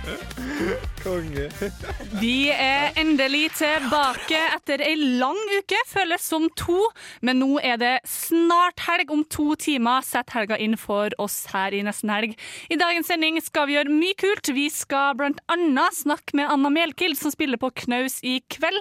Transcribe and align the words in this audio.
Vi 2.20 2.50
er 2.52 2.92
endelig 2.98 3.50
tilbake 3.58 4.38
etter 4.54 4.80
ei 4.84 4.94
lang 5.20 5.38
uke, 5.58 5.76
føles 5.88 6.22
som 6.24 6.48
to. 6.58 6.78
Men 7.24 7.40
nå 7.42 7.58
er 7.64 7.76
det 7.80 7.92
snart 8.08 8.80
helg. 8.86 9.10
Om 9.10 9.24
to 9.32 9.54
timer 9.60 10.04
setter 10.06 10.40
helga 10.40 10.56
inn 10.60 10.76
for 10.80 11.08
oss 11.22 11.46
her 11.52 11.74
i 11.76 11.82
Nesten 11.84 12.10
helg. 12.12 12.36
I 12.72 12.78
dagens 12.80 13.08
sending 13.10 13.40
skal 13.44 13.66
vi 13.68 13.76
gjøre 13.76 13.92
mye 13.92 14.16
kult. 14.20 14.52
Vi 14.54 14.68
skal 14.72 15.20
annet 15.50 15.96
snakke 15.96 16.36
med 16.38 16.50
Anna 16.52 16.70
Melkild, 16.72 17.18
som 17.18 17.32
spiller 17.32 17.58
på 17.60 17.70
Knaus 17.84 18.20
i 18.24 18.40
kveld. 18.52 18.80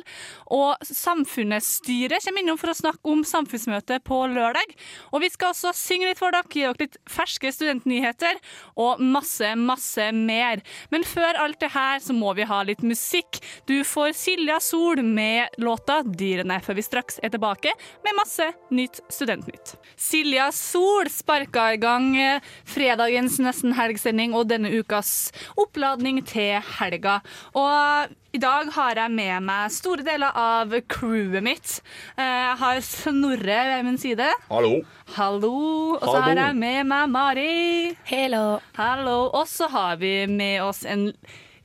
Og 0.55 0.69
Samfunnsstyret 0.85 2.25
kommer 2.25 2.41
innom 2.43 2.59
for 2.61 2.69
å 2.73 2.77
snakke 2.77 3.11
om 3.11 3.25
samfunnsmøtet 3.27 4.05
på 4.07 4.17
lørdag. 4.31 4.69
Og 5.13 5.25
vi 5.25 5.31
skal 5.33 5.53
også 5.53 5.73
synge 5.77 6.07
litt 6.09 6.21
for 6.21 6.35
dere, 6.35 6.47
gi 6.49 6.65
dere 6.65 6.83
litt 6.83 6.97
ferske 7.09 7.51
studentnyheter 7.53 8.35
og 8.79 9.03
masse, 9.03 9.53
masse 9.59 10.11
mer. 10.15 10.63
Men 10.93 11.03
før 11.09 11.39
alt 11.43 11.59
det 11.61 11.71
her 11.73 11.99
så 12.03 12.13
må 12.15 12.33
vi 12.37 12.47
ha 12.47 12.61
litt 12.67 12.83
musikk. 12.85 13.39
Du 13.69 13.77
får 13.87 14.13
Silja 14.17 14.59
Sol 14.63 15.01
med 15.03 15.59
låta 15.61 16.01
'Dyrene', 16.03 16.61
før 16.63 16.77
vi 16.79 16.85
straks 16.85 17.19
er 17.23 17.33
tilbake 17.33 17.73
med 18.05 18.17
masse 18.19 18.51
nytt 18.71 19.01
studentnytt. 19.11 19.75
Silja 19.97 20.49
Sol 20.55 21.09
sparka 21.11 21.69
i 21.73 21.81
gang 21.81 22.11
eh, 22.17 22.45
fredagens 22.67 23.39
Nesten 23.43 23.75
helgsending 23.77 24.35
og 24.37 24.49
denne 24.51 24.71
ukas 24.71 25.31
oppladning 25.59 26.21
til 26.27 26.59
helga. 26.79 27.19
Og 27.57 28.18
i 28.33 28.37
dag 28.41 28.69
har 28.75 28.99
jeg 28.99 29.11
med 29.15 29.41
meg 29.47 29.71
store 29.73 30.03
deler 30.05 30.35
av 30.37 30.73
crewet 30.91 31.41
mitt. 31.45 31.71
Eh, 32.15 32.23
Jeg 32.23 32.57
har 32.61 32.81
Snorre 32.85 33.59
ved 33.71 33.85
min 33.87 33.97
side. 33.97 34.27
Hallo. 34.49 34.83
Hallo. 35.15 35.53
Og 35.97 36.03
så 36.05 36.21
har 36.21 36.35
jeg 36.37 36.55
med 36.59 36.83
meg 36.91 37.09
Mari. 37.09 37.95
Hello. 38.05 38.59
Hallo. 38.77 39.17
Og 39.33 39.47
så 39.49 39.67
har 39.73 39.97
vi 40.01 40.13
med 40.29 40.61
oss 40.61 40.83
en 40.85 41.07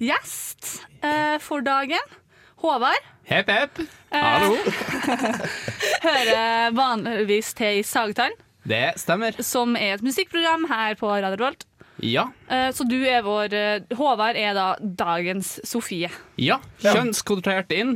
gjest 0.01 0.79
eh, 1.05 1.37
for 1.45 1.61
dagen. 1.67 2.01
Håvard. 2.65 3.11
Hepp, 3.29 3.49
hepp. 3.53 3.79
Hallo. 4.13 4.57
Hører 6.05 6.73
vanligvis 6.77 7.53
til 7.57 7.81
i 7.81 7.85
Sagtann, 7.87 8.33
Det 8.69 8.95
stemmer. 9.01 9.37
som 9.45 9.77
er 9.77 9.95
et 9.99 10.03
musikkprogram 10.05 10.65
her 10.71 10.95
på 11.01 11.09
Radio 11.13 11.37
Revolt. 11.37 11.65
Ja. 12.05 12.27
Eh, 12.53 12.69
Så 12.77 12.85
du 12.85 12.99
er 13.09 13.23
vår 13.25 13.55
eh, 13.57 13.95
Håvard 13.97 14.37
er 14.37 14.53
da 14.57 14.67
dagens 14.83 15.55
Sofie. 15.65 16.11
Ja. 16.37 16.59
Kjønnskvotert 16.85 17.73
inn. 17.73 17.95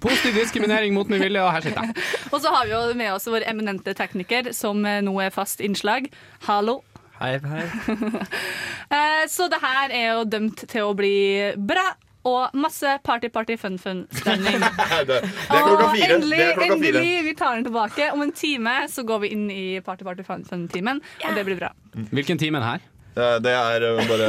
Positiv 0.00 0.38
diskriminering 0.38 0.94
mot 0.94 1.10
min 1.10 1.18
vilje, 1.24 1.42
og 1.42 1.50
her 1.56 1.64
sitter 1.66 1.88
jeg. 1.88 2.04
Og 2.32 2.38
så 2.44 2.52
har 2.54 2.68
vi 2.68 2.76
jo 2.76 2.82
med 2.98 3.10
oss 3.16 3.26
vår 3.26 3.46
eminente 3.50 3.94
tekniker, 3.98 4.52
som 4.54 4.84
eh, 4.86 5.00
nå 5.02 5.16
er 5.24 5.34
fast 5.34 5.60
innslag. 5.64 6.06
Hallo. 6.46 6.80
Hei, 7.20 7.36
hei. 7.42 7.66
Eh, 8.94 9.24
Så 9.32 9.46
det 9.50 9.58
her 9.62 9.90
er 9.96 10.08
jo 10.12 10.24
dømt 10.28 10.60
til 10.70 10.84
å 10.86 10.94
bli 10.94 11.14
bra. 11.56 11.94
Og 12.24 12.54
masse 12.56 12.88
party-party-fun-fun-stemning. 13.04 14.62
Det, 15.08 15.18
det 15.18 15.58
er 15.58 15.64
klokka 15.66 15.88
fire. 15.92 16.14
endelig, 16.14 16.38
Det 16.38 16.44
er 16.46 16.54
klokka 16.54 16.68
fire. 16.68 16.76
endelig, 16.76 17.24
vi 17.26 17.34
tar 17.36 17.56
den 17.58 17.66
tilbake. 17.66 18.06
Om 18.14 18.22
en 18.24 18.32
time 18.32 18.74
så 18.88 19.04
går 19.08 19.20
vi 19.26 19.30
inn 19.34 19.42
i 19.52 19.64
party-party-fun-fun-timen, 19.84 21.02
og 21.28 21.36
det 21.36 21.44
blir 21.50 21.58
bra. 21.60 21.72
Hvilken 22.16 22.40
time 22.40 22.60
er 22.60 22.64
det 22.64 22.70
her? 22.70 22.86
Eh, 23.14 23.36
Det 23.44 23.52
er 23.54 23.84
bare 23.84 24.06
bare 24.08 24.28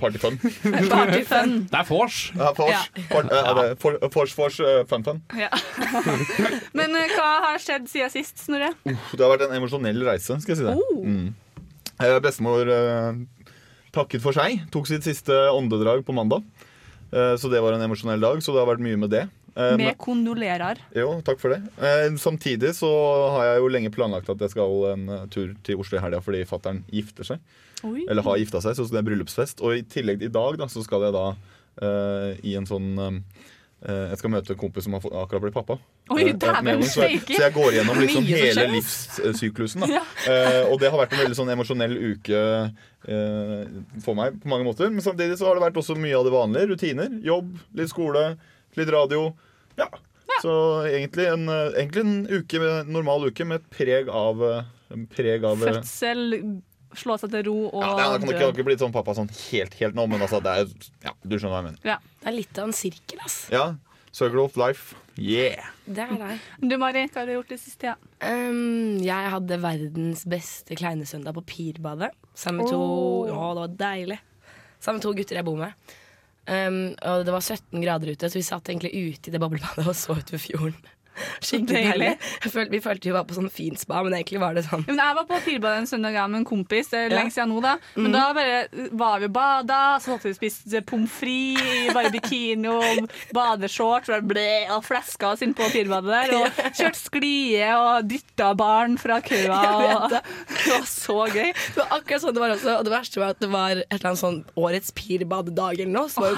partyfun. 0.00 0.38
Party-fun. 0.94 1.52
Det 1.70 1.78
er 1.80 1.86
vors. 1.88 2.16
Ja. 2.34 2.50
For, 2.56 3.22
eh, 3.22 3.50
er 3.50 3.54
det 3.60 3.66
for, 3.82 3.98
fors, 4.14 4.34
fors, 4.34 4.58
eh, 4.60 4.82
fun, 4.90 5.04
fun. 5.06 5.22
Ja. 5.38 5.50
Men 6.78 6.96
eh, 6.98 7.12
hva 7.14 7.28
har 7.46 7.62
skjedd 7.62 7.86
siden 7.92 8.10
sist, 8.14 8.42
Snorre? 8.46 8.72
Det 8.86 9.22
har 9.22 9.32
vært 9.36 9.46
en 9.48 9.56
emosjonell 9.60 10.02
reise, 10.08 10.40
skal 10.42 10.56
jeg 10.56 10.62
si 10.62 10.66
det. 10.66 10.74
Oh. 10.76 11.02
Mm. 11.06 11.34
Eh, 12.02 12.18
Bestemor 12.24 12.68
eh, 12.68 13.22
takket 13.96 14.24
for 14.24 14.36
seg. 14.36 14.64
Tok 14.74 14.90
sitt 14.90 15.06
siste 15.06 15.36
åndedrag 15.54 16.02
på 16.06 16.14
mandag. 16.16 16.44
Eh, 17.14 17.36
Så 17.40 17.48
det 17.52 17.62
var 17.62 17.76
en 17.78 17.86
emosjonell 17.86 18.20
dag, 18.20 18.42
så 18.42 18.52
det 18.56 18.62
har 18.64 18.72
vært 18.74 18.82
mye 18.84 18.98
med 19.00 19.14
det. 19.14 19.24
Eh, 19.56 19.76
Med 19.80 19.94
kondolerer. 20.02 20.82
Jo, 20.92 21.14
takk 21.24 21.38
for 21.40 21.54
det. 21.54 21.62
Eh, 21.80 22.10
samtidig 22.20 22.74
så 22.76 22.90
har 23.38 23.46
jeg 23.52 23.62
jo 23.62 23.70
lenge 23.72 23.92
planlagt 23.94 24.28
at 24.28 24.42
jeg 24.44 24.52
skal 24.52 24.74
en 24.90 25.06
eh, 25.14 25.22
tur 25.32 25.54
til 25.64 25.78
Oslo 25.80 25.96
i 25.96 26.02
helga 26.02 26.20
fordi 26.20 26.42
fattern 26.50 26.82
gifter 26.92 27.24
seg. 27.30 27.40
Oi. 27.86 28.06
Eller 28.10 28.26
har 28.26 28.40
gifta 28.40 28.62
seg, 28.64 28.76
så 28.78 28.86
det 28.90 29.02
er 29.02 29.06
bryllupsfest. 29.06 29.62
Og 29.64 29.78
i 29.78 29.84
tillegg 29.88 30.24
i 30.26 30.32
dag 30.32 30.58
da, 30.60 30.68
så 30.70 30.82
skal 30.86 31.06
jeg 31.06 31.14
da 31.16 31.28
uh, 31.32 32.32
i 32.46 32.56
en 32.58 32.66
sånn 32.68 32.94
uh, 32.98 33.18
Jeg 33.86 34.18
skal 34.20 34.32
møte 34.32 34.54
en 34.54 34.60
kompis 34.60 34.86
som 34.86 34.96
har 34.96 35.04
akkurat 35.04 35.44
blitt 35.44 35.56
pappa. 35.56 35.76
Oi, 36.14 36.30
dæven 36.38 36.84
steike. 36.86 37.34
så 37.34 37.42
jeg 37.48 37.54
går 37.54 37.76
gjennom 37.76 37.98
liksom 37.98 38.26
hele 38.28 38.66
livssyklusen. 38.76 39.82
Da. 39.82 39.98
Ja. 39.98 40.02
Uh, 40.26 40.72
og 40.72 40.80
det 40.82 40.90
har 40.92 41.00
vært 41.02 41.16
en 41.16 41.22
veldig 41.24 41.38
sånn 41.38 41.52
emosjonell 41.54 41.96
uke 42.12 42.42
uh, 42.70 43.64
for 44.04 44.18
meg 44.18 44.38
på 44.42 44.50
mange 44.52 44.68
måter. 44.68 44.90
Men 44.92 45.04
samtidig 45.04 45.38
så 45.40 45.50
har 45.50 45.58
det 45.58 45.66
vært 45.66 45.80
også 45.82 45.98
mye 45.98 46.16
av 46.18 46.26
det 46.26 46.34
vanlige. 46.34 46.70
Rutiner. 46.72 47.18
Jobb, 47.26 47.56
litt 47.78 47.92
skole, 47.92 48.28
litt 48.78 48.92
radio. 48.94 49.28
Ja. 49.80 49.90
Så 50.42 50.52
egentlig 50.86 51.26
en, 51.30 51.48
egentlig 51.48 52.02
en 52.04 52.16
uke, 52.28 52.60
normal 52.86 53.30
uke 53.30 53.46
med 53.48 53.62
et 53.62 53.68
preg 53.72 54.10
av, 54.12 54.42
preg 55.14 55.46
av 55.48 55.62
Fødsel, 55.64 56.26
slå 56.96 57.16
seg 57.20 57.32
til 57.32 57.46
ro 57.48 57.56
og 57.70 57.82
ja, 57.82 58.12
det 58.14 58.30
kan 58.30 58.52
ikke, 58.52 58.66
blitt 58.68 58.82
sånn 58.84 58.94
pappa 58.94 59.16
sånn 59.16 59.30
helt, 59.32 59.74
helt 59.80 59.96
nå, 59.98 60.06
men 60.10 60.22
altså, 60.22 60.38
det 60.44 60.54
er, 60.60 60.70
ja, 61.08 61.16
du 61.22 61.34
skjønner 61.34 61.54
hva 61.54 61.62
jeg 61.62 61.68
mener. 61.72 61.82
Ja. 61.94 61.98
Det 62.22 62.30
er 62.30 62.36
litt 62.36 62.60
av 62.62 62.70
en 62.70 62.76
sirkel, 62.76 63.20
ass. 63.26 63.40
Ja, 63.52 63.66
Circle 64.16 64.40
of 64.40 64.56
life. 64.56 64.96
Yeah! 65.20 65.66
Det 65.84 66.06
er 66.06 66.14
deg. 66.16 66.44
Du 66.64 66.78
Mari, 66.80 67.02
hva 67.12 67.20
har 67.20 67.28
du 67.28 67.34
gjort 67.34 67.50
det 67.52 67.58
siste 67.60 67.90
Ja? 67.90 67.96
Um, 68.24 68.96
jeg 69.04 69.32
hadde 69.34 69.58
verdens 69.60 70.22
beste 70.28 70.76
kleinesøndag 70.78 71.36
på 71.36 71.42
Pirbadet. 71.50 72.08
Sammen 72.32 72.62
med 72.62 72.72
to 72.72 72.78
Åh. 72.80 73.34
Å, 73.34 73.50
det 73.52 73.60
var 73.60 73.74
deilig. 73.82 74.18
Sammen 74.80 75.02
med 75.02 75.04
to 75.04 75.12
gutter 75.18 75.36
jeg 75.36 75.44
bor 75.44 75.60
med. 75.60 75.92
Um, 76.48 76.78
og 76.94 77.26
det 77.28 77.34
var 77.34 77.44
17 77.44 77.84
grader 77.84 78.14
ute, 78.14 78.30
så 78.30 78.38
vi 78.38 78.46
satt 78.46 78.70
egentlig 78.72 78.94
ute 78.94 79.28
i 79.28 79.34
det 79.34 79.42
boblebadet 79.42 79.84
og 79.84 79.96
så 79.98 80.16
utover 80.16 80.40
fjorden. 80.40 80.80
Skikkelig 81.46 81.82
Deilig. 81.92 82.10
følte, 82.46 82.70
vi 82.70 82.80
følte 82.84 83.10
vi 83.10 83.14
var 83.16 83.24
på 83.28 83.36
sånn 83.38 83.50
fin 83.52 83.76
spa, 83.80 84.02
men 84.04 84.16
egentlig 84.18 84.40
var 84.42 84.56
det 84.56 84.64
sånn 84.66 84.84
Ja, 84.86 84.92
men 84.92 85.02
jeg 85.04 85.18
var 85.20 85.28
på 85.30 85.40
Pirbadet 85.46 85.82
en 85.82 85.90
søndag 85.90 86.16
med 86.30 86.40
en 86.42 86.48
kompis. 86.48 86.90
Det 86.92 86.98
er 86.98 87.08
Ja. 87.10 87.16
lenge 87.20 87.32
siden 87.34 87.52
nå, 87.54 87.60
da. 87.62 87.76
Men 87.96 88.12
da 88.12 88.24
bare 88.36 88.88
var 88.92 89.20
vi 89.20 89.26
og 89.26 89.32
bada, 89.34 89.80
så 90.02 90.14
hadde 90.14 90.30
vi 90.30 90.34
spist 90.36 90.74
pommes 90.86 91.10
frites 91.10 91.92
bare 91.94 92.10
bikini 92.14 92.68
og 92.70 93.08
badeshorts 93.34 94.10
og 94.12 94.84
fleska 94.86 95.32
oss 95.32 95.42
inn 95.42 95.54
på 95.56 95.66
Pirbadet 95.72 96.12
der. 96.12 96.34
Og 96.38 96.60
kjørte 96.78 97.00
sklie 97.00 97.70
og 97.76 98.08
dytta 98.10 98.52
barn 98.58 98.96
fra 99.00 99.20
køa. 99.24 99.60
Og, 100.06 100.10
det 100.12 100.22
var 100.72 100.86
så 100.90 101.18
gøy. 101.32 101.52
Det 101.52 101.80
var 101.80 101.98
akkurat 101.98 102.24
sånn 102.24 102.36
det 102.36 102.44
var 102.44 102.54
også. 102.56 102.76
Og 102.78 102.84
det 102.88 102.94
verste 102.94 103.22
var 103.22 103.34
at 103.36 103.42
det 103.42 103.50
var 103.52 103.82
et 103.82 103.86
eller 103.90 104.10
annet 104.12 104.22
sånn 104.22 104.40
Årets 104.56 104.92
Pirbad-dag 104.96 105.80
eller 105.80 105.92
noe. 105.92 106.10
Så 106.12 106.22
var 106.22 106.36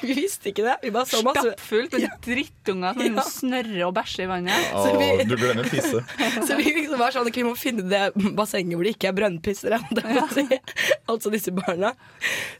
vi 0.00 0.14
visste 0.16 0.50
ikke 0.50 0.64
det. 0.64 0.76
Vi 0.84 0.92
bare 0.94 1.08
så 1.08 1.22
masse 1.26 1.40
Stappfullt 1.50 1.94
med 1.96 2.10
drittunger 2.24 2.96
som 3.10 3.18
Ja. 3.20 3.24
snørre 3.26 3.86
og 3.88 3.94
bæsje 3.96 4.24
i 4.24 4.28
vannet. 4.30 4.68
Så 4.72 4.92
vi- 4.98 5.10
Å, 5.14 5.26
du 5.28 5.34
glemmer 5.40 5.68
pisse. 5.70 6.02
Så 6.48 6.56
vi 6.60 6.72
liksom 6.76 6.98
var 7.00 7.14
sånn, 7.14 7.30
vi 7.34 7.44
må 7.46 7.54
finne 7.58 7.86
det 7.90 8.04
bassenget 8.38 8.76
hvor 8.78 8.86
det 8.86 8.94
ikke 8.96 9.10
er 9.10 9.16
brønnpissere. 9.18 9.80
å 10.24 10.28
si. 10.34 10.46
Altså 11.10 11.32
disse 11.34 11.52
barna. 11.56 11.94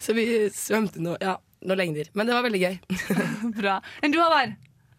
Så 0.02 0.16
vi 0.16 0.26
svømte 0.54 1.00
noe, 1.04 1.16
ja, 1.22 1.36
noen 1.64 1.80
lengder. 1.84 2.10
Men 2.16 2.26
det 2.30 2.34
var 2.36 2.44
veldig 2.48 2.60
gøy. 2.64 2.76
Bra. 3.60 3.78
Men 4.02 4.12
du, 4.14 4.18
Håvard? 4.22 4.58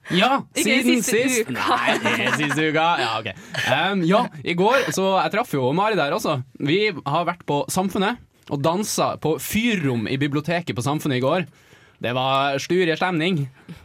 Ja, 0.10 0.40
Ikke 0.58 0.80
siden 0.82 1.04
sist. 1.06 1.44
uka. 1.46 1.54
Nei, 1.62 1.94
ikke 2.26 2.38
siste 2.40 2.64
uka. 2.72 2.86
Ja, 3.04 3.10
ok. 3.22 3.28
Um, 3.70 4.00
ja, 4.10 4.24
i 4.42 4.56
går 4.58 4.88
så 4.98 5.12
jeg 5.22 5.34
traff 5.36 5.52
jo 5.54 5.68
Mari 5.78 5.94
der 6.00 6.16
også. 6.16 6.40
Vi 6.58 6.80
har 6.90 7.28
vært 7.30 7.44
på 7.46 7.60
Samfunnet 7.70 8.18
og 8.52 8.64
dansa 8.66 9.12
på 9.22 9.36
fyrrom 9.40 10.08
i 10.10 10.18
biblioteket 10.20 10.74
på 10.76 10.84
Samfunnet 10.84 11.20
i 11.22 11.24
går. 11.24 11.46
Det 12.02 12.16
var 12.18 12.58
sturie 12.58 12.96
stemning, 12.98 13.44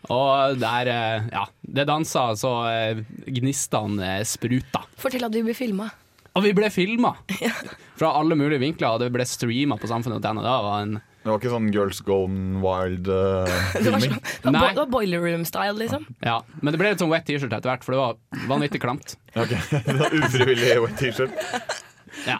og 0.09 0.57
der, 0.57 0.89
eh, 0.89 1.27
ja, 1.35 1.43
det 1.61 1.85
dansa 1.85 2.31
så 2.41 2.53
eh, 2.71 3.03
gnistene 3.29 4.07
eh, 4.15 4.23
spruta. 4.25 4.81
Fortell 4.97 5.27
at 5.29 5.37
vi 5.37 5.43
ble 5.45 5.53
filma. 5.57 5.91
Og 6.37 6.45
vi 6.45 6.55
ble 6.57 6.71
filma 6.73 7.13
fra 8.01 8.15
alle 8.17 8.37
mulige 8.39 8.63
vinkler, 8.63 8.95
og 8.97 9.05
det 9.05 9.11
ble 9.13 9.25
streama 9.29 9.77
på 9.81 9.91
samfunnet.no. 9.93 10.41
Det 10.45 10.55
var 10.65 10.81
en 10.87 10.97
Det 10.97 11.29
var 11.29 11.41
ikke 11.43 11.53
sånn 11.53 11.69
Girls 11.75 12.01
Gone 12.09 12.57
Det 12.57 12.65
var, 12.65 12.89
Wild-filming. 12.89 14.17
sånn, 14.17 14.23
det 14.49 14.53
var, 14.63 14.73
det 14.73 14.81
var 14.81 14.93
boiler 14.97 15.25
room-style, 15.27 15.77
liksom. 15.85 16.09
Ja, 16.25 16.39
Men 16.63 16.73
det 16.73 16.81
ble 16.81 16.95
litt 16.95 17.05
sånn 17.05 17.13
wet 17.13 17.29
T-shirt 17.29 17.53
etter 17.53 17.69
hvert, 17.75 17.85
for 17.85 17.97
det 17.97 18.01
var 18.01 18.49
vanvittig 18.49 18.81
klamt. 18.81 19.19
ok, 19.37 19.53
det 19.91 19.99
var 20.01 20.17
Ufrivillig 20.23 20.73
wet 20.87 20.97
T-shirt. 21.05 21.85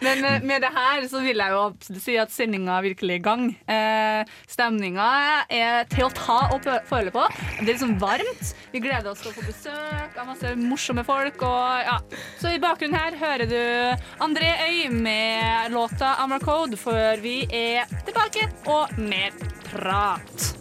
Men 0.01 0.25
eh, 0.25 0.41
med 0.43 0.63
det 0.65 0.71
her 0.75 1.05
så 1.11 1.21
vil 1.23 1.41
jeg 1.43 1.53
jo 1.53 1.97
si 2.01 2.17
at 2.19 2.33
sendinga 2.33 2.77
er 2.79 2.87
virkelig 2.89 3.19
i 3.19 3.23
gang. 3.23 3.45
Eh, 3.69 4.31
Stemninga 4.49 5.09
er 5.53 5.87
til 5.91 6.07
å 6.07 6.11
ta 6.15 6.39
og 6.55 6.67
føle 6.89 7.13
på. 7.13 7.25
Det 7.59 7.67
er 7.67 7.71
liksom 7.73 7.97
varmt. 8.01 8.53
Vi 8.73 8.81
gleder 8.83 9.11
oss 9.11 9.23
til 9.23 9.31
å 9.31 9.37
få 9.37 9.45
besøk 9.47 10.17
av 10.17 10.29
masse 10.31 10.53
morsomme 10.59 11.05
folk. 11.07 11.41
Og, 11.47 11.87
ja. 11.87 11.97
Så 12.41 12.53
i 12.55 12.61
bakgrunnen 12.63 12.97
her 12.99 13.17
hører 13.21 13.49
du 13.49 13.61
André 14.23 14.53
Øy 14.67 14.87
med 14.93 15.71
låta 15.75 16.15
Amra 16.23 16.39
Code 16.43 16.79
før 16.79 17.21
vi 17.23 17.41
er 17.47 17.87
tilbake 18.07 18.49
og 18.67 18.97
mer 18.99 19.35
prat. 19.69 20.53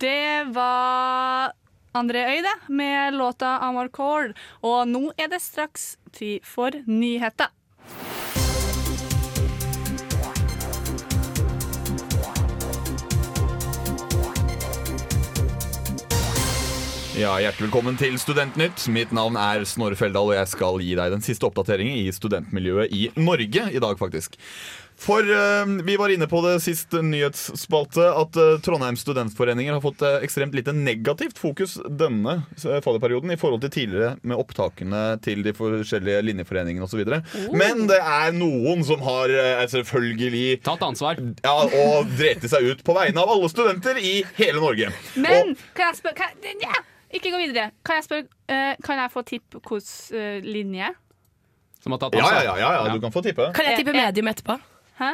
Det 0.00 0.44
var 0.44 1.52
André 1.92 2.24
Øy, 2.28 2.42
det, 2.42 2.56
med 2.68 3.14
låta 3.14 3.46
Amarcord. 3.46 4.34
Og 4.60 4.88
nå 4.88 5.12
er 5.16 5.30
det 5.32 5.40
straks 5.40 5.96
tid 6.12 6.44
for 6.44 6.70
nyheter. 6.84 7.48
Ja, 17.16 17.38
Hjertelig 17.40 17.70
velkommen 17.70 17.96
til 17.96 18.18
Studentnytt. 18.20 18.82
Mitt 18.92 19.12
navn 19.16 19.38
er 19.40 19.64
Snorre 19.64 19.96
Feldal, 19.96 20.34
og 20.34 20.36
jeg 20.36 20.50
skal 20.52 20.82
gi 20.84 20.92
deg 20.98 21.14
den 21.14 21.24
siste 21.24 21.48
oppdateringen 21.48 22.02
i 22.02 22.12
studentmiljøet 22.12 22.92
i 22.92 23.06
Norge 23.16 23.70
i 23.72 23.80
dag, 23.80 23.96
faktisk. 23.96 24.36
For 24.98 25.20
eh, 25.20 25.66
vi 25.84 25.96
var 26.00 26.08
inne 26.08 26.26
på 26.26 26.40
det 26.40 26.54
sist 26.64 26.94
nyhetsspalte 26.96 28.06
at 28.16 28.38
uh, 28.40 28.56
Trondheim 28.64 28.96
studentforeninger 28.96 29.76
har 29.76 29.82
fått 29.84 30.00
eh, 30.06 30.22
ekstremt 30.24 30.56
lite 30.56 30.72
negativt 30.72 31.38
fokus 31.38 31.76
denne 31.84 32.38
uh, 32.40 32.78
fadderperioden 32.84 33.34
i 33.34 33.36
forhold 33.40 33.60
til 33.66 33.74
tidligere 33.74 34.14
med 34.24 34.40
opptakene 34.40 35.02
til 35.24 35.44
de 35.44 35.52
forskjellige 35.56 36.24
linjeforeningene 36.30 36.88
osv. 36.88 37.04
Men 37.52 37.84
det 37.90 38.00
er 38.00 38.34
noen 38.36 38.84
som 38.88 39.04
har 39.04 39.32
eh, 39.32 39.62
selvfølgelig 39.76 40.62
Tatt 40.66 40.84
ansvar. 40.86 41.20
ja, 41.44 41.54
og 41.54 42.12
dreti 42.16 42.48
seg 42.50 42.72
ut 42.72 42.84
på 42.86 42.96
vegne 42.96 43.20
av 43.20 43.36
alle 43.36 43.50
studenter 43.52 44.00
i 44.00 44.18
hele 44.40 44.62
Norge. 44.64 44.92
Men 45.14 45.56
kan 45.76 45.90
jeg 45.90 46.00
spørre 46.00 46.16
kan, 46.24 46.46
ja, 46.62 46.84
Ikke 47.14 47.30
gå 47.30 47.38
videre. 47.44 47.70
Kan 47.86 48.00
jeg, 48.00 48.08
spørre, 48.08 48.30
uh, 48.50 48.72
kan 48.84 49.02
jeg 49.04 49.12
få 49.12 49.22
tipp 49.28 49.60
hvilken 49.60 50.16
uh, 50.16 50.46
linje? 50.46 50.94
Som 51.86 51.94
har 51.94 52.00
tatt 52.02 52.16
ja, 52.16 52.24
ansvar. 52.24 52.40
ja, 52.42 52.54
ja, 52.58 52.70
ja, 52.74 52.86
ja, 52.88 52.94
du 52.96 53.04
kan 53.04 53.12
få 53.14 53.22
tippe. 53.22 53.52
Kan 53.54 53.68
jeg 53.68 53.78
tippe 53.78 53.92
Eh, 53.94 54.00
eh. 54.00 54.06
medium 54.08 54.32
etterpå? 54.32 54.56
Hæ? 54.96 55.12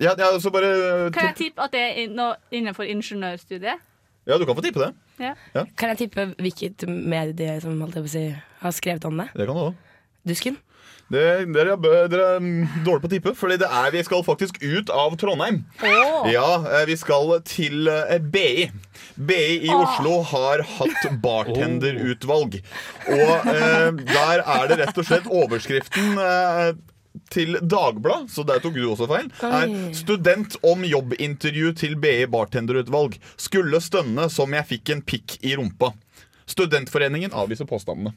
Ja, 0.00 0.12
ja, 0.18 0.28
så 0.40 0.50
bare 0.52 1.10
Kan 1.14 1.30
jeg 1.30 1.36
tippe 1.38 1.64
at 1.64 1.72
det 1.72 1.82
er 1.82 2.12
noe 2.12 2.36
innenfor 2.52 2.84
ingeniørstudiet? 2.84 3.80
Ja, 4.26 4.36
du 4.38 4.44
kan 4.44 4.56
få 4.58 4.62
tippe 4.64 4.82
det. 4.82 5.32
Kan 5.78 5.92
jeg 5.94 5.98
tippe 6.04 6.28
hvilket 6.42 6.84
medie 6.90 7.56
som 7.62 7.78
holdt 7.80 7.96
jeg 7.96 8.04
på 8.04 8.10
å 8.10 8.14
si, 8.16 8.24
har 8.60 8.74
skrevet 8.74 9.06
om 9.08 9.22
det? 9.22 9.28
Det 9.38 9.46
kan 9.48 9.56
du 9.56 9.62
også. 9.68 9.76
Dusken? 10.26 10.56
Det, 11.06 11.22
dere, 11.54 11.76
er, 11.76 12.08
dere 12.10 12.24
er 12.34 12.46
dårlige 12.82 13.04
på 13.04 13.06
å 13.06 13.12
tippe, 13.12 13.32
Fordi 13.38 13.60
det 13.62 13.68
er, 13.70 13.92
vi 13.94 14.00
skal 14.02 14.24
faktisk 14.26 14.56
ut 14.64 14.90
av 14.90 15.14
Trondheim. 15.20 15.60
Ja, 16.32 16.48
eh, 16.66 16.82
Vi 16.90 16.96
skal 16.98 17.30
til 17.46 17.86
eh, 17.92 18.16
BI. 18.18 18.66
BI 19.14 19.44
i 19.68 19.70
Oslo 19.70 20.18
har 20.32 20.64
hatt 20.66 21.06
bartenderutvalg. 21.22 22.58
Og 23.06 23.48
eh, 23.54 24.02
der 24.02 24.42
er 24.42 24.66
det 24.72 24.80
rett 24.82 24.98
og 24.98 25.06
slett 25.06 25.30
overskriften 25.30 26.18
eh, 26.18 26.72
til 27.32 27.58
Dagbladet, 27.60 28.30
så 28.32 28.44
der 28.46 28.62
tok 28.62 28.74
du 28.76 28.86
også 28.90 29.08
feil, 29.10 29.30
er 29.42 29.92
'Student 29.92 30.56
om 30.62 30.84
jobbintervju 30.84 31.72
til 31.72 31.96
BI 31.96 32.26
bartenderutvalg'. 32.26 33.18
Skulle 33.36 33.80
stønne 33.80 34.28
som 34.30 34.52
jeg 34.52 34.66
fikk 34.66 34.90
en 34.90 35.02
pikk 35.02 35.38
i 35.42 35.56
rumpa. 35.56 35.92
Studentforeningen 36.46 37.34
avviser 37.34 37.66
påstandene. 37.66 38.14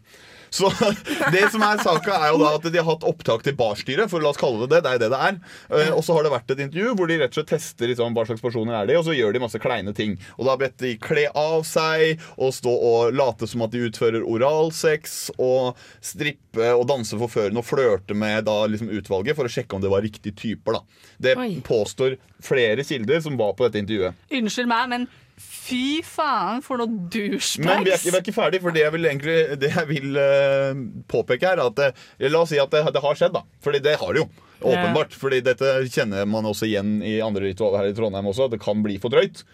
Så 0.51 0.69
det 1.33 1.43
som 1.53 1.61
er 1.65 1.81
saka 1.83 2.15
er 2.25 2.31
jo 2.33 2.39
da 2.41 2.55
at 2.57 2.65
De 2.69 2.77
har 2.79 2.87
hatt 2.87 3.03
opptak 3.07 3.43
til 3.45 3.55
barstyret, 3.59 4.09
for 4.11 4.23
la 4.23 4.31
oss 4.33 4.39
kalle 4.41 4.65
det 4.65 4.79
det. 4.79 4.81
Det 4.85 4.93
er 4.95 5.01
det 5.03 5.09
det 5.13 5.19
er. 5.29 5.39
Eh, 5.69 5.91
Og 5.93 6.03
så 6.05 6.15
har 6.17 6.25
det 6.25 6.31
vært 6.33 6.53
et 6.55 6.63
intervju 6.65 6.95
hvor 6.97 7.09
de 7.11 7.17
rett 7.21 7.31
og 7.33 7.39
slett 7.41 7.51
tester 7.55 7.91
liksom, 7.91 8.15
hva 8.17 8.25
slags 8.27 8.41
personer 8.43 8.77
er 8.81 8.89
de, 8.89 8.97
og 8.99 9.05
så 9.07 9.15
gjør 9.17 9.35
de 9.35 9.43
masse 9.43 9.61
kleine 9.61 9.93
ting. 9.97 10.17
Og 10.37 10.45
da 10.47 10.53
har 10.55 10.61
bedt 10.63 10.77
de 10.81 10.95
kle 11.01 11.27
av 11.37 11.63
seg 11.67 12.21
og 12.37 12.53
stå 12.55 12.73
og 12.73 13.13
late 13.17 13.47
som 13.49 13.63
at 13.65 13.73
de 13.75 13.85
utfører 13.89 14.25
oralsex 14.25 15.17
og 15.37 15.77
strippe 16.03 16.71
og 16.75 16.85
danse 16.89 17.17
forførende 17.19 17.61
og 17.61 17.67
flørte 17.69 18.15
med 18.17 18.45
da 18.49 18.57
liksom 18.69 18.89
utvalget 18.93 19.37
for 19.37 19.47
å 19.49 19.53
sjekke 19.53 19.77
om 19.77 19.83
det 19.83 19.91
var 19.93 20.03
riktige 20.05 20.35
typer. 20.35 20.79
da. 20.79 21.07
Det 21.19 21.35
Oi. 21.37 21.49
påstår 21.65 22.17
flere 22.43 22.83
kilder 22.87 23.21
som 23.21 23.37
var 23.39 23.53
på 23.57 23.67
dette 23.67 23.81
intervjuet. 23.83 24.15
Unnskyld 24.39 24.69
meg, 24.71 24.89
men 24.91 25.07
fy 25.39 26.01
faen 26.05 26.63
for 26.65 26.81
noe 26.81 26.89
Men 26.89 27.85
vi 27.85 27.93
er, 27.93 27.95
ikke, 27.95 28.09
vi 28.09 28.15
er 28.17 28.21
ikke 28.23 28.35
ferdig, 28.35 28.61
for 28.63 28.75
det 28.75 28.83
jeg 28.83 28.93
vil, 28.95 29.07
egentlig, 29.09 29.37
det 29.61 29.71
jeg 29.73 29.89
vil 29.89 30.19
uh, 30.19 30.83
påpeke 31.11 31.53
er 31.53 31.63
at 31.63 31.79
det, 31.79 31.89
La 32.29 32.43
oss 32.43 32.53
si 32.53 32.61
at 32.61 32.71
det, 32.73 32.83
det 32.95 33.03
har 33.03 33.19
skjedd, 33.19 33.35
da. 33.35 33.43
Fordi 33.63 33.81
det 33.83 33.97
har 34.01 34.15
det 34.15 34.23
jo. 34.23 34.29
Åpenbart. 34.59 35.13
Fordi 35.15 35.39
dette 35.45 35.75
kjenner 35.87 36.25
man 36.27 36.47
også 36.49 36.67
igjen 36.67 36.97
i 37.05 37.19
andre 37.23 37.47
ritualer 37.47 37.83
her 37.85 37.93
i 37.93 37.95
Trondheim 37.95 38.27
også. 38.27 38.49
Det 38.51 38.59
kan 38.63 38.81
bli 38.83 38.97
for 38.99 39.13
drøyt. 39.13 39.45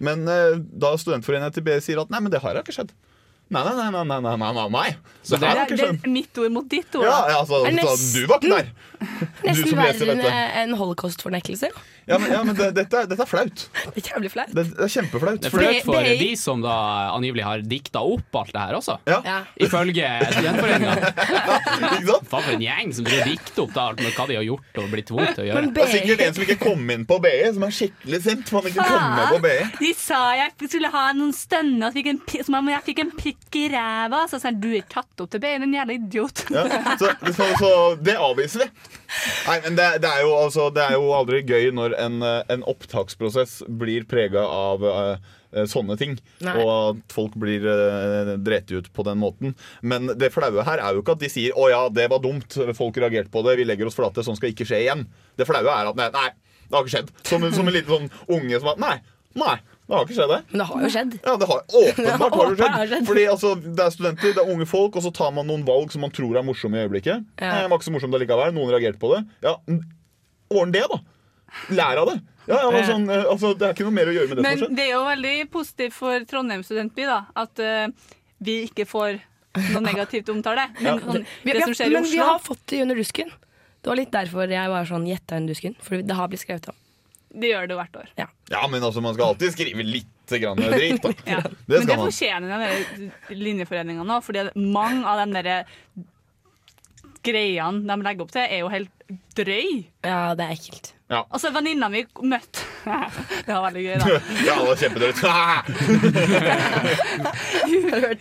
Men 0.00 0.24
uh, 0.28 0.56
da 0.56 0.94
studentforeningen 1.00 1.54
til 1.54 1.66
B 1.66 1.76
sier 1.84 2.00
at 2.00 2.12
nei, 2.14 2.22
men 2.24 2.32
det 2.32 2.42
har 2.44 2.62
ikke 2.62 2.76
skjedd. 2.76 2.94
Nei, 3.52 3.60
nei, 3.62 3.90
nei. 3.92 4.04
nei, 4.04 4.20
nei, 4.20 4.36
nei, 4.40 4.68
nei. 4.72 4.90
Så 5.22 5.36
det, 5.36 5.48
her 5.48 5.58
var 5.58 5.68
ikke 5.68 5.76
skjønt. 5.78 6.00
Det 6.00 6.08
er 6.08 6.12
mitt 6.12 6.38
ord 6.40 6.52
mot 6.52 6.68
ditt 6.68 6.96
ord. 6.96 7.04
Ja, 7.06 7.18
ja, 7.28 7.40
altså, 7.42 7.60
så, 7.64 7.72
nesten, 7.76 8.06
du 8.14 8.30
var 8.30 8.40
ikke 8.40 8.54
der. 8.54 8.70
Nesten 9.44 9.76
verre 9.76 10.14
enn 10.14 10.62
en 10.64 10.78
holocaustfornektelse. 10.80 11.70
Ja, 12.04 12.18
men, 12.20 12.32
ja, 12.32 12.40
men 12.44 12.56
det, 12.56 12.66
dette, 12.76 13.04
dette, 13.08 13.24
er 13.24 13.28
flaut. 13.28 13.62
Det 13.94 14.02
er 14.02 14.08
jævlig 14.10 14.30
flaut. 14.34 14.50
Det, 14.52 14.64
det 14.76 14.84
er 14.84 14.92
kjempeflaut. 14.92 15.38
Det 15.40 15.48
er 15.48 15.54
flaut 15.54 15.86
for 15.86 16.08
de 16.20 16.30
som 16.36 16.64
da 16.64 16.74
angivelig 17.14 17.44
har 17.46 17.62
dikta 17.64 18.02
opp 18.04 18.36
alt 18.40 18.52
det 18.52 18.64
her 18.64 18.76
også. 18.76 18.96
Ja. 19.08 19.20
ja. 19.24 19.36
Ifølge 19.64 20.10
Studentforeninga. 20.34 20.94
ja, 21.04 21.56
ikke 21.62 22.02
sant? 22.10 22.28
Faen, 22.28 22.44
for 22.44 22.52
en 22.52 22.64
gjeng 22.66 22.92
som 22.98 23.08
blir 23.08 23.24
dikta 23.30 23.64
opp 23.64 23.72
da, 23.72 23.86
alt 23.92 24.02
med 24.04 24.12
hva 24.18 24.28
de 24.28 24.38
har 24.40 24.44
gjort 24.44 24.82
og 24.82 24.90
blitt 24.92 25.08
tvunget 25.08 25.38
til 25.38 25.46
å 25.46 25.48
gjøre. 25.48 25.72
Det 25.78 25.84
er 25.84 25.92
sikkert 25.94 26.26
en 26.26 26.36
som 26.36 26.46
ikke 26.46 26.58
kom 26.60 26.92
inn 26.96 27.06
på 27.08 27.20
BI, 27.24 27.34
som 27.56 27.64
er 27.68 27.76
skikkelig 27.78 28.20
sint. 28.26 28.52
Man 28.56 28.68
ikke 28.68 28.88
kom 28.90 29.08
med 29.16 29.32
på 29.32 29.40
BI. 29.46 29.56
De 29.80 29.94
sa 29.96 30.20
jeg 30.42 30.52
skulle 30.58 30.92
ha 30.92 31.06
noen 31.16 31.32
stønner 31.36 32.00
som 32.44 32.60
om 32.60 32.72
jeg 32.74 32.86
fikk 32.90 33.04
en 33.04 33.14
pikk 33.16 33.33
i 33.54 33.68
ræva. 33.72 34.24
Så 34.30 34.40
jeg, 34.42 34.58
du 34.62 34.70
er 34.76 34.84
tatt 34.90 35.22
opp 35.22 35.30
til 35.32 35.42
beinet, 35.42 35.66
en 35.68 35.76
jævla 35.76 35.96
idiot. 35.96 36.44
Ja, 36.54 36.64
så, 37.00 37.12
så, 37.36 37.48
så 37.60 37.70
det 38.00 38.16
avviser 38.20 38.64
vi. 38.64 38.68
Nei, 39.46 39.56
men 39.66 39.78
det, 39.78 39.88
det, 40.04 40.10
er 40.10 40.24
jo, 40.26 40.34
altså, 40.38 40.68
det 40.74 40.84
er 40.84 40.98
jo 40.98 41.14
aldri 41.16 41.42
gøy 41.46 41.70
når 41.76 41.96
en, 42.00 42.20
eh, 42.26 42.42
en 42.54 42.66
opptaksprosess 42.70 43.62
blir 43.80 44.06
prega 44.10 44.42
av 44.44 44.84
eh, 44.90 45.32
eh, 45.54 45.66
sånne 45.70 45.98
ting. 46.00 46.16
Nei. 46.44 46.54
Og 46.60 46.72
at 46.74 47.14
folk 47.14 47.36
blir 47.40 47.66
uh, 47.66 48.34
dreti 48.42 48.78
ut 48.78 48.90
på 48.94 49.06
den 49.06 49.20
måten. 49.22 49.54
Men 49.82 50.12
det 50.18 50.32
flaue 50.34 50.66
her 50.66 50.82
er 50.82 50.96
jo 50.96 51.04
ikke 51.04 51.18
at 51.18 51.24
de 51.24 51.30
sier 51.32 51.54
'Å 51.54 51.68
ja, 51.70 51.82
det 51.94 52.08
var 52.12 52.22
dumt, 52.24 52.58
folk 52.76 52.98
reagerte 52.98 53.32
på 53.34 53.44
det, 53.46 53.58
vi 53.60 53.68
legger 53.68 53.90
oss 53.90 53.98
flate, 53.98 54.26
sånn 54.26 54.38
skal 54.40 54.54
ikke 54.54 54.66
skje 54.68 54.84
igjen'. 54.86 55.06
Det 55.38 55.46
flaue 55.48 55.70
er 55.70 55.92
at 55.92 56.00
nei, 56.00 56.10
nei 56.14 56.30
det 56.64 56.76
har 56.76 56.84
ikke 56.84 56.96
skjedd. 56.96 57.10
Som, 57.28 57.44
som 57.54 57.68
en 57.68 57.76
liten 57.76 57.92
sånn 57.92 58.10
unge 58.34 58.58
som 58.58 58.72
at 58.72 58.80
Nei, 58.82 58.96
nei, 59.38 59.56
det 59.84 59.94
har 59.96 60.04
ikke 60.06 60.14
skjedd, 60.16 60.30
det. 60.32 60.38
Men 60.50 60.58
det 60.62 60.66
har 60.70 60.80
jo 60.84 60.88
skjedd. 60.94 61.14
Ja, 61.26 61.32
det 61.36 61.46
har 61.50 61.58
åpenbart 61.60 61.94
har 61.94 61.94
det 61.94 62.14
Åpenbart 62.24 62.38
har 62.38 62.54
det 62.54 62.58
skjedd. 62.64 62.88
skjedd. 62.94 63.06
Fordi 63.10 63.24
altså, 63.34 63.54
Det 63.60 63.84
er 63.84 63.90
studenter, 63.92 64.32
det 64.34 64.42
er 64.44 64.52
unge 64.54 64.66
folk, 64.66 64.96
og 64.96 65.02
så 65.04 65.12
tar 65.14 65.30
man 65.36 65.46
noen 65.50 65.64
valg 65.68 65.92
som 65.92 66.00
man 66.06 66.10
tror 66.14 66.38
er 66.40 66.42
morsomme 66.46 66.78
i 66.80 66.86
øyeblikket. 66.86 67.24
Ja. 67.40 67.50
Eh, 67.50 67.62
Det 67.64 67.70
var 67.70 67.76
ikke 67.82 67.88
så 67.90 67.92
morsomt 67.98 68.14
allikevel. 68.16 68.54
Noen 68.56 68.72
reagerte 68.72 68.98
på 69.02 69.10
det. 69.14 69.20
Ja, 69.44 69.56
Ordn 70.54 70.72
det, 70.72 70.84
da. 70.90 70.98
Lær 71.74 72.00
av 72.02 72.08
det. 72.12 72.16
Ja, 72.48 72.58
ja, 72.60 72.70
men 72.74 72.84
sånn, 72.84 73.04
eh, 73.08 73.24
altså, 73.30 73.54
Det 73.56 73.64
er 73.68 73.72
ikke 73.76 73.86
noe 73.86 73.94
mer 73.96 74.10
å 74.10 74.14
gjøre 74.16 74.28
med 74.28 74.36
det 74.36 74.42
Men 74.44 74.50
som 74.58 74.64
har 74.64 74.68
skjedd. 74.68 74.76
det 74.76 74.84
er 74.84 74.90
jo 74.92 75.04
veldig 75.08 75.36
positivt 75.54 75.94
for 75.96 76.26
Trondheim 76.28 76.64
studentby 76.66 77.06
da, 77.08 77.20
at 77.40 77.62
uh, 77.64 78.10
vi 78.44 78.56
ikke 78.66 78.84
får 78.90 79.20
noe 79.72 79.80
negativt 79.90 80.28
omtale. 80.32 80.66
Men 80.80 80.90
Ja. 80.90 80.96
sånn, 81.00 81.24
det 81.44 81.62
som 81.62 81.72
skjer 81.78 81.86
i 81.92 81.94
men 81.94 82.04
vi 82.10 82.18
har 82.20 82.38
fått 82.44 82.64
det 82.72 82.82
under 82.84 82.96
dusken. 83.00 83.30
Det 83.84 83.88
var 83.92 83.96
litt 84.00 84.12
derfor 84.12 84.48
jeg 84.48 84.68
var 84.72 84.84
sånn 84.88 85.06
gjetta 85.08 85.36
under 85.40 85.52
dusken. 85.54 85.76
For 85.84 86.00
det 86.04 86.16
har 86.16 86.28
blitt 86.32 86.40
skrevet 86.44 86.68
om. 86.72 86.76
Det 87.34 87.50
gjør 87.50 87.68
det 87.70 87.76
hvert 87.80 87.96
år. 87.98 88.10
Ja, 88.50 88.62
men 88.70 88.82
altså, 88.82 89.02
man 89.04 89.14
skal 89.16 89.32
alltid 89.32 89.54
skrive 89.54 89.82
litt 89.86 90.34
grann 90.40 90.60
dritt. 90.60 91.02
da. 91.02 91.12
Ja. 91.34 91.40
Det 91.44 91.78
Men 91.80 91.86
det 91.90 92.00
fortjener 92.00 92.48
den 92.54 93.12
linjeforeninga 93.44 94.04
nå, 94.06 94.20
fordi 94.24 94.46
mange 94.56 95.04
av 95.08 95.22
de 95.24 95.42
der 95.42 95.66
greiene 97.24 97.86
de 97.88 97.96
legger 98.04 98.26
opp 98.26 98.34
til, 98.34 98.44
er 98.44 98.60
jo 98.60 98.68
helt 98.72 98.92
drøy. 99.36 99.84
Ja, 100.04 100.34
det 100.36 100.44
er 100.44 100.52
ekkelt. 100.54 100.92
Altså, 101.14 101.50
venninna 101.54 101.86
mi 101.92 102.00
møtte 102.26 102.64
Det 103.44 103.52
var 103.52 103.66
veldig 103.68 103.82
gøy, 103.84 103.96
da. 104.00 104.06
Ja, 104.48 104.54
det 104.58 104.68
var 104.68 104.76
kjempedrøyt. 104.80 105.20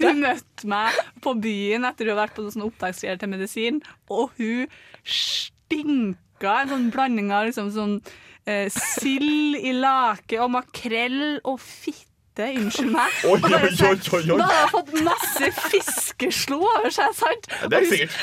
Hun 0.03 0.21
møtte 0.23 0.69
meg 0.69 0.99
på 1.23 1.33
byen 1.43 1.87
etter 1.87 2.05
hun 2.05 2.13
hadde 2.13 2.21
vært 2.21 2.35
på 2.37 2.45
noen 2.47 2.67
opptaksgreier 2.67 3.21
til 3.21 3.31
medisin, 3.31 3.79
og 4.11 4.35
hun 4.39 4.67
stinka 5.03 6.59
en 6.61 6.73
sånn 6.73 6.91
blanding 6.93 7.31
av 7.35 7.47
liksom 7.49 7.71
sånn 7.75 7.97
eh, 8.49 8.69
sild 8.71 9.59
i 9.59 9.73
lake 9.75 10.39
og 10.41 10.51
makrell 10.57 11.39
og 11.43 11.59
fitte 11.61 12.49
unnskyld 12.57 12.91
meg. 12.93 13.21
Oi, 13.29 13.37
oi, 13.37 13.71
sånn, 13.77 14.01
oi, 14.01 14.19
oi, 14.19 14.23
oi. 14.23 14.37
Da 14.39 14.49
har 14.49 14.59
jeg 14.63 14.73
fått 14.73 14.93
masse 15.05 15.49
fiskeslo 15.69 16.59
over 16.65 16.93
seg, 16.93 17.15
sant? 17.17 17.49
Det 17.69 17.79
er 17.79 17.89
sikkert. 17.91 18.13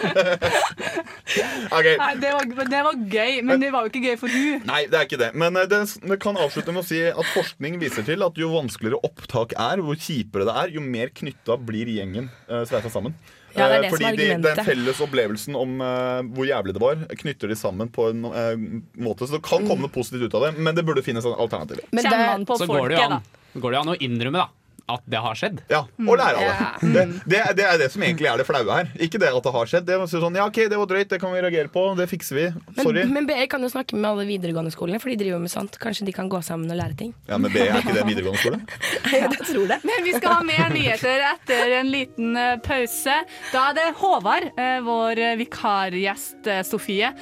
okay. 1.76 1.96
Nei, 2.00 2.14
det 2.22 2.30
var, 2.32 2.46
det 2.70 2.82
var 2.86 2.94
gøy, 2.96 3.40
men 3.44 3.60
det 3.60 3.68
var 3.74 3.84
jo 3.84 3.90
ikke 3.90 4.04
gøy 4.06 4.16
for 4.22 4.32
hun. 4.32 4.62
Nei, 4.70 4.84
det 4.88 4.96
er 4.96 5.08
ikke 5.08 5.20
det. 5.20 5.32
Men 5.42 5.58
eh, 5.60 5.66
det, 5.68 5.82
det 6.06 6.20
kan 6.22 6.38
avslutte 6.40 6.72
med 6.72 6.84
å 6.84 6.88
si 6.88 7.02
at 7.10 7.34
forskning 7.34 7.76
viser 7.82 8.06
til 8.06 8.24
at 8.24 8.38
jo 8.40 8.52
vanskeligere 8.54 9.02
opptak 9.06 9.52
er, 9.58 9.82
hvor 9.84 9.98
kjipere 9.98 10.46
det 10.48 10.56
er, 10.62 10.72
jo 10.78 10.84
mer 10.84 11.12
knytta 11.12 11.58
blir 11.68 11.90
gjengen 11.90 12.30
sveisa 12.48 12.92
sammen. 12.92 13.18
Ja, 13.56 13.66
det 13.66 13.78
er 13.78 13.84
det 13.84 13.90
Fordi 13.94 14.04
som 14.04 14.12
er 14.12 14.20
de, 14.20 14.28
den 14.46 14.68
felles 14.68 15.02
opplevelsen 15.06 15.58
om 15.58 15.80
uh, 15.82 16.20
hvor 16.36 16.48
jævlig 16.48 16.76
det 16.76 16.82
var, 16.82 17.02
knytter 17.22 17.50
de 17.50 17.58
sammen 17.58 17.90
på 17.92 18.10
en 18.12 18.28
uh, 18.30 18.54
måte. 19.02 19.26
Så 19.26 19.38
det 19.38 19.44
kan 19.46 19.66
komme 19.66 19.86
noe 19.86 19.94
positivt 19.94 20.28
ut 20.28 20.38
av 20.38 20.48
det, 20.48 20.54
men 20.60 20.78
det 20.78 20.86
burde 20.86 21.04
finnes 21.06 21.26
en 21.26 21.34
alternativ. 21.34 21.82
Men 21.90 22.06
det, 22.06 22.56
Så 22.60 22.70
går 22.70 22.92
det 22.92 23.00
jo 23.00 23.06
an, 23.08 23.20
går 23.58 23.74
det 23.74 23.82
an 23.82 23.94
å 23.94 23.98
innrømme 23.98 24.44
da 24.44 24.48
at 24.90 25.04
det 25.10 25.20
har 25.22 25.38
skjedd. 25.38 25.62
Ja, 25.70 25.84
Og 26.00 26.16
lære 26.18 26.40
av 26.40 26.80
det. 26.82 26.94
Det, 26.94 27.04
det, 27.30 27.40
det 27.58 27.66
er 27.66 27.78
det 27.80 27.90
som 27.94 28.02
egentlig 28.04 28.28
er 28.30 28.40
det 28.40 28.46
flaue 28.48 28.76
her. 28.80 28.90
Ikke 29.00 29.20
det 29.22 29.30
at 29.30 29.46
det 29.46 29.52
har 29.54 29.70
skjedd. 29.70 29.86
Det 29.88 29.96
er 29.96 30.06
sånn, 30.10 30.36
ja 30.38 30.46
ok, 30.50 30.62
det 30.70 30.78
var 30.80 30.90
drøyt, 30.90 31.10
det 31.12 31.20
kan 31.22 31.32
vi 31.34 31.42
reagere 31.44 31.70
på. 31.72 31.84
Det 31.98 32.06
fikser 32.10 32.38
vi. 32.38 32.46
Sorry. 32.80 33.04
men, 33.04 33.14
men 33.20 33.28
BI 33.30 33.46
kan 33.50 33.62
jo 33.64 33.70
snakke 33.72 33.96
med 33.98 34.10
alle 34.10 34.26
videregående 34.28 34.72
skolene, 34.74 35.00
for 35.02 35.12
de 35.12 35.18
driver 35.20 35.42
med 35.42 35.52
sånt. 35.52 35.78
Kanskje 35.82 36.08
de 36.08 36.14
kan 36.16 36.30
gå 36.32 36.42
sammen 36.46 36.70
og 36.72 36.78
lære 36.80 36.98
ting. 37.00 37.14
Ja, 37.30 37.38
Men 37.38 37.52
BI 37.54 37.64
er 37.66 37.80
ikke 37.82 37.96
det 37.96 38.06
videregående 38.08 38.42
skole? 38.42 38.60
Jeg 39.20 39.30
tror 39.38 39.66
det. 39.70 39.80
Men 39.86 40.04
vi 40.06 40.14
skal 40.16 40.36
ha 40.38 40.44
mer 40.46 40.74
nyheter 40.74 41.24
etter 41.32 41.76
en 41.80 41.90
liten 41.92 42.36
eh, 42.40 42.54
pause. 42.64 43.16
Da 43.54 43.64
er 43.70 43.78
det 43.78 43.88
Håvard, 44.00 44.50
eh, 44.56 44.78
vår 44.86 45.24
vikargjest 45.40 46.50
eh, 46.50 46.62
Sofie, 46.66 47.12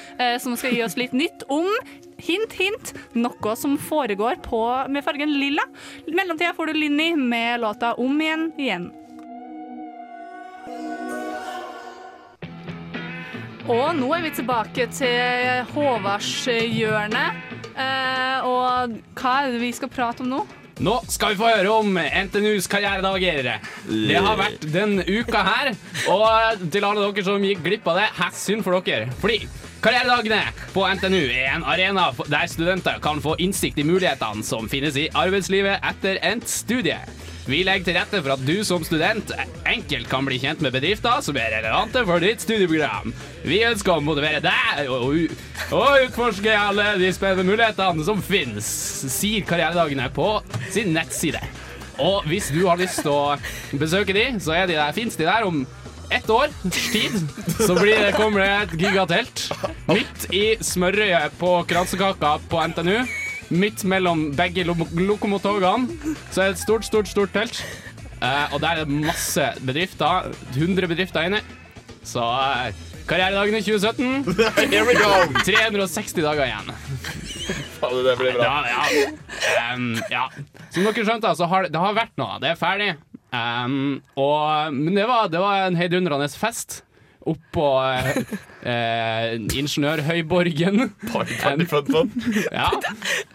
som 0.42 0.56
skal 0.58 0.74
gi 0.74 0.84
oss 0.84 0.96
litt 0.98 1.14
nytt 1.16 1.44
om 1.52 1.66
Hint, 2.18 2.52
hint. 2.52 2.94
Noe 3.14 3.56
som 3.56 3.76
foregår 3.78 4.40
på, 4.42 4.62
med 4.90 5.04
fargen 5.06 5.32
lilla. 5.38 5.62
I 6.06 6.14
mellomtida 6.14 6.54
får 6.54 6.66
du 6.66 6.72
Linni 6.72 7.16
med 7.16 7.60
låta 7.60 7.94
Om 7.94 8.20
igjen 8.20 8.52
igjen. 8.58 8.88
Og 13.68 13.96
nå 13.98 14.08
er 14.16 14.22
vi 14.24 14.30
tilbake 14.32 14.88
til 14.96 15.64
Håvardshjørnet. 15.74 17.44
Eh, 17.78 18.46
og 18.48 18.96
hva 19.20 19.34
er 19.42 19.52
det 19.52 19.60
vi 19.62 19.74
skal 19.76 19.92
prate 19.92 20.24
om 20.24 20.32
nå? 20.32 20.40
Nå 20.78 20.94
skal 21.10 21.32
vi 21.34 21.40
få 21.40 21.48
høre 21.50 21.70
om 21.74 21.96
NTNUs 21.98 22.68
karrieredager. 22.70 23.48
Det 23.88 24.18
har 24.18 24.36
vært 24.38 24.66
den 24.70 25.00
uka 25.02 25.42
her. 25.46 25.72
Og 26.12 26.68
til 26.70 26.86
alle 26.86 27.08
dere 27.08 27.24
som 27.26 27.46
gikk 27.48 27.64
glipp 27.66 27.88
av 27.90 27.98
det, 27.98 28.10
hæ, 28.18 28.28
synd 28.38 28.66
for 28.66 28.78
dere. 28.86 29.10
Fordi 29.18 29.42
Karrieredagene 29.78 30.40
på 30.74 30.82
NTNU 30.90 31.20
er 31.30 31.52
en 31.52 31.62
arena 31.62 32.08
der 32.26 32.48
studenter 32.50 32.98
kan 33.02 33.20
få 33.22 33.36
innsikt 33.38 33.78
i 33.78 33.84
mulighetene 33.86 34.42
som 34.42 34.66
finnes 34.70 34.98
i 34.98 35.06
arbeidslivet 35.14 35.84
etter 35.86 36.18
endt 36.26 36.50
studie. 36.50 36.98
Vi 37.48 37.62
legger 37.64 37.86
til 37.86 37.96
rette 37.96 38.18
for 38.20 38.34
at 38.34 38.42
du 38.44 38.58
som 38.66 38.82
student 38.84 39.30
enkelt 39.68 40.08
kan 40.10 40.26
bli 40.28 40.36
kjent 40.42 40.60
med 40.60 40.74
bedrifter 40.74 41.22
som 41.24 41.36
er 41.40 41.54
relevante 41.56 42.02
for 42.04 42.20
ditt 42.20 42.42
studieprogram. 42.44 43.14
Vi 43.48 43.62
ønsker 43.64 43.94
å 43.94 44.04
motivere 44.04 44.42
deg 44.44 44.90
og, 44.92 45.32
og 45.72 46.02
utforske 46.04 46.52
alle 46.52 46.90
de 47.00 47.08
spennende 47.16 47.48
mulighetene 47.48 48.04
som 48.04 48.20
finnes, 48.24 48.68
sier 49.14 49.46
Karrieredagene 49.48 50.10
på 50.12 50.28
sin 50.74 50.92
nettside. 50.92 51.40
Og 52.04 52.28
hvis 52.28 52.50
du 52.52 52.60
har 52.66 52.78
lyst 52.78 53.00
til 53.00 53.14
å 53.16 53.78
besøke 53.80 54.12
de, 54.14 54.26
så 54.44 54.52
er 54.54 54.68
de 54.68 54.76
der, 54.76 54.92
finnes 54.96 55.16
de 55.16 55.26
der 55.26 55.48
om 55.48 55.64
ett 56.12 56.28
år 56.30 56.52
tid. 56.68 57.16
Så 57.56 57.74
det, 57.80 58.12
kommer 58.16 58.44
det 58.44 58.50
et 58.52 58.76
gigatelt 58.84 59.46
midt 59.88 60.28
i 60.36 60.44
smørøyet 60.60 61.40
på 61.40 61.56
kransekaka 61.68 62.36
på 62.52 62.62
NTNU. 62.74 63.00
Midt 63.48 63.84
mellom 63.88 64.28
begge 64.36 64.64
lo 64.68 64.74
lokomotogene 64.92 65.88
så 66.30 66.42
er 66.42 66.50
det 66.50 66.58
et 66.58 66.64
stort, 66.64 66.84
stort, 66.84 67.08
stort 67.08 67.32
telt. 67.32 67.62
Eh, 68.18 68.52
og 68.52 68.60
der 68.60 68.68
er 68.68 68.84
det 68.84 69.00
masse 69.06 69.44
bedrifter. 69.64 70.28
100 70.56 70.90
bedrifter 70.90 71.28
inne. 71.28 71.40
Så 72.04 72.24
eh, 72.24 72.72
i 73.08 73.62
2017 73.64 74.24
Here 74.72 74.84
we 74.84 74.94
go! 74.98 75.12
360 75.44 76.22
dager 76.22 76.44
igjen. 76.44 76.72
Fader, 77.78 78.02
det 78.04 78.16
blir 78.20 78.36
bra. 78.36 78.66
Ja, 78.68 78.84
ja. 78.92 79.74
Um, 79.74 79.94
ja. 80.12 80.26
Som 80.74 80.84
dere 80.84 81.06
skjønte, 81.06 81.32
så 81.38 81.48
har 81.48 81.64
det, 81.64 81.72
det 81.72 81.80
har 81.80 81.96
vært 81.96 82.18
noe. 82.20 82.36
Det 82.42 82.52
er 82.52 82.60
ferdig. 82.60 82.90
Um, 83.32 84.02
og, 84.16 84.74
men 84.74 84.96
det 84.96 85.08
var, 85.08 85.28
det 85.32 85.40
var 85.40 85.64
en 85.68 85.78
heidundrende 85.78 86.28
fest 86.36 86.82
oppå 87.32 87.66
eh, 87.86 88.20
eh, 88.62 89.32
Ingeniørhøyborgen. 89.60 90.88
Party, 91.12 91.36
party, 91.42 91.66
fun, 91.70 91.90
fun. 91.92 92.12
Ja. 92.52 92.70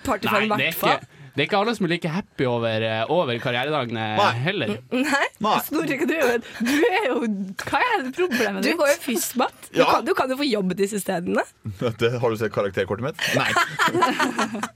Party 0.05 0.27
Nei, 0.29 0.47
for 0.47 0.57
det 0.57 0.67
er, 0.67 0.71
hvert 0.71 0.79
fall. 0.79 0.97
ikke, 1.01 1.19
det 1.33 1.41
er 1.41 1.47
ikke 1.47 1.59
alle 1.63 1.73
som 1.77 1.87
er 1.87 1.91
like 1.95 2.09
happy 2.13 2.45
over, 2.45 2.83
eh, 2.85 3.03
over 3.13 3.39
karrieredagene 3.41 4.03
Nei. 4.19 4.27
heller. 4.43 4.75
Nei, 4.93 5.23
Nei. 5.41 5.55
Snorre, 5.65 5.97
hva 5.97 6.09
du 6.09 6.13
gjør 6.13 6.43
du? 6.43 6.75
er 6.89 7.07
jo 7.09 7.17
Hva 7.63 7.81
er 7.87 8.05
problemet 8.13 8.61
du 8.61 8.69
ditt? 8.69 8.77
går 8.83 8.91
jo 8.93 8.99
FYSMAT. 9.07 9.57
Du, 9.71 9.79
Ja. 9.81 9.89
kan, 9.95 10.05
du 10.05 10.13
kan 10.17 10.29
jo 10.29 10.37
få 10.43 10.45
jobb 10.49 10.75
disse 10.77 11.01
stedene. 11.01 11.41
Det, 11.81 12.13
har 12.21 12.29
du 12.29 12.37
sett 12.37 12.53
karakterkortet 12.53 13.09
mitt? 13.09 13.27
Nei. 13.37 13.49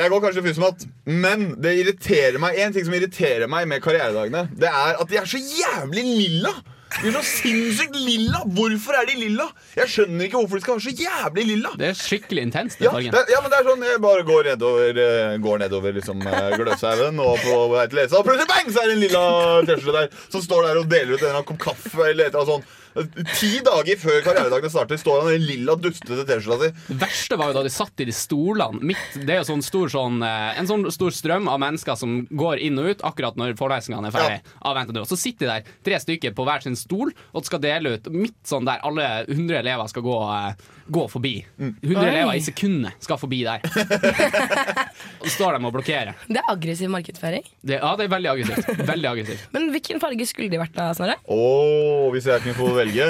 Jeg 0.00 0.08
går 0.08 0.22
kanskje 0.24 0.42
fysmat, 0.46 0.84
men 1.04 1.42
det 1.60 1.74
irriterer 1.82 2.38
meg 2.40 2.56
En 2.62 2.72
ting 2.72 2.86
som 2.86 2.94
irriterer 2.96 3.50
meg 3.50 3.66
med 3.68 3.82
karrieredagene, 3.84 4.46
Det 4.56 4.70
er 4.70 4.96
at 5.02 5.10
de 5.10 5.18
er 5.20 5.26
så 5.28 5.36
jævlig 5.42 6.04
lilla. 6.06 6.52
De 6.90 7.06
er 7.08 7.14
så 7.14 7.22
sinnssykt 7.22 7.94
lilla. 7.94 8.40
Hvorfor 8.50 8.96
er 8.98 9.06
de 9.06 9.14
lilla? 9.20 9.46
Jeg 9.78 9.86
skjønner 9.92 10.26
ikke 10.26 10.40
hvorfor 10.40 10.58
de 10.58 10.64
skal 10.64 10.74
være 10.74 10.84
så 10.88 10.94
jævlig 10.98 11.44
lilla. 11.52 11.70
Det 11.78 11.86
er 11.92 11.94
skikkelig 12.00 12.42
intenst, 12.48 12.78
den 12.80 12.88
Ja, 12.88 12.90
fargen. 12.96 13.14
det, 13.14 13.22
ja, 13.30 13.40
men 13.44 13.50
det 13.52 13.58
er 13.60 13.68
sånn 13.70 13.84
Jeg 13.86 14.00
bare 14.02 14.24
går 14.26 14.48
nedover, 14.50 14.98
eh, 15.04 15.36
går 15.46 15.58
nedover 15.62 15.92
liksom, 16.00 16.26
eh, 16.26 16.50
Gløshaugen 16.58 17.22
og 17.22 17.38
på 17.44 17.54
vei 17.76 17.86
til 17.86 18.00
Lesa, 18.02 18.18
og 18.18 18.26
plutselig 18.26 18.48
bang, 18.50 18.72
så 18.74 18.82
er 18.82 18.86
det 18.90 18.96
en 18.98 19.04
lilla 19.06 19.24
T-skjorte 19.70 19.96
der 20.00 20.08
som 20.34 20.42
står 20.42 20.66
der 20.66 20.82
og 20.82 20.88
deler 20.90 21.14
ut 21.14 21.20
en 21.22 21.26
eller 21.28 21.38
annen 21.38 21.48
kopp 21.52 21.62
kaffe 21.70 22.02
eller 22.10 22.26
et 22.26 22.34
eller 22.34 22.42
annet 22.42 22.54
sånt. 22.56 22.76
Ti 22.94 23.50
dager 23.62 23.98
før 24.00 24.18
karrieredagene 24.24 24.70
starter, 24.72 24.98
står 25.00 25.20
han 25.22 25.34
i 25.36 25.40
lilla, 25.42 25.76
dustete 25.78 26.24
T-skjorta 26.26 26.66
si. 26.66 26.86
Det 26.88 26.96
verste 27.00 27.38
var 27.38 27.52
jo 27.52 27.58
da 27.60 27.64
de 27.66 27.72
satt 27.72 28.02
i 28.02 28.06
de 28.08 28.14
stolene 28.14 28.82
midt 28.90 29.20
Det 29.20 29.34
er 29.34 29.40
jo 29.42 29.48
sånn 29.52 29.62
stor 29.64 29.92
sånn 29.92 30.18
eh, 30.26 30.58
En 30.58 30.68
sånn 30.68 30.86
stor 30.94 31.14
strøm 31.14 31.46
av 31.50 31.60
mennesker 31.62 31.98
som 31.98 32.20
går 32.26 32.62
inn 32.66 32.80
og 32.82 32.90
ut 32.90 33.04
akkurat 33.06 33.38
når 33.38 33.54
forelesningene 33.60 34.10
er 34.10 34.16
ferdig. 34.16 34.98
Og 35.00 35.08
så 35.08 35.18
sitter 35.18 35.46
de 35.46 35.52
der, 35.52 35.70
tre 35.86 36.00
stykker 36.02 36.34
på 36.36 36.46
hver 36.48 36.64
sin 36.64 36.78
stol, 36.78 37.14
og 37.32 37.46
skal 37.46 37.62
dele 37.62 37.96
ut 37.96 38.10
midt 38.12 38.38
sånn 38.48 38.66
der 38.68 38.82
alle 38.86 39.06
100 39.28 39.60
elever 39.62 39.90
skal 39.90 40.04
gå, 40.06 40.18
eh, 40.34 40.68
gå 40.90 41.04
forbi. 41.12 41.34
100 41.58 41.96
Oi. 41.96 42.08
elever 42.08 42.34
i 42.38 42.42
sekundet 42.44 43.04
skal 43.04 43.18
forbi 43.20 43.42
der. 43.46 43.64
og 45.20 45.26
så 45.26 45.32
står 45.34 45.56
de 45.58 45.68
og 45.68 45.74
blokkerer. 45.74 46.16
Det 46.28 46.40
er 46.40 46.50
aggressiv 46.52 46.90
markedsføring. 46.92 47.46
Det, 47.62 47.78
ja, 47.78 47.92
det 47.98 48.06
er 48.06 48.12
veldig 48.14 48.30
aggressivt. 48.32 48.82
Veldig 48.90 49.10
aggressivt. 49.12 49.46
Men 49.54 49.68
hvilken 49.74 50.02
farge 50.02 50.26
skulle 50.28 50.50
de 50.52 50.60
vært 50.60 50.74
da, 50.76 50.90
Snorre? 50.96 51.16
Åh, 51.30 52.08
hvis 52.14 52.28
jeg 52.30 52.44
kunne 52.44 52.56
få 52.58 52.70
velge 52.76 53.08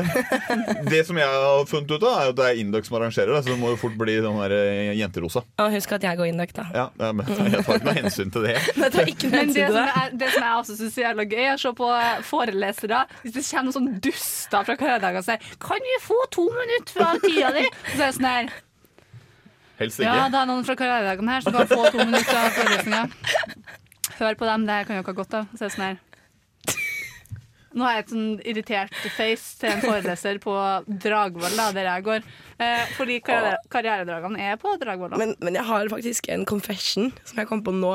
Det 0.90 1.02
som 1.08 1.18
jeg 1.20 1.28
har 1.28 1.66
funnet 1.70 1.94
ut 1.94 2.04
av, 2.04 2.16
er 2.20 2.32
at 2.32 2.38
det 2.40 2.48
er 2.50 2.60
Induc 2.62 2.88
som 2.88 2.98
arrangerer 3.00 3.34
det, 3.34 3.42
så 3.44 3.52
det 3.54 3.58
må 3.60 3.72
jo 3.74 3.80
fort 3.80 3.96
bli 4.00 4.16
sånn 4.20 4.38
der 4.42 4.56
eh, 4.56 4.92
jenterosa. 5.00 5.44
Og 5.62 5.74
husk 5.74 5.96
at 5.96 6.06
jeg 6.08 6.20
går 6.20 6.30
inn 6.30 6.40
da. 6.40 6.66
Ja, 6.74 6.86
ja, 6.98 7.10
men 7.12 7.28
Jeg 7.28 7.64
tar 7.66 7.78
ikke 7.78 7.86
noe 7.86 7.96
hensyn 7.98 8.32
til 8.34 8.46
det. 8.48 8.56
Men 8.76 8.84
jeg 8.86 8.94
tar 8.96 9.10
ikke 9.12 9.30
noe 9.30 9.42
Men 9.44 9.54
det 9.54 9.64
hensyn 9.64 9.66
til 9.66 9.76
som, 9.76 9.80
det. 9.80 10.04
er, 10.04 10.14
det 10.22 10.30
som 10.34 10.46
jeg 10.46 10.62
også 10.62 10.76
syns 10.80 10.98
er 10.98 11.06
jævla 11.06 11.26
gøy, 11.30 11.42
er 11.44 11.52
å 11.54 11.60
se 11.62 11.72
på 11.80 11.90
eh, 11.96 12.22
forelesere. 12.30 13.02
Hvis 13.24 13.36
det 13.36 13.44
kommer 13.50 13.68
noen 13.68 13.76
sånn 13.78 13.90
duster 14.06 14.66
fra 14.68 14.76
karrieredagen 14.80 15.20
og 15.22 15.28
sier 15.28 15.48
'Kan 15.60 15.86
vi 15.86 15.98
få 16.04 16.18
to 16.34 16.46
minutter 16.56 16.96
fra 16.96 17.10
tida 17.22 17.52
di?' 17.56 17.69
Så 17.94 17.96
er 17.96 18.04
det 18.06 18.12
sånn 18.16 18.28
her 18.28 18.52
Helst 19.80 20.02
Ja, 20.04 20.28
det 20.28 20.36
er 20.36 20.48
noen 20.50 20.66
fra 20.66 20.76
karrieredagen 20.76 21.30
her 21.32 21.40
som 21.44 21.54
kan 21.56 21.68
få 21.70 21.86
to 21.88 22.02
minutter 22.02 22.36
av 22.36 22.52
forelesninga. 22.52 23.06
Hør 24.18 24.36
på 24.36 24.48
dem, 24.50 24.66
det 24.68 24.76
her 24.76 24.88
kan 24.88 24.98
jo 24.98 25.04
ikke 25.04 25.14
ha 25.14 25.20
godt 25.22 25.36
av. 25.38 25.50
Så 25.56 25.64
er 25.64 25.70
det 25.70 25.74
sånn 25.78 25.86
her 25.88 25.98
Nå 27.70 27.86
har 27.86 27.94
jeg 27.94 28.02
et 28.02 28.12
sånn 28.12 28.30
irritert 28.50 28.96
face 29.14 29.60
til 29.60 29.70
en 29.70 29.82
foreleser 29.84 30.40
på 30.42 30.52
Dragvoll, 31.04 31.60
der 31.76 31.86
jeg 31.86 32.02
går. 32.08 32.24
Eh, 32.58 32.88
fordi 32.96 33.20
karriere, 33.22 33.60
karrieredragene 33.70 34.42
er 34.42 34.58
på 34.58 34.72
Dragvoll. 34.80 35.14
Men, 35.20 35.36
men 35.38 35.54
jeg 35.54 35.68
har 35.68 35.92
faktisk 35.92 36.26
en 36.34 36.42
confession 36.50 37.12
som 37.22 37.38
jeg 37.38 37.48
kom 37.48 37.62
på 37.62 37.72
nå. 37.76 37.92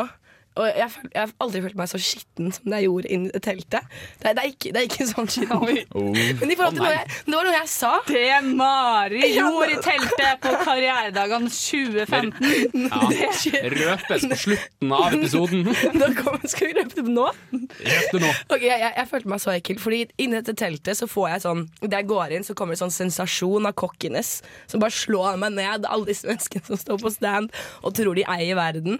Og 0.56 0.68
jeg, 0.70 0.88
jeg 1.12 1.20
har 1.20 1.32
aldri 1.44 1.62
følt 1.66 1.76
meg 1.76 1.90
så 1.92 2.00
skitten 2.00 2.52
som 2.56 2.70
det 2.72 2.78
jeg 2.80 2.88
gjorde 2.88 3.10
inni 3.12 3.32
det 3.34 3.42
teltet. 3.44 3.96
Det 4.22 4.32
det 4.36 4.44
er, 4.44 4.52
ikke, 4.52 4.72
det 4.72 4.82
er 4.82 4.86
ikke 4.88 5.08
sånn 5.10 5.28
skitten. 5.32 5.80
Oh. 5.92 6.12
Men 6.16 6.54
i 6.54 6.56
forhold 6.56 6.78
til 6.78 6.84
oh, 6.84 6.88
noe 6.88 6.94
jeg, 6.94 7.10
det 7.26 7.36
var 7.36 7.48
noe 7.48 7.56
jeg 7.56 7.72
sa. 7.72 7.92
Det 8.08 8.24
Mari 8.56 9.24
gjorde 9.36 9.70
i 9.74 9.80
teltet 9.84 10.44
på 10.46 10.54
karrieredagene 10.62 11.52
2015. 11.52 12.86
Ja. 12.86 13.02
Røpes 13.76 14.28
på 14.32 14.40
slutten 14.46 14.96
av 14.96 15.18
episoden. 15.18 15.68
Da 16.06 16.10
kom, 16.18 16.38
skal 16.50 16.70
vi 16.70 16.76
røpe 16.78 17.04
det 17.04 17.14
nå? 17.16 17.26
Røp 17.52 18.16
det 18.16 18.22
nå. 18.22 18.32
Okay, 18.50 18.68
jeg, 18.68 18.80
jeg, 18.82 18.94
jeg 18.98 19.10
følte 19.12 19.32
meg 19.32 19.44
så 19.44 19.54
ekkel, 19.56 19.80
fordi 19.82 20.02
inni 20.22 20.40
dette 20.40 20.56
teltet 20.60 21.00
så 21.00 21.08
får 21.10 21.28
jeg 21.34 21.44
sånn 21.46 21.64
Da 21.84 22.00
jeg 22.00 22.10
går 22.10 22.36
inn, 22.36 22.46
så 22.48 22.56
kommer 22.58 22.76
det 22.76 22.82
sånn 22.84 22.94
sensasjon 22.94 23.68
av 23.68 23.76
cockiness 23.80 24.38
som 24.72 24.84
bare 24.84 24.96
slår 24.96 25.40
meg 25.42 25.56
ned. 25.58 25.88
Alle 25.90 26.10
disse 26.10 26.28
menneskene 26.30 26.68
som 26.70 26.80
står 26.80 27.04
på 27.04 27.14
stand 27.14 27.52
og 27.84 27.96
tror 27.98 28.16
de 28.18 28.26
eier 28.36 28.58
verden. 28.58 29.00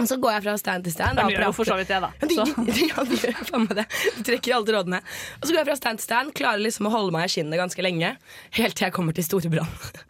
Og 0.00 0.08
så 0.08 0.16
går 0.16 0.32
jeg 0.36 0.44
fra 0.46 0.54
stand 0.60 0.86
til 0.86 0.94
stand. 0.94 1.18
De 1.18 1.24
og 1.26 1.32
gjør 1.34 1.44
jo 1.44 1.54
for 1.56 1.68
så 1.68 1.76
vidt 1.76 1.90
det, 1.92 1.98
da. 2.00 2.10
De, 2.30 2.36
Så. 2.38 2.46
ja, 2.88 3.04
de 3.08 3.18
gjør 3.18 3.42
faen 3.50 3.66
meg 3.66 3.74
det. 3.82 3.84
De 4.16 4.24
trekker 4.30 4.54
alle 4.56 4.76
rådene. 4.78 5.00
Og 5.40 5.44
så 5.44 5.50
går 5.50 5.60
jeg 5.60 5.68
fra 5.68 5.76
stand 5.82 6.00
til 6.00 6.06
stand, 6.08 6.32
klarer 6.38 6.64
liksom 6.64 6.88
å 6.88 6.94
holde 6.94 7.12
meg 7.14 7.28
i 7.28 7.34
skinnet 7.34 7.60
ganske 7.60 7.84
lenge. 7.84 8.14
Helt 8.56 8.78
til 8.78 8.86
jeg 8.88 8.96
kommer 8.96 9.16
til 9.18 9.28
Storebrand. 9.28 9.92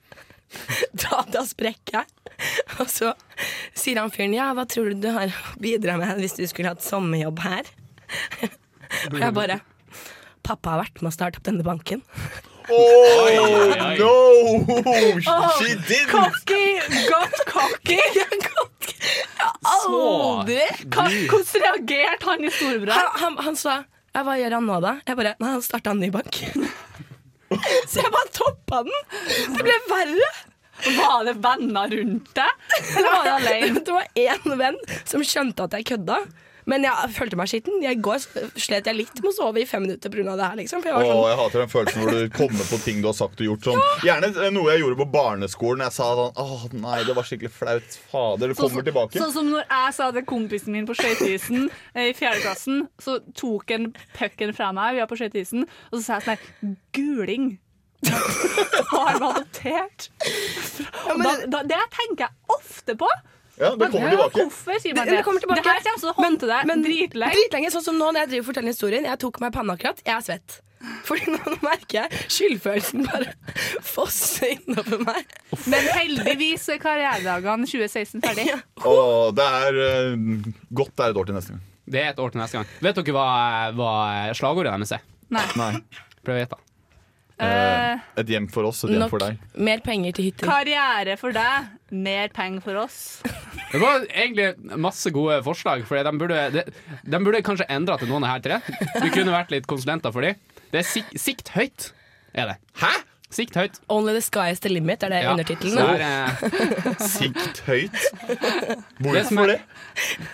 Da, 0.92 1.22
da 1.32 1.40
sprekker 1.48 2.02
jeg. 2.02 2.32
Og 2.82 2.90
så 2.92 3.14
sier 3.72 3.96
han 4.02 4.10
fyren 4.12 4.34
ja, 4.36 4.50
hva 4.52 4.66
tror 4.68 4.90
du 4.92 4.98
du 5.00 5.08
har 5.14 5.32
å 5.32 5.54
bidra 5.62 5.94
med 5.96 6.20
hvis 6.20 6.36
du 6.36 6.42
skulle 6.50 6.74
hatt 6.74 6.84
sommerjobb 6.84 7.40
her? 7.40 7.70
Og 9.08 9.16
jeg 9.16 9.32
bare 9.32 9.62
Pappa 10.44 10.74
har 10.74 10.82
vært 10.82 11.00
med 11.00 11.08
å 11.08 11.14
starte 11.14 11.40
opp 11.40 11.46
denne 11.48 11.64
banken. 11.64 12.02
Oh, 12.72 13.94
no! 13.98 15.20
She 15.58 15.74
didn't! 15.88 16.08
Cocky! 16.08 16.80
Got 17.08 17.34
cocky! 17.46 18.00
Aldri! 19.72 20.60
Hvordan 20.88 21.44
reagerte 21.64 22.26
han 22.26 22.44
i 22.44 22.50
storebror? 22.50 22.92
Han, 22.96 23.10
han, 23.22 23.36
han 23.44 23.58
sa 23.58 23.82
hva 24.12 24.36
gjør 24.36 24.58
han 24.58 24.66
nå, 24.68 24.78
da? 24.84 24.96
Jeg 25.08 25.16
bare 25.18 25.34
Nei, 25.40 25.52
han 25.54 25.62
starta 25.64 25.92
en 25.94 26.02
ny 26.02 26.10
bank. 26.12 26.36
Så 27.90 28.00
jeg 28.00 28.12
bare 28.12 28.32
toppa 28.32 28.82
den. 28.86 28.98
Det 29.56 29.64
ble 29.64 29.76
verre. 29.88 30.30
Var 30.82 31.26
det 31.28 31.34
venner 31.44 31.92
rundt 31.92 32.30
deg, 32.34 32.62
eller 32.96 33.06
var 33.06 33.26
det 33.26 33.34
alene? 33.36 33.82
Det 33.86 33.92
var 33.94 34.06
én 34.18 34.56
venn 34.58 34.78
som 35.06 35.22
skjønte 35.22 35.68
at 35.68 35.76
jeg 35.78 35.86
kødda. 35.92 36.16
Men 36.70 36.86
jeg 36.86 37.10
følte 37.16 37.38
meg 37.38 37.50
skitten. 37.50 37.80
I 37.82 37.94
går 37.98 38.22
slet 38.60 38.88
jeg 38.88 38.98
litt 38.98 39.22
med 39.22 39.30
å 39.32 39.34
sove 39.34 39.62
i 39.62 39.66
fem 39.68 39.84
minutter 39.86 40.12
pga. 40.12 40.36
det 40.38 40.44
her. 40.46 40.58
Liksom. 40.60 40.82
For 40.82 40.92
jeg 40.92 40.98
Åh, 40.98 41.12
sånn 41.12 41.30
jeg 41.30 41.38
hater 41.40 41.62
den 41.64 41.72
følelsen 41.72 42.02
hvor 42.02 42.14
du 42.14 42.36
kommer 42.36 42.68
på 42.70 42.78
ting 42.84 43.02
du 43.02 43.08
har 43.10 43.16
sagt 43.18 43.42
og 43.42 43.48
gjort. 43.48 43.66
Sånn. 43.66 43.82
Gjerne 44.06 44.30
eh, 44.32 44.52
noe 44.54 44.74
jeg 44.74 44.84
gjorde 44.84 45.00
på 45.02 45.08
barneskolen. 45.16 45.84
Jeg 45.88 45.96
sa 45.98 46.10
sånn 46.18 46.40
Åh, 46.44 46.66
nei, 46.84 47.00
det 47.08 47.16
var 47.18 47.28
skikkelig 47.28 47.52
flaut. 47.56 47.98
Fader, 48.12 48.52
det 48.52 48.58
kommer 48.60 48.86
tilbake. 48.86 49.18
Sånn 49.18 49.34
som 49.34 49.50
når 49.50 49.66
jeg 49.66 49.96
sa 49.98 50.10
til 50.14 50.26
kompisen 50.28 50.76
min 50.76 50.88
på 50.88 50.96
skøyteisen 50.98 51.66
eh, 51.66 52.12
i 52.12 52.16
fjerde 52.16 52.44
klassen, 52.44 52.86
så 53.02 53.18
tok 53.38 53.74
han 53.74 53.90
pucken 54.16 54.54
fra 54.56 54.70
meg, 54.76 54.96
vi 54.96 55.04
var 55.04 55.10
på 55.10 55.18
skøyteisen, 55.20 55.66
og 55.90 55.98
så 55.98 56.04
sa 56.04 56.20
jeg 56.20 56.26
sånn 56.28 56.34
her 56.36 56.78
Guling. 56.96 57.52
Har 58.92 59.18
vi 59.18 59.26
adoptert? 59.26 60.08
da, 61.22 61.34
da, 61.46 61.62
det 61.62 61.78
tenker 61.94 62.26
jeg 62.26 62.56
ofte 62.56 62.96
på. 62.98 63.08
Ja, 63.62 63.70
det 63.78 63.88
kommer 63.92 64.10
tilbake. 64.16 64.42
Hvorfor 64.42 64.82
sier 64.82 64.96
man 64.98 65.06
Det- 65.06 65.16
det? 65.16 65.22
kommer 65.26 65.40
tilbake. 65.44 65.62
Det 65.62 65.70
her 65.70 65.86
kommer 65.86 66.02
til 66.02 66.10
å 66.10 66.18
håndte 66.18 66.50
deg 66.50 66.66
Men 66.66 66.82
dritlenge. 66.84 67.32
dritlenge. 67.38 67.70
Sånn 67.76 67.86
som 67.86 67.96
nå 68.00 68.10
når 68.12 68.24
jeg 68.24 68.28
driver 68.34 68.44
og 68.44 68.50
forteller 68.50 68.74
historien. 68.74 69.04
Jeg 69.08 69.18
tok 69.22 69.40
meg 69.44 69.52
panna 69.54 69.76
akkurat. 69.78 70.02
Jeg 70.04 70.14
er 70.16 70.24
svett. 70.26 70.60
Fordi 71.06 71.30
nå 71.30 71.52
merker 71.62 71.94
jeg 72.00 72.22
skyldfølelsen 72.34 73.04
bare 73.06 73.34
fosse 73.86 74.48
innover 74.56 74.98
meg. 75.06 75.28
Men 75.70 75.86
heldigvis 75.94 76.64
er 76.74 76.80
karrieredagene 76.82 77.68
2016 77.70 78.20
ferdig. 78.24 78.48
Åh, 78.82 79.30
det 79.38 79.46
er 79.46 79.78
uh, 79.78 80.50
godt 80.74 80.96
det 80.98 81.06
er 81.06 81.14
et 81.14 81.20
år 81.22 81.30
til 81.30 81.38
neste 81.38 81.54
gang. 81.54 81.62
Det 81.92 82.02
er 82.02 82.10
et 82.10 82.18
år 82.18 82.34
til 82.34 82.42
neste 82.42 82.58
gang. 82.58 82.66
Vet 82.82 82.98
dere 82.98 83.14
hva, 83.14 83.28
hva 83.78 83.92
slagordet 84.34 84.74
deres 84.74 84.92
er? 84.98 85.06
Nei. 85.30 85.46
Nei. 85.56 85.70
Prøv 86.26 86.34
å 86.34 86.42
gjette. 86.42 86.58
Eh, 87.42 87.98
Et 88.22 88.28
hjem 88.28 88.46
for 88.52 88.68
oss, 88.68 88.84
et 88.86 88.92
hjem 88.94 89.08
for 89.10 89.18
deg. 89.22 89.38
mer 89.56 89.80
penger 89.84 90.12
til 90.14 90.24
hytter. 90.30 90.46
karriere 90.46 91.16
for 91.18 91.32
deg, 91.34 91.70
mer 91.90 92.28
penger 92.36 92.60
for 92.62 92.76
oss. 92.84 93.22
Det 93.72 93.80
var 93.80 94.04
egentlig 94.06 94.76
masse 94.78 95.10
gode 95.10 95.40
forslag. 95.42 95.84
For 95.88 95.96
de 96.02 96.12
burde, 96.20 96.42
de, 96.54 96.64
de 97.08 97.18
burde 97.24 97.42
kanskje 97.42 97.66
endra 97.72 97.98
til 97.98 98.08
noen 98.12 98.24
av 98.28 98.36
her 98.36 98.40
tre. 98.44 98.60
Vi 99.02 99.10
kunne 99.10 99.32
vært 99.34 99.50
litt 99.50 99.66
konsulenter 99.66 100.12
for 100.14 100.22
dem. 100.22 100.36
Det 100.72 100.82
er 100.84 100.86
sik 100.88 101.08
sikt 101.20 101.48
høyt, 101.56 101.90
er 102.34 102.52
det. 102.52 102.58
Hæ? 102.80 102.92
Sikt 103.32 103.54
høyt. 103.56 103.78
Only 103.88 104.12
the 104.12 104.20
sky 104.20 104.50
is 104.52 104.60
the 104.60 104.68
limit, 104.68 105.02
er 105.02 105.08
det 105.08 105.22
Ja. 105.24 105.32
undertittelen. 105.32 105.78
Er 105.80 106.36
Sikt 107.00 107.62
høyt. 107.64 107.96
Hvorfor 109.00 109.46
det? 109.48 109.60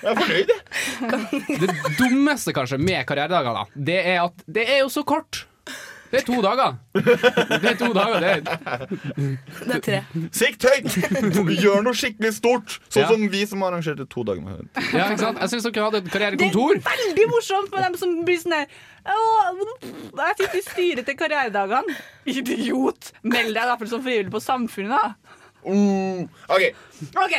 Jeg 0.03 0.11
er 0.11 0.19
fornøyd, 0.19 0.51
jeg. 0.51 1.61
Det 1.63 1.71
dummeste 1.99 2.53
kanskje 2.57 2.79
med 2.83 3.07
karrieredagene, 3.07 3.55
da, 3.55 3.65
det 3.91 4.01
er 4.05 4.25
at 4.25 4.43
det 4.51 4.67
er 4.69 4.81
jo 4.83 4.89
så 4.91 5.05
kort. 5.07 5.45
Det 6.11 6.23
er 6.23 6.25
to 6.25 6.39
dager. 6.41 6.77
Det 6.95 7.71
er 7.71 7.75
to 7.79 7.89
dager, 7.93 8.21
det 8.21 8.31
Det 9.69 9.75
er 9.77 9.83
tre. 9.85 9.99
Sikt 10.33 10.65
høyt! 10.65 10.87
Gjør 11.61 11.83
noe 11.85 11.97
skikkelig 11.97 12.31
stort. 12.39 12.79
Sånn 12.89 13.03
Ja. 13.05 13.09
som 13.13 13.27
vi 13.33 13.43
som 13.47 13.63
arrangerte 13.67 14.07
to 14.09 14.25
dager 14.25 14.41
med 14.45 14.69
Ja, 14.95 15.11
ikke 15.11 15.19
sant? 15.21 15.39
Jeg 15.43 15.53
syns 15.53 15.69
dere 15.69 15.85
hadde 15.85 16.01
et 16.05 16.11
karrierekontor. 16.13 16.79
Det 16.79 16.87
er 16.87 17.03
veldig 17.05 17.27
morsomt 17.35 17.69
for 17.75 17.85
dem 17.85 17.99
som 18.01 18.15
blir 18.25 18.41
sånn 18.41 18.57
her 18.57 18.67
Jeg 19.09 20.35
sitter 20.41 20.59
i 20.59 20.65
styret 20.71 21.07
til 21.09 21.17
karrieredagene. 21.21 21.99
Idiot! 22.29 23.13
Meld 23.23 23.53
deg 23.55 23.63
i 23.63 23.69
hvert 23.69 23.85
fall 23.85 23.93
som 23.93 24.03
frivillig 24.05 24.33
på 24.33 24.41
Samfunnet, 24.45 24.97
da. 24.97 25.15
Mm. 25.69 26.29
OK. 26.49 26.69
OK. 27.25 27.37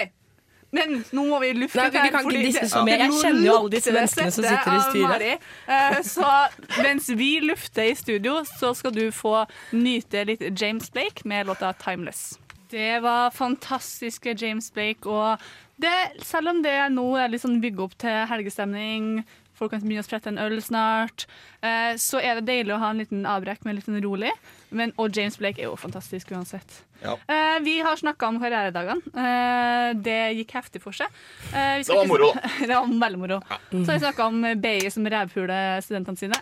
Men 0.72 1.00
nå 1.12 1.24
må 1.26 1.40
vi 1.42 1.54
lufte 1.58 1.80
Nei, 1.82 1.90
vi 1.90 1.98
her, 1.98 2.12
kan 2.12 2.20
ikke 2.22 2.30
fordi 2.30 2.42
disse 2.46 2.62
det- 2.62 2.70
så 2.72 2.84
mye. 2.86 2.98
Jeg 3.00 3.12
kjenner 3.24 3.46
jo 3.46 3.56
alle 3.58 3.70
disse 3.74 3.92
menneskene 3.96 4.32
som 4.32 4.44
sitter 4.44 4.76
i 4.76 4.84
styret. 4.92 5.10
Mari. 5.10 5.32
Eh, 5.68 6.02
Så 6.04 6.84
mens 6.84 7.10
vi 7.10 7.40
lufter 7.42 7.90
i 7.92 7.96
studio, 7.96 8.44
så 8.60 8.76
skal 8.76 8.92
du 8.92 9.10
få 9.12 9.48
nyte 9.74 10.26
litt 10.26 10.42
James 10.62 10.90
Blake 10.92 11.26
med 11.26 11.48
låta 11.48 11.74
'Timeless'. 11.74 12.38
Det 12.70 13.02
var 13.02 13.32
fantastiske 13.32 14.36
James 14.42 14.70
Blake, 14.72 15.08
og 15.10 15.40
det, 15.80 16.22
selv 16.22 16.50
om 16.50 16.62
det 16.62 16.92
nå 16.92 17.18
er 17.18 17.30
litt 17.30 17.42
sånn 17.42 17.60
bygge 17.62 17.80
opp 17.84 17.98
til 17.98 18.28
helgestemning, 18.28 19.24
folk 19.56 19.72
kan 19.72 19.82
begynne 19.82 20.04
å 20.04 20.08
sprette 20.08 20.28
en 20.28 20.38
øl 20.38 20.62
snart, 20.62 21.26
eh, 21.64 21.96
så 21.98 22.22
er 22.22 22.36
det 22.40 22.46
deilig 22.46 22.76
å 22.76 22.80
ha 22.80 22.92
en 22.92 23.00
liten 23.00 23.26
avbrekk 23.26 23.66
med 23.66 23.76
litt 23.76 23.86
sånn 23.86 24.02
rolig. 24.04 24.32
Men, 24.72 24.94
og 25.00 25.12
James 25.18 25.38
Blake 25.38 25.58
er 25.58 25.64
jo 25.64 25.76
fantastisk 25.76 26.30
uansett. 26.32 26.84
Ja. 27.04 27.16
Uh, 27.16 27.58
vi 27.64 27.80
har 27.86 27.96
snakka 28.00 28.28
om 28.28 28.40
karrieredagene. 28.42 29.02
Uh, 29.16 29.98
det 30.04 30.20
gikk 30.40 30.56
heftig 30.58 30.82
for 30.84 30.96
seg. 30.96 31.12
Uh, 31.54 31.80
vi 31.80 31.88
Det 31.88 31.96
var 31.96 32.10
moro, 32.10 32.32
det 32.60 32.72
var 32.72 32.96
veldig 33.06 33.22
moro. 33.22 33.42
Så 33.72 33.86
har 33.86 33.94
vi 33.94 34.00
snakka 34.06 34.30
om 34.32 34.42
BI 34.62 34.92
som 34.92 35.08
rævpuler 35.16 35.84
studentene 35.86 36.20
sine. 36.20 36.42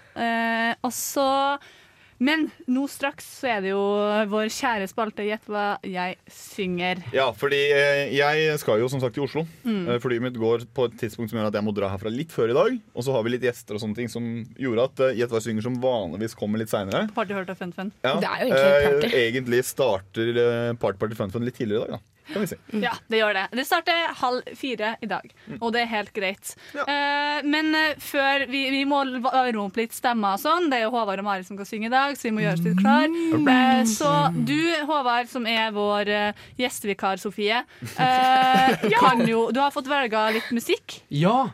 Og 0.82 0.94
så 0.96 1.28
Men 2.24 2.48
nå 2.66 2.88
straks 2.90 3.28
så 3.42 3.50
er 3.52 3.64
det 3.66 3.72
jo 3.74 3.82
vår 4.32 4.50
kjære 4.54 4.88
spalte 4.90 5.26
Gjett 5.28 5.46
hva 5.52 5.66
jeg 5.86 6.16
synger. 6.34 7.04
Ja, 7.14 7.28
fordi 7.38 7.60
eh, 7.76 8.14
jeg 8.16 8.56
skal 8.62 8.82
jo 8.82 8.90
som 8.92 9.02
sagt 9.04 9.18
til 9.18 9.26
Oslo. 9.28 9.44
Mm. 9.68 9.84
Eh, 9.86 10.00
Flyet 10.02 10.24
mitt 10.24 10.40
går 10.40 10.66
på 10.74 10.88
et 10.90 10.98
tidspunkt 11.02 11.32
som 11.32 11.40
gjør 11.40 11.52
at 11.52 11.60
jeg 11.60 11.68
må 11.68 11.74
dra 11.78 11.92
herfra 11.94 12.12
litt 12.14 12.34
før 12.34 12.54
i 12.54 12.58
dag. 12.58 12.82
Og 12.96 13.06
så 13.06 13.14
har 13.16 13.26
vi 13.26 13.36
litt 13.36 13.46
gjester 13.46 13.78
og 13.78 13.84
sånne 13.84 14.00
ting 14.00 14.12
som 14.12 14.28
gjorde 14.58 14.90
at 14.90 15.06
uh, 15.06 15.14
Gjett 15.18 15.34
hva 15.34 15.42
jeg 15.42 15.50
synger 15.52 15.68
som 15.68 15.80
vanligvis 15.84 16.38
kommer 16.38 16.62
litt 16.62 16.74
seinere. 16.74 17.06
Party 17.16 17.38
hørt 17.38 17.54
og 17.54 17.60
fun 17.60 17.74
fun. 17.76 17.94
Ja. 18.06 18.18
Det 18.22 18.34
er 18.34 18.44
jo 18.44 18.52
egentlig 18.52 18.68
eh, 18.68 18.92
party. 18.92 19.14
egentlig 19.24 19.64
starter 19.68 20.38
Party 20.82 21.02
Party 21.02 21.18
Fun 21.20 21.34
Fun 21.34 21.46
litt 21.46 21.58
tidligere 21.60 21.86
i 21.86 21.92
dag, 21.92 21.98
da. 22.00 22.17
Kan 22.32 22.44
vi 22.44 22.48
si. 22.52 22.58
Ja, 22.84 22.94
det 23.08 23.22
gjør 23.22 23.38
det. 23.38 23.46
Det 23.60 23.66
starter 23.68 24.14
halv 24.20 24.50
fire 24.60 24.94
i 25.04 25.10
dag, 25.10 25.32
og 25.60 25.72
det 25.76 25.84
er 25.84 25.92
helt 25.92 26.12
greit. 26.16 26.54
Ja. 26.76 26.84
Eh, 26.84 27.46
men 27.48 27.72
eh, 27.78 28.00
før 28.04 28.48
vi, 28.52 28.66
vi 28.74 28.82
må 28.90 29.04
varme 29.24 29.64
opp 29.64 29.78
litt 29.80 29.96
stemmer 29.96 30.36
og 30.36 30.44
sånn. 30.44 30.68
Det 30.72 30.82
er 30.82 30.88
jo 30.88 30.94
Håvard 30.96 31.24
og 31.24 31.28
Mari 31.28 31.46
som 31.48 31.60
skal 31.60 31.70
synge 31.70 31.90
i 31.90 31.94
dag, 31.94 32.18
så 32.18 32.28
vi 32.30 32.34
må 32.36 32.44
gjøre 32.44 32.60
oss 32.60 32.66
litt 32.66 32.82
klar. 32.82 33.08
Eh, 33.38 33.84
så 33.92 34.12
du, 34.36 34.60
Håvard, 34.90 35.32
som 35.32 35.48
er 35.50 35.72
vår 35.76 36.12
eh, 36.14 36.44
gjestevikar, 36.60 37.22
Sofie, 37.22 37.64
eh, 37.96 38.90
kan 39.02 39.24
jo 39.28 39.48
Du 39.56 39.62
har 39.64 39.72
fått 39.76 39.90
velga 39.92 40.28
litt 40.36 40.52
musikk. 40.56 41.00
Ja. 41.14 41.48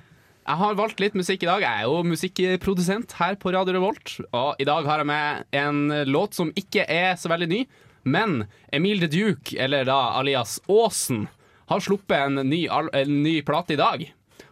Jeg 0.44 0.60
har 0.60 0.76
valgt 0.76 1.00
litt 1.00 1.14
musikk 1.16 1.46
i 1.46 1.48
dag. 1.48 1.64
Jeg 1.64 1.84
er 1.84 1.88
jo 1.88 2.02
musikkprodusent 2.04 3.14
her 3.16 3.38
på 3.40 3.54
Radio 3.56 3.78
Revolt. 3.78 4.18
Og 4.36 4.60
i 4.60 4.68
dag 4.68 4.84
har 4.90 5.00
jeg 5.00 5.08
med 5.08 5.46
en 5.56 5.86
låt 6.10 6.36
som 6.36 6.52
ikke 6.60 6.84
er 6.84 7.14
så 7.20 7.32
veldig 7.32 7.48
ny. 7.48 7.62
Men 8.04 8.46
Emil 8.72 9.00
the 9.00 9.08
Duke, 9.08 9.56
eller 9.60 9.86
da 9.86 10.00
alias 10.20 10.60
Åsen, 10.66 11.28
har 11.66 11.80
sluppet 11.80 12.18
en 12.18 12.36
ny, 12.36 12.68
en 12.70 13.24
ny 13.24 13.42
plate 13.42 13.74
i 13.74 13.80
dag. 13.80 14.04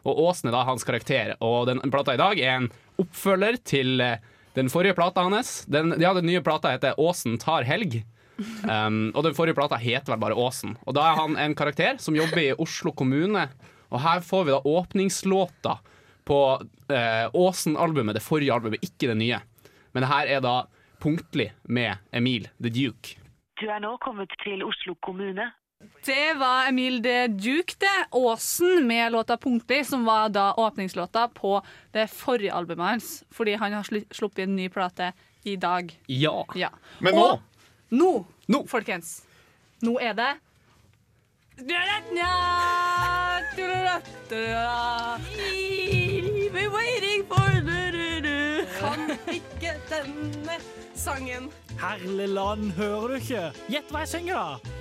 Og 0.07 0.19
Åsen 0.27 0.49
er 0.49 0.55
da 0.55 0.63
hans 0.65 0.85
karakter. 0.87 1.35
Og 1.43 1.67
den 1.69 1.83
plata 1.91 2.15
i 2.15 2.21
dag 2.21 2.39
er 2.39 2.55
en 2.55 2.71
oppfølger 3.01 3.59
til 3.67 4.01
eh, 4.01 4.23
den 4.55 4.71
forrige 4.71 4.95
plata 4.97 5.25
hans. 5.27 5.61
Den, 5.71 5.95
ja, 6.01 6.13
den 6.17 6.27
nye 6.29 6.41
plata 6.43 6.71
heter 6.73 6.99
Åsen 6.99 7.37
tar 7.41 7.67
helg. 7.67 8.01
Um, 8.65 9.11
og 9.13 9.21
den 9.27 9.35
forrige 9.37 9.53
plata 9.53 9.77
heter 9.77 10.15
vel 10.15 10.21
bare 10.23 10.37
Åsen. 10.39 10.75
Og 10.87 10.95
da 10.97 11.11
er 11.11 11.19
han 11.19 11.37
en 11.37 11.55
karakter 11.57 11.99
som 12.01 12.17
jobber 12.17 12.41
i 12.41 12.55
Oslo 12.57 12.93
kommune. 12.97 13.45
Og 13.91 14.01
her 14.01 14.23
får 14.25 14.47
vi 14.47 14.55
da 14.55 14.61
åpningslåta 14.65 15.77
på 16.25 16.41
eh, 16.89 17.27
Åsen-albumet, 17.33 18.15
det 18.15 18.23
forrige 18.23 18.53
albumet, 18.53 18.83
ikke 18.85 19.11
det 19.11 19.17
nye. 19.19 19.41
Men 19.91 20.05
det 20.05 20.11
her 20.13 20.37
er 20.37 20.45
da 20.45 20.55
punktlig 21.01 21.51
med 21.63 21.99
Emil 22.15 22.47
the 22.61 22.71
Duke. 22.71 23.20
Du 23.61 23.67
er 23.69 23.79
nå 23.83 23.95
kommet 24.01 24.31
til 24.43 24.63
Oslo 24.65 24.95
kommune. 25.05 25.51
Det 26.05 26.35
var 26.37 26.67
Emil 26.69 26.99
de 27.01 27.27
Duke, 27.33 27.73
det. 27.81 28.07
Åsen 28.13 28.85
med 28.87 29.11
låta 29.11 29.35
'Punktlig', 29.37 29.83
som 29.85 30.05
var 30.05 30.29
da 30.29 30.53
åpningslåta 30.57 31.27
på 31.33 31.61
det 31.93 32.07
forrige 32.09 32.53
albumet 32.53 32.87
hans. 32.89 33.23
Fordi 33.31 33.55
han 33.57 33.73
har 33.73 33.83
slu- 33.83 34.05
sluppet 34.13 34.43
en 34.43 34.55
ny 34.55 34.69
plate 34.69 35.13
i 35.43 35.55
dag. 35.55 35.99
Ja. 36.07 36.45
Ja. 36.55 36.69
Men 36.99 37.15
nå 37.15 37.21
Og 37.21 37.39
nå, 37.91 38.25
Nå. 38.47 38.65
folkens, 38.67 39.25
nå 39.81 39.97
er 40.01 40.13
det 40.13 40.37
We're 46.53 46.69
waiting 46.71 47.23
for 47.27 47.49
du-du-du. 47.65 47.90
Kan 48.81 49.11
ikke 49.29 49.75
denne 49.91 50.55
sangen. 50.97 51.49
Herlig 51.81 52.29
land, 52.33 52.71
hører 52.77 53.13
du 53.13 53.19
ikke? 53.19 53.49
Gjett 53.69 53.91
hva 53.93 54.01
jeg 54.05 54.15
synger, 54.15 54.39
da. 54.39 54.77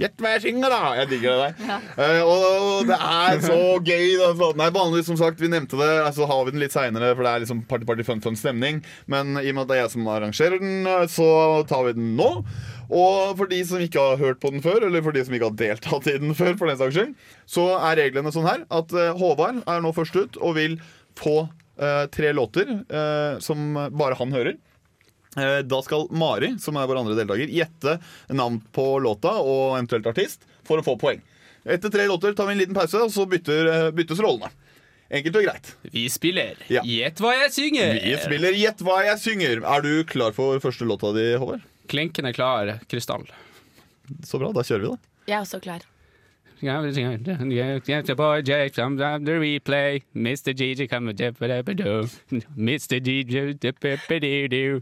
Gjett 0.00 0.16
hva 0.18 0.30
jeg 0.32 0.42
synger, 0.46 0.72
da! 0.72 0.92
Jeg 0.98 1.08
digger 1.10 1.36
det 1.36 1.50
der. 1.68 1.82
Eh, 2.00 2.22
og 2.24 2.88
det 2.88 2.96
er 2.96 3.42
så 3.44 3.58
gøy. 3.84 4.06
Da. 4.18 4.48
Nei, 4.58 4.70
vanligvis, 4.74 5.10
som 5.10 5.18
sagt, 5.20 5.42
vi 5.44 5.50
nevnte 5.52 5.76
det, 5.78 5.90
så 6.16 6.26
har 6.30 6.46
vi 6.46 6.54
den 6.54 6.64
litt 6.64 6.74
seinere, 6.74 7.12
for 7.12 7.26
det 7.26 7.34
er 7.34 7.44
liksom 7.44 7.62
party, 7.68 7.86
party, 7.90 8.06
fun, 8.08 8.24
fun 8.24 8.38
stemning. 8.40 8.80
Men 9.12 9.36
i 9.36 9.52
og 9.52 9.58
med 9.58 9.66
at 9.66 9.70
det 9.70 9.76
er 9.76 9.82
jeg 9.84 9.94
som 9.94 10.08
arrangerer 10.16 10.58
den, 10.64 10.88
eh, 10.88 11.04
så 11.12 11.28
tar 11.70 11.86
vi 11.90 11.94
den 12.00 12.14
nå. 12.18 12.30
Og 12.92 13.36
for 13.38 13.48
de 13.52 13.60
som 13.68 13.84
ikke 13.84 14.02
har 14.08 14.20
hørt 14.20 14.40
på 14.40 14.50
den 14.52 14.64
før, 14.64 14.88
eller 14.88 15.04
for 15.04 15.14
de 15.14 15.22
som 15.28 15.36
ikke 15.36 15.52
har 15.52 15.60
deltatt 15.60 16.08
i 16.10 16.18
den 16.24 16.34
før, 16.36 16.56
for 16.58 16.72
den 16.72 16.80
saks 16.80 16.96
skyld, 16.96 17.14
så 17.54 17.68
er 17.78 18.00
reglene 18.02 18.32
sånn 18.34 18.48
her 18.48 18.64
at 18.72 18.96
eh, 18.96 19.12
Håvard 19.20 19.62
er 19.68 19.84
nå 19.84 19.92
først 19.96 20.16
ut 20.18 20.40
og 20.40 20.56
vil 20.58 20.80
få 21.20 21.42
eh, 21.44 21.61
tre 22.14 22.32
låter 22.32 22.68
eh, 22.88 23.38
som 23.44 23.74
bare 23.96 24.14
han 24.18 24.32
hører. 24.34 24.56
Eh, 25.36 25.60
Da 25.64 25.82
skal 25.82 26.08
Mari, 26.10 26.54
som 26.60 26.76
er 26.76 26.86
vår 26.90 27.00
andre 27.02 27.16
deltaker, 27.18 27.48
gjette 27.48 27.98
navn 28.36 28.60
på 28.76 28.86
låta 29.00 29.36
og 29.40 29.76
eventuelt 29.78 30.06
artist 30.10 30.44
for 30.68 30.78
å 30.82 30.84
få 30.86 30.98
poeng. 31.00 31.22
Etter 31.64 31.92
tre 31.94 32.04
låter 32.10 32.34
tar 32.34 32.46
vi 32.50 32.56
en 32.56 32.58
liten 32.58 32.74
pause, 32.76 32.98
og 33.00 33.12
så 33.14 33.24
bytter, 33.30 33.68
eh, 33.72 33.90
byttes 33.94 34.20
rollene. 34.20 34.50
Enkelt 35.12 35.36
og 35.36 35.44
greit. 35.44 35.74
Vi 35.92 36.06
spiller 36.08 36.56
Ja. 36.72 36.80
Gjett 36.88 37.20
hva 37.20 37.34
jeg 37.36 37.52
synger. 37.52 37.98
Vi 38.00 38.16
spiller 38.16 38.52
Gjett 38.56 38.80
hva 38.80 39.02
jeg 39.04 39.18
synger. 39.20 39.60
Er 39.64 39.80
du 39.84 40.04
klar 40.08 40.32
for 40.32 40.58
første 40.58 40.86
låta 40.88 41.12
di, 41.14 41.34
Håvard? 41.36 41.60
Klinkende 41.88 42.32
klar 42.34 42.78
krystall. 42.88 43.26
Så 44.24 44.38
bra, 44.40 44.52
da 44.52 44.60
kjører 44.64 44.80
vi, 44.86 44.88
da. 44.88 44.98
Jeg 45.28 45.36
er 45.36 45.44
også 45.44 45.60
klar. 45.62 45.80
Get 46.62 48.16
boy 48.16 48.42
J 48.42 48.68
from 48.68 48.96
the 48.96 49.04
replay. 49.04 50.02
Mr. 50.14 50.54
Gigi 50.54 50.86
come 50.86 51.08
a 51.08 51.12
dip 51.12 51.38
do. 51.38 52.08
Mr. 52.56 53.02
Gigi 53.02 53.54
dip 53.54 53.80
do. 53.80 54.80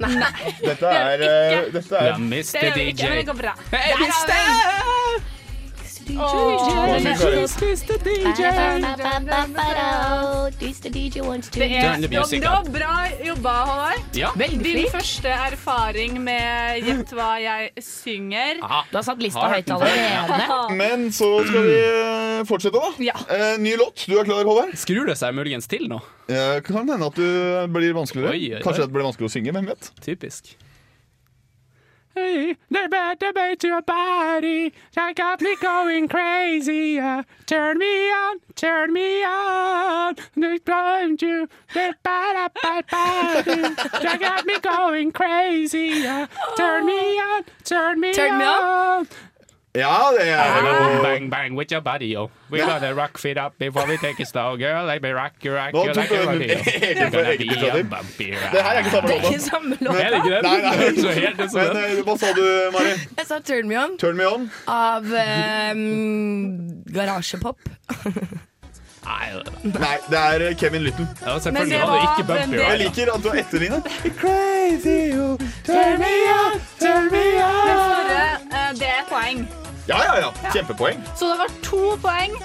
DJ 0.00 0.08
Jeg 0.08 0.18
jeg. 0.18 0.20
Nei. 0.20 0.54
Dette 0.64 0.86
er, 0.90 1.22
eh, 1.22 1.72
dette 1.72 2.00
er 2.00 2.18
Mr. 2.18 2.60
Det 2.60 2.72
gjør 2.98 3.08
men 3.08 3.18
det 3.20 3.26
går 3.28 3.38
bra. 3.38 3.54
Hey, 3.70 3.94
Der 4.00 5.33
Det 6.04 6.16
er 11.78 12.08
music 12.10 12.42
bra, 12.74 12.94
jobba, 13.24 13.54
Håvard. 13.64 14.16
Ja. 14.18 14.30
Din 14.36 14.88
første 14.92 15.28
erfaring 15.28 16.18
med 16.22 16.84
Gjett 16.84 17.14
hva 17.16 17.30
jeg 17.40 17.70
synger. 17.84 18.60
Du 18.60 18.98
har 18.98 19.06
satt 19.06 19.22
lista 19.24 19.46
høyt 19.54 19.70
allerede. 19.76 20.58
Men 20.76 21.08
så 21.14 21.30
skal 21.48 21.68
vi 21.68 21.78
eh, 21.78 22.42
fortsette, 22.48 22.76
da. 22.80 22.92
Ja. 23.04 23.16
Eh, 23.30 23.56
ny 23.62 23.76
låt. 23.80 24.04
Du 24.08 24.18
er 24.18 24.28
klar, 24.28 24.44
Håvard? 24.44 24.76
Skrur 24.78 25.08
det 25.08 25.16
seg 25.20 25.34
muligens 25.36 25.70
til 25.70 25.88
nå? 25.90 26.02
Eh, 26.28 26.60
kan 26.66 26.84
hende 26.84 27.00
at 27.00 27.16
du 27.16 27.26
blir 27.72 27.96
vanskeligere. 27.96 28.34
Oi, 28.36 28.44
oi, 28.50 28.60
oi. 28.60 28.62
Kanskje 28.66 28.86
det 28.86 28.94
blir 28.96 29.08
vanskelig 29.08 29.30
å 29.30 29.34
synge. 29.38 29.56
Hvem 29.56 29.72
vet? 29.72 29.90
Typisk. 30.04 30.54
Hey, 32.14 32.56
they're 32.70 32.88
bad 32.88 33.18
debate 33.18 33.64
your 33.64 33.82
body. 33.82 34.72
That 34.94 35.16
got 35.16 35.40
me 35.40 35.56
going 35.60 36.06
crazy. 36.06 36.98
Uh, 36.98 37.24
turn 37.46 37.78
me 37.78 38.08
on, 38.08 38.38
turn 38.54 38.92
me 38.92 39.24
on. 39.24 40.14
They 40.36 40.58
blind 40.58 41.22
you. 41.22 41.48
They're 41.74 41.94
bad 42.04 42.36
up 42.36 42.56
my 42.62 42.82
body. 42.88 43.62
That 44.02 44.18
got 44.20 44.46
me 44.46 44.60
going 44.60 45.10
crazy. 45.10 46.06
Uh, 46.06 46.28
turn 46.56 46.86
me 46.86 47.18
on, 47.18 47.44
turn 47.64 48.00
me 48.00 48.12
Turn 48.14 48.38
me 48.38 48.44
on. 48.44 49.08
Ja, 49.76 49.96
det 50.18 50.28
er 50.30 50.62
Boom, 50.62 51.02
bang, 51.02 51.30
bang 51.30 51.56
with 51.58 51.72
your 51.72 51.80
body, 51.82 52.06
yo. 52.14 52.28
We 52.50 52.60
gotta 52.60 52.94
rock 52.94 53.18
feet 53.18 53.36
up 53.38 53.52
before 53.58 53.86
we 53.88 53.96
take 53.96 54.20
it 54.20 54.28
slow, 54.28 54.56
girl. 54.56 54.86
Let 54.86 55.02
me 55.02 55.10
rock 55.10 55.32
you, 55.44 55.52
rock 55.56 55.72
you 55.74 55.92
like 55.92 56.10
a 56.10 56.14
You're 56.14 56.24
gonna 56.24 56.38
be 56.38 56.44
a 56.44 57.34
initiativ. 57.34 57.90
Det 58.52 58.62
her 58.62 58.70
er 58.70 58.78
ikke 58.78 58.90
samme 58.90 59.08
Det 59.08 59.16
er 59.16 59.20
låta. 59.20 59.28
ikke 59.32 59.40
samme 59.40 59.76
låt. 59.80 59.96
Er 59.96 60.10
det 60.10 60.16
ikke? 60.16 60.42
Nei, 60.42 60.60
nei. 60.60 60.74
Er 60.86 61.00
så 61.02 61.10
helt 61.10 61.38
det 61.38 61.50
Men 61.54 61.76
det. 61.76 61.98
eh, 61.98 62.04
hva 62.06 62.16
sa 62.18 62.26
du, 62.36 62.46
Mari? 62.72 62.94
Jeg 63.18 63.26
sa 63.26 63.38
Turn 63.38 63.68
Me 63.68 63.76
On 63.84 63.98
Turn 63.98 64.16
me 64.16 64.26
on? 64.34 64.50
av 64.68 65.02
um, 65.74 66.84
Garasjepop. 66.94 67.58
Nei, 69.04 69.96
det 70.10 70.18
er 70.20 70.42
eh, 70.48 70.54
Kevin 70.56 70.82
Lytton. 70.86 71.06
Ja, 71.20 71.34
selvfølgelig 71.44 71.74
det 71.76 71.80
hadde 71.84 72.06
ikke 72.08 72.24
bumpy 72.30 72.60
Jeg 72.60 72.78
liker 72.80 73.10
at 73.14 73.22
du 73.24 73.28
har 73.28 73.38
etterlignet. 73.42 73.82
Turn 75.64 75.98
me 76.00 76.12
on, 76.32 76.60
turn 76.80 77.10
me 77.12 77.24
on. 77.44 77.68
Eh, 78.54 78.72
det 78.80 78.88
er 78.88 79.04
poeng. 79.10 79.44
Ja, 79.88 79.98
ja, 80.08 80.14
ja. 80.24 80.30
Kjempepoeng. 80.54 81.00
Så 81.18 81.28
det 81.32 81.38
var 81.42 81.52
to 81.66 81.82
poeng 82.00 82.36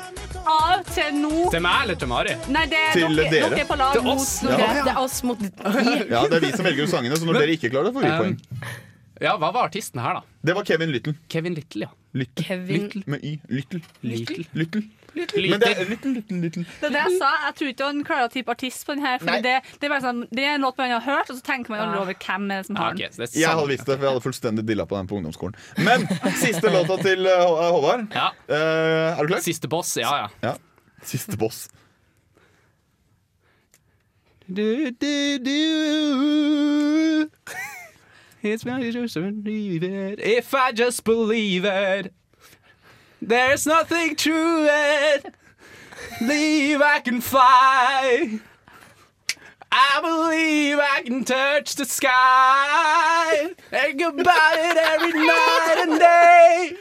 av 0.50 0.84
til 0.92 1.14
nå. 1.22 1.32
Til 1.54 1.64
meg 1.64 1.86
eller 1.86 2.00
til 2.02 2.10
Mari? 2.12 2.36
Nei, 2.52 2.66
det 2.72 2.80
er 2.90 2.94
Til 2.98 3.16
dere, 3.16 3.32
dere. 3.32 3.60
er 3.64 3.70
på 3.70 3.78
lag 3.80 3.96
Til 3.96 4.12
oss. 4.12 4.28
Mot, 4.44 4.52
Ja. 4.60 4.70
Det 4.84 4.92
er 4.94 5.00
oss 5.00 5.18
mot 5.24 5.40
de. 5.40 5.52
Ja, 6.12 6.26
Det 6.28 6.40
er 6.42 6.46
vi 6.48 6.52
som 6.58 6.68
velger 6.68 6.84
ut 6.88 6.92
sangene, 6.92 7.16
så 7.20 7.28
når 7.30 7.40
dere 7.44 7.56
ikke 7.56 7.72
klarer 7.72 7.92
det, 7.92 7.96
får 7.96 8.08
vi 8.08 8.12
Um, 8.12 8.20
poeng. 8.24 8.76
Ja, 9.20 9.34
hva 9.40 9.50
var 9.56 9.68
artisten 9.68 10.00
her, 10.00 10.20
da? 10.20 10.22
Det 10.48 10.56
var 10.56 10.64
Kevin 10.68 10.92
Lytton. 10.96 11.16
Kevin 11.30 11.56
Little, 11.56 11.88
ja. 11.88 11.92
Lytton. 12.16 12.44
Kevin 12.44 13.04
Med 13.06 13.24
Y. 13.24 13.40
Lyttel. 13.52 14.84
Little. 15.16 15.50
Men 15.50 15.62
det 15.62 15.70
er. 15.72 15.90
Det 15.90 16.88
er 16.88 16.94
det 16.94 17.02
jeg 17.02 17.16
sa. 17.20 17.32
Jeg 17.48 17.56
tror 17.60 17.72
ikke 17.72 17.90
han 17.90 18.04
klarer 18.08 18.30
å 18.30 18.32
tippe 18.34 18.54
artist 18.54 18.86
på 18.88 18.96
den 18.96 19.04
her. 19.06 19.18
Fordi 19.22 19.42
det, 19.46 19.56
det, 19.72 19.88
er 19.88 19.94
bare 19.94 20.04
sånn, 20.06 20.22
det 20.30 20.46
er 20.46 20.58
en 20.58 20.66
låt 20.68 20.80
man 20.82 20.94
har 20.96 21.06
hørt, 21.06 21.32
og 21.32 21.40
så 21.40 21.46
tenker 21.46 21.74
man 21.74 21.84
aldri 21.86 22.00
over 22.04 22.20
hvem 22.26 22.48
er 22.50 22.62
det 22.62 22.70
som 22.70 22.80
har 22.80 22.96
den. 22.98 23.10
er 23.10 23.34
Jeg 23.34 23.50
hadde 23.50 23.68
visst 23.72 23.86
det, 23.86 23.98
for 23.98 24.08
jeg 24.08 24.14
hadde 24.14 24.26
fullstendig 24.28 24.66
dilla 24.70 24.86
på 24.90 25.00
den 25.00 25.10
på 25.10 25.20
ungdomsskolen. 25.20 25.60
Men 25.86 26.08
siste 26.44 26.74
låta 26.74 27.00
til 27.04 27.28
eh, 27.30 27.46
Håvard. 27.50 28.08
Ja. 28.16 28.32
Uh, 28.50 28.56
er 29.16 29.22
du 29.22 29.34
klar? 29.34 29.46
Siste 29.46 29.72
boss, 29.72 29.96
ja, 30.00 30.16
ja. 30.24 30.30
Ja. 30.52 30.56
Siste 31.06 31.38
boss. 31.40 31.68
Du, 34.50 34.92
du, 34.92 35.38
du. 35.38 37.30
If 38.42 38.64
I 40.54 40.72
just 40.72 41.04
believe 41.04 41.66
it, 41.66 42.14
there's 43.22 43.66
nothing 43.66 44.16
to 44.16 44.68
it. 44.70 45.34
Believe 46.20 46.82
I 46.82 47.00
can 47.00 47.22
fly. 47.22 48.40
I 49.72 50.00
believe 50.02 50.80
I 50.80 51.04
can 51.04 51.24
touch 51.24 51.76
the 51.76 51.86
sky. 51.86 53.52
Think 53.70 54.02
about 54.02 54.54
it 54.58 54.78
every 54.78 55.14
night 55.14 55.86
and 55.88 56.00
day. 56.00 56.78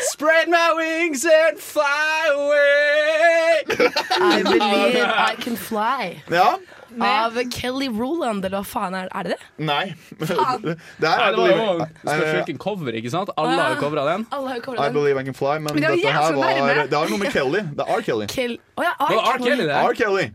Spread 0.00 0.48
my 0.48 0.72
wings 0.74 1.24
and 1.24 1.58
fly 1.58 2.28
away. 2.32 3.88
I 4.10 4.42
Believe 4.42 4.60
I 5.04 5.36
Can 5.38 5.56
Fly 5.56 6.22
Ja? 6.28 6.58
Av 7.00 7.36
Kelly 7.52 7.88
Roland, 7.92 8.44
eller 8.44 8.58
hva 8.62 8.66
faen 8.66 8.94
er, 8.96 9.08
er 9.14 9.22
det 9.28 9.36
det? 9.36 9.46
Nei. 9.68 9.94
Det 10.18 10.26
er 10.26 11.18
Nei, 11.18 11.30
det 11.30 11.36
var 11.38 11.48
jo 11.48 11.56
believe, 11.58 11.86
spesielt 12.02 12.58
cover, 12.58 12.92
ikke 12.98 13.10
sant? 13.12 13.30
Alle 13.36 13.56
har 13.60 13.74
jo 13.76 13.80
covra 13.82 14.04
den. 14.08 14.26
Alle 14.32 14.48
har 14.54 14.58
I 14.58 14.62
den. 14.88 14.92
believe 14.96 15.20
I 15.20 15.24
can 15.28 15.34
fly, 15.34 15.58
men 15.58 15.74
Men 15.74 15.82
det 15.82 15.88
var 15.90 15.96
dette 15.96 16.12
her 16.12 16.22
jævlig 16.22 16.42
var 16.42 16.60
nærme. 16.68 16.88
Det 16.90 16.98
har 16.98 17.08
noe 17.12 17.18
med 17.22 17.32
Kelly. 17.32 17.62
Det 17.78 17.86
er 17.86 17.94
R. 17.98 18.02
Kelly. 18.08 18.26
Kel 18.32 18.58
Å 18.78 18.86
ja, 18.88 18.92
Det 18.98 19.16
var 19.16 19.32
R. 19.34 19.38
Kelly, 19.44 19.64
det. 19.68 19.80
R. 19.84 19.94
Kelly. 20.02 20.26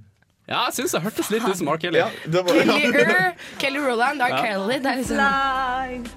Ja, 0.44 0.66
jeg 0.68 0.74
syns 0.76 0.92
det 0.92 1.02
hørtes 1.06 1.30
litt 1.32 1.46
ut 1.48 1.56
som 1.58 1.70
R. 1.72 1.78
Kelly. 1.80 2.02
Ja, 2.04 2.10
det 2.28 2.44
var, 2.44 2.60
Kelly, 2.68 2.92
Ur, 3.04 3.48
Kelly 3.63 3.80
Roland, 3.86 4.22
R. 4.22 4.38
Kelly. 4.44 4.80
Det 4.84 4.92
er 4.92 5.02
liksom 5.02 6.12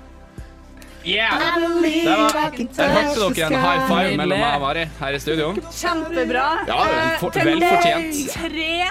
Yeah! 1.07 1.38
Det 1.38 2.03
var, 2.11 2.51
der 2.51 2.88
hørte 2.90 3.35
dere 3.37 3.46
en 3.46 3.61
high 3.62 3.83
five 3.87 4.16
mellom 4.18 4.40
meg 4.42 4.55
og 4.57 4.62
Mari 4.64 4.87
her 4.99 5.14
i 5.14 5.20
studio. 5.22 5.53
Kjempebra. 5.70 6.46
Ja, 6.66 6.79
Eh, 6.83 7.18
for- 7.20 7.31
til 7.31 7.46
velfortjent. 7.46 8.18
Tre 8.35 8.88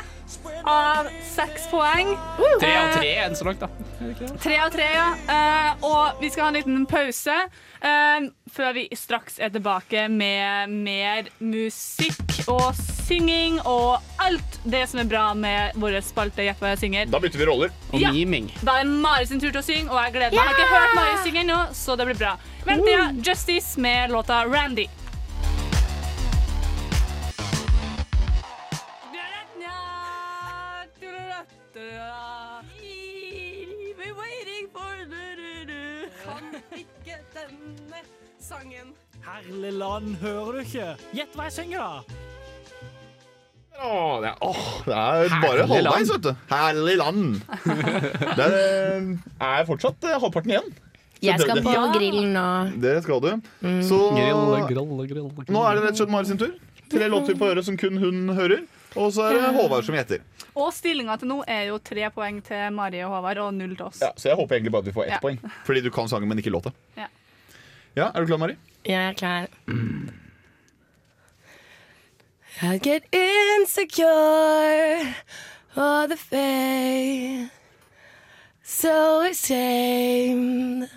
av 0.65 1.07
seks 1.35 1.67
poeng. 1.71 2.15
Tre 2.59 2.71
av 2.79 2.93
tre 2.97 3.11
enn 3.25 3.35
så 3.37 3.45
langt, 3.47 3.61
da. 3.61 3.69
Tre 4.41 4.57
av 4.59 4.71
tre, 4.73 4.87
ja. 4.95 5.07
Uh, 5.29 5.85
og 5.85 6.21
vi 6.21 6.29
skal 6.33 6.47
ha 6.47 6.51
en 6.51 6.57
liten 6.59 6.85
pause 6.89 7.35
uh, 7.35 8.27
før 8.51 8.75
vi 8.77 8.87
straks 8.97 9.39
er 9.39 9.53
tilbake 9.53 10.07
med 10.11 10.73
mer 10.73 11.29
musikk 11.39 12.35
og 12.51 12.75
synging 13.05 13.59
og 13.63 14.01
alt 14.21 14.59
det 14.65 14.83
som 14.89 15.01
er 15.01 15.09
bra 15.09 15.25
med 15.37 15.77
vår 15.81 15.99
spalte 16.05 16.45
jeg 16.45 16.57
synger. 16.81 17.09
Da 17.13 17.21
bytter 17.21 17.41
vi 17.41 17.49
roller. 17.49 17.73
Og 17.91 18.01
Ja. 18.01 18.11
miming. 18.11 18.51
Da 18.65 18.79
er 18.81 18.89
Mari 18.89 19.25
sin 19.29 19.39
tur 19.39 19.51
til 19.51 19.61
å 19.61 19.65
synge, 19.65 19.89
og 19.89 20.01
jeg 20.03 20.13
gleder 20.17 20.35
meg. 20.35 20.39
Jeg 20.39 20.45
har 20.45 20.59
ikke 20.59 20.73
hørt 20.73 20.95
Mari 20.95 21.17
synge 21.23 21.43
ennå, 21.45 21.59
så 21.73 21.97
det 21.97 22.09
blir 22.09 22.19
bra. 22.19 22.35
Vent, 22.65 22.89
ja. 22.89 23.09
Justice 23.21 23.79
med 23.79 24.11
låta 24.11 24.43
Randy. 24.45 24.87
Sangen. 38.45 38.93
Herlig 39.25 39.73
land, 39.73 40.15
hører 40.21 40.59
du 40.59 40.61
ikke? 40.61 40.87
Gjett 41.17 41.33
hva 41.37 41.47
jeg 41.49 41.55
synger, 41.55 41.81
da! 41.81 42.21
Åh, 43.75 44.21
det, 44.23 44.29
er, 44.29 44.35
åh, 44.45 44.59
det 44.85 44.95
er 44.95 45.33
bare 45.43 45.65
Herlig 45.67 45.81
halvveis, 45.89 46.11
vet 46.13 46.23
du. 46.23 46.29
Herlig 46.51 46.93
land. 47.01 47.25
Det 48.39 48.45
er, 48.45 49.09
er 49.43 49.65
fortsatt 49.67 50.05
eh, 50.07 50.15
halvparten 50.21 50.53
igjen. 50.53 50.69
Jeg 51.25 51.41
skal 51.41 51.59
på 51.65 51.73
grillen 51.95 52.31
nå. 52.35 52.45
Det 52.83 52.93
skal 53.03 53.19
du. 53.23 53.27
Så 53.83 53.99
Grille, 54.13 54.61
grille, 54.69 55.07
grille. 55.09 55.45
nå 55.51 55.65
er 55.65 55.75
det 55.79 55.83
rett 55.87 55.97
og 55.97 55.99
slett 56.03 56.13
Mari 56.13 56.29
sin 56.29 56.39
tur. 56.39 56.53
Tre 56.91 57.09
låter 57.11 57.35
på 57.39 57.49
øret 57.49 57.65
som 57.67 57.75
kun 57.81 57.97
hun 57.99 58.29
hører. 58.37 58.63
Og 58.95 59.09
så 59.11 59.25
er 59.27 59.39
det 59.41 59.51
Håvard 59.57 59.83
som 59.87 59.97
gjetter. 59.97 60.21
Og 60.55 60.69
stillinga 60.71 61.17
til 61.19 61.27
nå 61.33 61.41
er 61.51 61.65
jo 61.73 61.79
tre 61.83 62.07
poeng 62.15 62.37
til 62.45 62.69
Mari 62.77 63.01
og 63.03 63.11
Håvard 63.17 63.41
og 63.43 63.53
null 63.57 63.73
til 63.75 63.89
oss. 63.89 63.99
Ja, 64.05 64.13
så 64.15 64.29
jeg 64.31 64.37
håper 64.39 64.55
egentlig 64.59 64.71
bare 64.75 64.85
at 64.85 64.91
vi 64.91 64.95
får 64.95 65.07
ett 65.09 65.15
Ja. 65.17 65.21
poeng. 65.23 65.41
Fordi 65.67 65.81
du 65.83 65.89
kan 65.91 66.07
sangen, 66.11 66.29
men 66.31 66.39
ikke 66.39 66.53
låta. 66.53 66.71
Ja. 66.95 67.09
Ja, 67.95 68.11
Er 68.13 68.19
du 68.19 68.25
klar, 68.25 68.37
Mari? 68.37 68.55
Jeg 68.85 69.07
er 69.09 69.13
klar. 69.13 69.47
I 72.61 72.77
get 72.77 73.03
insecure 73.11 75.13
all 75.75 76.07
the 76.07 76.15
fame 76.17 77.49
So 78.63 79.21
ashamed 79.29 80.89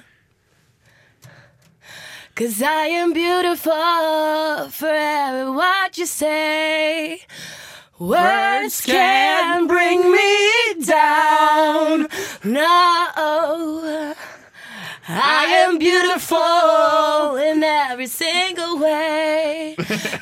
Cause 2.37 2.63
I 2.63 2.87
am 3.03 3.13
beautiful 3.13 4.71
for 4.71 4.87
every 4.89 5.51
what 5.51 5.99
you 5.99 6.07
say 6.07 7.23
Words 7.99 8.81
can 8.83 9.67
bring 9.67 10.13
me 10.13 10.85
down 10.87 12.07
No 12.45 13.65
I 15.11 15.65
am 15.67 15.79
beautiful 15.79 17.37
in 17.37 17.65
every 17.65 18.07
single 18.07 18.79
way. 18.79 19.75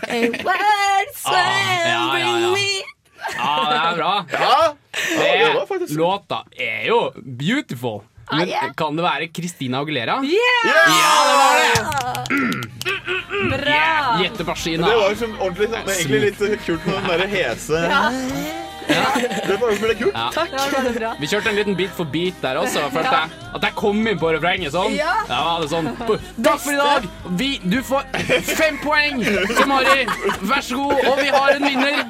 And 0.09 0.37
words 0.45 1.23
Ah, 1.27 1.33
can 1.33 1.89
ja, 1.89 1.91
ja, 1.91 2.11
bring 2.13 2.43
ja. 2.43 2.51
me 2.51 2.83
Ja, 3.37 3.71
det 3.71 3.77
er 3.77 3.97
bra. 3.97 4.25
Ja! 4.31 4.75
det 5.19 5.79
Det, 5.79 5.97
låta 5.97 6.45
er 6.57 6.87
jo 6.87 7.13
beautiful. 7.17 8.01
Men 8.31 8.49
yeah. 8.49 8.75
kan 8.75 8.97
det 8.97 9.03
være 9.03 9.29
Christina 9.35 9.81
Aguilera? 9.81 10.21
Yeah! 10.23 10.71
Ja, 11.01 11.17
det 11.29 11.37
var 11.43 11.55
det! 11.61 11.87
Bra! 13.57 14.23
Gjettemaskina. 14.23 14.87
Det 14.87 14.97
var 15.03 15.19
sånn 15.19 15.35
ordentlig 15.41 15.69
sånn, 15.75 15.91
egentlig 15.97 16.23
litt 16.29 16.63
kult 16.67 16.87
med 16.87 16.95
den 16.95 17.11
derre 17.11 17.29
hese 17.35 18.65
Det 18.87 19.57
var 19.61 19.71
jo 19.73 19.79
veldig 19.83 19.97
kult. 19.99 20.15
Ja. 20.15 20.29
Det 20.35 20.61
var 20.61 20.75
veldig 20.77 20.95
bra. 20.99 21.13
Vi 21.21 21.29
kjørte 21.31 21.51
en 21.53 21.59
liten 21.59 21.77
bit 21.79 21.95
for 21.97 22.05
bit 22.13 22.43
der 22.43 22.61
også. 22.61 22.85
Følte 22.95 23.15
jeg 23.17 23.55
At 23.57 23.65
jeg 23.67 23.75
kom 23.79 24.03
inn 24.07 24.19
på 24.21 24.31
refrenget 24.37 24.75
sånn. 24.75 24.95
Ja. 24.97 25.15
Da 25.29 25.41
var 25.47 25.65
det 25.65 25.71
sånn 25.73 25.91
Takk 25.97 26.61
for 26.63 26.73
i 26.73 26.77
dag! 26.81 27.09
Vi, 27.41 27.51
du 27.65 27.79
får 27.87 28.07
fem 28.53 28.79
poeng 28.85 29.23
til 29.25 29.67
Mari. 29.71 30.05
Vær 30.47 30.63
så 30.67 30.83
god. 30.83 31.03
Og 31.11 31.23
vi 31.23 31.33
har 31.35 31.57
en 31.57 31.67
vinner. 31.67 32.05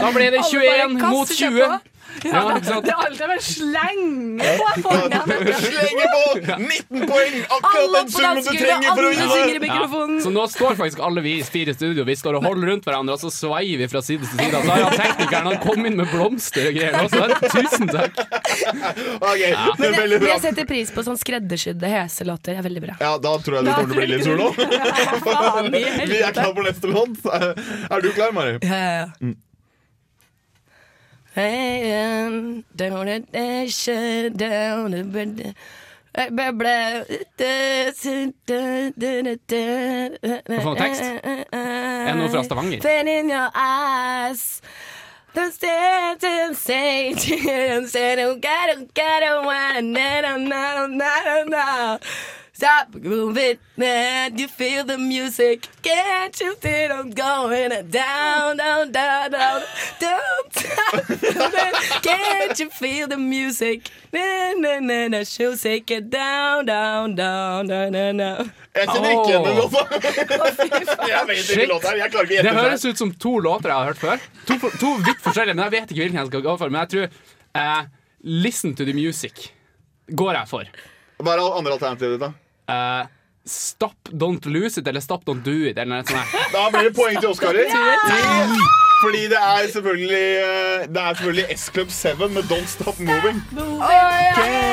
Da 0.00 0.10
ble 0.14 0.30
det 0.36 0.44
21 0.50 0.98
mot 1.06 1.30
20. 1.30 1.78
Ja? 2.24 2.42
Det 2.60 2.92
er 2.92 3.00
alltid 3.06 3.26
med 3.30 3.42
slenge 3.44 4.48
på 4.60 4.68
foran. 4.84 5.14
Slenge 5.64 6.06
på 6.14 6.22
19 6.60 7.06
poeng! 7.08 7.36
Akkurat 7.56 7.94
den 7.96 8.10
summen 8.14 8.42
du 8.44 8.50
trenger 8.50 8.90
for 8.90 9.06
å 9.06 9.12
vinne! 9.14 10.20
Så 10.24 10.32
nå 10.34 10.44
står 10.52 10.76
faktisk 10.80 11.00
alle 11.06 11.22
vi 11.24 11.34
fire 11.46 11.72
i 11.72 11.76
studio 11.76 12.04
Vi 12.08 12.16
står 12.18 12.38
og 12.40 12.46
holder 12.48 12.72
rundt 12.72 12.88
hverandre, 12.88 13.16
og 13.16 13.22
så 13.22 13.30
sveier 13.32 13.80
vi 13.80 13.88
fra 13.90 14.02
side 14.04 14.26
til 14.26 14.32
side. 14.36 14.62
Så 14.64 14.76
har 14.76 14.96
teknikeren 14.98 15.50
han 15.50 15.58
kom 15.64 15.86
inn 15.88 15.96
med 16.00 16.10
blomster 16.12 16.70
og 16.70 16.78
greier 16.78 16.98
også. 17.04 17.26
Tusen 17.56 17.90
takk. 17.90 18.20
Ok, 19.20 19.40
det 19.40 19.52
Men 19.80 19.86
er 19.90 19.98
veldig 20.00 20.20
bra. 20.22 20.32
jeg 20.34 20.44
setter 20.46 20.68
pris 20.70 20.92
på 20.94 21.04
sånn 21.06 21.18
skreddersydde 21.20 21.92
heselåter. 21.94 22.54
Det 22.54 22.58
er 22.62 22.66
veldig 22.68 22.84
bra. 22.86 22.96
Ja, 23.00 23.12
Da 23.20 23.36
tror 23.44 23.60
jeg 23.60 23.68
du 23.68 23.72
kommer 23.74 23.94
til 23.94 23.96
å 23.96 24.00
bli 24.00 24.08
litt 24.14 24.24
sur 24.26 24.36
nå. 24.40 24.48
Vi 26.10 26.18
er 26.20 26.34
klar 26.34 26.52
for 26.56 26.66
neste 26.66 26.90
låt. 26.90 27.20
Er 27.90 28.04
du 28.04 28.10
klar, 28.16 28.34
Mari? 28.36 28.58
Ja, 28.64 28.80
ja, 28.80 29.06
ja. 29.06 29.34
Hey, 31.34 31.94
um, 31.94 32.64
down 32.74 33.06
the 33.06 33.20
the 34.90 35.04
bed-. 35.04 35.54
Hva 36.10 36.26
for 40.58 40.72
noe 40.72 40.74
tekst? 40.74 41.02
Er 41.02 41.44
det 42.10 42.16
noe 42.18 42.30
fra 42.32 42.42
Stavanger? 42.42 42.80
Pain 42.82 43.08
in 43.08 43.30
your 43.30 43.50
eyes. 43.54 44.60
And 45.36 45.52
say 46.56 47.14
say 47.86 48.16
don't 48.16 48.40
get 48.42 48.92
get 48.94 49.22
no 51.46 51.98
Stop 52.60 52.94
moving, 52.94 53.56
man. 53.78 54.36
You 54.36 54.46
feel 54.46 54.84
the 54.84 54.98
music. 54.98 55.66
Can't 55.80 56.38
you 56.38 56.54
feel 56.56 56.92
I'm 56.92 57.08
going 57.08 57.70
down, 57.88 58.58
down, 58.58 58.92
down, 58.92 59.30
down, 59.32 59.62
down, 59.98 60.42
down. 60.52 61.72
Can't 62.02 62.60
you 62.60 62.68
feel 62.68 63.08
the 63.08 63.16
music? 63.16 63.90
Na, 64.12 64.52
na, 64.58 64.78
na, 64.78 65.08
na. 65.08 65.24
She'll 65.24 65.56
take 65.56 65.90
it 65.90 66.10
down, 66.10 66.66
down, 66.66 67.14
down, 67.14 67.66
down, 67.66 67.92
down, 67.92 68.16
down. 68.18 68.52
Jeg 68.76 68.88
kjenner 68.92 69.10
ikke 69.14 69.30
igjen 69.30 69.48
den 69.48 69.56
låta. 69.56 69.80
Jeg 71.14 71.24
vet 71.32 71.50
ikke 71.56 71.66
låta. 71.72 71.94
Jeg 71.96 72.12
klarer 72.12 72.28
ikke 72.28 72.44
å 72.44 72.50
Det 72.50 72.54
høres 72.60 72.84
ut 72.84 73.02
som 73.06 73.14
to 73.24 73.34
låter 73.40 73.72
jeg 73.72 73.78
har 73.78 73.88
hørt 73.88 74.02
før. 74.04 74.28
To, 74.52 74.60
to 74.84 74.92
vidt 75.08 75.24
forskjellige, 75.24 75.56
men 75.56 75.64
jeg 75.64 75.76
vet 75.78 75.96
ikke 75.96 76.02
hvilken 76.04 76.20
jeg 76.20 76.32
skal 76.34 76.44
gå 76.50 76.58
for. 76.60 76.76
Men 76.76 76.84
jeg 76.84 76.92
tror 76.92 77.08
eh, 77.64 77.82
Listen 78.44 78.76
to 78.76 78.84
the 78.84 78.92
music 78.92 79.48
går 80.12 80.42
jeg 80.42 80.52
for. 80.52 80.78
Hva 81.24 81.36
er 81.38 81.44
andre 81.48 81.76
alternativet 81.80 82.18
ditt, 82.18 82.28
da? 82.28 82.49
Eh, 82.70 83.06
stop 83.50 84.10
Don't 84.12 84.46
Lose 84.46 84.80
It 84.80 84.88
eller 84.88 85.00
Stop 85.00 85.24
Don't 85.28 85.42
Do 85.46 85.56
It. 85.70 85.78
Eller 85.78 86.00
noe 86.00 86.06
sånt. 86.06 86.36
Da 86.54 86.68
blir 86.74 86.90
det 86.90 86.94
poeng 86.98 87.18
til 87.20 87.30
Oskarer. 87.32 87.72
Fordi 89.00 89.22
det 89.32 89.38
er 89.40 89.68
selvfølgelig 89.72 90.24
eh, 90.44 90.82
Det 90.92 91.00
er 91.02 91.14
selvfølgelig 91.14 91.56
S-Club 91.56 91.90
7 91.90 92.28
med 92.36 92.42
Don't 92.52 92.68
Stop 92.68 93.00
Moving. 93.00 93.40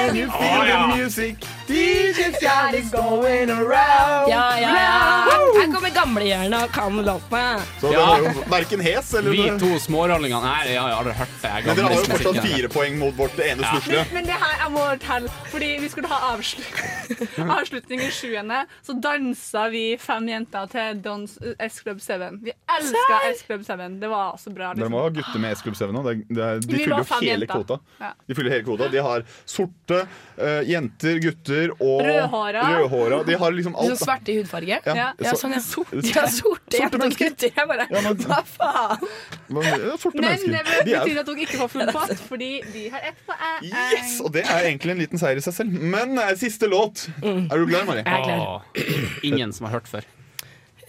Can 0.07 0.15
you 0.15 0.27
feel 0.31 0.61
the 0.63 0.95
music? 0.97 1.35
DJ's 1.67 2.39
got 2.41 2.73
it 2.73 2.89
going 2.91 3.49
around. 3.51 4.29
Ja, 4.31 4.55
ja, 4.55 4.69
ja. 4.71 5.23
Her 5.57 5.73
kommer 5.73 5.89
gamlehjernet 5.91 6.63
og 6.63 6.71
kan 6.71 6.95
låta. 7.05 7.41
Så 7.81 7.89
det 7.91 7.97
var 7.99 8.21
jo 8.23 8.43
verken 8.51 8.79
hes 8.85 9.09
eller 9.19 9.31
Vi 9.35 9.47
to 9.59 9.73
smårollingene 9.83 10.39
Nei, 10.47 10.69
jeg 10.71 10.79
har 10.79 10.93
aldri 10.95 11.13
hørt 11.17 11.33
det. 11.41 11.51
Men 11.65 11.75
dere 11.75 11.89
har 11.89 11.97
jo 11.97 12.05
fortsatt 12.13 12.39
fire 12.45 12.69
poeng 12.71 12.95
mot 13.01 13.17
vårt 13.17 13.39
ene 13.43 13.65
Ja. 13.65 13.73
stusslige. 13.73 14.05
Men 14.13 14.29
det 14.29 14.37
her 14.43 14.55
jeg 14.63 14.71
må 14.77 14.85
telle, 15.03 15.33
fordi 15.51 15.69
vi 15.83 15.89
skulle 15.91 16.07
ha 16.07 16.19
avslut 16.31 16.79
avslutning 17.57 18.01
i 18.05 18.09
sjuende. 18.11 18.61
Så 18.87 18.95
dansa 19.03 19.67
vi 19.73 19.83
fem 19.99 20.27
jenter 20.31 20.71
til 20.71 21.01
Dons 21.03 21.35
S 21.59 21.81
Club 21.83 21.99
7. 22.01 22.39
Vi 22.47 22.55
elska 22.77 23.19
S 23.33 23.43
Club 23.47 23.65
7. 23.67 23.99
Det 23.99 24.09
var 24.11 24.37
så 24.39 24.53
bra. 24.55 24.71
Dere 24.73 24.85
Liksom. 24.87 24.91
må 24.95 25.03
ha 25.03 25.09
gutter 25.19 25.39
med 25.43 25.51
S-Club 25.57 25.75
7 25.75 25.91
nå. 25.91 26.03
Det 26.07 26.15
de 26.63 26.73
fyller 26.77 26.97
jo 26.97 27.03
hele 27.19 27.27
jenter. 27.27 27.53
kvota. 27.53 27.79
De 28.27 28.35
fyller 28.35 28.51
hele 28.55 28.63
kvota. 28.63 28.87
De 28.91 29.03
har 29.03 29.23
sorte 29.45 29.96
eh, 30.37 30.61
jenter, 30.69 31.19
gutter 31.23 31.71
og 31.77 32.01
Rødhåra. 32.05 32.63
rødhåra. 32.77 33.19
De 33.27 33.37
har 33.41 33.51
liksom 33.57 33.75
alt. 33.75 33.93
Så 33.97 34.05
svarte 34.05 34.33
i 34.33 34.37
hudfarge? 34.41 34.67
Ja, 34.85 34.95
Ja. 34.97 35.07
Ja, 35.19 35.31
så- 35.33 35.41
sånn, 35.47 35.55
ja. 35.57 35.61
Sorte. 35.63 36.13
Har 36.19 36.27
sorte 36.27 36.77
jenter 36.81 37.05
og 37.07 37.17
gutter. 37.17 37.51
Jeg 37.55 37.67
bare 37.67 37.87
Ja, 37.89 38.01
men- 38.01 38.17
Hva 38.17 38.41
faen? 38.43 39.07
Ja, 39.49 39.97
sorte 39.97 40.21
Men 40.21 40.23
det 40.23 40.47
mennesker. 40.47 40.85
De 40.85 40.93
er 40.93 41.05
betyr 41.05 41.19
at 41.19 41.25
dere 41.25 41.45
ikke 41.47 41.57
får 41.63 41.69
full 41.69 41.91
pott, 41.91 42.15
fordi 42.29 42.51
de 42.73 42.89
har 42.89 42.99
ett 43.11 43.19
poeng. 43.27 43.63
Yes! 43.71 44.19
Og 44.21 44.31
det 44.33 44.45
er 44.45 44.67
egentlig 44.71 44.91
en 44.91 44.99
liten 44.99 45.17
seier 45.19 45.37
i 45.37 45.41
seg 45.41 45.53
selv. 45.53 45.71
Men 45.71 46.17
eh, 46.17 46.35
siste 46.35 46.67
låt. 46.69 47.07
Mm. 47.21 47.47
Er 47.51 47.57
du 47.57 47.65
klar, 47.67 47.85
Mari? 47.85 48.03
Jeg 48.03 48.13
er 48.13 48.23
klar. 48.23 48.61
Ingen 49.23 49.53
som 49.53 49.65
har 49.67 49.79
hørt 49.79 49.87
før. 49.87 50.03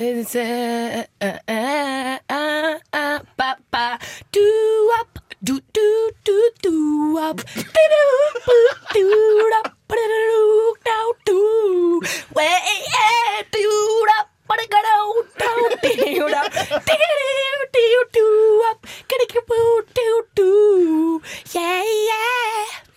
It's 0.00 0.36
a, 0.36 1.06
uh, 1.20 1.38
uh, 1.48 2.18
uh, 2.30 2.78
uh, 2.92 3.18
ba, 3.36 3.56
ba, 3.68 3.98
do 4.30 4.90
up, 5.00 5.18
do 5.42 5.58
do 5.72 6.10
do 6.22 6.50
do 6.62 7.18
up, 7.18 7.38
do 7.38 7.62
do 7.66 8.62
do 8.94 9.50
up, 9.58 9.74
do 9.90 10.76
do 10.86 11.14
do. 11.26 12.00
Way 12.32 12.46
yeah, 12.94 13.42
do 13.50 14.06
up, 14.20 14.30
but 14.46 14.60
it 14.60 14.70
go 14.70 14.78
do 15.82 15.98
do 15.98 16.28
up, 16.32 16.52
do 16.52 16.94
do 17.74 18.04
do 18.12 18.62
up, 18.70 18.86
get 19.08 19.20
do 19.50 19.82
do 19.94 20.24
do, 20.36 21.22
yeah 21.52 21.82
yeah. 21.82 22.87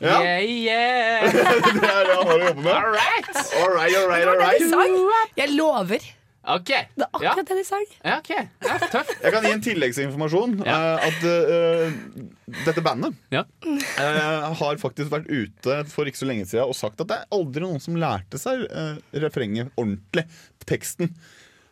Ja, 0.00 0.20
Yeah, 0.22 0.40
yeah. 0.48 1.32
det 1.32 1.84
er 1.84 2.06
det 2.08 2.14
han 2.16 2.26
har 2.26 2.38
å 2.38 2.46
jobbe 2.46 2.62
med. 2.64 2.72
All 2.72 2.94
right. 2.94 3.34
All 3.60 3.74
right, 3.74 3.96
all 4.00 4.08
right, 4.08 4.26
all 4.30 4.40
right. 4.40 5.28
Jeg 5.36 5.52
lover. 5.58 6.06
Okay. 6.50 6.86
Det 6.96 7.04
er 7.04 7.20
Ja, 7.22 7.32
akkurat 7.34 7.50
det 7.50 7.56
de 7.58 7.64
sang. 7.68 7.82
ja, 8.00 8.14
okay. 8.16 8.46
Ja, 8.64 8.78
tøff. 8.90 9.10
Jeg 9.20 9.32
kan 9.34 9.44
gi 9.44 9.50
en 9.52 9.60
tilleggsinformasjon. 9.66 10.54
Ja. 10.64 10.78
Uh, 10.96 11.04
At 11.10 11.26
uh, 11.28 12.54
dette 12.64 12.80
bandet 12.82 13.18
Ja. 13.30 13.42
uh, 13.68 14.48
har 14.56 14.80
faktisk 14.80 15.12
vært 15.12 15.28
ute 15.28 15.76
for 15.92 16.08
ikke 16.08 16.22
så 16.22 16.30
lenge 16.30 16.48
siden 16.48 16.64
og 16.64 16.74
sagt 16.78 17.04
at 17.04 17.10
det 17.12 17.18
er 17.20 17.28
aldri 17.36 17.60
noen 17.66 17.84
som 17.84 17.98
lærte 18.00 18.40
seg 18.40 18.64
uh, 18.72 18.96
refrenget 19.20 19.68
ordentlig. 19.76 20.24
Teksten. 20.64 21.12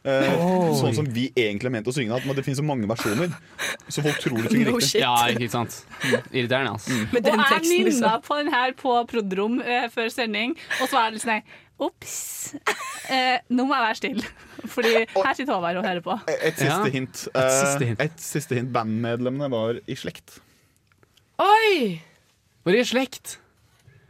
Eh, 0.09 0.73
sånn 0.81 0.95
som 0.97 1.09
vi 1.13 1.27
egentlig 1.37 1.69
er 1.71 1.75
ment 1.75 1.89
å 1.91 1.95
synge. 1.95 2.17
At 2.17 2.25
det 2.39 2.45
finnes 2.47 2.61
så 2.61 2.65
mange 2.67 2.89
versjoner. 2.91 3.33
Så 3.89 4.03
folk 4.05 4.19
tror 4.23 4.43
du 4.43 4.49
synger 4.49 4.71
No 4.71 4.77
riktig. 4.79 4.91
shit. 4.91 5.01
Ja, 5.03 5.15
ikke 5.33 5.51
sant. 5.53 5.79
Irriterende, 6.33 6.75
altså. 6.77 6.99
Med 7.13 7.27
Og 7.27 7.33
jeg 7.33 7.63
nynna 7.69 7.89
liksom. 7.91 8.23
på 8.29 8.39
den 8.43 8.53
her 8.55 8.75
på 8.79 8.97
prod.rom 9.11 9.59
uh, 9.61 9.89
før 9.95 10.09
sending, 10.13 10.57
og 10.81 10.89
så 10.89 10.93
var 10.99 11.11
det 11.11 11.19
litt 11.19 11.27
sånn 11.27 11.43
Ops. 11.79 12.55
Uh, 13.07 13.39
nå 13.55 13.63
må 13.69 13.77
jeg 13.77 13.85
være 13.85 13.99
stille, 14.01 14.31
Fordi 14.75 14.95
her 15.15 15.35
sitter 15.39 15.53
Håvard 15.55 15.77
og 15.79 15.85
hører 15.87 16.03
på. 16.03 16.17
Et 16.43 16.57
siste 16.59 16.67
Ja. 16.67 16.91
hint. 16.91 17.21
Et 17.31 17.53
siste 17.55 17.87
hint. 17.87 18.01
et 18.03 18.19
siste 18.21 18.59
hint. 18.59 18.73
Bandmedlemmene 18.75 19.47
var 19.53 19.79
i 19.87 19.95
slekt. 19.95 20.41
Oi! 21.39 22.01
Var 22.67 22.75
de 22.75 22.81
i 22.83 22.89
slekt? 22.89 23.37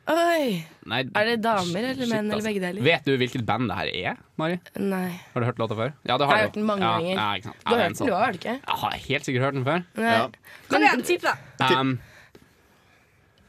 Oi! 0.08 0.64
Nei, 0.88 1.02
Er 1.20 1.26
det 1.28 1.34
damer 1.44 1.84
eller 1.84 1.98
shit, 1.98 2.08
menn 2.08 2.24
eller 2.30 2.38
altså. 2.38 2.48
begge 2.48 2.60
deler? 2.64 2.82
Vet 2.86 3.04
du 3.04 3.16
hvilket 3.20 3.42
band 3.44 3.68
det 3.68 3.76
her 3.76 3.88
er, 4.12 4.20
Mari? 4.40 4.54
Nei. 4.80 5.08
Har 5.34 5.40
du 5.44 5.46
hørt 5.50 5.58
låta 5.60 5.76
før? 5.76 5.90
Ja, 6.08 6.16
det 6.16 6.24
Jeg 6.24 6.28
har 6.28 6.32
har 6.32 6.38
du. 6.38 6.46
hørt 6.48 6.54
den 6.56 6.64
mange 6.70 6.86
ja, 6.86 6.92
ganger. 6.96 7.12
Ja, 7.18 7.26
ikke 7.36 7.44
sant. 7.50 7.58
Du 7.60 7.68
har 7.68 7.76
Ja, 7.76 7.82
hørt 7.88 7.98
den, 7.98 8.06
du 8.06 8.12
òg, 8.12 8.18
har 8.22 8.32
du 8.32 8.38
ikke? 8.38 8.54
sånn- 8.54 8.68
Jeg 8.68 8.78
har 8.84 8.90
helt 9.08 9.24
sikkert 9.28 9.42
hørt 9.44 9.54
den 9.58 9.64
før. 9.68 9.82
Nei. 10.00 10.14
Ja. 10.14 10.28
Kom 10.70 10.82
igjen, 10.82 11.02
tipp, 11.04 11.22
da! 11.28 11.34
Um, 11.80 11.98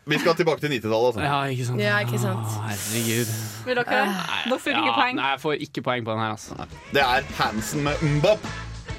Vi 0.09 0.17
skal 0.17 0.33
tilbake 0.35 0.59
til 0.59 0.69
90-tallet. 0.73 1.05
Altså. 1.15 1.21
ja, 1.21 1.43
ikke 1.53 1.65
sant. 1.65 1.79
Ja, 1.79 1.97
ikke 2.03 2.19
sant. 2.19 2.43
Å, 2.43 2.61
herregud. 2.67 3.33
Vil 3.65 3.75
dere? 3.75 4.05
Da 4.49 4.57
får 4.57 4.71
ikke 4.73 4.95
poeng. 4.99 5.15
Nei, 5.15 5.29
jeg 5.31 5.39
får 5.45 5.53
ikke 5.69 5.81
poeng 5.85 6.03
på 6.05 6.11
den 6.11 6.19
her, 6.19 6.31
altså. 6.35 6.67
Det 6.91 7.01
er 7.05 7.23
Hansen 7.39 7.83
med 7.83 7.93
Mbop. 8.17 8.47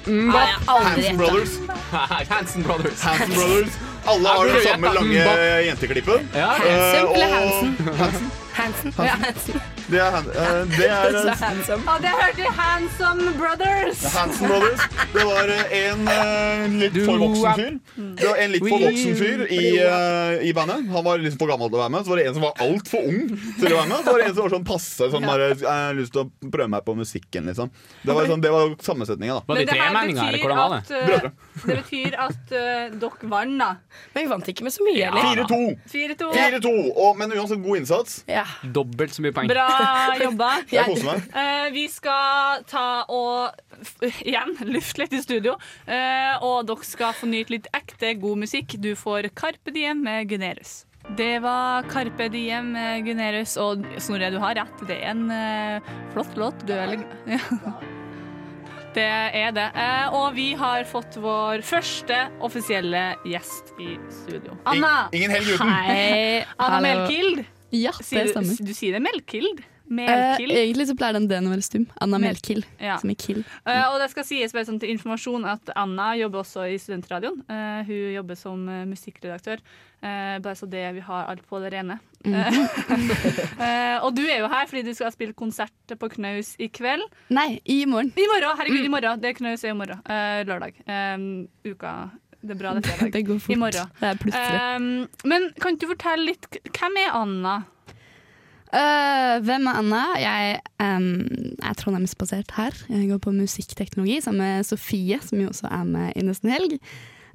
Jeg 0.07 0.31
har 0.31 0.63
aldri 0.65 1.03
Hansen. 1.03 1.17
Brothers. 1.17 1.57
Hansen 2.31 2.63
Brothers. 2.63 3.01
Hansen 3.03 3.33
Brothers. 3.35 3.75
Alle 4.05 4.27
har 4.29 4.45
den 4.45 4.63
samme 4.67 4.93
lange 4.93 5.25
jenteklippet. 5.65 6.21
Ja, 6.35 6.39
Eh, 6.39 6.61
Hansen 6.61 7.13
eller 7.13 7.27
og- 7.27 7.33
Hansen? 7.33 7.95
Hansen. 7.97 8.31
Hansen. 8.53 8.93
Ja, 8.97 9.15
Hansen. 9.25 9.61
Det 9.91 9.99
er, 9.99 10.15
uh, 10.23 10.61
det 10.71 10.87
er 10.87 11.11
Så 11.21 11.27
eh, 11.27 11.41
handsome. 11.41 11.83
Ja, 11.87 11.95
det 12.03 12.11
hørte 12.15 12.51
Handsome 12.57 13.31
Brothers. 13.39 14.03
Handsome 14.15 14.47
Brothers. 14.53 14.83
Det 15.11 15.25
var 15.27 15.51
eh, 15.51 15.73
en 15.81 16.05
uh, 16.07 16.77
litt 16.79 16.99
for 17.03 17.19
voksen 17.19 17.57
fyr. 17.59 17.75
Det 18.21 18.27
var 18.29 18.39
en 18.45 18.53
litt 18.55 18.63
for 18.67 18.85
voksen 18.85 19.17
fyr 19.19 19.43
i, 19.51 19.61
i 20.47 20.53
bandet. 20.55 20.87
Han 20.95 21.05
var 21.05 21.19
liksom 21.19 21.41
for 21.43 21.51
gammel 21.51 21.71
til 21.71 21.79
å 21.79 21.83
være 21.83 21.93
med. 21.97 22.05
Så 22.07 22.13
var 22.13 22.21
det 22.21 22.27
en 22.29 22.37
som 22.37 22.45
var 22.45 22.63
altfor 22.67 23.09
ung 23.11 23.19
til 23.59 23.67
å 23.67 23.81
være 23.81 23.89
med. 23.91 23.97
Så 24.05 24.15
var 24.15 24.21
det 24.23 24.27
en 24.29 24.35
som 24.37 24.43
var 24.45 24.55
sånn 24.55 24.67
passe 24.71 25.09
sånn 25.15 25.27
bare, 25.27 25.49
Jeg 25.59 25.67
har 25.67 25.97
lyst 25.99 26.15
til 26.15 26.23
å 26.23 26.51
prøve 26.55 26.69
meg 26.77 26.85
på 26.87 26.95
musikken, 27.01 27.51
liksom. 27.51 27.73
Det 28.05 28.15
var, 28.15 28.31
sånn, 28.31 28.45
det 28.47 28.53
var 28.55 28.75
sammensetninga, 28.87 29.41
da. 29.41 29.45
Var 29.51 29.59
de 29.59 29.65
Men 29.65 29.71
det 29.71 29.81
her 29.81 29.91
eller 29.91 30.13
betyr 30.15 30.45
hvordan 30.45 30.61
var 30.61 30.75
det? 30.77 30.81
uh, 30.87 31.05
Brødre. 31.11 31.33
Det 31.65 31.77
betyr 31.81 32.17
at 32.27 32.55
uh, 32.55 32.95
dere 33.03 33.31
vant, 33.35 33.59
da. 33.61 33.69
Men 34.15 34.23
vi 34.23 34.31
vant 34.31 34.51
ikke 34.55 34.65
med 34.69 34.75
så 34.77 34.87
mye, 34.87 35.11
eller? 35.11 35.43
4-2. 35.43 35.61
4-2. 35.91 36.31
4-2. 36.39 36.73
Og- 36.95 37.17
Men 37.21 37.35
uansett 37.35 37.61
god 37.61 37.77
innsats. 37.83 38.21
Ja. 38.29 38.45
Dobbelt 38.63 39.13
så 39.13 39.21
mye 39.25 39.35
poeng. 39.35 39.51
Bra 39.51 39.67
jobba. 40.21 40.49
Jeg 40.71 40.85
koser 40.91 41.07
meg. 41.09 41.25
Uh, 41.35 41.67
vi 41.75 41.85
skal 41.91 42.63
ta 42.69 42.85
og 43.11 43.57
f 43.81 43.95
igjen 44.21 44.55
lufte 44.69 45.03
litt 45.03 45.15
i 45.17 45.21
studio. 45.23 45.57
Uh, 45.89 46.35
og 46.45 46.67
dere 46.69 46.87
skal 46.87 47.15
få 47.17 47.29
nyte 47.31 47.55
litt 47.57 47.69
ekte 47.77 48.13
god 48.21 48.43
musikk. 48.45 48.77
Du 48.81 48.93
får 48.99 49.31
Carpe 49.37 49.73
Diem 49.75 50.03
med 50.05 50.29
Gunerius. 50.31 50.81
Det 51.17 51.39
var 51.43 51.87
Carpe 51.89 52.27
Diem 52.31 52.73
med 52.75 53.07
Gunerius, 53.07 53.57
og 53.59 53.81
Snorre, 53.99 54.29
du 54.31 54.37
har 54.43 54.53
rett. 54.59 54.85
Det 54.87 54.99
er 55.01 55.15
en 55.15 55.25
uh, 55.33 55.95
flott 56.13 56.37
låt. 56.39 56.61
Du 56.69 56.75
er 56.77 56.95
Det 58.91 59.03
er 59.07 59.53
det. 59.55 59.67
Eh, 59.71 60.13
og 60.17 60.33
vi 60.35 60.49
har 60.59 60.83
fått 60.89 61.15
vår 61.23 61.61
første 61.63 62.17
offisielle 62.43 63.13
gjest 63.23 63.71
i 63.79 63.93
studio. 64.11 64.57
Anna! 64.67 65.05
Ing- 65.11 65.21
Ingen 65.21 65.35
helg 65.37 65.53
uten. 65.53 65.71
Hei. 65.71 66.43
Anna. 66.59 66.81
Melkild. 66.83 67.45
Ja, 67.71 67.93
det 67.95 68.25
du, 68.27 68.31
stemmer. 68.33 68.65
du 68.67 68.73
sier 68.75 68.97
det 68.97 69.03
Melkild? 69.05 69.61
Eh, 69.91 70.07
Melkild. 70.07 70.51
egentlig 70.55 70.87
så 70.87 70.95
pleier 70.95 71.13
den 71.19 71.27
D-en 71.27 71.49
å 71.49 71.51
være 71.51 71.65
stum. 71.67 71.85
Anna 72.01 72.17
Melkill. 72.23 72.63
Ja. 72.79 72.97
som 73.01 73.11
i 73.11 73.15
Kill. 73.19 73.43
Eh, 73.67 73.83
og 73.91 73.99
det 73.99 74.07
skal 74.13 74.23
sies 74.23 74.53
bare 74.55 74.65
sånn 74.69 74.79
til 74.79 74.89
informasjon 74.95 75.43
at 75.51 75.69
Anna 75.75 76.13
jobber 76.15 76.45
også 76.45 76.63
i 76.71 76.77
Studentradioen. 76.79 77.41
Eh, 77.51 77.83
hun 77.89 78.13
jobber 78.15 78.39
som 78.39 78.63
eh, 78.71 78.85
musikkredaktør. 78.87 79.59
Eh, 80.01 80.39
bare 80.41 80.55
så 80.57 80.65
det 80.71 80.85
vi 80.95 81.03
har 81.05 81.27
alt 81.29 81.43
på 81.49 81.59
det 81.61 81.73
rene. 81.75 81.99
Eh, 83.61 83.97
og 84.05 84.15
du 84.15 84.21
er 84.25 84.39
jo 84.41 84.47
her 84.49 84.65
fordi 84.69 84.83
du 84.87 84.93
skal 84.97 85.11
spille 85.13 85.35
konsert 85.37 85.93
på 85.99 86.09
Knaus 86.15 86.53
i 86.61 86.67
kveld. 86.73 87.03
Nei, 87.33 87.59
i 87.69 87.83
morgen. 87.89 88.11
I 88.17 88.25
morgen! 88.31 88.57
Herregud, 88.57 88.85
i 88.87 88.91
morgen. 88.91 89.21
Det 89.21 89.29
er 89.31 89.37
Knaus 89.37 89.63
er 89.65 89.73
i 89.73 89.77
morgen. 89.77 90.01
Eh, 90.09 90.41
lørdag. 90.47 90.79
Eh, 90.87 91.71
uka 91.73 91.93
Det 92.41 92.55
er 92.55 92.57
bra, 92.57 92.71
det 92.73 92.81
er 92.85 92.89
fredag. 92.95 93.11
Det 93.13 93.23
går 93.27 93.39
fort. 93.43 93.53
I 93.55 93.59
morgen. 93.61 93.91
Det 93.99 94.07
er 94.09 94.21
plutselig. 94.23 94.63
Eh, 94.63 95.27
men 95.29 95.49
kan 95.61 95.77
du 95.77 95.85
fortelle 95.91 96.25
litt 96.31 96.47
Hvem 96.71 96.97
er 97.03 97.13
Anna? 97.21 97.59
Eh, 98.71 99.37
hvem 99.43 99.65
er 99.67 99.79
Anna? 99.81 100.01
Jeg 100.15 100.59
um, 100.79 101.07
er 101.59 101.75
trondheimsbasert 101.75 102.53
her. 102.55 102.77
Jeg 102.87 103.09
går 103.09 103.19
på 103.25 103.33
musikkteknologi 103.35 104.21
sammen 104.23 104.45
med 104.45 104.67
Sofie, 104.67 105.19
som 105.25 105.41
jo 105.43 105.49
også 105.51 105.67
er 105.67 105.89
med 105.89 106.13
i 106.15 106.23
Nesten 106.23 106.53
Helg. 106.53 106.77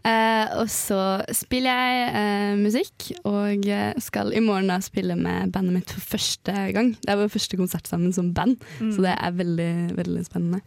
Uh, 0.06 0.62
og 0.62 0.70
så 0.70 1.00
spiller 1.34 1.76
jeg 1.76 2.08
uh, 2.14 2.56
musikk, 2.62 3.08
og 3.26 3.68
skal 4.00 4.32
i 4.32 4.40
morgen 4.40 4.70
da 4.70 4.78
spille 4.84 5.18
med 5.18 5.52
bandet 5.52 5.76
mitt 5.76 5.92
for 5.92 6.16
første 6.16 6.56
gang. 6.72 6.94
Det 7.02 7.12
er 7.12 7.20
vår 7.20 7.32
første 7.36 7.60
konsert 7.60 7.90
sammen 7.90 8.14
som 8.16 8.32
band, 8.32 8.56
så 8.80 9.04
det 9.04 9.16
er 9.16 9.36
veldig, 9.36 9.72
veldig 9.98 10.26
spennende. 10.28 10.62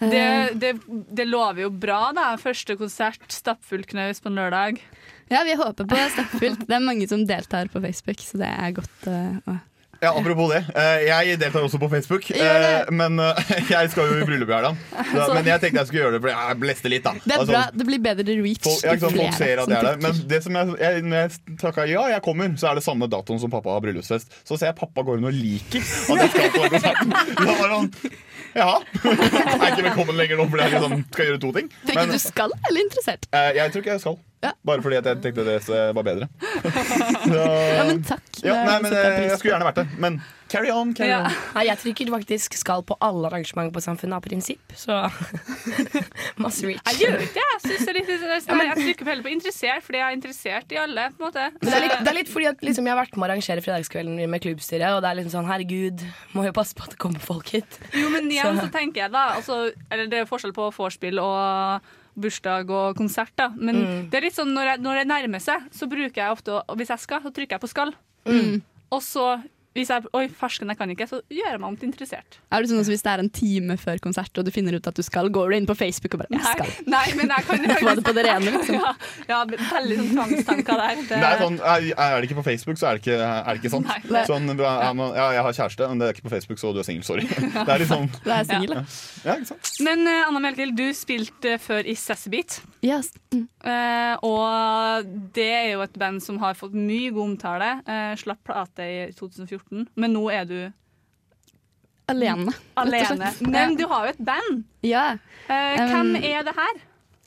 Det, 0.00 0.24
det, 0.56 0.70
det 1.12 1.26
lover 1.28 1.66
jo 1.66 1.74
bra, 1.76 2.06
da. 2.16 2.30
Første 2.40 2.72
konsert, 2.80 3.20
stappfull 3.28 3.82
knaus 3.84 4.22
på 4.24 4.30
en 4.30 4.38
lørdag. 4.40 4.80
ja, 5.28 5.42
vi 5.44 5.58
håper 5.60 5.84
på 5.84 5.98
stappfullt. 6.14 6.62
Det 6.64 6.78
er 6.78 6.86
mange 6.86 7.10
som 7.10 7.26
deltar 7.28 7.68
på 7.68 7.82
Facebook, 7.84 8.22
så 8.24 8.40
det 8.40 8.48
er 8.48 8.78
godt 8.78 9.10
å 9.10 9.58
Ja, 10.00 10.14
Apropos 10.16 10.48
det. 10.48 10.64
eh, 10.80 11.02
Jeg 11.06 11.38
deltar 11.40 11.60
også 11.66 11.78
på 11.78 11.88
Facebook. 11.92 12.24
Det. 12.28 12.40
eh, 12.40 12.88
Men 12.90 13.18
eh, 13.20 13.50
jeg 13.74 13.90
skal 13.92 14.08
jo 14.08 14.20
i 14.22 14.24
bryllup 14.24 14.48
i 14.48 14.54
helga. 14.56 14.70
Men 15.36 15.44
jeg 15.50 15.60
tenkte 15.60 15.82
jeg 15.82 15.90
skulle 15.90 16.02
gjøre 16.06 16.14
det 16.16 16.20
fordi 16.24 16.32
jeg 16.36 16.60
bleste 16.62 16.92
litt, 16.92 17.04
da. 17.04 17.12
Det 17.20 17.34
er 17.34 17.38
Altså, 17.42 17.52
bra, 17.52 17.62
det 17.76 17.86
blir 17.90 18.00
bedre 18.06 18.36
reach. 18.40 18.62
Folk, 18.64 18.80
jeg, 18.86 19.02
sånn, 19.02 19.18
folk 19.18 19.36
ser 19.36 19.60
at 19.60 19.68
det 19.68 19.76
jeg 19.76 19.82
er 19.84 19.88
der. 19.90 20.00
Men 20.06 20.22
det 20.32 20.40
som 20.46 20.56
jeg, 20.60 20.72
jeg, 20.80 21.04
når 21.04 21.20
jeg 21.20 21.58
takker 21.60 21.92
ja, 21.92 22.06
jeg 22.14 22.24
kommer, 22.24 22.56
så 22.62 22.70
er 22.70 22.80
det 22.80 22.86
samme 22.86 23.10
datoen 23.12 23.42
som 23.44 23.52
pappa 23.52 23.76
har 23.76 23.84
bryllupsfest. 23.84 24.32
Så 24.48 24.56
ser 24.56 24.70
jeg 24.72 24.78
pappa 24.80 25.04
går 25.04 25.20
inn 25.20 25.28
og 25.28 25.36
liker 25.36 25.84
at 25.84 26.24
jeg 26.24 26.32
skal 26.32 26.50
på 26.56 26.64
den 26.64 26.74
konserten. 26.78 27.14
Det 27.44 27.58
sånn 27.60 27.92
Ja. 28.56 28.70
Jeg 29.04 29.60
er 29.60 29.68
ikke 29.68 29.84
velkommen 29.90 30.16
lenger 30.18 30.40
nå 30.40 30.48
fordi 30.50 30.64
jeg 30.64 30.74
liksom 30.80 31.04
skal 31.12 31.28
gjøre 31.28 31.42
to 31.44 31.52
ting. 31.60 31.68
Tror 31.84 32.00
ikke 32.00 32.16
du 32.16 32.24
skal, 32.24 32.56
eller 32.70 32.82
interessert? 32.88 33.28
jeg 33.60 33.70
tror 33.76 33.84
ikke 33.84 33.94
jeg 33.98 34.04
skal. 34.08 34.18
Ja. 34.40 34.54
Bare 34.64 34.80
fordi 34.80 34.96
at 34.96 35.04
jeg 35.04 35.18
tenkte 35.20 35.44
det 35.44 35.56
var 35.94 36.02
bedre. 36.06 36.28
Så, 37.28 37.40
Ja, 37.76 37.82
men 37.84 37.98
takk. 38.08 38.22
ja, 38.40 38.54
nei, 38.64 38.76
men 38.80 38.92
jeg 38.94 39.08
eh, 39.12 39.24
jeg 39.28 39.38
skulle 39.40 39.52
gjerne 39.52 39.66
vært 39.68 39.80
det. 39.82 39.98
Men 40.00 40.14
carry 40.48 40.70
on, 40.72 40.94
carry 40.96 41.10
Ja. 41.10 41.18
on. 41.28 41.34
Nei, 41.58 41.64
jeg 41.68 41.78
trykker 41.82 42.08
faktisk 42.14 42.56
skal 42.56 42.80
på 42.88 42.96
alle 43.04 43.28
arrangementer 43.28 43.74
på 43.76 43.82
Samfunnet 43.84 44.16
av 44.16 44.24
prinsipp, 44.24 44.72
så 44.72 44.96
masse 46.44 46.64
reach. 46.66 46.80
Jeg 46.88 47.02
gjør 47.04 47.20
ikke 47.26 47.36
det. 47.36 47.44
Jeg, 47.50 47.60
synes 47.66 47.84
det 47.84 47.92
er 47.92 47.98
litt, 47.98 48.08
jeg, 48.10 48.66
jeg 48.70 48.78
trykker 48.80 49.04
på 49.06 49.12
heller 49.12 49.26
på 49.28 49.32
interessert, 49.34 49.84
fordi 49.86 50.00
jeg 50.00 50.06
er 50.08 50.16
interessert 50.18 50.72
i 50.74 50.80
alle. 50.86 51.06
på 51.12 51.20
en 51.20 51.26
måte. 51.28 51.46
Men 51.60 51.68
det 51.68 51.76
er 51.76 51.84
litt, 51.86 51.96
det 52.00 52.12
er 52.14 52.18
litt 52.22 52.32
fordi 52.32 52.48
at 52.54 52.64
liksom, 52.70 52.88
jeg 52.88 52.96
har 52.96 53.00
vært 53.02 53.16
med 53.20 53.26
å 53.26 53.28
arrangere 53.30 53.66
fredagskvelden 53.68 54.24
med 54.36 54.44
klubbstyret, 54.48 54.96
og 54.96 55.04
det 55.04 55.12
er 55.12 55.20
liksom 55.20 55.36
sånn 55.36 55.50
herregud, 55.52 56.04
må 56.32 56.48
jo 56.48 56.56
passe 56.56 56.76
på 56.78 56.88
at 56.88 56.96
det 56.96 57.00
kommer 57.02 57.20
folk 57.24 57.52
hit. 57.58 57.80
Jo, 57.92 58.08
men 58.16 58.30
igjen 58.32 58.56
Så- 58.56 58.66
så 58.66 58.72
tenker 58.74 59.04
jeg 59.04 59.12
da 59.12 59.28
altså, 59.36 59.60
eller 59.90 60.06
Det 60.10 60.24
er 60.24 60.30
forskjell 60.32 60.56
på 60.56 60.72
vorspiel 60.74 61.20
og 61.20 61.82
bursdag 62.18 62.70
og 62.70 62.96
konsert, 62.96 63.30
da. 63.36 63.48
Men 63.56 63.76
Mm. 63.76 64.10
det 64.10 64.14
er 64.18 64.20
litt 64.26 64.34
sånn 64.34 64.52
når, 64.54 64.64
jeg, 64.64 64.80
når 64.80 64.94
det 64.98 65.06
nærmer 65.08 65.40
seg, 65.40 65.60
så 65.72 65.86
bruker 65.88 66.14
jeg 66.14 66.30
ofte 66.32 66.62
Hvis 66.76 66.88
jeg 66.88 66.98
skal, 66.98 67.20
så 67.22 67.30
trykker 67.32 67.58
jeg 67.58 67.60
på 67.60 67.68
'skal'. 67.72 67.94
Mm. 68.26 68.62
Og 68.92 69.00
så 69.02 69.42
hvis 69.76 69.90
jeg 69.92 70.08
Oi, 70.16 70.24
farsken, 70.34 70.70
jeg 70.72 70.78
kan 70.80 70.90
ikke, 70.90 71.06
så 71.06 71.20
gjør 71.30 71.52
jeg 71.52 71.60
meg 71.62 71.68
om 71.68 71.76
til 71.78 71.90
interessert. 71.90 72.38
Er 72.50 72.64
det 72.64 72.70
sånn 72.72 72.82
Hvis 72.88 73.04
det 73.06 73.12
er 73.12 73.22
en 73.22 73.30
time 73.30 73.76
før 73.78 74.00
konsert 74.02 74.40
og 74.40 74.46
du 74.46 74.50
finner 74.54 74.74
ut 74.74 74.88
at 74.90 74.96
du 74.96 75.02
skal, 75.06 75.30
går 75.30 75.52
du 75.52 75.56
inn 75.60 75.68
på 75.68 75.76
Facebook 75.78 76.16
og 76.16 76.24
bare 76.24 76.40
jeg 76.40 76.56
skal. 76.56 76.72
nei 76.90 77.04
men 77.18 77.30
jeg 77.30 77.46
kan 77.46 77.66
Få 77.80 77.94
det 77.96 78.04
på 78.04 78.14
det 78.16 78.24
rene, 78.26 78.50
liksom. 78.56 78.76
Ja, 78.80 78.90
ja 79.30 79.38
veldig 79.46 79.98
sånn 80.00 80.10
tvangstanker 80.16 80.80
der. 80.82 80.98
Det, 81.00 81.08
Det 81.12 81.28
er, 81.28 81.44
sånn, 81.44 81.60
er, 81.62 81.86
er 81.94 82.16
det 82.18 82.28
ikke 82.28 82.40
på 82.40 82.46
Facebook, 82.50 82.80
så 82.80 82.90
er 82.90 82.98
det 82.98 83.04
ikke, 83.04 83.18
er 83.20 83.46
det 83.46 83.62
ikke 83.62 83.72
sant. 83.76 83.92
Nei. 84.10 84.24
Sånn, 84.28 84.50
du 84.50 84.64
er, 84.64 84.82
er 84.88 84.96
man- 84.98 85.14
ja, 85.16 85.28
jeg 85.36 85.46
har 85.46 85.56
kjæreste, 85.60 85.88
men 85.92 86.02
det 86.02 86.08
er 86.08 86.18
ikke 86.18 86.26
på 86.26 86.34
Facebook, 86.34 86.60
så 86.60 86.74
du 86.74 86.82
er 86.82 86.88
singel. 86.88 87.06
Sorry. 87.06 87.26
Det 87.70 87.74
er 87.76 87.82
litt 87.82 87.90
sånn 87.90 88.10
Da 88.24 88.40
er 88.40 88.42
jeg 88.42 88.50
singel, 88.50 88.76
ja. 88.76 88.84
Ja, 89.28 89.38
ikke 89.38 89.50
sant? 89.52 89.72
Men 89.86 90.04
uh, 90.08 90.28
Anna 90.28 90.42
Melkild, 90.44 90.76
du 90.78 90.88
spilte 90.96 91.56
før 91.62 91.88
i 91.88 91.96
Sassy 91.98 92.30
Yes. 92.80 93.10
Mm. 93.34 93.44
Eh, 93.60 94.14
og 94.24 95.08
det 95.36 95.48
er 95.52 95.66
jo 95.74 95.82
et 95.84 95.96
band 96.00 96.22
som 96.24 96.38
har 96.40 96.56
fått 96.56 96.72
mye 96.72 97.10
god 97.12 97.34
omtale. 97.34 97.68
Uh, 97.84 98.14
slapp 98.20 98.40
plate 98.46 98.86
i 98.86 99.00
2014, 99.16 99.59
men 99.70 100.14
nå 100.14 100.26
er 100.34 100.46
du 100.48 100.58
Alene. 102.10 102.52
alene. 102.74 103.32
Men 103.40 103.76
du 103.78 103.84
har 103.86 104.06
jo 104.06 104.14
et 104.14 104.22
band. 104.26 104.62
Ja. 104.82 105.12
Um, 105.46 105.90
hvem 105.92 106.16
er 106.18 106.46
det 106.46 106.54
her? 106.56 106.78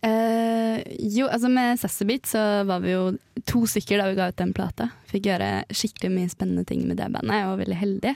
Uh, 0.04 0.80
jo, 1.00 1.30
altså 1.32 1.48
med 1.48 1.80
Sessabit 1.80 2.28
så 2.28 2.64
var 2.68 2.84
vi 2.84 2.92
jo 2.92 3.04
to 3.48 3.64
stykker 3.70 4.02
da 4.02 4.10
vi 4.10 4.18
ga 4.18 4.28
ut 4.32 4.40
den 4.42 4.52
plata. 4.56 4.90
Fikk 5.08 5.30
gjøre 5.30 5.52
skikkelig 5.72 6.12
mye 6.12 6.32
spennende 6.32 6.66
ting 6.68 6.84
med 6.88 7.00
det 7.00 7.08
bandet. 7.14 7.38
Jeg 7.40 7.52
var 7.52 7.62
veldig 7.62 7.80
heldig. 7.80 8.16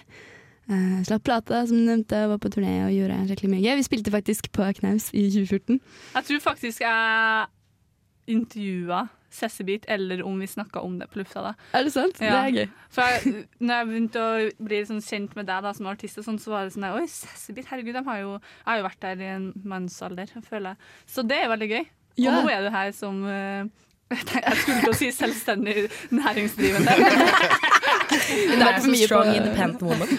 Uh, 0.68 1.00
slapp 1.08 1.24
plata, 1.24 1.62
som 1.70 1.80
du 1.80 1.88
nevnte, 1.88 2.26
var 2.28 2.42
på 2.44 2.52
turné 2.52 2.82
og 2.84 2.92
gjorde 2.92 3.22
skikkelig 3.30 3.54
mye 3.54 3.64
gøy. 3.64 3.78
Vi 3.80 3.88
spilte 3.88 4.12
faktisk 4.12 4.52
på 4.52 4.68
Knaus 4.82 5.08
i 5.16 5.30
2014. 5.32 5.80
Jeg 6.18 6.30
tror 6.32 6.44
faktisk 6.50 6.84
jeg 6.84 7.48
intervjua 8.28 9.06
Sessebit, 9.34 9.86
eller 9.92 10.24
om 10.26 10.40
vi 10.40 10.48
snakka 10.48 10.82
om 10.86 10.98
det 11.00 11.10
på 11.12 11.20
lufta. 11.22 11.42
da 11.50 11.54
Er 11.78 11.84
det 11.88 11.94
sant? 11.94 12.22
Ja. 12.24 12.44
Det 12.44 12.44
er 12.44 12.56
gøy. 12.66 12.72
For 12.94 13.02
jeg, 13.12 13.46
når 13.60 13.82
jeg 13.82 13.90
begynte 13.92 14.24
å 14.24 14.66
bli 14.70 14.82
sånn 14.88 15.04
kjent 15.04 15.36
med 15.36 15.50
deg 15.50 15.66
da, 15.66 15.74
som 15.78 15.90
artist, 15.92 16.22
sånn, 16.24 16.40
så 16.40 16.54
var 16.54 16.68
det 16.68 16.76
sånn 16.78 16.88
Oi, 16.94 17.06
Sessebit, 17.12 17.68
herregud, 17.72 17.98
de 18.00 18.06
har 18.08 18.22
jo, 18.24 18.32
jeg 18.40 18.70
har 18.72 18.82
jo 18.82 18.88
vært 18.88 19.04
der 19.04 19.26
i 19.26 19.32
en 19.36 19.52
mannsalder, 19.68 20.32
føler 20.48 20.74
jeg. 20.74 20.96
Så 21.18 21.26
det 21.28 21.42
er 21.44 21.52
veldig 21.54 21.72
gøy. 21.74 21.86
Ja. 22.18 22.32
Og 22.32 22.48
nå 22.48 22.50
er 22.50 22.64
du 22.66 22.72
her 22.74 22.92
som 22.98 23.20
eh, 23.30 23.68
Jeg 24.08 24.54
skulle 24.62 24.78
til 24.86 24.92
å 24.94 24.96
si 24.96 25.10
selvstendig 25.12 25.88
næringsdrivende. 26.16 26.94
Det 28.08 28.64
er 28.64 28.80
så 28.80 28.94
strong 29.02 29.30
independent 29.36 29.82
woman. 29.84 30.12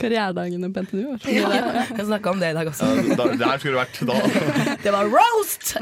Karrieredagene 0.00 0.70
på 0.72 0.84
NTNU. 0.86 1.18
Jeg 1.28 2.06
snakka 2.08 2.32
om 2.32 2.40
det 2.40 2.50
i 2.52 2.56
dag 2.56 2.68
også. 2.70 2.88
Ja, 2.88 3.16
da, 3.18 3.26
der 3.40 3.60
skulle 3.60 3.74
det 3.74 3.82
vært 3.82 4.00
da. 4.08 4.16
Det 4.84 4.94
var 4.94 5.10
roast! 5.12 5.74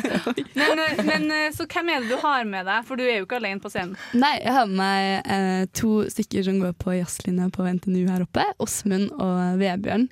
Men, 0.60 0.82
eh, 0.82 1.00
men 1.04 1.30
eh, 1.32 1.46
så 1.54 1.64
hvem 1.70 1.88
er 1.92 2.02
det 2.02 2.10
du 2.12 2.20
har 2.20 2.44
med 2.48 2.66
deg? 2.68 2.84
For 2.88 2.98
du 2.98 3.04
er 3.04 3.20
jo 3.20 3.26
ikke 3.26 3.38
alene 3.40 3.62
på 3.62 3.70
scenen. 3.72 3.96
Nei, 4.16 4.34
jeg 4.42 4.52
har 4.54 4.68
med 4.68 4.80
meg 4.80 5.30
eh, 5.36 5.62
to 5.76 5.92
stykker 6.12 6.44
som 6.46 6.60
går 6.62 6.74
på 6.80 6.96
jazzlinja 6.96 7.48
på 7.54 7.66
NTNU 7.66 8.02
her 8.08 8.24
oppe. 8.24 8.44
Åsmund 8.62 9.14
og 9.16 9.60
Vebjørn. 9.60 10.08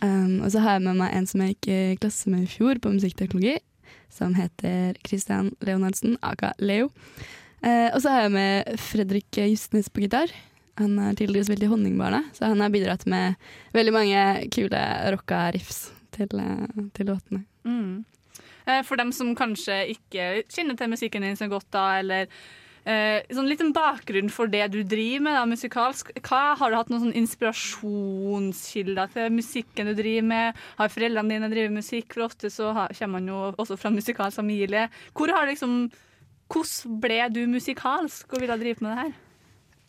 Um, 0.00 0.40
og 0.40 0.48
så 0.52 0.62
har 0.64 0.78
jeg 0.78 0.86
med 0.86 0.96
meg 1.02 1.12
en 1.12 1.26
som 1.28 1.42
jeg 1.44 1.54
gikk 1.54 1.66
i 1.68 1.80
klasse 2.00 2.30
med 2.32 2.46
i 2.46 2.48
fjor 2.48 2.80
på 2.80 2.92
musikkteknologi, 2.94 3.58
som 4.10 4.34
heter 4.34 4.98
Christian 5.06 5.52
Leonardsen, 5.64 6.18
aka 6.22 6.52
Leo. 6.58 6.90
Eh, 7.62 7.88
og 7.94 8.00
så 8.02 8.12
har 8.12 8.26
jeg 8.26 8.34
med 8.36 8.80
Fredrik 8.80 9.40
Justnes 9.42 9.90
på 9.92 10.04
gitar. 10.04 10.32
Han 10.80 10.96
har 10.98 11.16
tidligere 11.18 11.48
spilt 11.50 11.64
i 11.66 11.68
Honningbarna, 11.70 12.22
så 12.32 12.48
han 12.52 12.60
har 12.64 12.72
bidratt 12.72 13.04
med 13.10 13.34
veldig 13.76 13.92
mange 13.92 14.22
kule 14.54 14.80
rocka 15.12 15.50
riffs 15.52 15.90
til, 16.16 16.30
eh, 16.40 16.86
til 16.96 17.10
låtene. 17.12 17.44
Mm. 17.64 18.04
Eh, 18.66 18.82
For 18.82 18.96
dem 18.96 19.12
som 19.12 19.34
kanskje 19.36 19.82
ikke 19.96 20.42
kjenner 20.48 20.76
til 20.78 20.88
musikken 20.92 21.22
din 21.26 21.36
så 21.36 21.48
godt, 21.48 21.68
da, 21.70 21.98
eller 22.00 22.26
eh, 22.88 23.22
sånn 23.34 23.48
litt 23.50 23.62
en 23.64 23.72
bakgrunn 23.76 24.30
for 24.32 24.50
det 24.50 24.66
du 24.74 24.80
driver 24.82 25.24
med 25.26 25.38
da, 25.38 25.46
musikalsk. 25.48 26.12
Hva, 26.26 26.42
har 26.60 26.70
du 26.70 26.78
hatt 26.78 26.92
noen 26.92 27.06
sånn 27.06 27.18
inspirasjonskilder 27.20 29.14
til 29.14 29.32
musikken 29.36 29.90
du 29.90 29.96
driver 29.98 30.28
med? 30.32 30.60
Har 30.80 30.92
foreldrene 30.92 31.36
dine 31.36 31.50
drevet 31.52 31.76
musikk? 31.76 32.12
For 32.14 32.28
ofte 32.28 32.52
så 32.52 32.74
har, 32.76 32.94
kommer 32.98 33.18
man 33.18 33.32
jo 33.32 33.40
også 33.56 33.78
fra 33.80 33.92
musikalsk 33.94 34.42
familie. 34.42 34.88
Hvor 35.16 35.32
har 35.34 35.50
liksom, 35.50 35.82
hvordan 36.50 37.00
ble 37.02 37.24
du 37.34 37.42
musikalsk 37.50 38.32
og 38.34 38.44
ville 38.44 38.62
drive 38.62 38.84
med 38.84 38.94
det 38.94 39.02
her? 39.04 39.18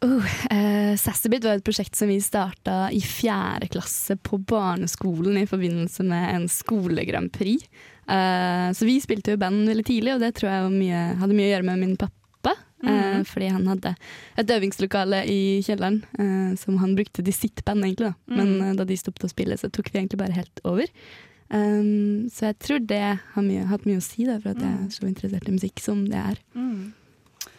Oh, 0.02 0.26
eh, 0.50 0.96
Sassabit 0.98 1.44
var 1.46 1.60
et 1.60 1.66
prosjekt 1.66 1.94
som 1.94 2.10
vi 2.10 2.16
starta 2.26 2.88
i 2.90 3.04
fjerde 3.06 3.68
klasse 3.70 4.16
på 4.18 4.40
barneskolen 4.50 5.38
i 5.38 5.46
forbindelse 5.46 6.02
med 6.10 6.24
en 6.32 6.48
skole-Grand 6.50 7.30
Prix. 7.36 7.68
Eh, 8.10 8.72
så 8.74 8.88
vi 8.88 8.98
spilte 9.04 9.36
jo 9.36 9.42
band 9.44 9.70
veldig 9.70 9.86
tidlig, 9.86 10.16
og 10.16 10.24
det 10.24 10.34
tror 10.40 10.50
jeg 10.50 10.74
mye, 10.74 11.04
hadde 11.22 11.38
mye 11.38 11.52
å 11.52 11.54
gjøre 11.54 11.70
med 11.70 11.84
min 11.84 11.94
pappa. 12.02 12.21
Mhm. 12.90 13.26
fordi 13.26 13.50
han 13.52 13.68
hadde 13.68 13.96
et 14.38 14.48
øvingslokale 14.48 15.26
i 15.30 15.62
kjelleren 15.62 16.04
eh, 16.20 16.56
som 16.58 16.78
han 16.78 16.96
brukte 16.96 17.24
til 17.24 17.34
sitt 17.34 17.64
band, 17.66 17.84
egentlig. 17.84 18.14
Da. 18.14 18.14
Men 18.36 18.48
Mhm. 18.58 18.70
eh, 18.70 18.74
da 18.76 18.84
de 18.86 18.96
stoppet 18.98 19.24
å 19.28 19.30
spille, 19.30 19.58
så 19.58 19.70
tok 19.72 19.92
vi 19.92 20.00
egentlig 20.00 20.18
bare 20.18 20.34
helt 20.34 20.60
over. 20.66 20.88
Um, 21.54 22.30
så 22.32 22.48
jeg 22.48 22.60
tror 22.60 22.80
det 22.88 23.02
har 23.34 23.44
mye, 23.44 23.66
hatt 23.68 23.84
mye 23.86 23.98
å 24.00 24.02
si 24.02 24.24
da, 24.24 24.40
for 24.40 24.52
at 24.54 24.62
jeg 24.64 24.72
er 24.72 24.88
så 24.96 25.04
interessert 25.10 25.50
i 25.50 25.52
musikk 25.52 25.80
som 25.84 26.06
det 26.08 26.16
er. 26.16 26.38
Mm. 26.56 26.94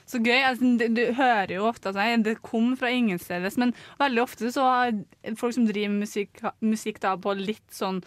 Så 0.08 0.18
gøy. 0.24 0.40
Altså, 0.44 0.78
du, 0.78 0.86
du 0.88 1.12
hører 1.12 1.52
jo 1.56 1.66
ofte 1.68 1.88
at 1.90 1.96
altså, 1.96 2.22
det 2.24 2.42
kom 2.42 2.74
fra 2.76 2.88
ingenstedes, 2.88 3.58
men 3.60 3.74
veldig 4.00 4.22
ofte 4.22 4.50
så 4.52 4.64
har 4.64 5.36
folk 5.36 5.54
som 5.56 5.66
driver 5.68 5.92
musikk, 6.00 6.40
musikk 6.64 7.00
da, 7.04 7.16
på 7.16 7.36
litt 7.36 7.68
sånn 7.72 8.02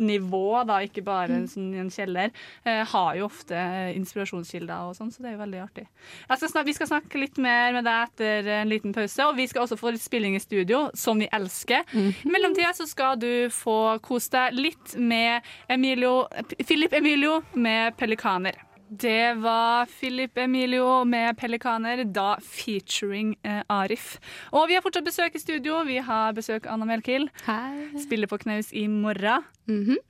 nivå, 0.00 0.62
da, 0.68 0.80
ikke 0.84 1.04
bare 1.06 1.40
sånn 1.50 1.70
i 1.74 1.80
en 1.82 1.90
kjeller, 1.92 2.32
eh, 2.64 2.82
har 2.92 3.18
jo 3.18 3.26
ofte 3.28 3.56
eh, 3.56 3.92
inspirasjonskilder 3.98 4.90
og 4.90 4.96
sånn, 4.98 5.12
så 5.12 5.22
det 5.22 5.30
er 5.30 5.36
jo 5.36 5.42
veldig 5.42 5.62
artig. 5.64 5.86
Skal 6.26 6.52
snakke, 6.52 6.68
vi 6.70 6.76
skal 6.78 6.90
snakke 6.92 7.22
litt 7.22 7.40
mer 7.42 7.74
med 7.76 7.86
deg 7.88 8.08
etter 8.08 8.50
en 8.60 8.72
liten 8.72 8.94
pause, 8.96 9.26
og 9.26 9.36
vi 9.38 9.48
skal 9.50 9.66
også 9.66 9.78
få 9.80 9.94
litt 9.94 10.04
spilling 10.04 10.36
i 10.38 10.42
studio, 10.42 10.86
som 10.94 11.20
vi 11.20 11.30
elsker. 11.32 11.86
I 11.94 12.32
mellomtida 12.32 12.72
så 12.76 12.88
skal 12.88 13.20
du 13.20 13.48
få 13.54 13.98
kose 14.04 14.32
deg 14.34 14.58
litt 14.58 14.96
med 14.98 15.46
Emilio, 15.68 16.24
Philip 16.64 16.92
Emilio 16.96 17.40
med 17.54 17.96
Pelikaner. 18.00 18.69
Det 18.90 19.34
var 19.38 19.86
Philip 19.86 20.38
Emilio 20.38 21.04
med 21.04 21.36
Pelikaner, 21.38 22.00
da 22.04 22.32
featuring 22.42 23.36
eh, 23.46 23.60
Arif. 23.70 24.16
Og 24.50 24.64
vi 24.66 24.74
har 24.74 24.82
fortsatt 24.82 25.06
besøk 25.06 25.36
i 25.38 25.42
studio. 25.42 25.76
Vi 25.86 26.00
har 26.02 26.34
besøk 26.34 26.66
av 26.66 26.74
Anna 26.74 26.88
Melkild. 26.88 27.30
Spiller 28.02 28.26
på 28.26 28.40
knaus 28.42 28.72
i 28.74 28.88
morgen. 28.90 29.44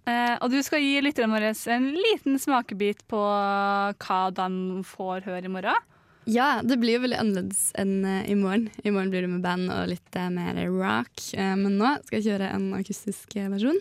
eh, 0.08 0.32
og 0.40 0.48
du 0.54 0.62
skal 0.64 0.80
gi 0.80 0.94
lytterne 1.04 1.36
våre 1.36 1.52
en 1.74 1.90
liten 1.92 2.38
smakebit 2.40 3.04
på 3.04 3.20
hva 3.20 4.20
de 4.32 4.48
får 4.88 5.28
høre 5.28 5.44
i 5.44 5.52
morgen. 5.52 5.76
Ja, 6.24 6.62
det 6.64 6.78
blir 6.80 6.96
jo 6.96 7.02
veldig 7.04 7.18
annerledes 7.20 7.60
enn 7.80 8.00
uh, 8.04 8.22
i 8.28 8.36
morgen. 8.38 8.70
I 8.84 8.92
morgen 8.92 9.10
blir 9.12 9.26
det 9.26 9.32
med 9.32 9.44
band 9.44 9.68
og 9.72 9.88
litt 9.90 10.16
uh, 10.16 10.28
mer 10.32 10.56
rock. 10.72 11.20
Uh, 11.34 11.52
men 11.58 11.76
nå 11.80 11.98
skal 12.06 12.20
jeg 12.20 12.28
kjøre 12.30 12.50
en 12.54 12.66
akustisk 12.78 13.36
versjon 13.36 13.80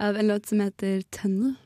av 0.00 0.18
en 0.18 0.30
låt 0.30 0.50
som 0.50 0.62
heter 0.62 1.02
Tunnel. 1.14 1.56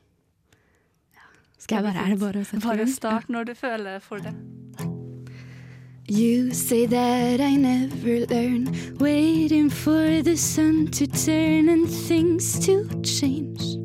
Skal 1.65 1.75
jeg 1.75 1.83
bare, 1.83 2.01
er 2.05 2.09
det 2.13 2.19
bare 2.19 2.41
å 2.43 2.45
sette 2.45 2.59
i 2.61 2.67
Bare 2.67 2.85
start 2.85 3.29
når 3.33 3.47
du 3.49 3.51
føler 3.57 3.95
for 3.97 4.21
det. 4.21 4.33
You 6.07 6.53
say 6.53 6.85
that 6.85 7.41
I 7.41 7.55
never 7.55 8.27
learn, 8.27 8.67
waiting 8.99 9.71
for 9.71 10.21
the 10.21 10.37
sun 10.37 10.85
to 10.91 11.07
turn 11.07 11.69
and 11.69 11.89
things 11.89 12.59
to 12.67 12.85
change. 13.01 13.79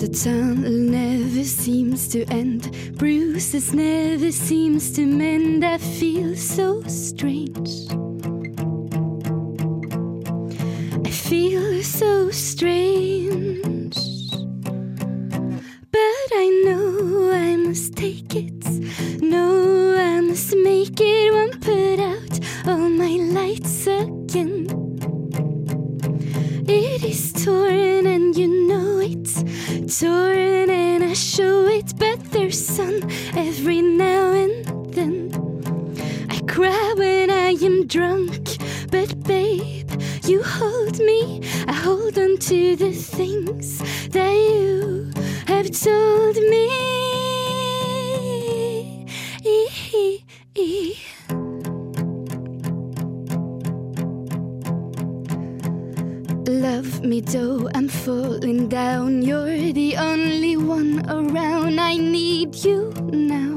The 0.00 0.08
tunnel 0.08 0.72
never 0.90 1.44
seems 1.44 2.08
to 2.08 2.24
end, 2.24 2.74
bruises 2.98 3.72
never 3.72 4.32
seems 4.32 4.90
to 4.96 5.06
mend. 5.06 5.64
I 5.64 5.78
feel 5.78 6.34
so 6.34 6.82
strange. 6.88 7.86
I 11.06 11.10
feel 11.10 11.84
so 11.84 12.32
strange. 12.32 13.47
I 16.40 16.46
know 16.64 17.32
I 17.32 17.56
must 17.56 17.96
take 17.96 18.32
it. 18.36 18.64
No, 19.20 19.96
I 19.98 20.20
must 20.20 20.54
make 20.54 21.00
it 21.00 21.32
one 21.32 21.58
put 21.58 21.98
out 21.98 22.34
all 22.64 22.88
my 22.88 23.16
lights 23.38 23.88
again. 23.88 24.68
It 26.68 27.02
is 27.02 27.32
torn 27.32 28.06
and 28.06 28.36
you 28.36 28.68
know 28.68 29.00
it. 29.00 29.26
Torn 29.98 30.70
and 30.70 31.02
I 31.02 31.12
show 31.14 31.66
it, 31.66 31.92
but 31.98 32.22
there's 32.30 32.64
sun 32.64 33.02
every 33.36 33.82
now 33.82 34.30
and 34.30 34.64
then. 34.94 35.32
I 36.30 36.38
cry 36.46 36.94
when 36.96 37.30
I 37.30 37.56
am 37.68 37.88
drunk, 37.88 38.58
but 38.92 39.24
babe, 39.24 39.90
you 40.24 40.44
hold 40.44 41.00
me. 41.00 41.40
I 41.66 41.72
hold 41.72 42.16
on 42.16 42.36
to 42.38 42.76
the 42.76 42.92
things 42.92 43.78
that 44.10 44.34
you 44.34 45.10
have 45.48 45.70
told 45.70 46.36
me. 46.36 46.68
Love 56.46 57.02
me 57.02 57.22
though 57.22 57.70
I'm 57.74 57.88
falling 57.88 58.68
down. 58.68 59.22
You're 59.22 59.72
the 59.72 59.96
only 59.96 60.58
one 60.58 61.08
around. 61.08 61.80
I 61.80 61.96
need 61.96 62.54
you 62.56 62.92
now. 63.10 63.56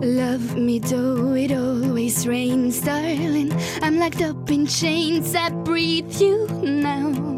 Love 0.00 0.56
me 0.56 0.78
though 0.78 1.34
it 1.34 1.50
always 1.50 2.24
rains, 2.24 2.80
darling. 2.82 3.50
I'm 3.82 3.98
locked 3.98 4.22
up 4.22 4.48
in 4.48 4.66
chains. 4.66 5.34
I 5.34 5.50
breathe 5.50 6.12
you 6.20 6.46
now. 6.62 7.37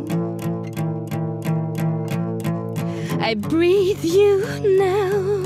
Breathe 3.50 4.04
you 4.04 4.78
now. 4.78 5.39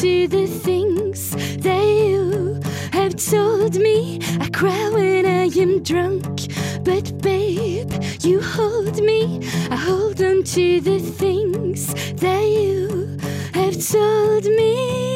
To 0.00 0.28
the 0.28 0.46
things 0.46 1.30
that 1.56 1.84
you 1.84 2.60
have 2.92 3.16
told 3.16 3.74
me. 3.74 4.20
I 4.38 4.48
cry 4.50 4.90
when 4.90 5.26
I 5.26 5.46
am 5.58 5.82
drunk, 5.82 6.52
but 6.84 7.20
babe, 7.20 7.92
you 8.22 8.40
hold 8.40 9.02
me. 9.02 9.40
I 9.72 9.74
hold 9.74 10.22
on 10.22 10.44
to 10.44 10.80
the 10.80 11.00
things 11.00 11.92
that 12.14 12.44
you 12.46 13.18
have 13.54 13.76
told 13.84 14.44
me. 14.44 15.07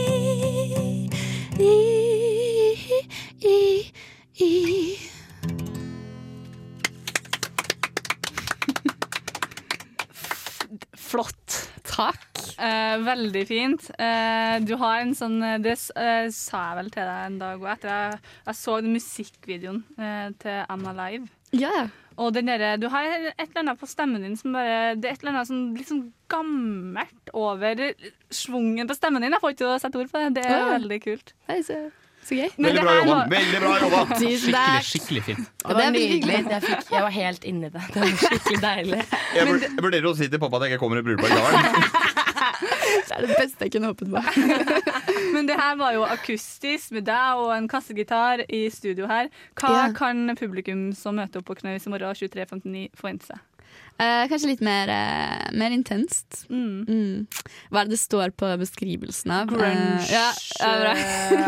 Veldig 13.23 13.45
fint. 13.49 13.89
Eh, 13.99 14.59
du 14.67 14.75
har 14.81 15.01
en 15.01 15.15
sånn 15.15 15.41
Det 15.63 15.79
s- 15.79 15.93
eh, 15.97 16.29
sa 16.31 16.69
jeg 16.71 16.77
vel 16.83 16.91
til 16.91 17.03
deg 17.03 17.27
en 17.27 17.39
dag 17.39 17.61
òg, 17.61 17.73
etter 17.77 17.89
jeg, 17.89 18.21
jeg 18.47 18.55
så 18.55 18.81
den 18.83 18.97
musikkvideoen 18.97 19.83
eh, 19.99 20.29
til 20.39 20.65
Anna 20.69 20.93
Live. 20.93 21.29
Yeah. 21.53 21.89
Og 22.17 22.33
den 22.35 22.49
derre 22.49 22.77
Du 22.81 22.89
har 22.93 23.05
et 23.05 23.33
eller 23.39 23.63
annet 23.63 23.81
på 23.81 23.89
stemmen 23.89 24.23
din 24.25 24.37
som 24.37 24.53
bare 24.57 24.95
Det 24.97 25.09
er 25.09 25.17
et 25.17 25.25
eller 25.25 25.35
annet 25.37 25.49
sånn 25.51 25.65
litt 25.77 25.89
sånn 25.89 26.07
gammelt 26.33 27.33
over 27.37 27.77
schwungen 28.33 28.89
på 28.89 28.95
stemmen 28.97 29.21
din. 29.21 29.33
Jeg 29.33 29.43
får 29.43 29.53
ikke 29.53 29.61
til 29.65 29.73
å 29.73 29.81
sette 29.83 29.99
ord 30.01 30.09
på 30.13 30.23
det. 30.23 30.31
Det 30.41 30.47
er 30.49 30.63
oh. 30.63 30.71
veldig 30.73 30.99
kult. 31.05 31.35
Det 31.45 31.59
er 31.59 31.67
så, 31.67 31.77
så 32.25 32.39
gøy. 32.39 32.49
Veldig 32.57 32.85
bra 32.87 32.95
jobba. 32.97 33.19
Veldig 33.35 33.61
bra 33.61 33.75
jobba. 33.83 34.01
Skikkelig, 34.23 34.87
skikkelig 34.89 35.25
fint. 35.27 35.53
Det 35.61 35.77
var 35.77 35.93
nydelig. 35.93 36.39
Jeg, 36.55 36.63
fikk, 36.65 36.89
jeg 36.89 37.05
var 37.05 37.15
helt 37.19 37.45
inni 37.53 37.69
det. 37.75 37.85
Det 37.93 38.01
var 38.01 38.17
skikkelig 38.25 38.63
deilig. 38.65 39.03
Jeg 39.37 39.85
vurderer 39.85 40.09
å 40.09 40.17
si 40.17 40.31
til 40.33 40.41
pappa 40.41 40.63
at 40.63 40.67
jeg 40.71 40.73
ikke 40.73 40.85
kommer 40.87 41.03
i 41.03 41.07
bryllupet 41.11 41.37
likevel. 41.37 42.12
Det 42.93 43.17
er 43.17 43.27
det 43.27 43.37
beste 43.39 43.67
jeg 43.67 43.73
kunne 43.77 43.91
håpet 43.93 44.11
på. 44.13 44.23
Men 45.35 45.47
det 45.49 45.57
her 45.61 45.77
var 45.81 45.95
jo 45.97 46.03
akustisk 46.05 46.93
med 46.97 47.07
deg 47.09 47.41
og 47.41 47.53
en 47.57 47.69
kassegitar 47.71 48.45
i 48.49 48.65
studio 48.71 49.07
her. 49.11 49.31
Hva 49.59 49.73
Ja. 49.73 49.87
kan 49.97 50.37
publikum 50.39 50.91
som 50.97 51.17
møter 51.21 51.41
opp 51.43 51.49
på 51.51 51.57
Knaus 51.63 51.87
i 51.89 51.93
morgen 51.93 52.15
23.59 52.15 52.89
forvente 52.99 53.31
seg? 53.33 53.41
Eh, 54.03 54.25
kanskje 54.29 54.49
litt 54.51 54.63
mer, 54.67 54.89
eh, 54.91 55.53
mer 55.55 55.71
intenst. 55.71 56.47
Mm. 56.51 56.85
Mm. 56.89 57.27
Hva 57.71 57.83
er 57.83 57.85
det 57.87 57.95
det 57.95 58.01
står 58.03 58.33
på 58.35 58.49
beskrivelsen 58.59 59.31
av? 59.31 59.47
Grunge, 59.53 60.01
Eh, 60.01 60.11
ja, 60.11 60.33
ja, 60.59 60.71
bra. 60.81 60.95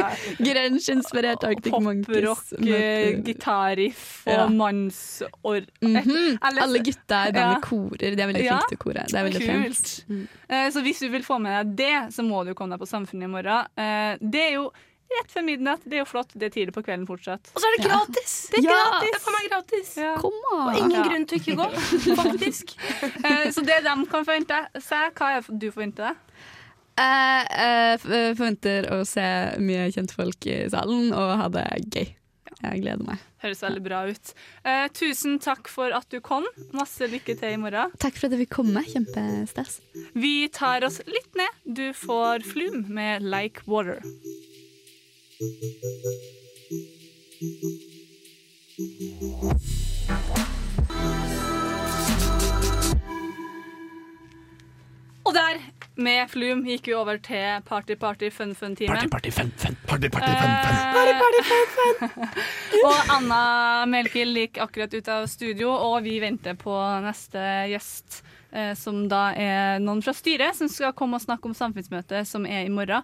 Grunge-inspirert 0.46 1.42
Arctic 1.48 1.72
Monkeys. 1.72 2.07
Poprock, 2.07 2.52
eh, 2.68 3.18
gitarriff 3.26 4.22
og 4.26 4.32
Ja. 4.32 4.48
mannsor... 4.48 5.66
Mm 5.82 5.96
-hmm. 5.96 6.38
Alle 6.42 6.78
gutta 6.78 7.26
er 7.28 7.32
da 7.32 7.40
Ja. 7.40 7.61
korer. 7.61 8.14
De 8.16 8.22
er 8.22 8.26
veldig 8.32 8.44
Ja. 8.44 8.59
flinke 8.59 8.68
til 8.68 8.78
å 8.78 8.84
kore. 8.84 9.05
Det 9.09 9.14
er 9.14 9.24
veldig 9.24 9.46
Kult. 9.46 9.76
fint. 9.76 10.05
Mm. 10.09 10.28
Eh, 10.48 10.70
Så 10.70 10.80
hvis 10.82 10.98
du 11.00 11.09
vil 11.09 11.22
få 11.22 11.38
med 11.40 11.66
deg 11.66 11.76
det, 11.76 12.12
så 12.14 12.22
må 12.22 12.44
du 12.44 12.55
komme 12.55 12.70
deg 12.70 12.80
på 12.80 12.88
Samfunnet 12.88 13.24
i 13.24 13.26
morgen. 13.26 13.66
Eh, 13.76 14.16
Det 14.20 14.40
er 14.40 14.52
jo 14.55 14.70
rett 15.14 15.30
før 15.30 15.44
midnatt. 15.46 15.84
Det 15.84 15.98
er 15.98 16.02
jo 16.02 16.09
flott. 16.11 16.32
Det 16.34 16.48
er 16.48 16.55
tidlig 16.55 16.74
på 16.74 16.82
kvelden 16.86 17.07
fortsatt. 17.09 17.52
Og 17.55 17.61
så 17.62 17.68
er 17.68 17.76
det 17.76 17.84
gratis! 17.86 18.34
Det 18.50 18.59
er 18.59 18.66
Ja. 18.68 18.78
gratis! 18.78 19.24
Det 19.24 19.34
er 19.44 19.48
gratis. 19.52 19.96
Ja. 19.96 20.14
Kom 20.20 20.32
Og 20.52 20.76
ingen 20.78 20.90
Ja. 20.98 21.02
grunn 21.09 21.26
til 21.26 21.38
å 21.38 21.42
ikke 21.42 21.57
gå, 21.61 21.68
faktisk. 22.24 22.74
uh, 23.24 23.46
Så 23.52 23.64
det 23.64 23.82
de 23.84 23.94
kan 24.11 24.24
forvente 24.24 24.61
seg, 24.80 25.14
hva 25.14 25.36
er 25.36 25.40
du 25.48 25.70
forventer 25.70 26.11
deg? 26.11 26.16
Jeg 26.94 27.46
uh, 27.50 28.14
eh, 28.14 28.34
forventer 28.38 28.86
å 28.94 29.00
se 29.05 29.24
mye 29.59 29.88
kjentfolk 29.90 30.46
i 30.46 30.68
salen 30.70 31.12
og 31.12 31.38
ha 31.40 31.48
det 31.48 31.66
gøy. 31.90 32.12
Jeg 32.64 32.80
gleder 32.80 33.05
meg. 33.05 33.18
Høres 33.42 33.61
veldig 33.61 33.82
bra 33.84 33.98
ut. 34.09 34.30
Eh, 34.64 34.86
tusen 34.96 35.38
takk 35.42 35.68
for 35.68 35.92
at 35.92 36.07
du 36.09 36.20
kom. 36.24 36.46
Masse 36.72 37.05
lykke 37.11 37.34
til 37.36 37.57
i 37.57 37.59
morgen. 37.61 37.90
Takk 38.00 38.16
for 38.16 38.28
at 38.30 38.32
jeg 38.32 38.46
fikk 38.46 38.55
komme. 38.57 38.80
Kjempestas. 38.88 39.80
Vi 40.14 40.48
tar 40.48 40.86
oss 40.86 41.00
litt 41.05 41.34
ned. 41.36 41.59
Du 41.66 41.90
får 41.92 42.46
Flum 42.46 42.86
med 42.94 43.26
Like 43.26 43.66
Water. 43.66 44.00
Og 55.24 55.32
der, 55.32 55.61
med 55.97 56.28
Flum, 56.28 56.61
gikk 56.68 56.88
vi 56.90 56.95
over 56.99 57.16
til 57.24 57.62
Party 57.64 57.95
Party 57.97 58.28
Fun 58.34 58.53
Fun-timen. 58.59 58.92
Party, 58.92 59.09
party, 59.09 59.30
fun, 59.32 59.53
fun. 59.57 59.76
Party, 59.88 60.11
party, 60.12 60.32
fun, 60.34 61.70
fun. 61.78 62.26
Eh, 62.28 62.82
og 62.88 63.12
Anna 63.14 63.40
Melkild 63.88 64.36
gikk 64.42 64.61
akkurat 64.66 64.92
ut 64.99 65.09
av 65.14 65.24
studio, 65.32 65.70
og 65.72 66.03
vi 66.05 66.18
venter 66.22 66.59
på 66.61 66.74
neste 67.07 67.45
gjest. 67.72 68.20
eh, 68.53 68.74
Som 68.78 69.07
da 69.09 69.30
er 69.32 69.80
noen 69.82 70.03
fra 70.05 70.12
styret 70.14 70.55
som 70.61 70.68
skal 70.68 70.92
komme 70.92 71.16
og 71.16 71.24
snakke 71.24 71.49
om 71.49 71.57
samfunnsmøtet 71.57 72.28
som 72.28 72.45
er 72.47 72.66
i 72.66 72.72
morgen. 72.72 73.03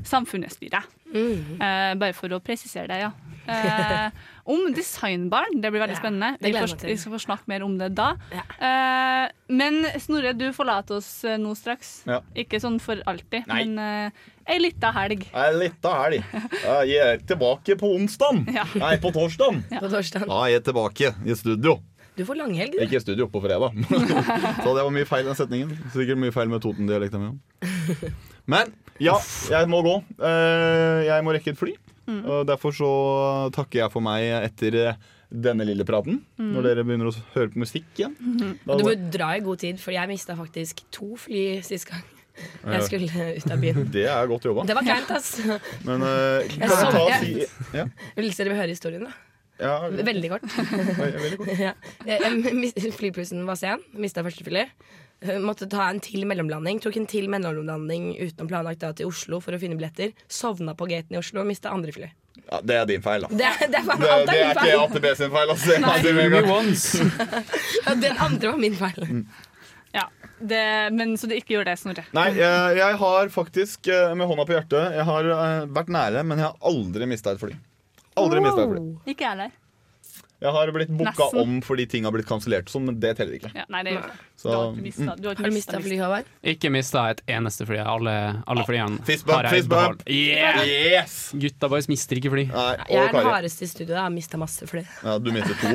Om 0.00 0.08
Samfunnsstyret. 0.08 0.96
Mm. 1.10 1.58
Eh, 1.60 1.92
bare 1.98 2.14
for 2.14 2.32
å 2.32 2.40
presisere 2.44 2.86
det, 2.90 3.00
ja. 3.02 3.10
Eh, 3.50 4.10
om 4.50 4.68
designbarn. 4.74 5.60
Det 5.60 5.70
blir 5.72 5.82
veldig 5.82 5.96
Ja, 5.96 6.00
spennende. 6.00 6.36
Vi, 6.40 6.52
får, 6.54 6.74
vi 6.86 6.96
skal 6.98 7.14
få 7.16 7.20
snakke 7.22 7.50
mer 7.50 7.64
om 7.66 7.76
det 7.80 7.90
da. 7.98 8.12
Ja. 8.34 8.44
Eh, 8.68 9.30
men 9.50 9.82
Snorre, 10.00 10.32
du 10.38 10.48
forlater 10.54 11.00
oss 11.00 11.24
eh, 11.24 11.38
nå 11.40 11.54
straks. 11.58 12.02
Ja. 12.08 12.20
Ikke 12.38 12.60
sånn 12.62 12.78
for 12.82 13.02
alltid, 13.10 13.48
Nei. 13.50 13.64
men 13.66 14.10
uh, 14.10 14.30
ei 14.50 14.58
lita 14.62 14.92
helg. 14.94 15.26
Ei 15.34 15.50
lita 15.58 15.94
helg. 16.04 16.24
Jeg 16.86 16.98
er 17.02 17.22
tilbake 17.26 17.78
på 17.80 17.94
onsdag. 17.96 18.44
Ja. 18.60 18.64
Nei, 18.78 18.96
på 19.02 19.12
torsdag. 19.14 19.62
På 19.72 19.88
torsdag. 19.90 20.26
Da 20.30 20.40
er 20.46 20.56
jeg 20.56 20.64
tilbake 20.66 21.12
i 21.26 21.36
studio. 21.38 21.78
Du 22.20 22.24
får 22.28 22.36
langhelg, 22.42 22.74
du. 22.76 22.82
Ikke 22.84 22.98
i 23.00 23.02
studio, 23.02 23.26
på 23.32 23.40
fredag. 23.42 23.72
Så 24.64 24.74
det 24.76 24.82
var 24.84 24.90
mye 24.92 25.08
feil 25.08 25.24
den 25.30 25.38
setningen. 25.38 25.70
Sikkert 25.94 26.20
mye 26.20 26.34
feil 26.34 26.50
med 26.52 26.60
Toten-dialekta 26.64 27.20
mi 27.22 27.30
òg. 27.32 28.10
Men 28.50 28.72
ja, 29.00 29.14
jeg 29.52 29.68
må 29.72 29.80
gå. 29.86 29.94
Eh, 30.20 31.06
Jeg 31.08 31.24
må 31.24 31.32
rekke 31.36 31.54
et 31.54 31.60
fly. 31.60 31.72
Og 32.10 32.42
derfor 32.48 32.74
så 32.74 32.88
takker 33.54 33.84
jeg 33.84 33.92
for 33.92 34.02
meg 34.02 34.24
etter 34.40 34.76
eh, 34.82 34.96
denne 35.30 35.62
lille 35.68 35.84
praten. 35.86 36.16
Når 36.42 36.66
dere 36.66 36.82
begynner 36.86 37.08
å 37.12 37.14
høre 37.36 37.52
på 37.54 37.60
musikk 37.62 37.86
igjen. 38.02 38.16
Da, 38.66 38.76
Du 38.80 38.82
må 38.88 38.94
dra 39.14 39.28
i 39.38 39.44
god 39.46 39.60
tid, 39.62 39.78
for 39.78 39.94
jeg 39.94 40.10
mista 40.10 40.34
faktisk 40.38 40.82
to 40.90 41.12
fly 41.22 41.60
sist 41.66 41.86
gang. 41.90 42.02
Jeg 42.64 42.82
skulle 42.88 43.08
ut 43.38 43.50
av 43.52 43.62
byen. 43.62 43.86
det 43.94 44.06
er 44.10 44.28
godt 44.30 44.46
jobba. 44.50 44.66
Det 44.68 44.74
var 44.78 44.86
kleint, 44.86 45.10
ass. 45.14 45.32
Men 45.86 46.02
uh, 46.02 46.42
Jeg 46.42 46.58
kan 46.58 46.70
så- 46.74 46.78
jeg 46.82 46.92
ta 46.92 47.02
og 47.04 47.12
si 47.22 47.78
ja, 47.78 47.84
Vil 48.16 48.30
dere 48.42 48.56
høre 48.58 48.72
historien, 48.74 49.06
da? 49.06 49.14
ja, 49.66 49.74
Veldig 49.90 50.30
kort. 50.32 50.42
veldig. 50.98 51.58
Ja. 51.66 51.72
Var 53.50 53.56
sen. 53.60 53.78
Mista 54.00 54.20
første. 54.26 54.66
Eh, 55.20 55.38
Måtte 55.42 55.66
ta 55.70 55.88
en 55.90 56.00
til 56.00 56.24
mellomlanding. 56.28 56.80
Tok 56.80 56.96
en 56.96 57.06
til 57.10 57.28
mellomlanding 57.32 58.14
utenom 58.16 58.48
planlagt 58.48 58.80
da, 58.84 58.92
til 58.96 59.06
Oslo 59.10 59.40
for 59.44 59.52
å 59.56 59.58
finne 59.60 59.76
billetter. 59.76 60.12
Sovna 60.28 60.74
på 60.78 60.86
gaten 60.90 61.14
i 61.16 61.18
Oslo 61.20 61.40
og 61.44 61.48
mista 61.50 61.68
andre 61.74 61.92
fly. 61.96 62.08
Ja, 62.46 62.60
det 62.64 62.74
er 62.78 62.84
din 62.88 63.02
feil, 63.04 63.20
da. 63.26 63.30
Det, 63.30 63.36
det, 63.70 63.78
er 63.82 63.86
Det, 64.00 64.06
det 64.26 64.34
er 64.38 64.42
ikke 64.54 64.64
feil. 64.64 64.80
AtB 64.86 65.06
sin 65.18 65.32
feil. 65.34 65.48
Altså. 65.54 65.70
Den 68.06 68.16
andre 68.18 68.46
var 68.54 68.60
min 68.62 68.76
feil. 68.78 69.00
Ja, 69.92 70.04
det, 70.38 70.62
men 70.94 71.16
Så 71.18 71.26
du 71.28 71.34
ikke 71.36 71.54
gjør 71.58 71.64
det, 71.68 71.76
Snorre. 71.82 72.04
Nei, 72.16 72.28
jeg, 72.38 72.76
jeg 72.78 72.94
har 73.02 73.28
faktisk, 73.34 73.78
eh, 73.90 74.14
med 74.16 74.26
hånda 74.30 74.44
på 74.48 74.54
hjertet, 74.56 74.84
jeg 74.96 75.04
har 75.08 75.22
eh, 75.34 75.64
vært 75.74 75.90
nære, 75.92 76.20
men 76.26 76.36
jeg 76.40 76.46
har 76.48 76.56
aldri 76.70 77.04
mista 77.10 77.28
et 77.34 77.40
fly. 77.42 77.54
Aldri 78.20 78.40
mistet 78.44 78.64
en 78.64 78.72
fly. 78.74 79.12
Ikke 79.12 79.24
jeg 79.26 79.34
heller. 79.34 79.56
Jeg 80.40 80.52
har 80.56 80.70
blitt 80.72 80.88
booka 80.88 81.12
Nesten. 81.26 81.40
om 81.42 81.60
fordi 81.60 81.84
ting 81.86 82.04
har 82.08 82.12
blitt 82.14 82.24
kansellert, 82.26 82.70
sånn, 82.72 82.86
men 82.88 82.96
det 83.00 83.10
teller 83.18 83.34
ikke. 83.36 83.50
Ja, 83.54 83.64
nei, 83.68 83.82
det 83.84 83.92
ikke. 83.98 84.12
Så, 84.40 84.52
Du 85.20 85.26
har 85.28 85.34
ikke 85.36 85.50
mista 85.52 85.80
fly, 85.84 85.96
Håvard? 86.00 86.24
Ikke 86.42 86.70
mista 86.72 87.02
et 87.10 87.20
eneste 87.28 87.66
fly. 87.68 87.76
Alle, 87.84 88.14
alle 88.48 88.64
flyene 88.64 89.02
Fist 89.04 89.26
bump, 89.28 89.36
har 89.36 89.50
jeg 89.50 89.58
fist 89.60 89.68
bump. 89.68 90.00
beholdt. 90.00 90.08
Yeah! 90.08 90.62
Yes! 90.64 91.16
Gutta 91.36 91.68
boys 91.68 91.88
mister 91.92 92.16
ikke 92.16 92.32
fly. 92.32 92.46
Nei, 92.48 92.76
Jeg 92.88 93.02
er 93.04 93.12
den 93.18 93.28
hardeste 93.28 93.66
i 93.66 93.68
studio. 93.68 93.92
Jeg 93.98 94.00
har 94.00 94.10
mista 94.14 94.40
masse 94.40 94.64
fly. 94.70 94.84
Ja, 95.04 95.18
du 95.18 95.30
mister 95.30 95.54
to. 95.60 95.74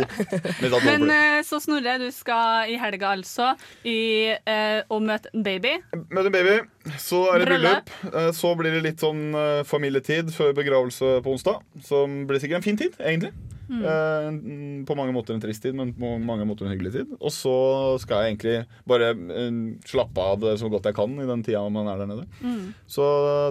To 0.66 0.80
Men 0.82 1.06
fly. 1.06 1.14
eh, 1.14 1.42
så 1.46 1.62
Snorre, 1.62 1.98
du 2.02 2.10
skal 2.12 2.74
i 2.74 2.80
helga 2.82 3.14
altså 3.14 3.52
i, 3.86 4.34
eh, 4.34 4.82
og 4.90 5.02
møte 5.06 5.30
en 5.34 5.44
baby. 5.46 5.76
Møter 6.10 6.34
baby, 6.34 6.58
så 6.98 7.22
er 7.36 7.44
det 7.46 7.52
Bryllup. 7.52 7.92
bryllup. 8.02 8.16
Eh, 8.16 8.32
Så 8.34 8.56
blir 8.58 8.72
det 8.80 8.82
litt 8.84 8.98
sånn 9.06 9.22
eh, 9.38 9.62
familietid 9.64 10.34
før 10.34 10.54
begravelse 10.58 11.20
på 11.22 11.38
onsdag. 11.38 11.62
Som 11.86 12.26
blir 12.26 12.42
sikkert 12.42 12.64
en 12.64 12.66
fin 12.66 12.78
tid, 12.82 12.98
egentlig. 13.00 13.32
Mm. 13.70 13.82
Eh, 13.82 14.28
mm, 14.32 14.86
på 14.86 14.96
mange 14.98 15.14
måter 15.16 15.36
en 15.36 15.42
trist 15.44 15.64
tid, 15.64 15.76
men 15.78 15.94
på 15.98 16.12
mange 16.22 16.46
måter 16.48 16.68
en 16.68 16.74
hyggelig 16.74 16.92
tid. 16.94 17.14
Og 17.20 17.34
så 17.34 17.56
skal 18.04 18.24
jeg 18.24 18.36
egentlig 18.36 18.56
bare 18.88 19.12
uh, 19.16 19.60
slappe 19.88 20.22
av 20.22 20.40
det 20.44 20.56
så 20.62 20.70
godt 20.72 20.90
jeg 20.90 20.98
kan 20.98 21.16
i 21.22 21.28
den 21.30 21.44
tida 21.46 21.64
man 21.74 21.90
er 21.92 22.04
der 22.04 22.12
nede. 22.12 22.28
Mm. 22.42 22.74
Så 22.88 23.06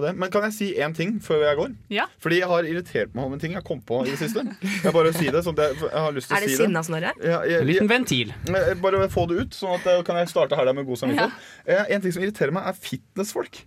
det. 0.05 0.15
Men 0.15 0.31
kan 0.33 0.47
jeg 0.47 0.55
si 0.57 0.71
én 0.79 0.95
ting 0.95 1.17
før 1.23 1.43
jeg 1.49 1.59
går? 1.59 1.75
Ja. 1.93 2.07
Fordi 2.23 2.39
jeg 2.41 2.49
har 2.51 2.69
irritert 2.69 3.13
meg 3.15 3.25
over 3.25 3.37
en 3.37 3.43
ting 3.43 3.57
jeg 3.57 3.65
kom 3.67 3.83
på 3.85 4.01
i 4.05 4.13
det 4.13 4.19
siste. 4.23 4.45
Jeg 4.85 4.95
bare 4.95 5.13
si 5.15 5.29
det, 5.29 5.43
sånn 5.45 5.57
at 5.57 5.63
jeg, 5.67 5.79
jeg 5.85 6.05
har 6.07 6.15
lyst 6.15 6.31
til 6.31 6.35
å 6.35 6.39
å 6.39 6.43
det 6.45 6.49
si 6.51 6.55
det. 6.57 6.63
sinna, 6.63 6.83
Snorre? 6.85 7.13
Ja, 7.23 7.41
En 7.59 7.67
liten 7.69 7.91
ventil. 7.91 8.33
bare 8.81 9.07
få 9.11 9.27
det 9.29 9.41
ut, 9.43 9.55
sånn 9.57 9.77
at 9.79 9.87
jeg 9.89 10.05
kan 10.07 10.19
jeg 10.21 10.31
starte 10.31 10.57
her 10.59 10.71
med 10.73 10.87
god 10.87 11.01
samvittighet. 11.03 11.47
Eh, 11.65 11.85
En 11.95 12.01
ting 12.03 12.13
som 12.15 12.23
irriterer 12.23 12.53
meg, 12.55 12.67
er 12.69 12.77
fitnessfolk. 12.77 13.61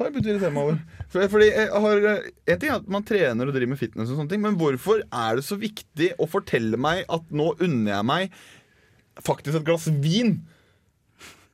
Har 0.00 0.08
jeg 0.08 0.14
begynt 0.14 0.28
å 0.30 0.32
irritere 0.32 0.54
meg 0.56 0.64
over. 0.64 0.76
For, 1.12 1.26
fordi 1.28 1.48
jeg 1.50 1.66
har, 1.84 2.04
eh, 2.08 2.28
En 2.48 2.60
ting 2.60 2.70
er 2.70 2.78
at 2.80 2.86
man 2.88 3.04
trener 3.04 3.50
og 3.50 3.52
driver 3.52 3.74
med 3.74 3.80
fitness, 3.82 4.08
og 4.08 4.16
sånne 4.16 4.32
ting 4.32 4.40
men 4.40 4.56
hvorfor 4.56 5.02
er 5.04 5.36
det 5.36 5.44
så 5.44 5.58
viktig 5.60 6.14
å 6.16 6.28
fortelle 6.30 6.80
meg 6.80 7.04
at 7.12 7.28
nå 7.28 7.50
unner 7.60 7.92
jeg 7.98 8.06
meg 8.08 8.38
faktisk 9.20 9.60
et 9.60 9.66
glass 9.68 9.90
vin? 10.00 10.38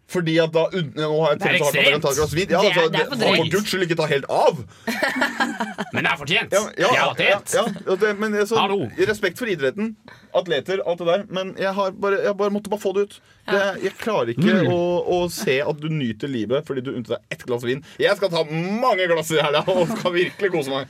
Fordi 0.07 0.36
at 0.38 0.52
da 0.54 0.62
nå 0.70 1.07
har 1.18 1.32
jeg 1.34 1.40
trent 1.40 1.59
så 1.59 1.64
hardt 1.66 1.76
at 1.76 1.82
jeg 1.82 1.92
kan 1.96 2.02
ta 2.04 2.11
et 2.12 2.18
glass 2.20 2.34
vin. 2.36 2.50
Ja, 2.52 2.61
Det 2.62 2.68
altså, 2.70 2.90
det 2.94 3.00
er 3.00 3.09
for 3.09 3.16
det- 3.16 3.26
for 3.26 3.36
drøyt. 3.42 3.52
guds 3.57 3.70
skyld 3.72 3.82
ikke 3.86 3.96
ta 3.98 4.07
helt 4.07 4.26
av. 4.30 4.61
Men 5.96 6.04
det 6.07 6.11
er 6.12 6.18
fortjent! 6.20 6.52
Ja, 6.54 6.61
ja, 6.78 6.90
ja, 6.94 7.07
ja, 7.18 7.40
ja, 7.57 7.96
det, 7.96 8.12
men 8.20 8.36
så, 8.46 8.57
Hallo. 8.61 8.78
Respekt 9.09 9.38
for 9.40 9.50
idretten, 9.50 9.96
atleter, 10.36 10.82
alt 10.86 10.98
det 11.02 11.07
der. 11.09 11.24
Men 11.32 11.54
jeg, 11.59 11.72
har 11.74 11.90
bare, 11.90 12.20
jeg 12.22 12.36
bare 12.38 12.54
måtte 12.54 12.70
bare 12.70 12.82
få 12.82 12.92
det 12.96 13.07
ut. 13.09 13.18
Det, 13.50 13.62
jeg 13.82 13.94
klarer 13.98 14.30
ikke 14.34 14.54
Mm. 14.57 14.70
å, 14.72 14.78
å 15.16 15.18
se 15.32 15.59
at 15.62 15.80
du 15.82 15.88
nyter 15.90 16.28
livet 16.30 16.66
fordi 16.66 16.82
du 16.86 16.92
unnte 16.94 17.16
deg 17.16 17.34
ett 17.36 17.42
glass 17.46 17.64
vin. 17.66 17.82
Jeg 17.98 18.16
skal 18.18 18.30
ta 18.30 18.44
mange 18.46 19.07
glass 19.11 19.30
i 19.34 19.40
helga 19.42 19.64
og 19.74 19.88
skal 19.98 20.12
virkelig 20.14 20.52
kose 20.54 20.70
meg. 20.70 20.86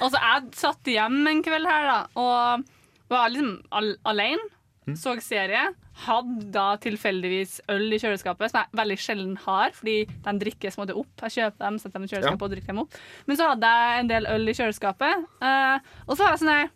Altså, 0.00 0.16
jeg 0.20 0.48
satt 0.56 0.84
hjemme 0.94 1.30
en 1.36 1.42
kveld 1.44 1.68
her 1.68 1.84
da, 1.90 1.98
og 2.16 2.64
var 3.12 3.28
liksom 3.28 3.58
al 3.72 3.92
alene. 4.08 4.48
Så 4.92 5.14
serie. 5.24 5.62
Hadde 6.04 6.50
da 6.52 6.76
tilfeldigvis 6.82 7.60
øl 7.72 7.86
i 7.94 7.98
kjøleskapet, 8.02 8.50
som 8.52 8.60
jeg 8.60 8.76
veldig 8.80 8.96
sjelden 9.00 9.36
har, 9.46 9.70
fordi 9.72 9.94
de 10.26 10.34
drikkes 10.42 10.76
måte 10.76 10.96
opp. 11.00 11.12
Jeg 11.24 11.36
kjøper 11.38 11.64
dem, 11.64 11.78
setter 11.80 11.98
dem 11.98 12.04
i 12.04 12.10
kjøleskapet 12.12 12.40
Ja. 12.40 12.44
og 12.44 12.52
drikker 12.52 12.72
dem 12.74 12.82
opp. 12.84 12.98
Men 13.26 13.36
så 13.40 13.48
hadde 13.48 13.70
jeg 13.78 14.00
en 14.04 14.10
del 14.12 14.26
øl 14.34 14.48
i 14.48 14.56
kjøleskapet, 14.58 15.24
uh, 15.40 15.78
og 16.06 16.16
så 16.16 16.24
var 16.26 16.34
jeg 16.34 16.42
sånn 16.44 16.52
her 16.54 16.68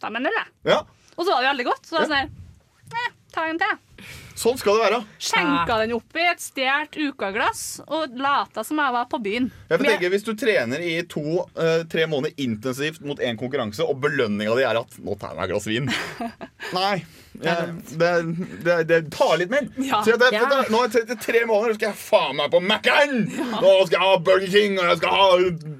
Ta 0.00 0.10
meg 0.10 0.20
en 0.22 0.26
øl, 0.30 0.38
jeg. 0.38 0.52
Ja, 0.72 0.80
Og 1.16 1.24
så 1.26 1.32
var 1.34 1.42
det 1.42 1.48
veldig 1.50 1.64
godt. 1.66 1.86
Så 1.86 1.94
var 1.96 2.04
jeg 2.06 2.10
sånn 2.10 2.20
her 2.96 3.14
Ta 3.34 3.44
en 3.50 3.58
til. 3.58 3.76
Sånn 4.38 4.58
skal 4.60 4.76
det 4.78 4.84
være. 4.86 5.00
Skjenka 5.18 5.78
den 5.82 5.94
oppi 5.96 6.22
et 6.30 6.42
stjålet 6.42 6.98
ukaglass 7.08 7.62
og 7.86 8.14
lata 8.18 8.64
som 8.64 8.78
jeg 8.78 8.94
var 8.94 9.08
på 9.10 9.18
byen. 9.24 9.50
Jeg 9.68 9.78
får 9.80 9.90
tenke, 9.92 10.10
Hvis 10.14 10.24
du 10.26 10.34
trener 10.38 10.80
i 10.84 11.02
to-tre 11.10 12.06
måneder 12.06 12.34
intensivt 12.38 13.00
mot 13.04 13.18
én 13.18 13.38
konkurranse, 13.40 13.82
og 13.84 14.00
belønninga 14.02 14.54
di 14.56 14.62
er 14.66 14.78
at 14.80 14.98
'nå 14.98 15.18
tar 15.18 15.34
jeg 15.34 15.36
meg 15.36 15.44
et 15.48 15.50
glass 15.54 15.66
vin' 15.66 15.90
Nei. 16.78 17.04
Jeg, 17.38 17.74
det, 17.94 18.08
det, 18.66 18.76
det 18.88 18.96
tar 19.14 19.36
litt 19.38 19.50
mer. 19.50 19.68
Ja. 19.78 20.00
Så 20.02 20.16
det, 20.18 20.32
Ja. 20.32 20.42
det, 20.50 20.70
nå 20.72 20.80
er 20.82 20.90
jeg 21.06 21.18
tre 21.22 21.44
måneder, 21.46 21.70
så 21.70 21.78
skal 21.78 21.92
jeg 21.92 21.98
faen 22.00 22.36
meg 22.36 22.50
på 22.50 22.58
Mækkern! 22.60 23.28
Nå 23.62 23.86
skal 23.86 23.94
jeg 23.94 24.02
ha 24.02 24.16
Burger 24.18 24.50
King, 24.50 24.78
og 24.80 24.84
jeg 24.90 24.96
skal 24.98 25.10
ha 25.14 25.28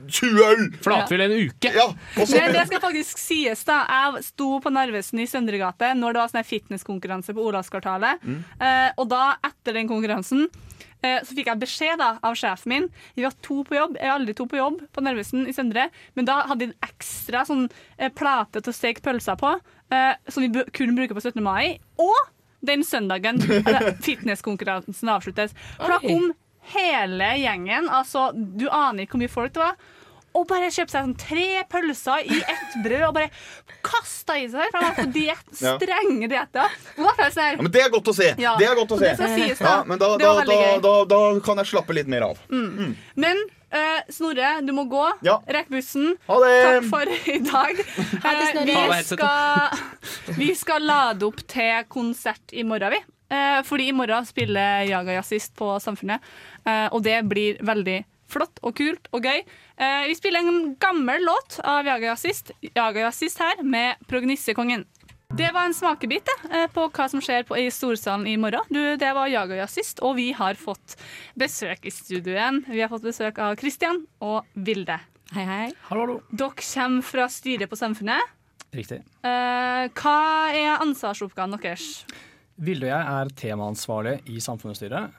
20 0.08 0.44
øl! 0.46 0.62
Flatfyll 0.84 1.20
en 1.20 1.32
uke. 1.48 1.72
Ja, 1.74 1.88
og 1.88 2.28
så, 2.28 2.38
Men 2.38 2.52
det 2.54 2.66
skal 2.68 2.80
faktisk 2.80 3.18
sies, 3.18 3.64
da. 3.64 3.80
Jeg 3.90 4.22
sto 4.24 4.60
på 4.62 4.70
Narvesen 4.70 5.18
i 5.18 5.26
Søndregate 5.26 5.94
når 5.98 6.12
det 6.14 6.20
var 6.22 6.28
sånn 6.28 6.46
fitnesskonkurranse 6.46 7.34
på 7.34 7.42
Olavskvartalet. 7.50 8.07
Eh, 8.22 8.88
og 8.96 9.08
da, 9.10 9.36
etter 9.48 9.76
den 9.78 9.90
konkurransen, 9.90 10.46
eh, 11.02 11.20
så 11.24 11.36
fikk 11.36 11.50
jeg 11.50 11.62
beskjed 11.62 12.00
da, 12.00 12.10
av 12.24 12.36
sjefen 12.38 12.74
min. 12.74 12.88
Vi 13.18 13.26
var 13.26 13.36
to 13.44 13.62
på 13.66 13.76
jobb. 13.78 13.98
Jeg 13.98 14.08
er 14.08 14.16
aldri 14.16 14.36
to 14.38 14.48
på 14.50 14.60
jobb 14.60 14.80
på 14.94 15.04
Nervesen 15.04 15.46
i 15.50 15.54
Søndre. 15.56 15.88
Men 16.18 16.28
da 16.28 16.40
hadde 16.48 16.64
de 16.64 16.70
en 16.72 16.88
ekstra 16.88 17.44
sånn, 17.48 17.68
eh, 17.98 18.12
plate 18.14 18.62
til 18.62 18.72
å 18.72 18.78
steke 18.78 19.04
pølser 19.04 19.38
på, 19.40 19.54
eh, 19.94 20.14
som 20.28 20.44
vi 20.44 20.50
kun 20.52 20.74
kunne 20.80 20.98
bruke 20.98 21.16
på 21.16 21.24
17. 21.24 21.42
mai. 21.44 21.78
Og 21.98 22.18
den 22.64 22.82
søndagen 22.82 23.38
fitnesskonkurransen 24.06 25.14
avsluttes. 25.14 25.54
For 25.76 25.94
da 25.94 26.00
kom 26.02 26.32
hele 26.74 27.30
gjengen, 27.40 27.88
altså 27.88 28.28
du 28.34 28.66
aner 28.68 29.04
ikke 29.04 29.16
hvor 29.16 29.22
mye 29.22 29.32
folk 29.32 29.54
det 29.54 29.62
var, 29.62 29.78
og 30.36 30.46
bare 30.50 30.68
kjøpte 30.70 30.92
seg 30.92 31.04
sånn 31.06 31.16
tre 31.18 31.46
pølser 31.72 32.26
i 32.28 32.38
ett 32.40 32.76
brød 32.84 33.04
og 33.08 33.14
bare 33.16 33.30
kasta 33.84 34.36
i 34.38 34.46
seg. 34.52 34.68
For 34.70 34.78
han 34.78 34.88
var 34.90 34.96
på 34.98 35.12
diet, 35.14 35.44
strenge 35.56 36.28
dietter. 36.30 36.74
Sånn 36.96 37.44
ja, 37.56 37.60
men 37.62 37.70
det 37.74 37.82
er 37.84 37.92
godt 37.94 38.10
å 38.12 38.14
se. 38.16 38.32
Ja, 38.38 38.56
Det 38.60 38.68
er 38.68 38.76
godt 38.78 38.92
å 38.94 38.98
se. 39.00 39.12
det 39.18 39.28
sies, 39.34 39.58
da. 39.62 39.70
Ja, 39.78 39.84
men 39.88 39.98
da, 40.00 40.10
Det 40.16 40.26
da, 40.26 40.44
da, 40.44 40.58
da, 40.84 40.94
da 41.10 41.20
kan 41.44 41.62
jeg 41.62 41.70
slappe 41.72 41.96
litt 41.96 42.10
mer 42.10 42.28
av. 42.28 42.42
Men 42.52 43.40
uh, 43.74 44.00
Snorre, 44.12 44.52
du 44.66 44.72
må 44.76 44.84
gå. 44.90 45.04
Ja. 45.26 45.38
Rekk 45.48 45.70
bussen. 45.72 46.12
Ha 46.28 46.38
det! 46.44 46.54
Takk 46.68 46.90
for 46.92 47.14
i 47.34 47.38
dag. 47.48 47.84
Eh, 48.18 48.24
Ha 48.24 48.64
vi, 48.64 49.02
skal, 49.06 49.78
vi 50.36 50.48
skal 50.58 50.84
lade 50.84 51.26
opp 51.26 51.40
til 51.48 51.84
konsert 51.92 52.52
i 52.52 52.64
morgen, 52.66 52.92
vi. 52.94 53.00
Eh, 53.34 53.60
fordi 53.64 53.88
i 53.90 53.96
morgen 53.96 54.24
spiller 54.28 54.84
Jaga 54.88 55.18
Jazzist 55.18 55.54
på 55.58 55.74
Samfunnet, 55.82 56.24
eh, 56.64 56.86
og 56.92 57.02
det 57.04 57.18
blir 57.28 57.58
veldig 57.64 57.98
flott 58.28 58.60
og 58.64 58.74
kult 58.76 59.08
og 59.16 59.24
gøy. 59.24 59.42
Eh, 59.78 60.06
vi 60.08 60.14
spiller 60.14 60.40
en 60.40 60.76
gammel 60.80 61.24
låt 61.24 61.60
av 61.64 61.86
Jaga 61.86 62.06
Jazzist, 62.06 62.50
Jaga 62.74 63.00
Jazzist 63.00 63.38
her, 63.38 63.62
med 63.62 63.94
Prognissekongen. 64.06 64.84
Det 65.36 65.50
var 65.54 65.68
en 65.68 65.74
smakebit 65.74 66.26
det, 66.26 66.56
eh, 66.56 66.66
på 66.66 66.88
hva 66.88 67.06
som 67.08 67.20
skjer 67.22 67.44
på, 67.46 67.54
i 67.54 67.68
Storsalen 67.70 68.26
i 68.26 68.34
morgen. 68.36 68.64
Du, 68.74 68.96
det 68.96 69.12
var 69.14 69.28
Jaga 69.30 69.60
Jazzist, 69.60 70.00
og 70.02 70.16
vi 70.16 70.32
har 70.32 70.58
fått 70.58 70.96
besøk 71.38 71.86
i 71.86 71.92
studio 71.94 72.34
igjen. 72.34 72.64
Vi 72.66 72.80
har 72.80 72.90
fått 72.90 73.06
besøk 73.06 73.38
av 73.38 73.54
Christian 73.60 74.02
og 74.18 74.48
Vilde. 74.54 74.98
Hei, 75.36 75.44
hei. 75.44 75.68
Hallo, 75.90 76.06
hallo. 76.06 76.18
Dere 76.32 76.66
kommer 76.72 77.06
fra 77.06 77.28
styret 77.30 77.70
på 77.70 77.78
Samfunnet. 77.78 78.34
Riktig. 78.74 78.98
Eh, 79.22 79.84
hva 79.94 80.18
er 80.58 80.82
ansvarsoppgaven 80.82 81.54
deres? 81.60 82.02
Vilde 82.58 82.88
og 82.88 82.90
jeg 82.90 83.18
er 83.20 83.28
temaansvarlig 83.38 84.12
i 84.34 84.40
Samfunnsstyret. 84.42 85.14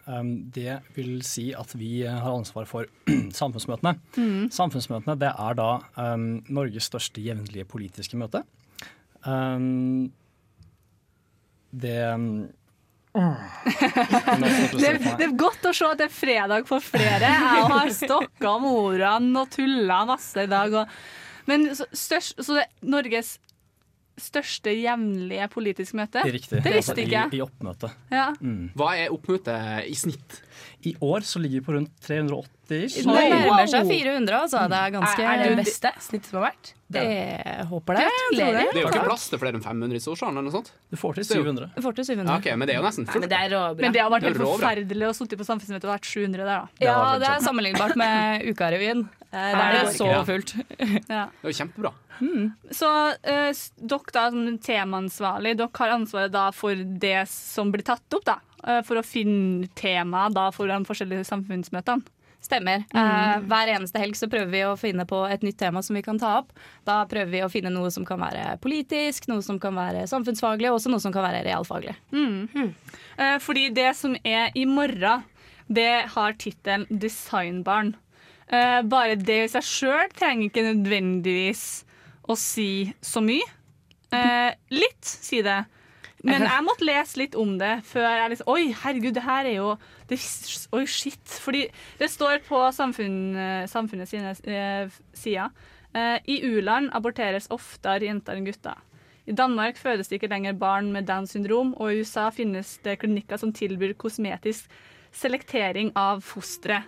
Det 0.56 0.74
vil 0.98 1.22
si 1.24 1.50
at 1.56 1.72
vi 1.80 2.02
har 2.04 2.28
ansvar 2.34 2.68
for 2.68 2.90
samfunnsmøtene. 3.40 3.94
Samfunnsmøtene 4.52 5.16
det 5.22 5.32
er 5.32 5.56
da 5.56 5.70
um, 5.96 6.26
Norges 6.52 6.90
største 6.92 7.24
jevnlige 7.24 7.68
politiske 7.70 8.20
møte. 8.20 8.44
Um, 9.24 10.12
det 11.72 12.00
Det, 14.80 14.92
det 15.18 15.26
er 15.26 15.34
godt 15.40 15.66
å 15.66 15.74
se 15.74 15.88
at 15.88 16.00
det 16.00 16.10
er 16.10 16.14
fredag 16.14 16.68
for 16.70 16.84
flere. 16.84 17.32
Jeg 17.32 17.66
har 17.72 17.90
stokka 17.96 18.52
om 18.52 18.68
ordene 18.70 19.42
og 19.42 19.52
tulla 19.54 20.04
masse 20.12 20.44
i 20.44 20.50
dag. 20.50 20.76
Og, 20.84 21.00
men 21.50 21.70
størst, 21.74 22.38
så 22.38 22.60
det 22.60 22.68
er 22.68 22.92
Norges 22.98 23.38
største 24.24 24.74
jevnlige 24.76 25.48
politiske 25.54 25.96
møte? 26.00 26.24
det 26.24 26.34
riktig. 26.34 26.62
Det 26.64 26.74
visste 26.76 26.94
Altså, 26.94 27.02
ikke 27.06 27.18
jeg. 27.18 27.34
I, 27.34 27.38
I 27.38 27.42
oppmøte. 27.46 27.92
Ja. 28.12 28.28
Hva 28.76 28.92
er 28.98 29.14
oppmøtet 29.16 29.90
i 29.90 29.96
snitt? 29.96 30.42
I 30.88 30.94
år 31.04 31.24
så 31.28 31.40
ligger 31.44 31.60
vi 31.60 31.66
på 31.66 31.74
rundt 31.76 31.92
380 32.06 32.84
ish. 32.86 32.98
Det 33.02 33.06
nærmer 33.10 33.68
seg 33.68 33.88
400, 33.90 34.36
altså. 34.46 34.62
Det 34.72 34.78
er 34.80 34.92
ganske 34.96 35.24
Er, 35.24 35.30
er 35.34 35.42
det 35.44 35.48
det 35.56 35.64
beste 35.66 35.92
snittet 36.06 36.30
som 36.30 36.40
har 36.40 36.52
vært? 36.52 36.74
Jeg 36.90 37.66
håper 37.70 38.00
det. 38.00 38.06
tror 38.10 38.38
det. 38.38 38.64
Det 38.74 38.80
er 38.80 38.82
jo 38.82 38.90
ikke 38.90 39.04
plass 39.06 39.26
til 39.30 39.40
flere 39.42 39.58
enn 39.60 39.64
500 39.66 39.96
i 40.00 40.02
Storsalen 40.04 40.38
eller 40.40 40.48
noe 40.50 40.56
sånt. 40.56 40.72
Du 40.90 40.98
får 40.98 41.20
til 41.20 41.24
Det 41.24 41.32
er 41.32 41.40
jo- 41.40 41.44
700. 41.50 41.70
Du 41.76 41.82
får 41.86 41.96
til 42.00 42.06
700. 42.10 42.30
Ja, 42.30 42.38
ok, 42.40 42.58
Men 42.58 42.68
det 42.68 42.76
er 42.76 42.80
jo 42.82 42.86
nesten 42.88 43.06
fullt. 43.10 43.20
men 43.22 43.30
det 43.30 43.40
er. 43.40 43.76
Men 43.80 43.92
det 43.94 44.02
har 44.02 44.10
vært 44.14 44.24
helt 44.30 44.38
forferdelig 44.42 45.08
å 45.10 45.14
sitte 45.20 45.38
på 45.38 45.46
samfunnsmøte 45.46 45.86
og 45.90 45.94
vært 45.96 46.06
700 46.10 46.38
der, 46.38 46.46
da. 46.46 46.68
Ja, 46.82 47.18
det 47.20 47.28
er 47.30 47.40
sammenlignbart 47.46 47.96
med 47.96 48.44
Ukarevyen. 48.54 49.08
Eh, 49.32 49.38
Der 49.38 49.60
er 49.62 49.74
det 49.78 49.82
det 49.88 49.96
så 49.98 50.26
fullt. 50.26 50.56
Ja. 51.10 51.26
Det 51.30 51.48
er 51.48 51.52
jo 51.52 51.58
kjempebra. 51.62 51.94
Så 52.76 52.90
uh, 52.90 53.52
dere 53.80 54.14
da, 54.14 54.24
som 54.34 54.58
temaansvarlig, 54.66 55.56
dere 55.60 55.70
har 55.80 55.96
ansvaret 55.96 56.34
da 56.34 56.50
for 56.52 56.76
det 56.76 57.28
som 57.32 57.72
blir 57.72 57.86
tatt 57.88 58.18
opp, 58.18 58.26
da. 58.28 58.40
Uh, 58.66 58.82
For 58.84 59.00
å 59.00 59.06
finne 59.06 59.70
tema 59.80 60.28
da 60.34 60.50
for 60.52 60.68
de 60.68 60.80
forskjellige 60.88 61.28
samfunnsmøtene. 61.30 62.04
Stemmer. 62.40 62.86
Uh, 62.96 63.42
hver 63.52 63.68
eneste 63.76 64.00
helg 64.00 64.16
så 64.16 64.30
prøver 64.32 64.48
vi 64.54 64.62
å 64.64 64.76
finne 64.80 65.04
på 65.08 65.18
et 65.28 65.42
nytt 65.44 65.58
tema 65.60 65.82
som 65.84 65.98
vi 65.98 66.04
kan 66.06 66.18
ta 66.20 66.38
opp. 66.40 66.54
Da 66.88 67.02
prøver 67.12 67.34
vi 67.34 67.42
å 67.44 67.50
finne 67.52 67.72
noe 67.74 67.92
som 67.92 68.06
kan 68.08 68.22
være 68.24 68.54
politisk, 68.64 69.28
noe 69.28 69.44
som 69.44 69.60
kan 69.60 69.76
være 69.76 70.06
samfunnsfaglig, 70.08 70.70
og 70.72 70.80
også 70.80 70.92
noe 70.94 71.04
som 71.04 71.12
kan 71.16 71.26
være 71.28 71.44
realfaglig. 71.50 71.98
Eh, 72.16 73.36
fordi 73.44 73.66
det 73.76 73.90
som 74.00 74.16
er 74.24 74.56
i 74.56 74.64
morgen, 74.66 75.26
det 75.68 76.08
har 76.16 76.40
tittelen 76.40 76.88
'Designbarn'. 76.88 77.94
Eh, 78.50 78.82
bare 78.90 79.18
det 79.20 79.44
i 79.44 79.50
seg 79.52 79.66
sjøl 79.66 80.14
trenger 80.18 80.50
ikke 80.50 80.66
nødvendigvis 80.66 81.66
å 82.30 82.38
si 82.38 82.90
så 83.02 83.22
mye. 83.26 83.46
Uh, 84.10 84.50
litt, 84.74 85.06
si 85.06 85.44
det. 85.46 85.60
Men 86.26 86.44
jeg 86.44 86.66
måtte 86.66 86.88
lese 86.88 87.20
litt 87.22 87.36
om 87.40 87.54
det 87.60 87.78
før 87.88 88.08
jeg 88.10 88.32
liksom 88.34 88.50
Oi, 88.52 88.64
herregud, 88.82 89.14
det 89.16 89.24
her 89.24 89.48
er 89.48 89.56
jo 89.56 89.70
det, 90.10 90.18
Oi, 90.76 90.84
shit. 90.90 91.36
Fordi 91.44 91.68
det 92.00 92.10
står 92.12 92.42
på 92.48 92.60
samfunn, 92.76 93.38
samfunnet 93.72 94.10
sine 94.10 94.34
eh, 94.50 94.98
sider. 95.16 95.54
Eh, 95.96 96.18
I 96.26 96.40
u-land 96.50 96.92
aborteres 96.98 97.48
oftere 97.54 98.10
jenter 98.10 98.38
enn 98.38 98.50
gutter. 98.50 98.82
I 99.30 99.36
Danmark 99.38 99.78
fødes 99.78 100.10
det 100.10 100.18
ikke 100.18 100.32
lenger 100.32 100.58
barn 100.58 100.90
med 100.92 101.06
Downs 101.08 101.36
syndrom, 101.36 101.76
og 101.78 101.94
i 101.94 102.02
USA 102.02 102.28
finnes 102.34 102.80
det 102.84 102.98
klinikker 103.04 103.38
som 103.38 103.54
tilbyr 103.54 103.94
kosmetisk 104.02 104.68
selektering 105.16 105.94
av 105.98 106.26
fostre. 106.26 106.82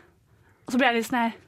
Og 0.65 0.73
så 0.73 0.81
blir 0.81 0.89
jeg 0.89 0.99
litt 0.99 1.09
sånn 1.11 1.21
her 1.21 1.39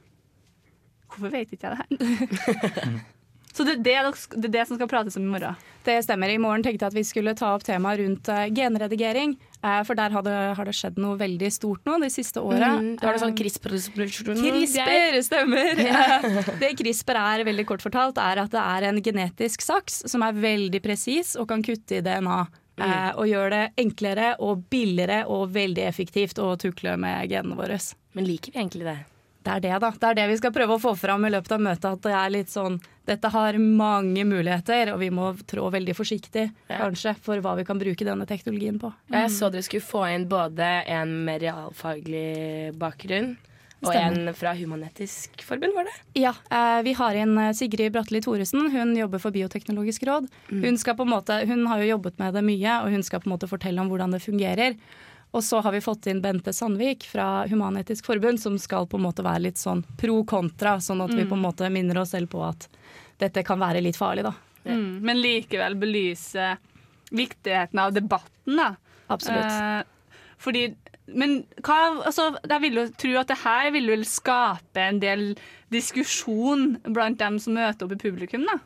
Hvorfor 1.14 1.34
vet 1.34 1.54
ikke 1.54 1.70
jeg 1.70 1.78
det 1.78 1.84
her? 1.84 2.96
så 3.56 3.66
det 3.68 3.76
er 3.78 3.84
det, 3.86 4.14
det 4.34 4.50
er 4.50 4.54
det 4.58 4.66
som 4.70 4.80
skal 4.80 4.90
prates 4.90 5.18
om 5.20 5.28
i 5.28 5.32
morgen. 5.36 5.58
Det 5.84 5.98
stemmer. 6.06 6.32
I 6.32 6.40
morgen 6.40 6.64
tenkte 6.64 6.86
jeg 6.86 6.94
at 6.94 6.96
vi 6.96 7.04
skulle 7.06 7.34
ta 7.38 7.52
opp 7.54 7.66
temaet 7.68 8.00
rundt 8.00 8.30
eh, 8.32 8.48
genredigering. 8.56 9.36
eh, 9.62 9.82
for 9.84 10.00
der 10.00 10.16
har 10.16 10.24
det, 10.24 10.38
har 10.58 10.70
det 10.70 10.76
skjedd 10.78 10.98
noe 11.04 11.20
veldig 11.20 11.52
stort 11.52 11.84
nå 11.86 12.00
de 12.02 12.10
siste 12.14 12.40
åra. 12.42 12.78
Mm, 12.80 12.90
det 13.02 13.14
du 13.14 13.22
sånn 13.26 13.38
CRISPR-produksjon. 13.38 14.42
CRISPR, 14.42 15.20
stemmer. 15.28 15.84
Det 16.64 16.74
CRISPR 16.80 17.20
er, 17.20 17.46
veldig 17.52 17.68
kort 17.68 17.84
fortalt, 17.84 18.22
er 18.22 18.46
at 18.46 18.52
det 18.54 18.64
er 18.64 18.90
en 18.90 19.02
genetisk 19.04 19.66
saks 19.66 20.04
som 20.10 20.24
er 20.26 20.38
veldig 20.40 20.82
presis 20.84 21.36
og 21.40 21.50
kan 21.52 21.64
kutte 21.66 22.00
i 22.00 22.04
DNA. 22.06 22.44
Mm. 22.74 23.20
og 23.22 23.28
gjør 23.30 23.52
det 23.54 23.66
enklere 23.78 24.32
og 24.42 24.64
billigere 24.74 25.20
og 25.30 25.52
veldig 25.54 25.84
effektivt 25.86 26.40
å 26.42 26.56
tukle 26.58 26.96
med 26.98 27.30
genene 27.30 27.54
våre. 27.54 27.78
Men 28.18 28.26
liker 28.26 28.50
vi 28.50 28.64
egentlig 28.64 28.88
det? 28.88 28.96
Det 29.44 29.52
er 29.52 29.60
det, 29.60 29.74
da. 29.84 29.90
Det 29.92 30.08
er 30.10 30.16
det 30.22 30.28
vi 30.30 30.38
skal 30.40 30.54
prøve 30.56 30.78
å 30.78 30.82
få 30.82 30.94
fram 30.96 31.26
i 31.28 31.32
løpet 31.34 31.52
av 31.52 31.60
møtet. 31.66 31.86
At 31.98 32.02
det 32.06 32.14
er 32.16 32.30
litt 32.32 32.52
sånn 32.54 32.80
Dette 33.04 33.28
har 33.34 33.58
mange 33.60 34.24
muligheter, 34.24 34.94
og 34.94 35.02
vi 35.02 35.10
må 35.12 35.34
trå 35.44 35.66
veldig 35.74 35.92
forsiktig, 35.98 36.46
Ja. 36.70 36.78
kanskje, 36.86 37.12
for 37.20 37.36
hva 37.44 37.58
vi 37.58 37.66
kan 37.68 37.78
bruke 37.78 38.06
denne 38.08 38.24
teknologien 38.26 38.80
på. 38.80 38.94
Ja, 39.12 39.24
Jeg 39.26 39.32
så 39.36 39.52
dere 39.52 39.62
skulle 39.68 39.84
få 39.84 40.06
inn 40.16 40.30
både 40.30 40.88
en 40.88 41.26
med 41.26 41.42
realfaglig 41.44 42.72
bakgrunn 42.80 43.36
og 43.84 43.92
Stemmer. 43.92 44.30
en 44.30 44.34
fra 44.34 44.54
Human-Etisk 44.56 45.42
Forbund, 45.44 45.74
var 45.76 45.84
det? 45.84 45.96
Ja, 46.22 46.32
eh, 46.50 46.82
vi 46.88 46.94
har 46.94 47.14
inn 47.20 47.38
eh, 47.38 47.52
Sigrid 47.52 47.92
Bratteli 47.92 48.22
Thoresen. 48.22 48.72
Hun 48.72 48.96
jobber 48.96 49.20
for 49.20 49.32
Bioteknologisk 49.36 50.04
råd. 50.08 50.30
Hun, 50.50 50.78
skal 50.78 50.96
på 50.96 51.04
en 51.04 51.12
måte, 51.12 51.46
hun 51.46 51.66
har 51.68 51.80
jo 51.84 51.98
jobbet 51.98 52.18
med 52.20 52.34
det 52.34 52.44
mye, 52.48 52.80
og 52.86 52.90
hun 52.96 53.04
skal 53.04 53.20
på 53.20 53.28
en 53.28 53.36
måte 53.38 53.50
fortelle 53.52 53.82
om 53.84 53.90
hvordan 53.92 54.12
det 54.16 54.22
fungerer. 54.24 54.78
Og 55.34 55.42
så 55.44 55.60
har 55.66 55.74
vi 55.74 55.82
fått 55.82 56.08
inn 56.12 56.22
Bente 56.22 56.54
Sandvik 56.54 57.08
fra 57.10 57.48
Human-Etisk 57.50 58.06
Forbund, 58.06 58.38
som 58.42 58.58
skal 58.62 58.86
på 58.88 59.00
en 59.00 59.06
måte 59.08 59.26
være 59.26 59.48
litt 59.48 59.58
sånn 59.58 59.82
pro 59.98 60.20
kontra, 60.30 60.76
sånn 60.78 61.02
at 61.02 61.14
vi 61.14 61.26
på 61.26 61.34
en 61.34 61.42
måte 61.42 61.70
minner 61.74 61.98
oss 62.04 62.14
selv 62.14 62.30
på 62.30 62.44
at 62.46 62.68
dette 63.18 63.42
kan 63.46 63.58
være 63.62 63.82
litt 63.82 63.98
farlig, 63.98 64.28
da. 64.28 64.36
Mm, 64.70 65.02
men 65.02 65.22
likevel 65.22 65.76
belyse 65.82 66.52
viktigheten 67.10 67.82
av 67.82 67.96
debatten, 67.98 68.62
da. 68.62 68.76
Absolutt. 69.08 69.50
Eh, 69.50 70.22
fordi 70.38 70.68
men 71.12 71.42
hva, 71.66 71.80
altså, 72.08 72.30
jeg 72.48 72.64
vil 72.64 72.80
jo 72.80 72.86
tro 72.96 73.12
at 73.20 73.32
det 73.32 73.40
her 73.42 73.74
vil 73.76 73.92
vel 73.92 74.06
skape 74.08 74.80
en 74.80 75.02
del 75.04 75.34
diskusjon 75.74 76.78
blant 76.94 77.20
dem 77.20 77.40
som 77.42 77.58
møter 77.58 77.88
opp 77.88 77.96
i 77.96 78.00
publikum, 78.00 78.46
da. 78.48 78.58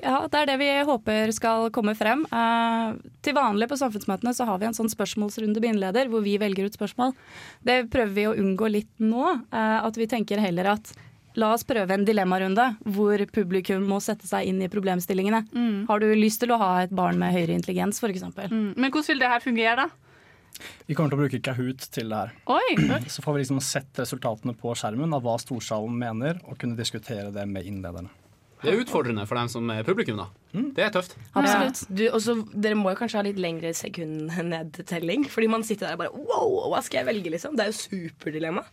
Ja, 0.00 0.16
det 0.30 0.40
er 0.40 0.50
det 0.50 0.58
vi 0.62 0.70
håper 0.88 1.32
skal 1.36 1.68
komme 1.74 1.94
frem. 1.98 2.24
Eh, 2.26 2.96
til 3.24 3.36
vanlig 3.36 3.68
på 3.70 3.78
samfunnsmøtene 3.78 4.34
så 4.34 4.46
har 4.48 4.60
vi 4.60 4.68
en 4.70 4.76
sånn 4.76 4.90
spørsmålsrunde 4.92 5.60
med 5.62 5.74
innleder, 5.74 6.10
hvor 6.10 6.24
vi 6.24 6.38
velger 6.40 6.66
ut 6.68 6.78
spørsmål. 6.78 7.14
Det 7.66 7.84
prøver 7.92 8.14
vi 8.16 8.28
å 8.30 8.36
unngå 8.42 8.70
litt 8.72 8.92
nå. 9.02 9.26
eh, 9.52 9.80
at 9.84 10.00
vi 10.00 10.08
tenker 10.10 10.42
heller 10.42 10.74
at 10.74 10.94
la 11.38 11.50
oss 11.54 11.66
prøve 11.66 11.90
en 11.90 12.06
dilemmarunde 12.06 12.64
hvor 12.94 13.18
publikum 13.34 13.86
må 13.90 13.98
sette 14.02 14.26
seg 14.28 14.46
inn 14.46 14.62
i 14.62 14.70
problemstillingene. 14.70 15.44
Har 15.88 16.02
du 16.02 16.06
lyst 16.14 16.42
til 16.44 16.54
å 16.54 16.60
ha 16.60 16.70
et 16.84 16.94
barn 16.94 17.18
med 17.18 17.34
høyere 17.34 17.56
intelligens, 17.56 17.98
f.eks.? 17.98 18.22
Mm. 18.50 18.74
Men 18.78 18.90
hvordan 18.90 19.08
vil 19.10 19.22
det 19.24 19.30
her 19.32 19.42
fungere, 19.42 19.86
da? 19.86 20.03
Vi 20.88 20.96
kommer 20.96 21.12
til 21.12 21.18
å 21.18 21.22
bruke 21.24 21.40
Kahoot 21.44 21.86
til 21.94 22.12
det 22.12 22.20
her. 22.20 22.34
Oi! 22.52 23.00
Så 23.10 23.24
får 23.24 23.36
vi 23.36 23.44
liksom 23.44 23.62
sett 23.64 24.02
resultatene 24.02 24.54
på 24.58 24.74
skjermen 24.78 25.16
av 25.16 25.24
hva 25.24 25.38
storsalen 25.42 25.96
mener, 25.98 26.38
og 26.48 26.58
kunne 26.60 26.78
diskutere 26.78 27.32
det 27.34 27.46
med 27.50 27.66
innlederne. 27.68 28.12
Det 28.64 28.72
er 28.72 28.80
utfordrende 28.80 29.26
for 29.28 29.36
dem 29.36 29.48
som 29.52 29.68
er 29.74 29.84
publikum, 29.84 30.20
da. 30.22 30.28
Det 30.76 30.86
er 30.86 30.92
tøft. 30.94 31.18
Absolutt. 31.36 31.82
Du, 31.92 32.06
også, 32.16 32.38
dere 32.54 32.78
må 32.80 32.94
jo 32.94 33.00
kanskje 33.02 33.18
ha 33.20 33.24
litt 33.26 33.40
lengre 33.42 33.74
sekundnedtelling. 33.76 35.26
Fordi 35.28 35.50
man 35.52 35.66
sitter 35.68 35.90
der 35.90 35.98
og 35.98 36.04
bare 36.04 36.14
wow, 36.14 36.70
hva 36.72 36.80
skal 36.84 37.02
jeg 37.02 37.10
velge, 37.10 37.34
liksom? 37.34 37.58
Det 37.58 37.66
er 37.66 37.74
jo 37.74 37.76
superdilemma. 37.82 38.64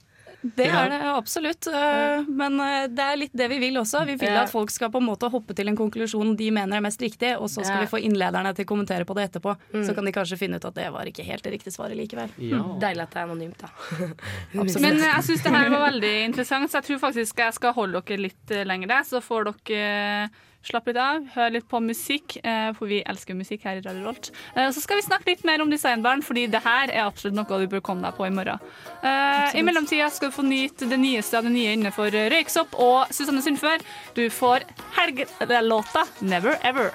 Det 0.41 0.65
er 0.65 0.89
det 0.89 0.99
absolutt. 1.05 1.67
eh, 1.67 2.23
Men 2.27 2.59
eh, 2.59 2.87
det 2.89 3.05
er 3.05 3.19
litt 3.19 3.33
det 3.37 3.47
vi 3.51 3.59
vil 3.61 3.77
også. 3.81 4.03
Vi 4.09 4.15
vil 4.21 4.37
at 4.37 4.49
folk 4.51 4.71
skal 4.73 4.91
på 4.93 5.01
en 5.01 5.05
måte 5.05 5.29
hoppe 5.31 5.55
til 5.57 5.69
en 5.69 5.77
konklusjon 5.77 6.35
de 6.39 6.49
mener 6.51 6.79
er 6.79 6.85
mest 6.85 7.01
riktig, 7.01 7.35
og 7.37 7.49
så 7.51 7.63
skal 7.65 7.83
vi 7.83 7.89
få 7.91 8.01
innlederne 8.01 8.53
til 8.57 8.65
å 8.65 8.71
kommentere 8.73 9.05
på 9.05 9.17
det 9.17 9.27
etterpå. 9.29 9.55
Mm. 9.73 9.83
Så 9.87 9.95
kan 9.97 10.07
de 10.07 10.15
kanskje 10.15 10.39
finne 10.41 10.57
ut 10.57 10.65
at 10.65 10.77
det 10.77 10.87
var 10.93 11.09
ikke 11.11 11.25
helt 11.27 11.45
det 11.45 11.53
riktige 11.57 11.75
svaret 11.75 11.97
likevel. 11.99 12.33
Deilig 12.81 13.05
at 13.05 13.13
det 13.13 13.21
er 13.21 13.27
anonymt, 13.27 13.61
da. 13.61 13.71
Men 14.57 14.97
eh, 14.97 15.09
jeg 15.13 15.27
syns 15.29 15.45
det 15.45 15.55
her 15.57 15.73
var 15.73 15.85
veldig 15.89 16.15
interessant, 16.29 16.71
så 16.71 16.81
jeg 16.81 16.89
tror 16.89 17.03
faktisk 17.09 17.43
jeg 17.45 17.59
skal 17.59 17.77
holde 17.77 18.01
dere 18.01 18.25
litt 18.29 18.55
lenger 18.65 18.95
der, 18.95 19.05
Så 19.07 19.21
får 19.23 19.51
dere 19.51 20.29
eh, 20.61 20.67
slappe 20.69 20.87
litt 20.91 20.97
av, 21.01 21.25
hør 21.35 21.51
litt 21.51 21.67
på 21.69 21.81
musikk, 21.81 22.37
eh, 22.43 22.71
for 22.73 22.87
vi 22.87 23.01
elsker 23.03 23.35
musikk 23.35 23.63
her 23.63 23.77
i 23.77 23.81
Radio 23.81 24.05
Rolt. 24.05 24.31
Eh, 24.55 24.69
Så 24.71 24.81
skal 24.81 24.97
vi 24.97 25.01
snakke 25.07 25.25
litt 25.27 25.43
mer 25.43 25.61
om 25.61 25.69
designbarn, 25.69 26.21
fordi 26.21 26.47
det 26.49 26.61
her 26.63 26.89
er 26.91 27.05
absolutt 27.05 27.35
noe 27.35 27.59
du 27.59 27.67
bør 27.67 27.81
komme 27.81 28.01
deg 28.01 28.15
på 28.17 28.27
i 28.27 28.29
morgen. 28.29 28.59
Absolutt. 29.03 29.55
I 29.55 29.63
mellomtida 29.63 30.09
skal 30.11 30.29
du 30.29 30.35
få 30.35 30.43
nyte 30.43 30.89
det 30.89 30.99
nyeste 30.99 31.37
av 31.37 31.43
det 31.43 31.51
nye 31.51 31.73
innenfor 31.75 32.11
røyksopp 32.11 32.77
og 32.79 33.07
Susanne 33.11 33.41
Sundfør. 33.41 33.81
Du 34.15 34.29
får 34.29 34.63
helgelåta 34.95 36.05
'Never 36.21 36.57
Ever'. 36.63 36.91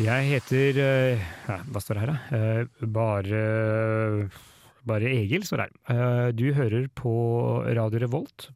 Jeg 0.00 0.28
heter 0.30 0.78
eh, 0.80 1.24
ja, 1.48 1.56
Hva 1.68 1.80
står 1.82 1.98
det 1.98 2.04
her, 2.04 2.12
da? 2.12 2.36
Eh, 2.36 2.86
Bare 2.94 3.42
Bare 4.88 5.10
Egil 5.12 5.44
står 5.44 5.66
her. 5.66 5.72
Eh, 5.92 6.30
Du 6.32 6.52
hører 6.56 6.88
på 6.96 7.12
Radio 7.76 8.00
Revolt. 8.00 8.50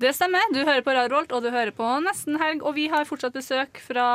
Det 0.00 0.14
stemmer. 0.16 0.40
Du 0.54 0.60
hører 0.64 0.82
på 0.84 0.92
Radio 0.94 1.10
Revolt, 1.12 1.32
og 1.32 1.42
du 1.42 1.50
hører 1.50 1.72
på 1.76 1.86
Nesten 2.04 2.38
helg. 2.40 2.62
Og 2.62 2.74
vi 2.76 2.86
har 2.88 3.04
fortsatt 3.08 3.34
besøk 3.36 3.80
fra 3.82 4.06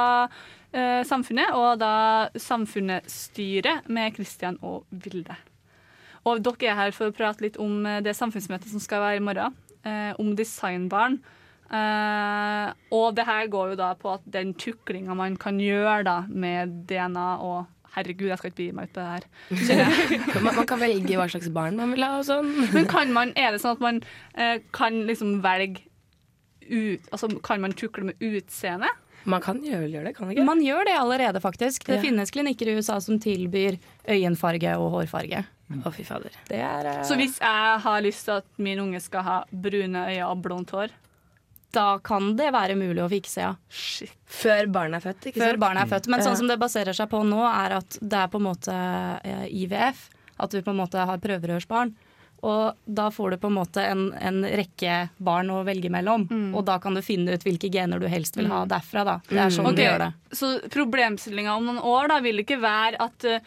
eh, 0.74 1.04
Samfunnet, 1.06 1.52
og 1.54 1.80
da 1.82 2.30
Samfunnet-styret 2.40 3.90
med 3.90 4.16
Kristian 4.16 4.58
og 4.66 4.86
Vilde. 4.92 5.36
Og 6.26 6.42
dere 6.42 6.72
er 6.72 6.80
her 6.80 6.92
for 6.96 7.12
å 7.12 7.14
prate 7.16 7.44
litt 7.46 7.60
om 7.62 7.84
eh, 7.86 8.00
det 8.06 8.16
samfunnsmøtet 8.18 8.72
som 8.72 8.82
skal 8.82 9.04
være 9.04 9.20
i 9.20 9.26
morgen, 9.26 9.54
eh, 9.86 10.14
om 10.22 10.32
designbarn. 10.38 11.20
Eh, 11.70 12.68
og 12.94 13.16
det 13.18 13.26
her 13.28 13.48
går 13.52 13.74
jo 13.74 13.78
da 13.84 13.92
på 13.98 14.16
at 14.16 14.26
den 14.34 14.54
tuklinga 14.58 15.14
man 15.18 15.36
kan 15.42 15.60
gjøre 15.62 16.04
da 16.08 16.18
med 16.30 16.84
DNA 16.90 17.30
og 17.46 17.66
Herregud, 17.96 18.28
jeg 18.28 18.38
skal 18.42 18.52
ikke 18.52 18.60
begi 18.60 18.76
meg 18.76 18.90
ut 18.90 18.96
på 18.98 19.02
det 19.02 19.10
her. 19.14 20.42
man, 20.46 20.56
man 20.62 20.68
kan 20.70 20.82
velge 20.82 21.16
hva 21.20 21.28
slags 21.32 21.48
barn 21.56 21.78
man 21.80 21.94
vil 21.96 22.04
ha 22.04 22.18
og 22.20 22.26
sånn. 22.28 22.50
Men 22.76 22.90
kan 22.92 23.14
man, 23.16 23.32
er 23.40 23.56
det 23.56 23.62
sånn 23.64 23.78
at 23.78 23.84
man 23.86 24.02
eh, 24.36 24.60
kan 24.76 25.02
liksom 25.08 25.38
velge 25.46 25.86
ut 26.66 27.10
Altså 27.14 27.28
kan 27.46 27.62
man 27.62 27.76
tukle 27.78 28.08
med 28.08 28.22
utseende? 28.26 28.90
Man 29.30 29.42
kan 29.42 29.60
gjøre, 29.62 29.88
gjøre 29.90 30.10
det, 30.10 30.14
kan 30.18 30.26
man 30.28 30.34
ikke? 30.36 30.46
Man 30.46 30.62
gjør 30.66 30.86
det 30.86 30.96
allerede, 30.98 31.42
faktisk. 31.42 31.86
Det 31.86 31.98
Ja. 31.98 32.02
finnes 32.02 32.32
klinikker 32.34 32.70
i 32.70 32.76
USA 32.78 33.00
som 33.02 33.20
tilbyr 33.22 33.78
øyenfarge 34.10 34.76
og 34.78 34.92
hårfarge. 34.94 35.44
Å, 35.82 35.92
fy 35.94 36.04
fader. 36.06 36.34
Er 36.54 36.86
eh, 36.92 37.04
Så 37.06 37.18
hvis 37.18 37.40
jeg 37.42 37.80
har 37.86 38.02
lyst 38.06 38.26
til 38.28 38.38
at 38.42 38.46
min 38.62 38.80
unge 38.84 39.00
skal 39.02 39.24
ha 39.26 39.38
brune 39.50 40.04
øyne 40.12 40.28
og 40.28 40.44
blondt 40.46 40.74
hår 40.78 40.94
Da 41.76 41.86
kan 42.06 42.32
det 42.40 42.50
være 42.56 42.78
mulig 42.80 43.04
å 43.04 43.10
fikse, 43.12 43.42
ja. 43.44 43.52
Shit. 43.70 44.14
Før 44.32 44.68
barnet 44.72 45.02
er 45.02 45.10
født, 45.10 45.30
ikke 45.32 45.42
Før 45.44 45.54
sant? 45.56 45.64
barnet 45.66 45.84
er 45.86 45.92
født. 45.96 46.10
Men 46.14 46.24
sånn 46.26 46.38
som 46.40 46.48
det 46.52 46.60
baserer 46.62 46.96
seg 46.96 47.10
på 47.12 47.22
nå, 47.28 47.42
er 47.50 47.78
at 47.82 47.98
det 48.02 48.20
er 48.24 48.32
på 48.32 48.40
en 48.42 48.48
måte 48.50 48.76
eh, 49.26 49.46
IVF. 49.64 50.08
At 50.40 50.52
du 50.52 50.62
på 50.66 50.72
en 50.74 50.80
måte 50.82 51.04
har 51.08 51.20
prøverørsbarn. 51.24 51.94
Og 52.46 52.76
da 52.86 53.08
får 53.10 53.32
du 53.32 53.38
på 53.42 53.48
en 53.50 53.56
måte 53.58 53.82
en, 53.90 54.02
en 54.20 54.42
rekke 54.46 54.98
barn 55.24 55.48
å 55.50 55.62
velge 55.66 55.90
mellom. 55.90 56.28
Og 56.54 56.62
da 56.68 56.76
kan 56.84 56.94
du 56.94 57.02
finne 57.02 57.34
ut 57.34 57.46
hvilke 57.48 57.72
gener 57.74 57.98
du 58.04 58.06
helst 58.12 58.36
vil 58.38 58.50
ha 58.52 58.60
Mm. 58.66 58.70
derfra. 58.76 59.06
Da. 59.08 59.16
Det 59.32 59.40
er 59.40 59.54
sånn 59.56 59.66
Ok, 59.72 59.80
du 59.80 59.82
gjør 59.86 60.04
det. 60.04 60.10
Så 60.36 60.52
problemstillinga 60.70 61.56
om 61.58 61.66
noen 61.72 61.80
år 61.82 62.12
da 62.12 62.20
vil 62.22 62.44
ikke 62.44 62.60
være 62.62 63.00
at 63.02 63.26
eh, 63.32 63.40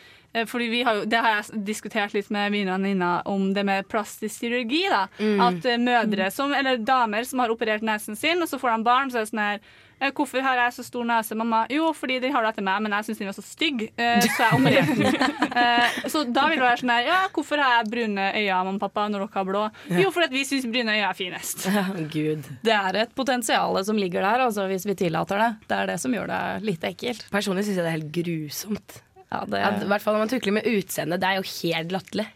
fordi 0.46 0.68
vi 0.70 0.82
har 0.84 0.94
jo, 1.00 1.04
Det 1.08 1.18
har 1.24 1.42
jeg 1.42 1.64
diskutert 1.64 2.12
litt 2.14 2.30
med 2.30 2.52
mine 2.52 2.70
venninner 2.76 3.22
om 3.26 3.52
det 3.54 3.64
med 3.64 3.88
plastisk 3.88 4.40
kirurgi. 4.44 4.84
da, 4.90 5.06
Mm. 5.18 5.40
At 5.40 5.64
eh, 5.66 5.78
mødre 5.78 6.30
som, 6.30 6.52
eller 6.54 6.76
damer 6.78 7.24
som 7.24 7.38
har 7.40 7.48
operert 7.50 7.82
nesen 7.82 8.16
sin, 8.16 8.40
og 8.42 8.48
så 8.48 8.58
får 8.60 8.76
de 8.76 8.84
barn, 8.84 9.10
så 9.10 9.18
er 9.18 9.24
det 9.24 9.30
sånn 9.32 9.40
her 9.42 9.60
eh, 10.00 10.10
Hvorfor 10.14 10.40
har 10.44 10.54
jeg 10.60 10.72
så 10.76 10.84
stor 10.86 11.04
nese, 11.08 11.34
mamma? 11.34 11.64
Jo, 11.70 11.88
fordi 11.92 12.20
den 12.22 12.30
har 12.32 12.42
du 12.44 12.48
etter 12.52 12.62
meg, 12.62 12.82
men 12.84 12.92
jeg 12.92 13.04
syns 13.08 13.18
den 13.18 13.26
var 13.26 13.34
så 13.34 13.42
stygg, 13.42 13.82
eh, 13.98 14.20
så 14.20 14.44
jeg 14.44 14.60
opererte 14.60 14.94
den. 14.94 15.34
Eh, 15.58 16.04
så 16.06 16.20
da 16.30 16.44
vil 16.46 16.60
det 16.60 16.62
være 16.68 16.78
sånn 16.82 16.90
her 16.92 17.06
Ja, 17.08 17.16
hvorfor 17.34 17.58
har 17.58 17.72
jeg 17.80 17.88
brune 17.90 18.26
øyne, 18.36 18.58
mamma 18.68 18.76
og 18.76 18.80
pappa, 18.84 19.08
når 19.10 19.24
dere 19.24 19.34
har 19.34 19.46
blå? 19.48 19.62
Jo, 19.90 20.10
fordi 20.14 20.28
at 20.28 20.36
vi 20.36 20.44
syns 20.46 20.68
brune 20.70 20.92
øyne 20.94 21.08
er 21.08 21.16
finest. 21.18 21.64
Gud. 22.12 22.46
Det 22.62 22.76
er 22.76 23.00
et 23.02 23.14
potensial 23.16 23.80
som 23.84 23.96
ligger 23.98 24.22
der, 24.22 24.44
altså, 24.46 24.68
hvis 24.70 24.86
vi 24.86 24.94
tillater 24.94 25.40
det. 25.42 25.50
Det 25.66 25.78
er 25.80 25.86
det 25.90 25.98
som 26.04 26.14
gjør 26.14 26.28
det 26.30 26.42
litt 26.68 26.84
ekkelt. 26.86 27.24
Personlig 27.32 27.64
syns 27.66 27.80
jeg 27.80 27.82
det 27.82 27.90
er 27.90 27.96
helt 27.98 28.12
grusomt. 28.14 29.00
Ja, 29.28 29.42
det, 29.44 29.60
Ja, 29.60 29.70
I 29.84 29.88
hvert 29.90 30.04
fall 30.04 30.16
når 30.16 30.22
man 30.24 30.30
tukler 30.32 30.54
med 30.56 30.68
utseendet. 30.70 31.20
Det 31.20 31.28
er 31.28 31.36
jo 31.36 31.46
helt 31.50 31.92
latterlig. 31.92 32.26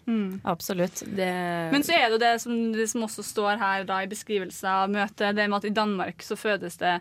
Absolutt. 0.44 1.02
Det... 1.16 1.32
Men 1.72 1.86
så 1.86 1.94
er 1.96 2.04
det 2.04 2.18
jo 2.18 2.20
det 2.20 2.32
som, 2.44 2.58
det 2.76 2.88
som 2.92 3.06
også 3.06 3.24
står 3.24 3.60
her 3.62 3.86
da, 3.88 4.02
i 4.04 4.10
beskrivelsen 4.10 4.68
av 4.68 4.92
møtet, 4.92 5.38
det 5.38 5.46
med 5.48 5.58
at 5.62 5.68
i 5.70 5.74
Danmark 5.76 6.24
så 6.26 6.36
fødes 6.36 6.76
det 6.82 6.98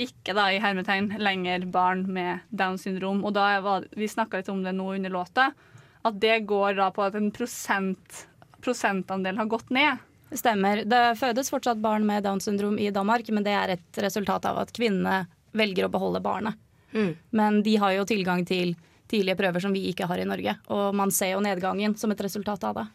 ikke 0.00 0.34
da, 0.34 0.48
i 0.50 0.62
hermetegn 0.62 1.12
lenger 1.22 1.68
barn 1.70 2.06
med 2.10 2.42
Downs 2.48 2.86
syndrom. 2.86 3.20
Og 3.24 3.36
da 3.36 3.50
var, 3.64 3.84
vi 3.94 4.08
snakka 4.10 4.40
litt 4.40 4.50
om 4.52 4.64
det 4.64 4.72
nå 4.74 4.88
under 4.96 5.12
låta, 5.12 5.50
at 6.04 6.18
det 6.20 6.40
går 6.48 6.80
da 6.80 6.88
på 6.94 7.04
at 7.04 7.16
en 7.18 7.30
prosent, 7.34 8.24
prosentandel 8.64 9.38
har 9.38 9.50
gått 9.52 9.70
ned. 9.74 10.00
Det 10.32 10.40
stemmer. 10.40 10.82
Det 10.88 11.02
fødes 11.20 11.52
fortsatt 11.52 11.84
barn 11.84 12.06
med 12.08 12.24
Downs 12.24 12.48
syndrom 12.48 12.80
i 12.80 12.88
Danmark, 12.90 13.28
men 13.28 13.44
det 13.44 13.52
er 13.54 13.76
et 13.76 14.02
resultat 14.02 14.48
av 14.48 14.64
at 14.64 14.72
kvinnene 14.74 15.26
velger 15.54 15.86
å 15.86 15.92
beholde 15.92 16.24
barnet. 16.24 16.58
Mm. 16.94 17.12
Men 17.30 17.62
de 17.66 17.76
har 17.78 17.92
jo 17.94 18.08
tilgang 18.08 18.42
til 18.48 18.74
tidlige 19.14 19.38
prøver 19.38 19.62
som 19.62 19.74
vi 19.74 19.86
ikke 19.92 20.08
har 20.10 20.20
i 20.20 20.28
Norge. 20.28 20.58
Og 20.74 20.90
man 20.98 21.14
ser 21.14 21.34
jo 21.36 21.42
nedgangen 21.44 21.96
som 22.00 22.12
et 22.12 22.22
resultat 22.26 22.66
av 22.66 22.82
det. 22.82 22.86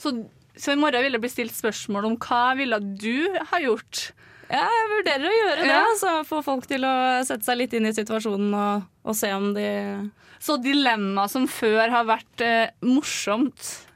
Så, 0.00 0.14
så 0.56 0.72
i 0.72 0.80
morgen 0.80 1.04
vil 1.04 1.16
det 1.16 1.22
bli 1.24 1.32
stilt 1.32 1.56
spørsmål 1.56 2.12
om 2.12 2.18
hva 2.20 2.44
ville 2.60 2.80
du 2.80 3.40
ha 3.50 3.60
gjort? 3.64 4.10
Ja, 4.50 4.64
jeg 4.66 4.88
vurderer 4.90 5.26
å 5.28 5.34
gjøre 5.34 5.60
det. 5.60 5.68
Ja. 5.70 5.82
Altså, 5.92 6.14
få 6.26 6.40
folk 6.42 6.66
til 6.70 6.86
å 6.86 6.94
sette 7.26 7.46
seg 7.46 7.60
litt 7.60 7.76
inn 7.76 7.86
i 7.86 7.94
situasjonen 7.94 8.56
og, 8.58 8.88
og 9.06 9.16
se 9.18 9.30
om 9.36 9.52
de 9.54 9.68
Så 10.42 10.56
dilemma 10.62 11.28
som 11.30 11.46
før 11.50 11.92
har 11.92 12.08
vært 12.08 12.42
eh, 12.42 12.72
morsomt 12.82 13.86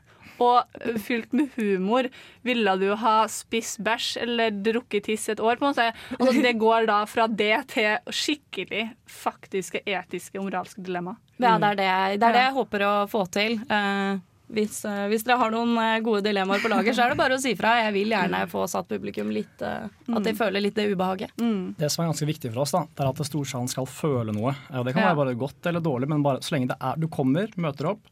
og 0.43 0.67
fylt 1.03 1.33
med 1.37 1.53
humor, 1.55 2.09
ville 2.43 2.75
du 2.81 2.89
ha 2.99 3.15
spist 3.31 3.79
bæsj 3.87 4.09
eller 4.25 4.57
drukket 4.67 5.07
tiss 5.09 5.29
et 5.31 5.41
år? 5.41 5.61
på 5.61 5.67
en 5.67 5.75
måte? 5.75 5.91
Altså, 6.19 6.43
det 6.43 6.55
går 6.65 6.89
da 6.91 7.01
fra 7.11 7.29
det 7.31 7.55
til 7.75 8.15
skikkelig 8.23 8.89
faktiske 9.11 9.85
etiske 9.87 10.39
og 10.41 10.49
moralske 10.49 10.83
dilemma. 10.85 11.17
Ja, 11.43 11.57
det 11.59 11.73
er 11.73 11.75
det, 11.81 11.85
jeg- 11.89 12.21
det 12.21 12.29
er 12.29 12.33
det 12.39 12.45
jeg 12.47 12.55
håper 12.55 12.85
å 12.87 12.93
få 13.11 13.25
til. 13.31 13.59
Uh, 13.71 14.19
hvis, 14.55 14.85
uh, 14.85 15.07
hvis 15.09 15.25
dere 15.25 15.39
har 15.41 15.51
noen 15.51 15.73
eh, 15.81 16.01
gode 16.05 16.21
dilemmaer 16.23 16.61
på 16.63 16.69
lager, 16.71 16.93
så 16.95 17.07
er 17.07 17.09
det 17.15 17.17
bare 17.19 17.35
å 17.35 17.41
si 17.43 17.55
fra. 17.59 17.73
Jeg 17.83 17.93
vil 17.97 18.13
gjerne 18.13 18.43
få 18.51 18.67
satt 18.71 18.87
publikum 18.89 19.31
litt 19.33 19.63
uh, 19.65 19.89
At 20.15 20.23
de 20.29 20.35
føler 20.37 20.61
litt 20.63 20.75
det 20.77 20.85
ubehaget. 20.93 21.33
Det 21.81 21.91
som 21.91 22.05
er 22.05 22.11
ganske 22.13 22.29
viktig 22.29 22.53
for 22.53 22.63
oss, 22.63 22.75
da, 22.77 22.85
det 22.87 23.03
er 23.03 23.09
at 23.11 23.25
storsalen 23.27 23.69
skal 23.73 23.87
føle 23.91 24.35
noe. 24.37 24.53
Det 24.71 24.93
kan 24.95 25.03
Ja. 25.03 25.15
være 25.15 25.17
bare 25.25 25.35
godt 25.41 25.67
eller 25.67 25.81
dårlig, 25.81 26.09
men 26.13 26.23
bare 26.23 26.39
så 26.45 26.55
lenge 26.55 26.69
det 26.71 26.77
er, 26.81 26.95
du 27.01 27.09
kommer, 27.09 27.49
møter 27.57 27.91
opp 27.97 28.05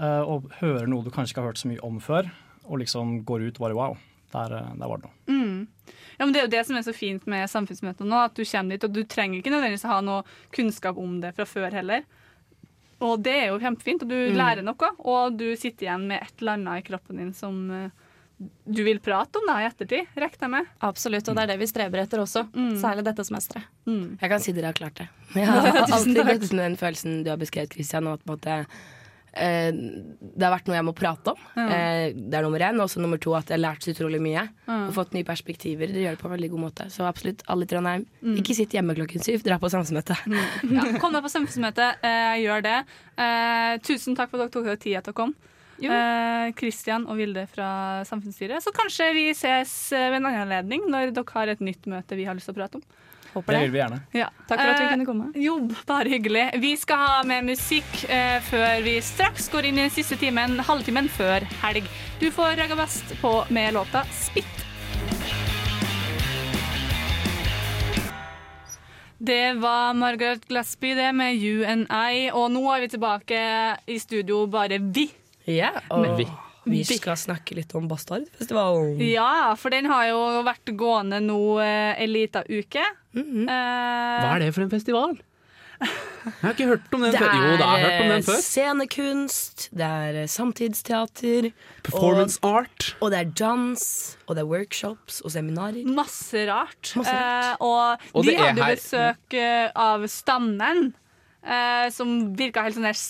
eh, 0.00 0.22
og 0.24 0.50
hører 0.58 0.88
noe 0.90 1.04
du 1.04 1.10
kanskje 1.14 1.34
ikke 1.36 1.44
har 1.44 1.52
hørt 1.52 1.62
så 1.62 1.68
mye 1.70 1.84
om 1.86 2.00
før, 2.00 2.30
og 2.64 2.78
liksom 2.80 3.20
går 3.28 3.46
ut 3.52 3.58
bare 3.62 3.74
wow. 3.78 3.96
Der, 4.34 4.48
der 4.50 4.88
var 4.90 4.98
det 4.98 5.06
noe. 5.06 5.14
Mm. 5.30 5.66
Ja, 6.18 6.24
men 6.26 6.32
Det 6.34 6.40
er 6.40 6.46
jo 6.48 6.50
det 6.56 6.66
som 6.66 6.74
er 6.74 6.82
så 6.82 6.92
fint 6.96 7.22
med 7.30 7.46
samfunnsmøtet 7.46 8.02
nå, 8.08 8.16
at 8.24 8.34
du 8.34 8.42
kommer 8.42 8.74
dit, 8.74 8.82
og 8.82 8.90
du 8.96 9.04
trenger 9.06 9.38
ikke 9.38 9.52
nødvendigvis 9.52 9.84
ha 9.86 10.00
noe 10.02 10.24
kunnskap 10.50 10.98
om 10.98 11.20
det 11.22 11.30
fra 11.36 11.44
før 11.46 11.70
heller. 11.70 12.02
Og 13.00 13.22
det 13.22 13.32
er 13.34 13.46
jo 13.48 13.58
kjempefint, 13.58 14.02
og 14.02 14.08
du 14.08 14.14
Mm. 14.14 14.36
lærer 14.36 14.62
noe, 14.62 14.90
og 14.98 15.36
du 15.38 15.56
sitter 15.56 15.86
igjen 15.88 16.06
med 16.06 16.22
et 16.22 16.32
eller 16.40 16.52
annet 16.52 16.78
i 16.84 16.88
kroppen 16.88 17.16
din 17.16 17.32
som 17.34 17.70
eh, 17.70 17.90
du 18.66 18.82
vil 18.84 18.98
prate 19.00 19.36
om 19.38 19.46
det 19.46 19.56
i 19.62 19.66
ettertid, 19.68 20.06
regner 20.16 20.40
jeg 20.42 20.50
med. 20.50 20.66
Absolutt, 20.82 21.28
og 21.28 21.36
det 21.36 21.42
er 21.44 21.46
det 21.52 21.58
vi 21.60 21.66
streber 21.70 22.02
etter 22.02 22.18
også. 22.18 22.42
Særlig 22.80 23.04
dette 23.04 23.24
semesteret. 23.24 23.64
Jeg 23.86 24.28
kan 24.30 24.40
si 24.40 24.52
dere 24.52 24.66
har 24.66 24.72
klart 24.74 24.94
det. 24.96 25.08
Jeg 25.34 25.46
har 25.46 25.86
alltid 25.86 26.24
med 26.24 26.42
den 26.58 26.76
følelsen 26.76 27.22
du 27.24 27.30
har 27.30 27.36
beskrevet, 27.38 27.72
Christian. 27.72 28.06
Og 28.06 28.14
at 28.18 28.24
på 28.24 28.32
en 28.32 28.38
måte, 28.38 28.66
det 29.34 30.44
har 30.46 30.52
vært 30.54 30.68
noe 30.70 30.76
jeg 30.78 30.86
må 30.86 30.94
prate 30.96 31.32
om. 31.34 31.40
Ja. 31.58 31.64
Eh, 31.68 32.14
det 32.14 32.38
er 32.38 32.46
nummer 32.46 32.62
én. 32.62 32.80
Og 32.82 32.90
så 32.92 33.02
nummer 33.02 33.18
to 33.22 33.34
at 33.34 33.48
jeg 33.50 33.58
har 33.58 33.64
lært 33.64 33.82
så 33.86 33.94
utrolig 33.94 34.20
mye. 34.22 34.44
Ja. 34.68 34.76
Og 34.86 34.92
fått 34.96 35.14
nye 35.16 35.26
perspektiver. 35.26 35.90
Dere 35.90 36.04
gjør 36.06 36.16
det 36.16 36.22
på 36.22 36.28
en 36.30 36.36
veldig 36.36 36.50
god 36.54 36.62
måte. 36.66 36.86
Så 36.94 37.06
absolutt, 37.08 37.42
alle 37.50 37.66
i 37.66 37.70
Trondheim, 37.70 38.06
Mm. 38.24 38.36
ikke 38.40 38.54
sitt 38.56 38.70
hjemme 38.72 38.94
klokken 38.96 39.22
syv. 39.22 39.42
Dra 39.44 39.58
på 39.58 39.70
samfunnsmøte. 39.72 40.16
Ja, 40.74 40.84
kom 41.00 41.12
deg 41.12 41.22
på 41.24 41.32
samfunnsmøte, 41.32 41.90
eh, 42.02 42.36
gjør 42.44 42.62
det. 42.62 42.78
Eh, 43.18 43.78
tusen 43.84 44.16
takk 44.16 44.30
for 44.30 44.40
at 44.40 44.50
dere 44.50 44.54
tok 44.54 44.64
dere 44.64 44.76
tid 44.80 45.02
til 45.04 45.12
å 45.12 45.16
komme. 45.16 45.34
Eh, 45.82 46.52
og 47.04 47.16
Vilde 47.18 47.46
fra 47.50 48.04
Samfunnsstyret. 48.06 48.62
Så 48.62 48.72
kanskje 48.72 49.12
vi 49.14 49.30
ses 49.34 49.92
eh, 49.92 50.10
ved 50.10 50.20
en 50.20 50.26
annen 50.30 50.46
anledning 50.46 50.86
når 50.88 51.12
dere 51.14 51.34
har 51.34 51.48
et 51.48 51.60
nytt 51.60 51.86
møte 51.90 52.16
vi 52.16 52.24
har 52.24 52.34
lyst 52.34 52.46
til 52.46 52.54
å 52.54 52.60
prate 52.62 52.78
om. 52.78 52.82
Håper 53.34 53.52
Det 53.56 53.60
vil 53.64 53.72
vi 53.74 53.78
gjerne. 53.80 54.00
Ja. 54.14 54.28
Takk 54.48 54.60
for 54.60 54.70
at 54.70 54.80
vi 54.80 54.84
Eh, 54.84 54.90
kunne 54.94 55.06
komme. 55.06 55.30
Jo, 55.34 55.56
bare 55.86 56.08
hyggelig. 56.12 56.44
Vi 56.62 56.76
skal 56.76 56.96
ha 57.02 57.22
med 57.26 57.44
musikk 57.48 58.04
eh, 58.08 58.38
før 58.46 58.82
vi 58.86 58.98
straks 59.02 59.48
går 59.52 59.64
inn 59.70 59.78
i 59.78 59.86
den 59.88 59.90
siste 59.94 60.16
timen, 60.20 60.58
halvtimen 60.60 61.08
før 61.10 61.46
helg. 61.64 61.84
Du 62.20 62.30
får 62.30 62.56
Raga 62.60 62.76
Best 62.78 63.16
på 63.20 63.44
med 63.50 63.74
låta 63.74 64.04
'Spitt'. 64.10 64.62
Det 69.18 69.54
var 69.54 69.94
Margaret 69.94 70.48
Glasby, 70.48 70.94
det 70.94 71.12
med 71.12 71.34
You 71.36 71.64
and 71.64 71.86
I, 71.90 72.30
og 72.32 72.50
nå 72.52 72.60
er 72.74 72.80
vi 72.84 72.88
tilbake 72.92 73.38
i 73.86 73.98
studio, 73.98 74.42
bare 74.46 74.78
vi. 74.78 75.06
Ja, 75.48 75.70
og 75.88 76.00
Men 76.02 76.16
vi, 76.18 76.26
vi- 76.64 76.84
skal 76.98 77.16
snakke 77.16 77.54
litt 77.54 77.74
om 77.74 77.86
Bastardfestivalen. 77.88 78.98
Ja, 79.10 79.54
for 79.56 79.70
den 79.70 79.86
har 79.86 80.06
jo 80.08 80.42
vært 80.46 80.74
gående 80.76 81.20
nå 81.20 81.58
eh, 81.60 82.00
en 82.02 82.10
liten 82.12 82.44
uke. 82.48 82.82
-hmm. 83.14 83.44
Eh, 83.48 84.20
Hva 84.24 84.34
er 84.36 84.38
det 84.40 84.54
for 84.54 84.62
en 84.62 84.70
festival? 84.70 85.18
Jeg 85.84 85.90
har 86.40 86.52
ikke 86.54 86.66
hørt 86.66 86.94
om 86.94 87.00
den 87.02 87.12
før. 87.12 87.32
Jo, 87.34 87.56
da 87.58 87.64
har 87.66 87.78
jeg 87.78 87.84
hørt 87.90 88.00
om 88.04 88.08
den 88.08 88.22
før. 88.22 88.32
Det 88.32 88.38
er 88.38 88.42
scenekunst, 88.48 89.68
det 89.74 89.84
er 89.86 90.14
eh, 90.22 90.26
samtidsteater 90.26 91.52
Performance 91.82 92.38
og, 92.42 92.54
art. 92.62 92.96
Og 93.02 93.10
det 93.10 93.18
er 93.20 93.30
dans, 93.36 94.16
og 94.28 94.36
det 94.36 94.42
er 94.42 94.46
workshops 94.48 95.20
og 95.20 95.30
seminarer. 95.34 95.84
Masse 95.84 96.46
rart. 96.48 96.92
Masse 96.96 97.12
rart. 97.12 97.44
Eh, 97.50 97.56
og, 97.60 97.98
Og 98.14 98.24
de 98.24 98.36
hadde 98.36 98.56
jo 98.58 98.64
her- 98.64 98.76
besøk 98.76 99.34
eh, 99.34 99.70
av 99.76 100.06
Stammen, 100.08 100.94
eh, 101.44 101.90
som 101.90 102.34
virka 102.36 102.62
helt 102.62 102.76
sånn 102.76 102.88
der 102.88 103.00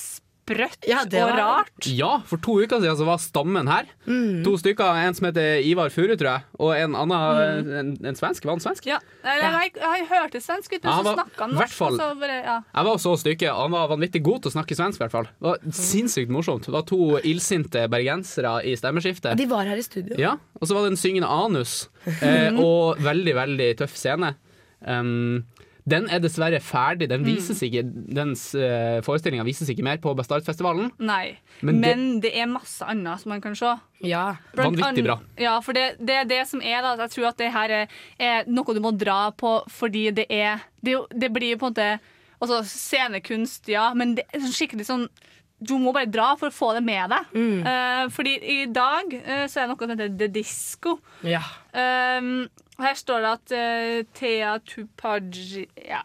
sprøtt 0.44 0.84
det 1.10 1.22
og 1.24 1.30
rart. 1.38 1.86
Ja, 1.88 2.18
for 2.28 2.36
to 2.44 2.58
uker 2.60 2.80
siden 2.82 2.96
så 2.98 3.06
var 3.08 3.18
stammen 3.22 3.68
her. 3.70 3.86
Mm. 4.06 4.42
To 4.44 4.52
stykker. 4.60 4.98
En 5.06 5.14
som 5.16 5.26
heter 5.30 5.62
Ivar 5.64 5.88
Furu, 5.90 6.12
tror 6.20 6.28
jeg. 6.34 6.44
Og 6.60 6.74
en 6.76 6.94
annen 7.00 7.70
en, 7.80 7.92
en 8.04 8.18
svensk. 8.18 8.44
Var 8.44 8.52
han 8.52 8.60
svensk? 8.60 8.84
Ja, 8.90 8.98
eller, 9.24 9.56
Jeg, 9.64 9.72
jeg 9.80 10.06
hørte 10.10 10.42
svensk 10.44 10.72
ut, 10.76 10.84
Ja, 10.84 10.90
han 10.98 11.04
så 11.04 11.08
var- 11.08 11.18
snakka 11.22 11.40
han 11.46 11.54
norsk. 11.56 11.74
fall- 11.78 11.96
så 11.98 12.10
bare, 12.20 12.36
ja. 12.44 12.56
Jeg 12.74 12.84
var 12.90 13.00
så 13.06 13.14
stykke. 13.24 13.54
Han 13.56 13.70
var 13.72 13.88
vanvittig 13.94 14.22
god 14.22 14.42
til 14.44 14.52
å 14.52 14.54
snakke 14.58 14.76
svensk, 14.76 15.00
i 15.00 15.04
hvert 15.06 15.16
fall. 15.16 15.30
Det 15.40 15.48
var 15.48 15.58
sinnssykt 15.80 16.28
morsomt. 16.36 16.68
Det 16.68 16.72
var 16.76 16.82
to 16.92 17.00
illsinte 17.24 17.88
bergensere 17.88 18.58
i 18.68 18.76
stemmeskiftet. 18.76 19.36
De 19.40 19.46
var 19.46 19.64
her 19.64 19.80
i 19.80 19.86
studio. 19.86 20.14
Ja, 20.20 20.36
og 20.60 20.68
så 20.68 20.74
var 20.76 20.84
det 20.84 20.92
en 20.92 21.00
syngende 21.00 21.28
anus, 21.32 21.88
eh, 22.20 22.52
og 22.68 23.00
veldig, 23.00 23.34
veldig 23.40 23.70
tøff 23.80 23.96
scene. 23.96 24.34
Um, 24.84 25.46
den 25.84 26.06
er 26.08 26.20
dessverre 26.24 26.60
ferdig. 26.64 27.10
Den 27.10 27.26
vises 27.26 27.60
ikke 27.64 27.82
Dens 27.84 28.46
uh, 28.56 29.02
forestillinga 29.04 29.44
vises 29.44 29.68
ikke 29.68 29.84
mer 29.84 29.98
på 30.00 30.14
Bastardfestivalen. 30.16 30.88
Nei. 30.98 31.36
Men 31.60 31.80
Men, 31.80 32.04
det- 32.14 32.30
det, 32.30 32.32
er 32.40 32.48
masse 32.48 32.84
annet 32.88 33.20
som 33.20 33.34
man 33.34 33.42
kan 33.44 33.56
se. 33.58 33.74
Ja. 34.00 34.36
Blant 34.54 34.78
Vanvittig 34.80 35.04
bra. 35.04 35.18
Ja, 35.40 35.58
for 35.60 35.76
det, 35.76 35.96
det 36.00 36.16
er 36.22 36.24
det 36.24 36.40
som 36.48 36.62
er 36.62 36.80
da, 36.82 36.96
Jeg 37.04 37.10
tror 37.10 37.28
at 37.28 37.38
det 37.38 37.52
her 37.52 37.70
er, 37.70 37.86
er 38.18 38.48
noe 38.48 38.74
du 38.74 38.80
må 38.80 38.96
dra 38.96 39.30
på 39.30 39.62
fordi 39.68 40.10
det 40.10 40.26
er 40.30 40.64
Det, 40.80 40.96
det 41.12 41.32
blir 41.32 41.54
jo 41.54 41.58
på 41.62 41.70
en 41.70 41.72
måte 41.72 42.00
Altså 42.40 42.64
scenekunst, 42.66 43.68
ja, 43.68 43.94
men 43.94 44.16
det 44.18 44.24
er 44.32 44.42
sånn 44.42 44.52
skikkelig 44.52 44.84
sånn 44.84 45.08
du 45.64 45.76
må 45.80 45.92
bare 45.94 46.10
dra 46.10 46.34
for 46.36 46.50
å 46.50 46.54
få 46.54 46.72
det 46.76 46.82
med 46.84 47.12
deg. 47.12 47.30
Mm. 47.32 47.60
Uh, 47.64 48.04
fordi 48.12 48.34
i 48.36 48.58
dag 48.74 49.14
uh, 49.14 49.44
så 49.48 49.62
er 49.62 49.64
det 49.64 49.68
noe 49.70 49.80
som 49.80 49.92
heter 49.94 50.16
The 50.20 50.28
Disco. 50.34 50.96
Ja. 51.24 51.40
Um, 51.72 52.48
her 52.82 52.98
står 52.98 53.22
det 53.22 53.30
at 53.30 53.54
uh, 53.54 54.00
Thea 54.18 54.56
Tupaji 54.66 55.66
ja, 55.78 56.00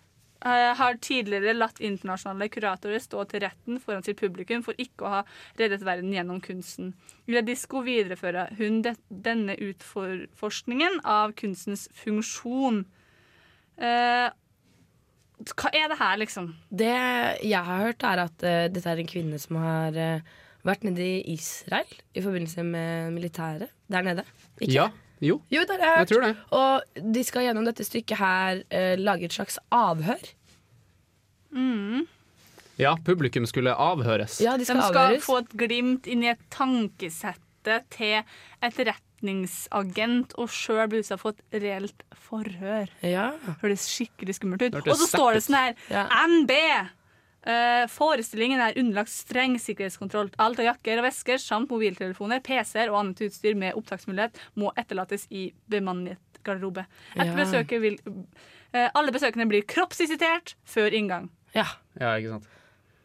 eh, 0.46 0.72
har 0.78 1.00
tidligere 1.02 1.56
latt 1.58 1.80
internasjonale 1.82 2.50
kuratorer 2.54 3.02
stå 3.02 3.24
til 3.30 3.44
retten 3.46 3.80
foran 3.82 4.06
sitt 4.06 4.20
publikum 4.20 4.62
for 4.66 4.78
ikke 4.78 5.06
å 5.06 5.14
ha 5.18 5.22
reddet 5.60 5.86
verden 5.86 6.14
gjennom 6.14 6.42
kunsten. 6.46 6.94
La 7.30 7.42
viderefører 7.42 8.56
hun 8.60 8.82
det, 8.86 8.98
denne 9.10 9.56
utforskningen 9.58 11.02
av 11.04 11.34
kunstens 11.40 11.88
funksjon. 12.04 12.84
Uh, 13.80 14.30
hva 15.56 15.72
er 15.72 15.88
det 15.88 16.00
her, 16.02 16.18
liksom? 16.20 16.54
Det 16.70 16.94
jeg 17.48 17.64
har 17.64 17.86
hørt, 17.86 18.04
er 18.04 18.26
at 18.28 18.44
uh, 18.44 18.68
dette 18.70 18.92
er 18.92 19.00
en 19.00 19.10
kvinne 19.10 19.40
som 19.40 19.60
har 19.62 19.96
uh, 19.96 20.32
vært 20.68 20.84
nede 20.88 21.06
i 21.06 21.36
Israel 21.36 21.88
i 22.14 22.24
forbindelse 22.24 22.66
med 22.68 23.14
militæret 23.16 23.72
der 23.88 24.04
nede. 24.06 24.26
Ikke? 24.60 24.74
Ja. 24.74 24.90
Jo. 25.22 25.42
Jo, 25.52 25.64
det 25.68 25.76
har 25.76 25.82
jeg 25.84 25.90
hørt. 25.90 26.00
Jeg 26.00 26.12
tror 26.14 26.26
det. 26.28 26.36
Og 26.56 27.04
de 27.16 27.24
skal 27.28 27.44
gjennom 27.48 27.66
dette 27.68 27.84
stykket 27.84 28.18
her 28.22 28.62
eh, 28.72 28.94
lage 29.00 29.26
et 29.28 29.36
slags 29.36 29.60
avhør. 29.76 30.22
Mm. 31.52 32.06
Ja, 32.80 32.94
publikum 33.04 33.46
skulle 33.50 33.74
avhøres. 33.76 34.38
Ja, 34.40 34.54
de 34.56 34.64
De 34.64 34.66
skal, 34.70 34.82
skal 34.86 35.02
avhøres. 35.10 35.26
få 35.26 35.38
et 35.42 35.50
glimt 35.60 36.08
inn 36.08 36.24
i 36.24 36.30
et 36.32 36.40
tankesette 36.54 37.82
til 37.92 38.22
etterretningsagent, 38.64 40.32
og 40.40 40.48
sjøl 40.54 40.88
blir 40.92 41.04
utsatt 41.04 41.20
for 41.22 41.36
et 41.36 41.60
reelt 41.64 42.06
forhør. 42.30 42.88
Ja. 43.04 43.32
Høres 43.62 43.84
skikkelig 43.92 44.38
skummelt 44.40 44.64
ut. 44.70 44.80
Og 44.86 44.96
så 44.96 45.10
står 45.12 45.34
det 45.38 45.44
sånn 45.46 45.60
her 45.60 45.76
Ja. 45.92 46.06
NB! 46.28 46.56
Eh, 47.46 47.86
forestillingen 47.92 48.60
er 48.62 48.78
underlagt 48.80 49.12
streng 49.14 49.58
sikkerhetskontroll. 49.62 50.30
Alt 50.38 50.60
av 50.60 50.66
jakker 50.72 51.00
og 51.02 51.08
vesker 51.08 51.38
samt 51.42 51.70
mobiltelefoner, 51.72 52.40
PC-er 52.46 52.90
og 52.92 53.00
annet 53.04 53.22
utstyr 53.30 53.56
med 53.56 53.76
opptaksmulighet 53.80 54.38
må 54.60 54.72
etterlates 54.78 55.28
i 55.32 55.50
bemannet 55.70 56.18
garderobe. 56.44 56.86
Etter 57.16 57.34
Ja. 57.34 57.36
besøket 57.40 57.82
vil 57.82 57.98
uh, 58.06 58.90
alle 58.96 59.12
besøkende 59.12 59.48
blir 59.50 59.66
kroppsvisitert 59.68 60.56
før 60.66 60.94
inngang. 60.96 61.30
Ja. 61.56 61.66
Ja, 62.00 62.16
ikke 62.18 62.30
sant. 62.38 62.48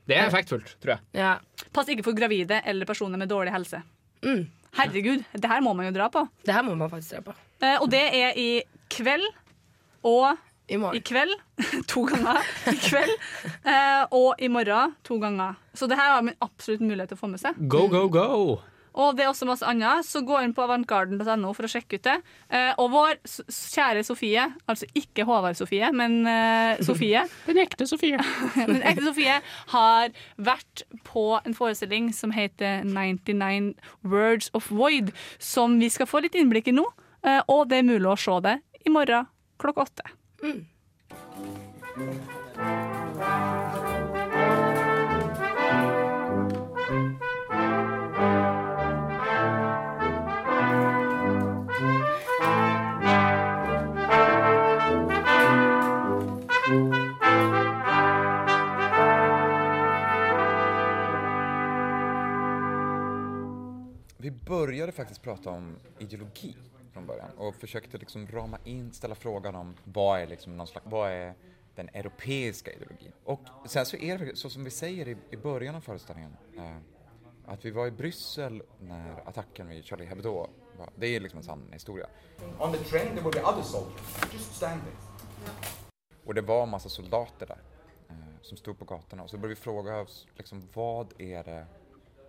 Det 0.07 0.17
er 0.19 0.27
effektfullt, 0.29 0.75
tror 0.83 0.97
jeg. 0.99 1.01
ja. 1.17 1.39
Pass 1.73 1.89
ikke 1.89 2.05
for 2.05 2.13
gravide 2.15 2.61
eller 2.69 2.87
personer 2.87 3.19
med 3.19 3.29
dårlig 3.33 3.51
helse. 3.55 3.81
Mm. 4.23 4.45
Herregud, 4.77 5.25
det 5.33 5.49
her 5.51 5.61
må 5.65 5.73
man 5.75 5.87
jo 5.87 5.93
dra 5.97 6.09
på. 6.13 6.27
Det 6.45 6.53
her 6.55 6.63
må 6.67 6.75
man 6.77 6.91
faktisk 6.91 7.15
dra 7.17 7.23
på. 7.31 7.35
Uh, 7.63 7.79
og 7.81 7.89
det 7.91 8.03
er 8.15 8.37
i 8.39 8.63
kveld 8.93 9.25
og 10.05 10.37
I 10.69 10.79
i 10.97 11.01
kveld 11.05 11.35
to 11.93 12.05
ganger. 12.09 12.39
I 12.71 12.77
kveld 12.81 13.17
eh, 13.69 14.05
og 14.17 14.39
i 14.41 14.49
morgen 14.49 14.95
to 15.05 15.19
ganger. 15.21 15.59
Så 15.77 15.89
det 15.91 15.99
her 16.01 16.15
har 16.17 16.23
man 16.25 16.39
absolutt 16.41 16.81
mulighet 16.81 17.11
til 17.13 17.19
å 17.19 17.25
få 17.27 17.29
med 17.35 17.43
seg. 17.43 17.59
Go, 17.69 17.87
go, 17.93 18.07
go! 18.09 18.61
Og 18.95 19.17
det 19.19 19.25
er 19.25 19.29
også 19.33 19.43
masse 19.49 19.67
annet, 19.67 20.07
så 20.07 20.21
gå 20.23 20.37
inn 20.45 20.53
på 20.55 20.63
avantgarden.no 20.63 21.49
for 21.57 21.67
å 21.67 21.71
sjekke 21.73 21.99
ut 21.99 22.05
det. 22.07 22.15
Eh, 22.55 22.71
og 22.79 22.93
vår 22.93 23.17
s- 23.27 23.43
kjære 23.75 24.05
Sofie, 24.07 24.45
altså 24.71 24.87
ikke 24.95 25.25
Håvard 25.27 25.59
Sofie, 25.59 25.89
men 25.91 26.21
eh, 26.31 26.79
Sofie 26.87 27.25
Den 27.49 27.59
ekte 27.59 27.89
Sofie. 27.91 28.21
Den 28.71 28.79
ekte 28.87 29.09
Sofie 29.09 29.41
har 29.75 30.15
vært 30.39 30.85
på 31.11 31.27
en 31.43 31.59
forestilling 31.59 32.13
som 32.15 32.31
heter 32.39 32.87
99 32.87 33.75
Words 34.07 34.53
of 34.55 34.71
Void, 34.71 35.11
som 35.43 35.75
vi 35.83 35.91
skal 35.91 36.07
få 36.07 36.23
litt 36.23 36.39
innblikk 36.39 36.71
i 36.71 36.77
nå. 36.79 36.87
Eh, 37.27 37.43
og 37.51 37.67
det 37.75 37.83
er 37.83 37.91
mulig 37.91 38.07
å 38.15 38.17
se 38.17 38.39
det 38.47 38.61
i 38.87 38.95
morgen 38.95 39.27
klokka 39.59 39.89
åtte. 39.91 40.07
Vi 40.41 40.67
började 64.31 64.93
faktiskt 64.93 65.23
prata 65.23 65.51
om 65.51 65.77
ideologi 65.99 66.57
från 66.95 67.07
början 67.07 67.31
och 67.37 67.55
försökte 67.55 67.99
liksom 67.99 68.27
rama 68.27 68.59
in, 68.65 68.93
ställa 68.93 69.15
frågan 69.15 69.55
om 69.55 69.75
vad 69.85 70.21
är 70.21 70.27
liksom 70.27 70.57
någon 70.57 70.67
slags, 70.67 70.87
vad 70.87 71.11
är 71.11 71.35
den 71.75 71.89
europeiska 71.89 72.73
ideologin? 72.73 73.13
Och 73.25 73.41
sen 73.67 73.87
så 73.87 73.97
är 73.97 74.19
det 74.19 74.37
så 74.37 74.51
som 74.51 74.65
vi 74.65 74.71
säger 74.71 75.09
i, 75.09 75.17
i 75.31 75.37
början 75.37 75.75
av 75.75 75.81
föreställningen, 75.81 76.37
eh, 76.57 76.77
att 77.47 77.65
vi 77.65 77.71
var 77.71 77.87
i 77.87 77.91
Bryssel 77.91 78.63
när 78.81 79.29
attacken 79.29 79.69
vid 79.69 79.85
Charlie 79.85 80.05
Hebdo 80.05 80.49
var, 80.79 80.91
det 80.97 81.07
är 81.07 81.21
liksom 81.21 81.39
en 81.39 81.45
sann 81.45 81.73
historia. 81.73 82.07
On 82.59 82.73
the 82.73 82.79
train 82.79 83.09
there 83.09 83.23
will 83.23 83.33
be 83.33 83.43
other 83.43 83.63
soldiers 83.63 84.33
just 84.33 84.55
standing. 84.55 84.97
Och 86.25 86.35
det 86.35 86.41
var 86.41 86.63
en 86.63 86.69
massa 86.69 86.89
soldater 86.89 87.47
där 87.47 87.59
eh, 88.09 88.17
som 88.43 88.57
stod 88.57 88.79
på 88.79 88.85
gatorna 88.85 89.23
och 89.23 89.31
så 89.31 89.37
började 89.37 89.55
vi 89.55 89.61
fråga 89.61 90.01
oss 90.01 90.27
liksom, 90.37 90.69
vad 90.75 91.21
är 91.21 91.45
det 91.45 91.67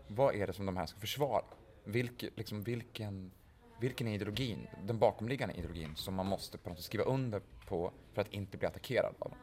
vad 0.08 0.36
är 0.36 0.48
det 0.48 0.54
som 0.54 0.66
de 0.66 0.78
här 0.78 0.86
ska 0.86 1.00
försvara? 1.00 1.44
Vilke, 1.84 2.30
liksom, 2.36 2.64
vilken, 2.64 3.32
vilken 3.80 4.08
är 4.08 4.16
ideologin, 4.16 4.68
den 4.84 5.00
bakomliggande 5.00 5.56
ideologin 5.56 5.96
som 5.96 6.16
man 6.16 6.26
måste 6.26 6.58
på 6.58 6.70
skriva 6.82 7.04
under 7.04 7.42
på 7.68 7.92
för 8.14 8.22
att 8.22 8.34
inte 8.34 8.58
bli 8.58 8.68
attackerad 8.68 9.16
av. 9.20 9.34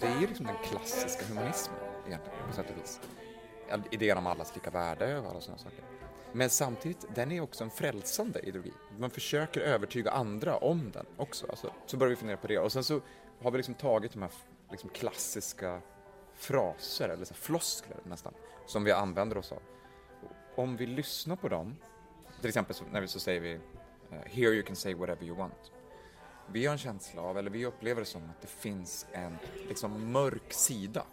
Det 0.00 0.06
är 0.06 0.28
liksom 0.28 0.46
den 0.46 0.56
klassiska 0.64 1.24
humanismen 1.24 1.78
egentligen 2.06 2.38
på 2.38 2.46
om 4.18 4.26
allas 4.26 4.54
lika 4.54 4.70
värde 4.70 5.18
och 5.18 5.30
alla 5.30 5.40
sådana 5.40 5.58
saker. 5.58 5.84
Men 6.32 6.50
samtidigt, 6.50 7.06
den 7.14 7.32
är 7.32 7.40
också 7.40 7.64
en 7.64 7.70
frälsande 7.70 8.40
ideologi. 8.40 8.72
Man 8.98 9.10
försöker 9.10 9.60
övertyga 9.60 10.10
andra 10.10 10.56
om 10.56 10.90
den 10.90 11.06
också. 11.16 11.46
Alltså, 11.46 11.72
så 11.86 11.96
börjar 11.96 12.10
vi 12.10 12.16
fundera 12.16 12.36
på 12.36 12.46
det. 12.46 12.58
Och 12.58 12.72
sen 12.72 12.84
så 12.84 13.00
har 13.42 13.50
vi 13.50 13.56
liksom 13.56 13.74
tagit 13.74 14.12
de 14.12 14.22
här 14.22 14.30
liksom 14.70 14.90
klassiska 14.90 15.80
fraser, 16.34 17.08
eller 17.08 17.24
så 17.24 17.34
floskler 17.34 17.96
nästan, 18.04 18.34
som 18.66 18.84
vi 18.84 18.92
använder 18.92 19.38
oss 19.38 19.52
av. 19.52 19.62
Om 20.54 20.76
vi 20.76 20.86
lyssnar 20.86 21.36
på 21.36 21.48
dem, 21.48 21.76
till 22.40 22.48
exempel 22.48 22.76
när 22.90 23.00
vi 23.00 23.08
så 23.08 23.20
säger 23.20 23.40
vi 23.40 23.52
eh, 23.52 24.18
“Here 24.24 24.50
you 24.50 24.62
can 24.62 24.76
say 24.76 24.94
whatever 24.94 25.24
you 25.24 25.36
want”. 25.36 25.72
Vi 26.46 26.66
har 26.66 26.72
en 26.72 26.78
känsla 26.78 27.22
av, 27.22 27.38
eller 27.38 27.50
vi 27.50 27.66
upplever 27.66 28.00
det 28.00 28.06
som 28.06 28.22
att 28.30 28.40
det 28.40 28.48
finns 28.48 29.06
en 29.12 29.38
liksom 29.68 30.12
mörk 30.12 30.52
sida 30.52 31.04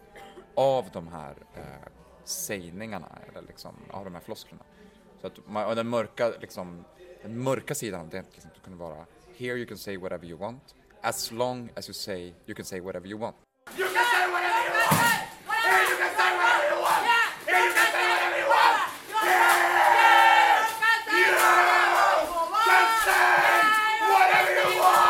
av 0.54 0.90
de 0.92 1.08
här 1.08 1.36
eh, 1.54 1.88
sägningarna, 2.24 3.18
eller 3.28 3.42
liksom, 3.42 3.74
av 3.90 4.04
de 4.04 4.14
här 4.14 4.20
flosklerna. 4.20 4.62
Så 5.20 5.26
att 5.26 5.48
man, 5.48 5.66
och 5.66 5.76
den 5.76 5.88
mörka, 5.88 6.28
liksom, 6.40 6.84
den 7.22 7.42
mörka 7.42 7.74
sidan 7.74 8.00
av 8.00 8.08
det 8.08 8.24
liksom, 8.32 8.50
kunna 8.64 8.76
vara 8.76 9.06
“Here 9.36 9.56
you 9.56 9.66
can 9.66 9.78
say 9.78 9.96
whatever 9.96 10.26
you 10.26 10.38
want, 10.38 10.74
as 11.00 11.30
long 11.30 11.70
as 11.76 11.88
you 11.88 11.94
say 11.94 12.34
you 12.46 12.54
can 12.54 12.64
say 12.64 12.80
whatever 12.80 13.06
you 13.08 13.18
want”. 13.18 13.36
You 13.78 13.84
can 13.84 14.04
say 14.04 14.26
whatever 14.32 14.64
you 14.66 14.72
want! 14.74 15.00
Here 15.64 15.82
you 15.90 15.96
can 16.00 16.10
say 16.18 16.30
whatever 16.38 16.66
you 16.72 16.80
want! 16.86 17.04
Here 17.46 17.64
you 17.66 17.72
can 17.76 17.88
say 17.92 18.04
whatever 18.10 18.38
you 18.42 18.48
want! 18.54 18.76
Yes! 19.24 20.66
You 21.18 21.24
can 21.30 21.52
say 23.06 23.20
whatever 24.12 24.52
you 24.60 24.72
want! 24.80 25.08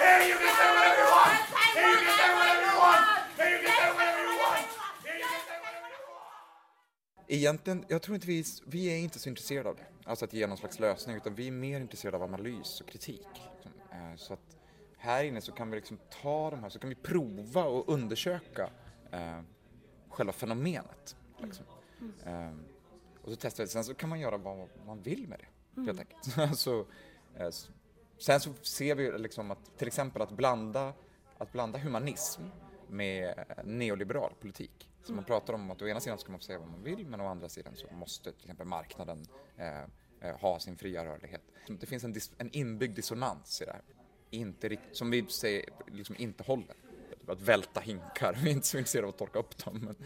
Here 0.00 0.22
you 0.30 0.36
can 0.42 0.52
say 0.58 0.68
whatever 0.76 1.00
you 1.02 1.08
want! 1.14 1.34
Here 1.74 1.90
you 1.90 1.98
can 2.04 2.14
say 2.18 2.28
whatever 2.38 2.62
you 2.66 2.76
want! 2.82 3.02
Here 3.38 3.50
you 3.50 3.58
can 3.64 3.72
say 3.78 3.88
whatever 3.96 4.22
you 4.26 4.34
want! 4.42 4.62
Here 5.04 5.18
you 5.22 5.28
can 5.32 5.42
say 5.48 5.58
whatever 5.64 5.88
you 5.94 6.06
want! 6.06 7.19
Egentligen, 7.32 7.84
jag 7.88 8.02
tror 8.02 8.14
inte 8.14 8.26
vi, 8.26 8.44
vi 8.66 8.86
är 8.86 8.98
inte 8.98 9.18
så 9.18 9.28
intresserade 9.28 9.68
av 9.68 9.76
det, 9.76 9.86
alltså 10.04 10.24
att 10.24 10.32
ge 10.32 10.46
någon 10.46 10.56
slags 10.56 10.78
lösning, 10.78 11.16
utan 11.16 11.34
vi 11.34 11.46
är 11.46 11.52
mer 11.52 11.80
intresserade 11.80 12.16
av 12.16 12.22
analys 12.22 12.80
och 12.80 12.86
kritik. 12.86 13.26
Liksom. 13.54 13.72
Eh, 13.92 14.16
Så 14.16 14.32
att 14.32 14.56
här 14.96 15.24
inne 15.24 15.40
så 15.40 15.52
kan 15.52 15.70
vi 15.70 15.76
liksom 15.76 15.98
ta 16.22 16.50
de 16.50 16.62
här, 16.62 16.68
så 16.68 16.78
kan 16.78 16.88
vi 16.88 16.96
prova 16.96 17.64
och 17.64 17.88
undersöka 17.88 18.70
eh, 19.10 19.40
själva 20.08 20.32
fenomenet. 20.32 21.16
Liksom. 21.38 21.66
Mm. 22.26 22.64
och 23.22 23.30
så 23.30 23.36
testar 23.36 23.64
vi, 23.64 23.68
sen 23.68 23.84
så 23.84 23.94
kan 23.94 24.08
man 24.08 24.20
göra 24.20 24.36
vad 24.36 24.68
man 24.86 25.02
vill 25.02 25.28
med 25.28 25.38
det, 25.38 25.82
helt 25.82 26.00
enkelt. 26.00 26.58
så, 26.58 26.86
eh, 27.36 27.50
sen 28.18 28.40
så 28.40 28.54
ser 28.62 28.94
vi 28.94 29.18
liksom 29.18 29.50
att, 29.50 29.78
till 29.78 29.86
exempel 29.86 30.22
att 30.22 30.30
blanda, 30.30 30.92
att 31.38 31.52
blanda 31.52 31.78
humanism 31.78 32.42
med 32.88 33.44
neoliberal 33.64 34.32
politik. 34.40 34.89
Så 35.02 35.12
man 35.12 35.24
pratar 35.24 35.52
om 35.54 35.70
att 35.70 35.82
å 35.82 35.88
ena 35.88 36.00
sidan 36.00 36.18
ska 36.18 36.30
man 36.32 36.38
få 36.40 36.44
säga 36.44 36.58
vad 36.58 36.68
man 36.68 36.82
vill 36.82 37.06
men 37.06 37.20
å 37.20 37.26
andra 37.28 37.48
sidan 37.48 37.76
så 37.76 37.86
måste 37.94 38.32
till 38.32 38.40
exempel 38.44 38.66
marknaden 38.66 39.26
eh, 39.56 39.80
eh, 40.20 40.36
ha 40.40 40.58
sin 40.60 40.76
fria 40.76 41.04
rörlighet. 41.04 41.42
Det 41.80 41.86
finns 41.86 42.04
en, 42.04 42.14
dis- 42.14 42.32
en 42.38 42.50
inbyggd 42.52 42.96
dissonans 42.96 43.62
i 43.62 43.64
det 43.64 43.72
här. 43.72 43.82
Inte 44.30 44.68
rikt- 44.68 44.96
som 44.96 45.10
vi 45.10 45.26
säger 45.26 45.64
liksom 45.86 46.16
inte 46.18 46.44
håller. 46.44 46.76
Att 47.26 47.40
välta 47.40 47.80
hinkar, 47.80 48.32
vi 48.42 48.50
är 48.50 48.54
inte 48.54 48.66
så 48.66 48.78
intresserade 48.78 49.06
av 49.08 49.12
att 49.12 49.18
torka 49.18 49.38
upp 49.38 49.64
dem. 49.64 49.78
Men... 49.78 49.96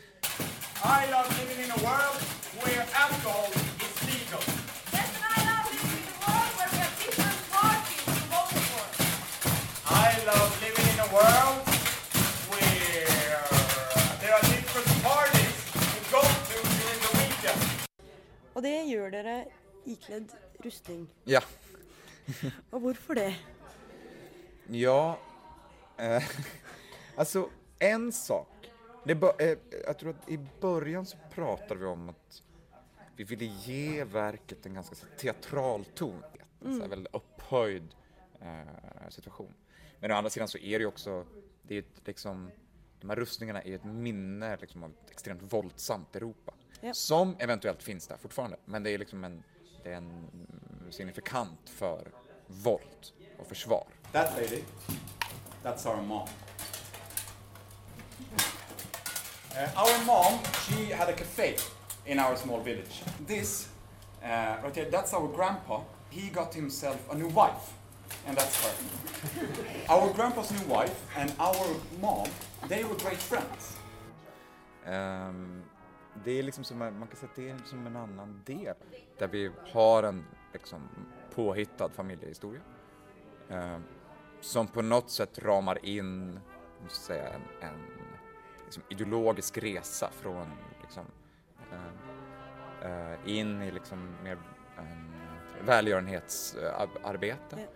I 0.84 1.10
love 1.10 1.28
living 1.40 1.64
in 1.64 1.70
a 1.70 1.76
world 1.88 2.20
where 2.64 2.82
alcohol 3.04 3.50
is 3.86 3.94
legal. 4.10 4.42
Yes, 4.92 5.10
and 5.22 5.34
I 5.36 5.40
love 5.48 5.66
living 5.72 5.98
in 5.98 6.08
a 6.12 6.16
world 6.26 6.52
where 6.58 6.70
we 6.72 6.78
have 6.84 6.94
different 7.04 7.40
parties 7.52 8.04
to 8.04 8.12
vote 8.34 8.60
for. 8.70 8.84
I 10.04 10.08
love 10.30 10.50
living 10.64 10.86
in 10.94 11.00
a 11.00 11.08
world 11.16 11.43
det 18.64 18.76
gjør 18.90 19.10
dere 19.14 19.36
ikledd 19.86 20.32
rustning. 20.64 21.06
Ja. 21.28 21.40
Og 22.72 22.80
hvorfor 22.86 23.18
det? 23.20 23.30
Ja, 24.72 25.18
eh, 25.98 26.24
Altså, 27.20 27.44
en 27.78 28.08
sak. 28.12 28.48
Det 29.06 29.14
ba, 29.20 29.34
eh, 29.38 29.58
Jeg 29.86 29.96
tror 30.00 30.14
at 30.16 30.28
i 30.32 30.38
början 30.60 31.06
så 31.06 31.16
pratet 31.30 31.78
vi 31.78 31.84
om 31.86 32.08
at 32.10 32.40
vi 33.16 33.24
ville 33.28 33.46
gi 33.62 34.02
verket 34.10 34.64
en 34.66 34.80
ganske 34.80 34.96
teatral 35.20 35.84
ton. 35.94 36.22
En 36.64 36.80
veldig 36.80 36.80
opphøyd 36.80 36.80
Mm. 36.80 36.88
väldigt 36.90 37.14
upphöjd 37.14 37.94
eh, 38.40 39.08
situasjon. 39.12 39.50
Men 40.00 40.10
å 40.10 40.16
andra 40.16 40.30
sidan 40.32 40.48
så 40.48 40.56
er 40.58 40.78
det 40.80 40.86
jo 40.86 40.90
også 40.94 41.18
det 41.68 41.76
er 41.82 41.84
liksom, 42.06 42.46
de 43.02 43.08
her 43.10 43.20
rustningene 43.20 43.60
er 43.60 43.74
et 43.76 43.84
minne 43.84 44.48
liksom, 44.60 44.86
av 44.86 44.90
et 44.96 45.12
ekstremt 45.12 45.44
voldsomt 45.52 46.16
Europa. 46.16 46.54
Ja. 46.84 46.94
Som 46.94 47.36
eventuellt 47.38 47.82
finns 47.82 48.06
där 48.06 48.16
fortfarande. 48.16 48.56
Men 48.64 48.82
det 48.82 48.90
är 48.90 48.98
liksom 48.98 49.24
en, 49.24 49.42
det 49.82 49.92
är 49.92 49.96
en 49.96 50.30
signifikant 50.90 51.70
för 51.70 52.08
våld 52.46 53.06
och 53.38 53.46
försvar. 53.46 53.86
That 54.12 54.30
lady, 54.36 54.62
that's 55.62 55.88
our 55.88 56.02
mom. 56.02 56.28
Uh, 59.50 59.82
our 59.82 60.04
mom, 60.06 60.38
she 60.44 60.94
had 60.94 61.08
a 61.08 61.12
cafe 61.12 61.56
in 62.06 62.18
our 62.18 62.36
small 62.36 62.60
village. 62.60 63.02
This, 63.26 63.68
uh, 64.22 64.28
right 64.64 64.76
here, 64.76 64.90
that's 64.90 65.14
our 65.14 65.36
grandpa. 65.36 65.80
He 66.10 66.30
got 66.34 66.54
himself 66.54 67.10
a 67.10 67.14
new 67.14 67.28
wife, 67.28 67.72
and 68.26 68.36
that's 68.36 68.64
her. 68.64 68.74
our 69.88 70.12
grandpa's 70.12 70.50
new 70.50 70.74
wife 70.74 71.16
and 71.16 71.32
our 71.38 71.66
mom, 72.00 72.28
they 72.68 72.84
were 72.84 72.96
great 72.96 73.22
friends. 73.22 73.76
Ehm, 74.86 75.63
det 76.24 76.38
är 76.38 76.42
liksom 76.42 76.64
som, 76.64 76.78
man 76.78 77.06
kan 77.08 77.16
säga 77.16 77.30
att 77.30 77.36
det 77.36 77.50
är 77.50 77.56
som 77.64 77.86
en 77.86 77.96
annan 77.96 78.42
del 78.46 78.74
där 79.18 79.28
vi 79.28 79.50
har 79.72 80.02
en 80.02 80.24
liksom, 80.52 80.88
påhittad 81.34 81.88
familjehistoria 81.88 82.60
eh, 83.48 83.78
som 84.40 84.66
på 84.66 84.82
något 84.82 85.10
sätt 85.10 85.38
ramar 85.38 85.86
in 85.86 86.40
säga, 86.88 87.28
en, 87.28 87.42
en 87.60 87.86
liksom, 88.64 88.82
ideologisk 88.88 89.58
resa 89.58 90.10
från 90.20 90.50
liksom, 90.82 91.04
ehm, 91.72 91.98
eh, 92.82 93.38
in 93.38 93.62
i 93.62 93.70
liksom, 93.70 94.14
mer 94.22 94.38
välgörenhetsarbete 95.60 97.66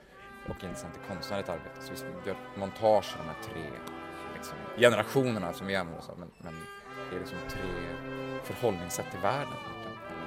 och 0.48 0.64
in 0.64 0.74
sen 0.74 0.92
till 0.92 1.02
konstnärligt 1.08 1.48
arbete. 1.48 1.80
Så 1.80 1.92
vi 2.04 2.28
gör 2.28 2.36
montage 2.56 3.16
av 3.18 3.26
de 3.26 3.30
här 3.30 3.42
tre 3.42 3.70
liksom, 4.34 4.58
generationerna 4.76 5.52
som 5.52 5.66
vi 5.66 5.76
använder 5.76 6.02
oss 6.02 6.08
av. 6.08 6.18
Men, 6.18 6.30
men 6.38 6.54
det 7.10 7.16
är 7.16 7.20
liksom 7.20 7.38
tre 7.48 7.60
förhållningssätt 8.44 9.10
till 9.10 9.20
världen. 9.20 9.52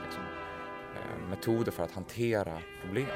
liksom, 0.03 0.23
eh, 0.95 1.29
metoder 1.29 1.71
för 1.71 1.83
att 1.83 1.91
hantera 1.91 2.61
problem. 2.81 3.07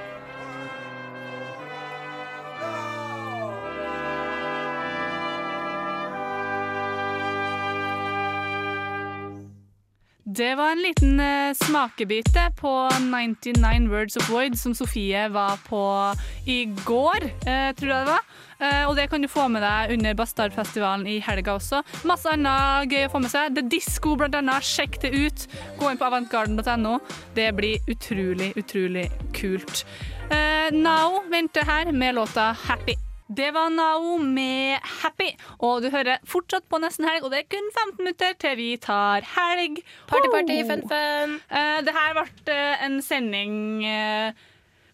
Det 10.36 10.56
var 10.56 10.72
en 10.72 10.82
liten 10.82 11.20
eh, 11.20 11.54
smakebite 11.54 12.52
på 12.58 12.90
99 13.00 13.88
Words 13.90 14.18
of 14.18 14.30
Void 14.30 14.60
som 14.60 14.76
Sofie 14.76 15.30
var 15.30 15.60
på 15.68 16.14
i 16.46 16.66
går, 16.66 17.24
eh, 17.48 17.70
tror 17.76 17.92
jeg 17.92 18.02
det 18.02 18.10
var. 18.10 18.26
Eh, 18.60 18.84
og 18.90 18.96
det 18.98 19.06
kan 19.10 19.24
du 19.24 19.30
få 19.32 19.48
med 19.48 19.64
deg 19.64 19.94
under 19.96 20.18
Bastardfestivalen 20.20 21.08
i 21.08 21.22
helga 21.24 21.56
også. 21.56 21.80
Masse 22.04 22.36
annet 22.36 22.92
gøy 22.92 23.08
å 23.08 23.14
få 23.16 23.24
med 23.24 23.32
seg. 23.32 23.56
The 23.56 23.64
Disco, 23.78 24.18
blant 24.20 24.36
annet. 24.36 24.68
Sjekk 24.68 25.00
det 25.06 25.14
ut. 25.16 25.48
Gå 25.80 25.94
inn 25.94 26.02
på 26.02 26.10
avantgarden.no. 26.10 27.00
Det 27.38 27.50
blir 27.56 27.88
utrolig, 27.88 28.52
utrolig 28.60 29.08
kult. 29.38 29.86
Now 30.76 31.22
venter 31.32 31.64
her 31.64 31.96
med 31.96 32.18
låta 32.20 32.52
Happy. 32.66 33.05
Det 33.28 33.52
var 33.52 33.70
Nao 33.74 34.18
med 34.22 34.80
Happy, 35.02 35.32
og 35.58 35.82
du 35.82 35.90
hører 35.90 36.22
fortsatt 36.30 36.68
på 36.70 36.78
Nesten 36.78 37.08
Helg, 37.10 37.24
og 37.26 37.32
det 37.34 37.40
er 37.42 37.48
kun 37.50 37.72
15 37.74 38.04
minutter 38.04 38.36
til 38.38 38.58
vi 38.60 38.68
tar 38.78 39.26
helg. 39.26 39.80
Party, 40.06 40.30
party, 40.30 40.58
fun, 40.68 40.84
fun. 40.92 41.40
Eh, 41.50 41.80
det 41.88 41.96
her 41.96 42.14
ble 42.20 42.54
eh, 42.54 42.84
en 42.86 43.00
sending 43.02 43.56
eh, 43.90 44.44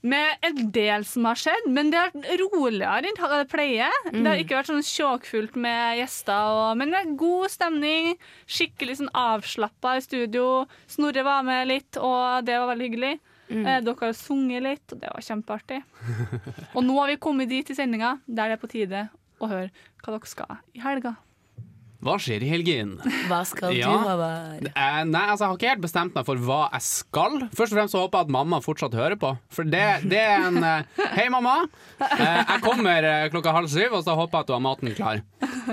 med 0.02 0.48
en 0.48 0.62
del 0.72 1.04
som 1.06 1.28
har 1.28 1.42
skjedd, 1.42 1.68
men 1.76 1.92
det 1.92 2.00
har 2.00 2.16
vært 2.16 2.40
roligere 2.40 3.12
enn 3.12 3.20
det 3.20 3.42
pleier. 3.52 4.00
Det 4.08 4.24
har 4.24 4.40
ikke 4.40 4.62
vært 4.62 4.72
sånn 4.72 4.88
sjåkfullt 4.88 5.60
med 5.60 6.00
gjester, 6.00 6.56
og, 6.56 6.80
men 6.80 6.96
det 6.96 7.02
er 7.02 7.12
god 7.20 7.52
stemning. 7.52 8.14
Skikkelig 8.48 9.02
sånn 9.02 9.12
avslappa 9.12 9.98
i 10.00 10.06
studio. 10.08 10.48
Snorre 10.88 11.28
var 11.28 11.44
med 11.44 11.68
litt, 11.68 12.00
og 12.00 12.48
det 12.48 12.56
var 12.56 12.72
veldig 12.72 12.88
hyggelig. 12.88 13.14
Mm. 13.52 13.66
Eh, 13.68 13.80
dere 13.84 14.08
har 14.08 14.14
sunget 14.18 14.64
litt, 14.64 14.86
og 14.94 15.02
det 15.02 15.12
var 15.12 15.26
kjempeartig. 15.26 15.82
Og 16.76 16.86
nå 16.86 16.96
har 17.00 17.12
vi 17.12 17.20
kommet 17.22 17.52
dit 17.52 17.68
i 17.70 17.76
sendinga 17.76 18.16
der 18.26 18.52
det 18.52 18.58
er 18.58 18.62
på 18.62 18.72
tide 18.72 19.08
å 19.42 19.50
høre 19.52 19.70
hva 20.02 20.16
dere 20.16 20.32
skal 20.32 20.62
i 20.78 20.84
helga. 20.84 21.16
Hva 22.02 22.16
skjer 22.18 22.42
i 22.42 22.48
helgen? 22.50 22.96
Hva 23.30 23.44
skal 23.46 23.76
Ja. 23.78 23.92
du, 23.94 24.06
Håvard? 24.10 24.68
Eh, 24.72 25.02
nei, 25.06 25.22
altså, 25.30 25.44
jeg 25.46 25.50
har 25.52 25.58
ikke 25.60 25.70
helt 25.76 25.84
bestemt 25.84 26.16
meg 26.18 26.26
for 26.26 26.40
hva 26.42 26.62
jeg 26.74 26.82
skal. 26.88 27.36
Først 27.54 27.76
og 27.76 27.78
fremst 27.78 27.94
så 27.94 28.02
håper 28.02 28.24
jeg 28.24 28.28
at 28.30 28.34
mamma 28.34 28.58
fortsatt 28.66 28.96
hører 28.98 29.20
på. 29.22 29.30
For 29.54 29.70
det, 29.70 29.84
det 30.10 30.18
er 30.24 30.48
en 30.48 30.58
eh, 30.66 31.04
Hei, 31.14 31.28
mamma! 31.34 31.60
Eh, 32.02 32.40
jeg 32.42 32.64
kommer 32.66 33.06
eh, 33.06 33.28
klokka 33.34 33.54
halv 33.54 33.70
syv, 33.70 33.94
og 34.00 34.06
så 34.08 34.16
håper 34.18 34.40
jeg 34.40 34.48
at 34.48 34.50
du 34.50 34.56
har 34.58 34.64
maten 34.66 34.96
klar. 34.98 35.22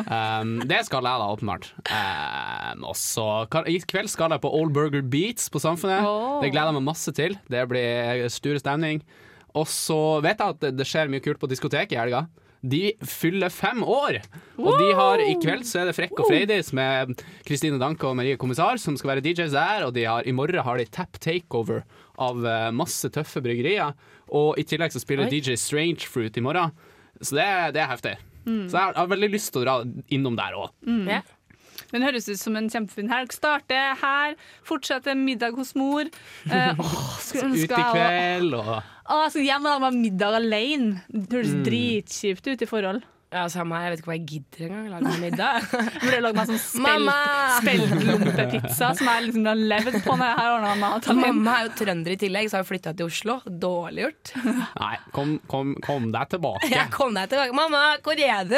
Um, 0.05 0.51
det 0.69 0.83
skal 0.85 1.07
jeg 1.09 1.23
da, 1.23 1.31
åpenbart. 1.33 1.71
Um, 1.89 2.85
og 2.91 2.97
så 3.01 3.25
I 3.65 3.79
kveld 3.89 4.13
skal 4.13 4.35
jeg 4.37 4.43
på 4.45 4.53
Old 4.53 4.75
Burger 4.77 5.01
Beats 5.03 5.49
på 5.49 5.63
Samfunnet. 5.65 6.05
Oh. 6.05 6.43
Det 6.45 6.53
gleder 6.53 6.75
jeg 6.75 6.77
meg 6.81 6.87
masse 6.91 7.15
til. 7.17 7.39
Det 7.49 7.65
blir 7.73 8.29
sture 8.33 8.61
stemning. 8.61 9.01
Og 9.57 9.65
så 9.73 9.97
vet 10.23 10.37
jeg 10.45 10.55
at 10.59 10.61
det, 10.61 10.75
det 10.77 10.87
skjer 10.87 11.09
mye 11.09 11.25
kult 11.25 11.41
på 11.41 11.49
diskoteket 11.51 11.97
i 11.97 12.01
helga. 12.03 12.27
De 12.61 12.93
fyller 13.07 13.53
fem 13.55 13.85
år! 13.85 14.19
Og 14.59 14.81
de 14.81 14.89
har 14.99 15.23
i 15.23 15.35
kveld 15.39 15.63
så 15.69 15.83
er 15.83 15.91
det 15.91 15.95
Frekk 15.95 16.19
og 16.19 16.31
Freidis 16.31 16.73
med 16.75 17.15
Kristine 17.47 17.79
Danke 17.79 18.09
og 18.09 18.17
Marie 18.19 18.39
Kommissar 18.41 18.81
som 18.83 18.97
skal 18.99 19.15
være 19.15 19.25
DJs 19.27 19.55
der. 19.55 19.87
Og 19.87 19.95
de 19.95 20.07
har, 20.09 20.27
i 20.27 20.35
morgen 20.35 20.65
har 20.67 20.81
de 20.81 20.89
Tap 20.91 21.21
Takeover 21.23 21.85
av 22.19 22.43
eh, 22.43 22.71
masse 22.75 23.11
tøffe 23.15 23.43
bryggerier. 23.45 23.95
Og 24.35 24.59
i 24.59 24.67
tillegg 24.67 24.95
så 24.95 25.03
spiller 25.03 25.29
Oi. 25.29 25.39
DJ 25.39 25.59
Strange 25.61 26.11
Fruit 26.11 26.35
i 26.35 26.45
morgen. 26.45 26.75
Så 27.23 27.39
det, 27.39 27.49
det 27.79 27.85
er 27.85 27.93
heftig. 27.93 28.17
Mm. 28.49 28.67
Så 28.67 28.75
jeg 28.75 28.83
har, 28.83 28.95
jeg 28.95 29.03
har 29.03 29.13
veldig 29.15 29.31
lyst 29.33 29.53
til 29.53 29.63
å 29.63 29.67
dra 29.67 30.05
innom 30.15 30.39
der 30.39 30.59
òg. 30.59 30.73
Mm. 30.89 31.07
Den 31.93 32.03
høres 32.05 32.29
ut 32.29 32.39
som 32.41 32.57
en 32.57 32.69
kjempefin 32.69 33.09
helg. 33.09 33.33
Starte 33.33 33.79
her, 34.03 34.35
fortsette 34.67 35.15
middag 35.17 35.57
hos 35.57 35.75
mor. 35.79 36.05
Eh, 36.51 36.75
åh, 36.85 37.19
skulle 37.25 37.55
Ut 37.57 37.65
i 37.65 37.69
kveld 37.73 38.55
og 38.59 38.75
Åh, 39.09 39.23
jeg 39.25 39.31
skal 39.33 39.47
hjem 39.47 39.67
og 39.71 39.85
ha 39.87 39.91
middag 39.95 40.35
alene. 40.37 41.03
Det 41.09 41.33
høres 41.39 41.55
Mm. 41.55 41.63
dritkjipt 41.65 42.51
ut 42.53 42.63
i 42.63 42.69
forhold. 42.69 43.01
Ja, 43.29 43.43
samme 43.53 43.77
her. 43.77 43.83
Jeg 43.89 43.93
vet 43.93 44.01
ikke 44.01 44.09
hva 44.09 44.15
jeg 44.17 44.29
gidder 44.31 44.63
engang. 44.69 44.87
Lage 44.89 45.05
meg 45.05 45.19
middag. 45.27 45.67
Burde 46.01 46.21
lage 46.25 46.37
meg 46.39 46.47
sånn 46.49 46.61
speltlompepizza 47.61 48.89
som 48.97 49.11
jeg 49.11 49.27
liksom 49.27 49.49
har 49.51 49.59
levd 49.75 49.99
på 50.07 50.15
når 50.17 50.31
jeg 50.31 50.39
har 50.39 50.53
ordna 50.55 50.71
mat. 50.81 51.09
Mamma 51.19 51.57
er 51.59 51.67
jo 51.67 51.75
trønder 51.83 52.15
i 52.15 52.19
tillegg, 52.23 52.49
så 52.49 52.57
har 52.57 52.65
hun 52.65 52.71
flytta 52.71 52.95
til 52.97 53.11
Oslo. 53.11 53.35
Dårlig 53.45 54.07
gjort. 54.07 54.33
Nei, 54.83 54.95
kom, 55.13 55.35
kom, 55.53 55.75
kom 55.85 56.09
deg 56.15 56.33
tilbake. 56.33 56.71
Ja, 56.73 56.87
kom 56.95 57.13
deg 57.19 57.29
tilbake. 57.35 57.53
Mamma, 57.59 57.83
hvor 58.07 58.17
er 58.17 58.49
du? 58.49 58.57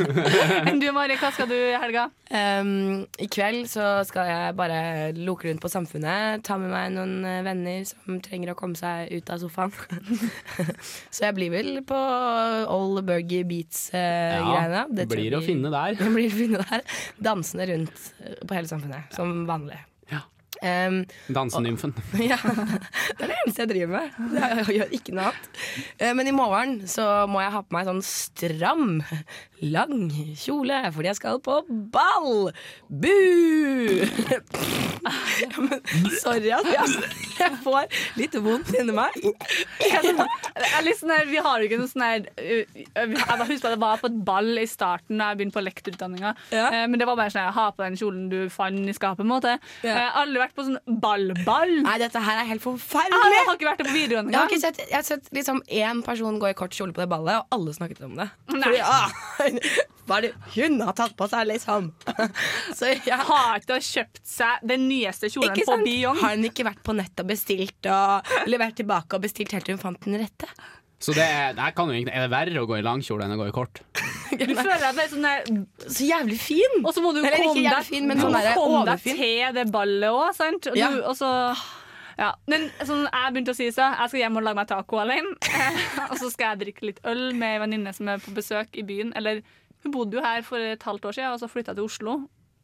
Enn 0.70 0.78
du, 0.82 0.86
Mari, 0.94 1.18
hva 1.18 1.32
skal 1.34 1.50
du 1.50 1.56
i 1.56 1.74
helga? 1.74 2.06
Um, 2.30 3.02
I 3.22 3.28
kveld 3.30 3.66
så 3.70 4.04
skal 4.06 4.30
jeg 4.30 4.54
bare 4.58 4.78
loke 5.18 5.50
rundt 5.50 5.62
på 5.62 5.70
Samfunnet. 5.72 6.46
Ta 6.46 6.54
med 6.62 6.70
meg 6.70 6.94
noen 6.94 7.26
eh, 7.26 7.42
venner 7.46 7.82
som 7.86 8.22
trenger 8.22 8.54
å 8.54 8.56
komme 8.58 8.78
seg 8.78 9.10
ut 9.14 9.34
av 9.34 9.42
sofaen. 9.42 9.74
så 11.10 11.26
jeg 11.26 11.36
blir 11.38 11.50
vel 11.54 11.82
på 11.86 11.98
Old 12.70 13.02
Burger 13.06 13.46
Beats-greiene. 13.96 14.84
Ja, 14.86 15.10
blir 15.16 15.36
å 15.38 15.42
finne 15.44 15.72
der. 15.74 15.96
Det 16.00 16.12
blir 16.14 16.30
å 16.30 16.38
finne 16.38 16.62
der. 16.62 16.96
Dansende 17.30 17.68
rundt 17.72 18.08
eh, 18.22 18.40
på 18.46 18.58
hele 18.58 18.70
Samfunnet, 18.70 19.12
som 19.16 19.44
vanlig. 19.48 19.82
Um, 20.62 21.04
Dansenymfen. 21.28 21.94
ja, 22.30 22.38
det 22.40 23.24
er 23.26 23.28
det 23.28 23.36
eneste 23.42 23.64
jeg 23.64 23.70
driver 23.72 23.90
med. 23.92 24.36
Jeg, 24.36 24.62
jeg 24.62 24.78
gjør 24.78 24.94
ikke 24.98 25.16
noe 25.16 25.26
annet. 25.30 25.48
Eh, 25.98 26.12
Men 26.16 26.30
i 26.30 26.34
morgen 26.36 26.76
så 26.88 27.04
må 27.30 27.42
jeg 27.42 27.52
ha 27.52 27.62
på 27.66 27.76
meg 27.76 27.88
sånn 27.90 28.02
stram, 28.06 28.86
lang 29.60 30.10
kjole, 30.36 30.80
fordi 30.92 31.10
jeg 31.10 31.18
skal 31.20 31.40
på 31.44 31.60
ball! 31.92 32.50
Bu! 32.88 33.12
Ja, 35.06 35.60
men, 35.66 35.80
sorry 36.18 36.50
at 36.54 36.66
jeg, 36.66 37.50
får 37.62 37.92
litt 38.18 38.34
vondt 38.42 38.72
inni 38.74 38.94
meg. 38.96 39.14
Jeg 39.82 40.14
er 40.16 40.82
litt 40.86 40.98
sånn 40.98 41.12
her, 41.14 41.26
vi 41.28 41.38
har 41.42 41.60
jo 41.60 41.68
ikke 41.68 41.78
noe 41.78 41.90
sånn 41.90 42.04
her 42.04 42.24
Jeg 42.40 43.12
bare 43.12 43.46
husker 43.46 43.68
at 43.68 43.74
jeg 43.76 43.82
var 43.82 44.00
på 44.00 44.08
et 44.10 44.16
ball 44.26 44.50
i 44.58 44.66
starten 44.68 45.20
da 45.20 45.30
jeg 45.30 45.40
begynte 45.40 45.58
på 45.58 45.64
lektorutdanninga. 45.64 46.32
Ja. 46.54 46.66
men 46.90 46.98
det 47.00 47.06
var 47.08 47.18
bare 47.18 47.32
sånn 47.32 47.44
her, 47.44 47.54
ha 47.56 47.66
på 47.76 47.84
den 47.84 47.98
kjolen 48.00 48.26
du 48.32 48.38
fant 48.52 48.88
i 48.88 48.94
skapet. 48.96 49.26
måte. 49.28 49.56
Jeg 49.84 49.94
har 49.94 50.16
aldri 50.22 50.42
vært 50.42 50.56
på 50.56 50.66
sånn 50.66 50.80
ball-ball. 51.02 51.72
Nei, 51.86 51.96
dette 52.02 52.22
her 52.22 52.40
er 52.42 52.48
helt 52.50 52.64
forferdelig! 52.64 53.32
Jeg 53.36 53.46
har 53.48 53.58
ikke 53.58 53.68
vært 53.70 53.82
det 53.82 53.88
på 53.88 53.94
videregående 53.96 54.32
Jeg 54.34 54.40
har 54.40 54.50
engang. 54.50 54.64
sett, 54.64 54.82
jeg 54.88 54.96
har 54.96 55.06
sett 55.06 55.30
liksom 55.36 55.62
én 55.68 56.02
person 56.06 56.40
gå 56.42 56.50
i 56.50 56.56
kort 56.58 56.74
kjole 56.76 56.96
på 56.96 57.04
det 57.04 57.08
ballet, 57.12 57.40
og 57.42 57.56
alle 57.56 57.74
snakket 57.76 58.02
om 58.08 58.16
det. 58.18 58.28
Nei. 58.52 58.62
Fordi, 58.64 58.80
ah, 58.82 59.45
hva 60.06 60.18
er 60.20 60.26
det 60.28 60.32
hun 60.54 60.80
har 60.86 60.94
tatt 60.98 61.16
på 61.18 61.28
seg, 61.30 61.48
liksom? 61.50 61.90
Så 62.78 62.92
jeg 62.94 63.18
Har 63.28 63.60
ikke 63.60 63.78
kjøpt 63.82 64.22
seg 64.26 64.64
den 64.70 64.86
nyeste 64.90 65.30
kjolen 65.32 65.54
Ikke 65.56 65.66
på? 65.68 65.78
Beyond. 65.86 66.22
Har 66.22 66.36
hun 66.36 66.48
ikke 66.50 66.66
vært 66.68 66.82
på 66.86 66.94
nett 66.96 67.22
og 67.22 67.30
bestilt 67.30 67.90
og 67.90 68.34
levert 68.50 68.76
tilbake 68.78 69.18
og 69.18 69.24
bestilt 69.26 69.54
helt 69.56 69.66
til 69.68 69.76
hun 69.78 69.82
fant 69.82 70.06
den 70.06 70.18
rette? 70.22 70.50
Så 71.02 71.12
det 71.12 71.26
er, 71.28 71.50
det 71.52 71.72
kan 71.76 71.90
jo 71.92 71.96
er 72.08 72.22
det 72.24 72.30
verre 72.32 72.62
å 72.62 72.68
gå 72.68 72.78
i 72.78 72.84
langkjole 72.84 73.26
enn 73.26 73.34
å 73.34 73.40
gå 73.42 73.50
i 73.50 73.54
kort? 73.56 73.82
Du 74.36 74.52
føler 74.58 74.80
deg 74.82 75.10
sånn 75.12 75.22
der 75.26 75.44
Så 75.86 76.06
jævlig 76.08 76.38
fin! 76.42 76.78
Og 76.82 76.90
så 76.96 77.02
må 77.04 77.12
du 77.14 77.20
komme 77.22 77.62
deg, 77.62 77.84
fin, 77.86 78.08
sånn 78.18 78.34
der 78.34 78.54
komme 78.56 78.80
deg 78.88 79.04
til 79.04 79.54
det 79.56 79.66
ballet 79.74 80.08
òg, 80.10 80.30
sant? 80.36 80.70
Og, 80.72 80.78
Ja. 80.78 80.90
du, 80.90 81.02
og 81.06 81.14
så 81.18 81.30
ja. 82.18 82.30
Men 82.48 82.68
sånn, 82.80 83.04
jeg 83.10 83.32
begynte 83.34 83.52
å 83.52 83.58
si 83.58 83.66
så 83.74 83.90
Jeg 83.92 84.08
skal 84.12 84.20
hjem 84.22 84.38
og 84.40 84.46
lage 84.46 84.56
meg 84.60 84.68
taco 84.70 85.00
alene. 85.02 85.34
og 86.10 86.16
så 86.20 86.30
skal 86.32 86.54
jeg 86.54 86.62
drikke 86.64 86.86
litt 86.90 87.02
øl 87.04 87.26
med 87.36 87.56
ei 87.56 87.62
venninne 87.66 87.92
som 87.96 88.08
er 88.08 88.22
på 88.24 88.32
besøk 88.36 88.76
i 88.80 88.86
byen. 88.88 89.12
Eller 89.18 89.42
hun 89.84 89.92
bodde 89.94 90.16
jo 90.18 90.24
her 90.24 90.42
for 90.46 90.58
et 90.58 90.82
halvt 90.82 91.04
år 91.10 91.18
siden, 91.18 91.34
og 91.36 91.42
så 91.42 91.50
flytta 91.52 91.74
til 91.76 91.84
Oslo. 91.86 92.16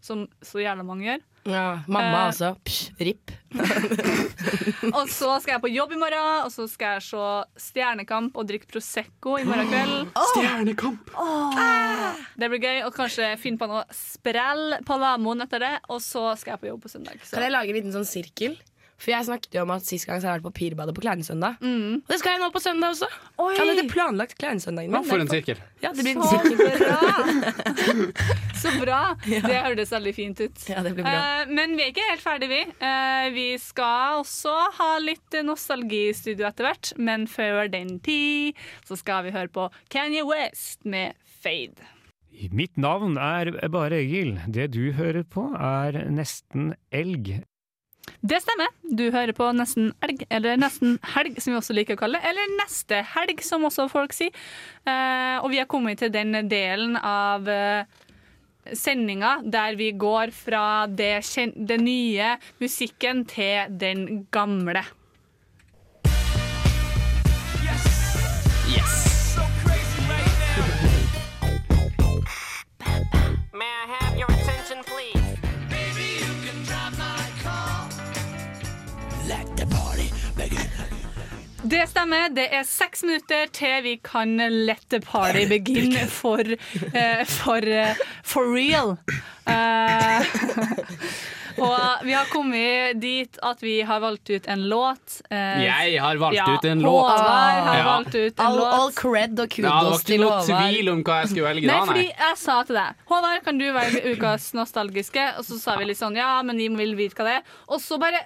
Som 0.02 0.24
så 0.42 0.58
jævla 0.58 0.82
mange 0.82 1.04
gjør. 1.06 1.20
Ja, 1.46 1.66
mamma 1.86 2.24
Eh, 2.24 2.26
altså. 2.32 2.48
Psh, 2.66 2.90
RIP. 2.98 3.30
Og 4.98 5.06
så 5.10 5.28
skal 5.42 5.52
jeg 5.56 5.62
på 5.62 5.70
jobb 5.70 5.92
i 5.94 5.98
morgen, 6.00 6.26
og 6.46 6.50
så 6.54 6.66
skal 6.70 6.96
jeg 6.96 7.04
se 7.06 7.68
Stjernekamp 7.68 8.36
og 8.38 8.46
drikke 8.48 8.66
Prosecco 8.70 9.36
i 9.38 9.44
morgen 9.46 9.70
kveld. 9.70 10.10
Stjernekamp! 10.32 11.12
Det 12.38 12.50
blir 12.50 12.62
gøy. 12.62 12.80
Og 12.88 12.94
kanskje 12.96 13.30
finne 13.42 13.60
på 13.62 13.68
noe 13.70 13.84
sprell 13.94 14.78
på 14.86 14.98
Lamoen 15.02 15.44
etter 15.46 15.62
det. 15.62 15.72
Og 15.92 16.02
så 16.02 16.32
skal 16.40 16.56
jeg 16.56 16.62
på 16.64 16.70
jobb 16.72 16.82
på 16.86 16.92
søndag. 16.96 17.22
Så. 17.22 17.36
Kan 17.36 17.46
jeg 17.46 17.54
lage 17.54 17.70
en 17.74 17.78
liten 17.80 17.94
sånn 17.94 18.08
sirkel? 18.08 18.58
For 19.00 19.10
jeg 19.10 19.26
snakket 19.26 19.56
jo 19.56 19.64
om 19.64 19.72
at 19.74 19.86
Sist 19.86 20.06
gang 20.06 20.20
så 20.22 20.28
har 20.28 20.36
jeg 20.36 20.42
vært 20.42 20.52
på 20.52 20.58
Pirbadet 20.60 20.94
på 20.94 21.02
Kleinesøndag. 21.04 21.58
Og 21.62 22.10
det 22.12 22.18
skal 22.20 22.36
jeg 22.36 22.42
nå 22.42 22.50
på 22.54 22.62
søndag 22.62 22.94
også. 22.94 23.08
Oi. 23.42 23.52
Jeg 23.58 23.78
er 23.82 23.88
planlagt 23.90 24.36
Kleinesøndagen 24.38 24.92
min. 24.92 25.00
Ja, 25.00 25.08
for 25.08 25.24
en 25.24 25.30
sirkel? 25.30 25.62
Ja, 25.82 25.90
det 25.96 26.04
blir 26.04 26.16
en 26.16 26.28
sirkel. 26.30 26.56
bra! 26.82 28.42
Så 28.62 28.70
bra. 28.78 29.00
Det 29.26 29.62
hørtes 29.64 29.90
veldig 29.90 30.12
fint 30.14 30.42
ut. 30.44 30.60
Ja, 30.70 30.84
det 30.86 30.94
blir 30.94 31.06
bra. 31.06 31.14
Uh, 31.42 31.50
men 31.50 31.74
vi 31.78 31.86
er 31.86 31.90
ikke 31.90 32.06
helt 32.12 32.22
ferdig, 32.22 32.50
vi. 32.52 32.60
Uh, 32.82 33.26
vi 33.34 33.46
skal 33.62 34.20
også 34.20 34.54
ha 34.78 34.90
litt 35.02 35.38
nostalgi 35.42 36.04
i 36.10 36.14
studio 36.16 36.46
etter 36.50 36.68
hvert. 36.68 36.92
Men 37.02 37.26
før 37.30 37.66
den 37.72 37.96
tid 38.06 38.60
så 38.86 38.98
skal 39.00 39.26
vi 39.26 39.34
høre 39.34 39.50
på 39.52 39.66
Kanye 39.92 40.22
West 40.28 40.86
med 40.86 41.18
Fade. 41.42 41.90
Mitt 42.54 42.78
navn 42.80 43.18
er 43.20 43.50
bare 43.70 43.98
Egil. 44.00 44.36
Det 44.48 44.70
du 44.74 44.92
hører 44.96 45.26
på 45.28 45.50
er 45.58 46.04
Nesten 46.10 46.72
elg. 46.94 47.42
Det 48.22 48.38
stemmer. 48.42 48.70
Du 48.82 49.04
hører 49.10 49.32
på 49.34 49.48
Nesten 49.56 49.90
elg, 50.02 50.24
eller 50.30 50.58
Nesten 50.60 50.98
helg, 51.14 51.40
som 51.42 51.52
vi 51.52 51.58
også 51.58 51.74
liker 51.74 51.98
å 51.98 52.02
kalle 52.02 52.20
det. 52.20 52.30
Eller 52.30 52.54
Neste 52.58 53.02
helg, 53.14 53.42
som 53.46 53.66
også 53.66 53.88
folk 53.90 54.14
sier. 54.14 54.34
Eh, 54.86 55.36
og 55.42 55.50
vi 55.50 55.58
har 55.62 55.70
kommet 55.70 56.02
til 56.02 56.12
den 56.14 56.34
delen 56.50 56.96
av 56.98 57.50
eh, 57.50 57.84
sendinga 58.78 59.40
der 59.42 59.78
vi 59.78 59.90
går 59.98 60.34
fra 60.34 60.86
det, 60.86 61.22
den 61.56 61.86
nye 61.86 62.36
musikken 62.62 63.24
til 63.26 63.78
den 63.82 64.26
gamle. 64.34 64.84
Yes! 68.72 69.02
Have 73.64 73.80
your 73.80 73.86
attention, 73.86 74.01
Det 81.72 81.86
stemmer. 81.88 82.28
Det 82.36 82.48
er 82.52 82.64
seks 82.68 83.02
minutter 83.06 83.48
til 83.56 83.78
vi 83.86 83.94
kan 84.04 84.36
let 84.68 84.82
the 84.92 85.00
party 85.00 85.46
begin 85.56 85.94
for, 86.12 86.42
uh, 86.44 87.22
for, 87.24 87.64
uh, 87.64 87.94
for 88.22 88.50
real. 88.52 88.96
Uh, 89.48 90.20
og 91.64 92.04
vi 92.06 92.12
har 92.16 92.28
kommet 92.32 93.00
dit 93.02 93.38
at 93.44 93.60
vi 93.64 93.78
har 93.88 94.02
valgt 94.04 94.30
ut 94.34 94.46
en 94.52 94.62
låt. 94.70 95.18
eh, 95.30 95.62
Jeg 95.66 95.96
har 96.00 96.20
valgt 96.20 96.36
ja, 96.38 96.46
ut 96.58 96.64
en 96.68 96.80
låt. 96.84 97.08
Håvard 97.08 97.64
har 97.66 97.78
Ja. 97.78 97.84
valgt 97.88 98.14
ut 98.14 98.38
en 98.40 98.46
All, 98.46 98.56
låt. 98.60 98.72
all 98.78 98.92
cred 98.96 99.40
og 99.40 99.50
kudos 99.52 99.56
til 99.56 99.68
Håvard. 99.68 99.82
det 99.82 99.92
var 99.92 99.98
ikke 99.98 100.20
noe 100.22 100.30
Håvard. 100.32 100.72
tvil 100.72 100.92
om 100.94 101.02
hva 101.08 101.18
jeg 101.22 101.28
skulle 101.32 101.48
velge 101.48 101.66
Nei, 101.72 101.78
da, 101.78 101.86
fordi 101.92 102.06
jeg 102.08 102.38
sa 102.44 102.58
til 102.68 102.78
deg 102.80 103.02
Håvard, 103.12 103.42
kan 103.48 103.58
du 103.60 103.66
velge 103.76 104.04
ukas 104.16 104.50
nostalgiske? 104.56 105.26
Og 105.38 105.44
så 105.48 105.60
sa 105.60 105.76
vi 105.80 105.88
litt 105.92 106.00
sånn 106.00 106.16
Ja, 106.20 106.32
men 106.42 106.56
vi 106.60 106.68
vil 106.68 106.96
vite 107.00 107.16
hva 107.20 107.28
det 107.30 107.36
er. 107.40 107.56
Og 107.68 107.80
så 107.84 108.00
bare 108.00 108.24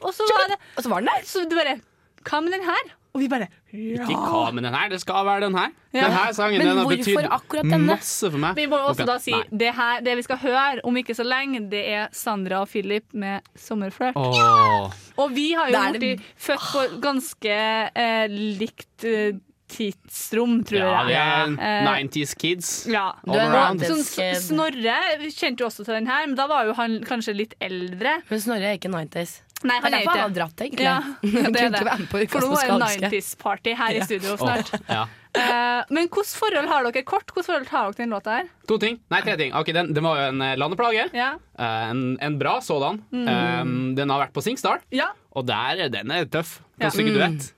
Og 0.00 0.14
så 0.16 0.26
var 0.30 0.48
det 0.52 0.58
Og 0.76 0.82
så 0.82 0.88
var 0.92 1.04
den 1.04 1.12
der. 1.12 1.28
Så 1.28 1.44
du 1.44 1.56
bare 1.58 1.76
Hva 2.24 2.40
med 2.44 2.52
den 2.56 2.66
her? 2.66 2.96
Og 3.10 3.22
vi 3.24 3.26
bare 3.30 3.48
ja. 3.72 4.04
Ikke 4.06 4.18
hva 4.18 4.50
med 4.54 4.62
den 4.66 4.74
her, 4.74 4.88
det 4.90 5.00
skal 5.02 5.24
være 5.26 5.44
den 5.46 5.56
her. 5.58 5.72
Ja. 5.94 6.04
Den 6.04 6.12
her 6.14 6.32
sangen 6.34 6.62
den 6.62 6.78
har 6.78 6.86
betydd 6.90 7.72
masse 7.82 8.30
for 8.30 8.38
meg. 8.42 8.54
Vi 8.58 8.66
må 8.70 8.78
også 8.78 9.02
okay. 9.02 9.08
da 9.10 9.16
si 9.22 9.34
det, 9.62 9.72
her, 9.74 10.02
det 10.06 10.16
vi 10.20 10.24
skal 10.26 10.38
høre 10.42 10.84
om 10.86 10.98
ikke 10.98 11.14
så 11.18 11.26
lenge, 11.26 11.64
det 11.72 11.82
er 11.90 12.08
Sandra 12.14 12.62
og 12.62 12.70
Philip 12.70 13.06
med 13.12 13.46
'Sommerflørt'. 13.58 14.18
Ja. 14.18 14.90
Og 15.16 15.34
vi 15.34 15.52
har 15.58 15.70
jo 15.70 15.84
blitt 15.98 16.22
født 16.38 16.66
på 16.70 16.84
ganske 17.02 17.58
eh, 17.90 18.26
likt 18.30 19.06
eh, 19.06 19.38
tidsrom, 19.70 20.60
tror 20.66 20.80
Ja, 20.82 21.02
jeg. 21.08 21.14
Ja, 21.14 21.44
Eh, 21.70 21.84
90s 21.88 22.34
kids. 22.38 22.70
ja. 22.90 23.12
All 23.26 23.38
around. 23.40 23.80
Sånn, 23.80 24.02
Snorre 24.36 24.96
kjente 25.30 25.60
jo 25.64 25.66
også 25.70 25.84
til 25.86 25.94
den 25.94 26.06
her, 26.10 26.26
men 26.26 26.36
da 26.38 26.46
var 26.50 26.66
jo 26.66 26.74
han 26.78 27.00
kanskje 27.06 27.34
litt 27.36 27.54
eldre. 27.60 28.18
Men 28.30 28.40
Snorre 28.40 28.72
er 28.74 28.78
ikke 28.78 28.90
90s. 28.92 29.40
Nei, 29.62 29.76
Det 29.76 29.76
er 29.76 29.82
han 29.84 29.92
er 29.92 29.98
derfor 30.00 30.10
han 30.16 30.20
har 30.24 30.36
dratt, 30.38 30.60
egentlig. 30.64 30.84
Ja, 30.86 31.00
det 31.20 31.60
er 31.60 31.70
det. 31.70 32.28
For 32.32 32.40
nå 32.40 32.54
er 32.56 32.70
det 32.70 32.76
musikalske. 32.80 33.10
90s-party 33.10 33.74
her 33.76 33.90
i 33.98 34.04
studio 34.06 34.36
snart. 34.40 34.70
Oh, 34.72 34.80
ja. 34.88 35.02
Uh, 35.36 35.84
men 35.94 36.08
hvilket 36.08 36.32
forhold 36.40 36.66
har 36.72 36.86
dere? 36.88 37.02
Kort, 37.06 37.26
hvilket 37.28 37.46
forhold 37.46 37.68
har 37.68 37.84
dere 37.90 37.92
til 37.98 38.04
den 38.06 38.14
låta 38.16 38.38
her? 38.38 38.48
To 38.66 38.78
ting. 38.82 38.96
Nei, 39.12 39.20
tre 39.20 39.36
ting. 39.36 39.52
Okay, 39.54 39.74
den, 39.76 39.92
den 39.94 40.02
var 40.08 40.16
jo 40.16 40.24
en 40.32 40.40
eh, 40.42 40.56
landeplage. 40.58 41.04
Ja. 41.14 41.34
Uh, 41.60 41.90
en, 41.92 42.00
en 42.24 42.38
bra 42.40 42.56
sådan. 42.64 43.02
Mm. 43.12 43.28
Um, 43.28 43.94
den 44.00 44.08
har 44.10 44.24
vært 44.24 44.32
på 44.32 44.42
Singstar, 44.42 44.80
Ja. 44.96 45.10
og 45.36 45.44
der, 45.46 45.84
den 45.92 46.10
er 46.10 46.24
tøff. 46.24 46.56
På 46.80 46.88
Ja. 46.88 46.90
synge 46.96 47.12
Mm. 47.12 47.18
duett. 47.20 47.52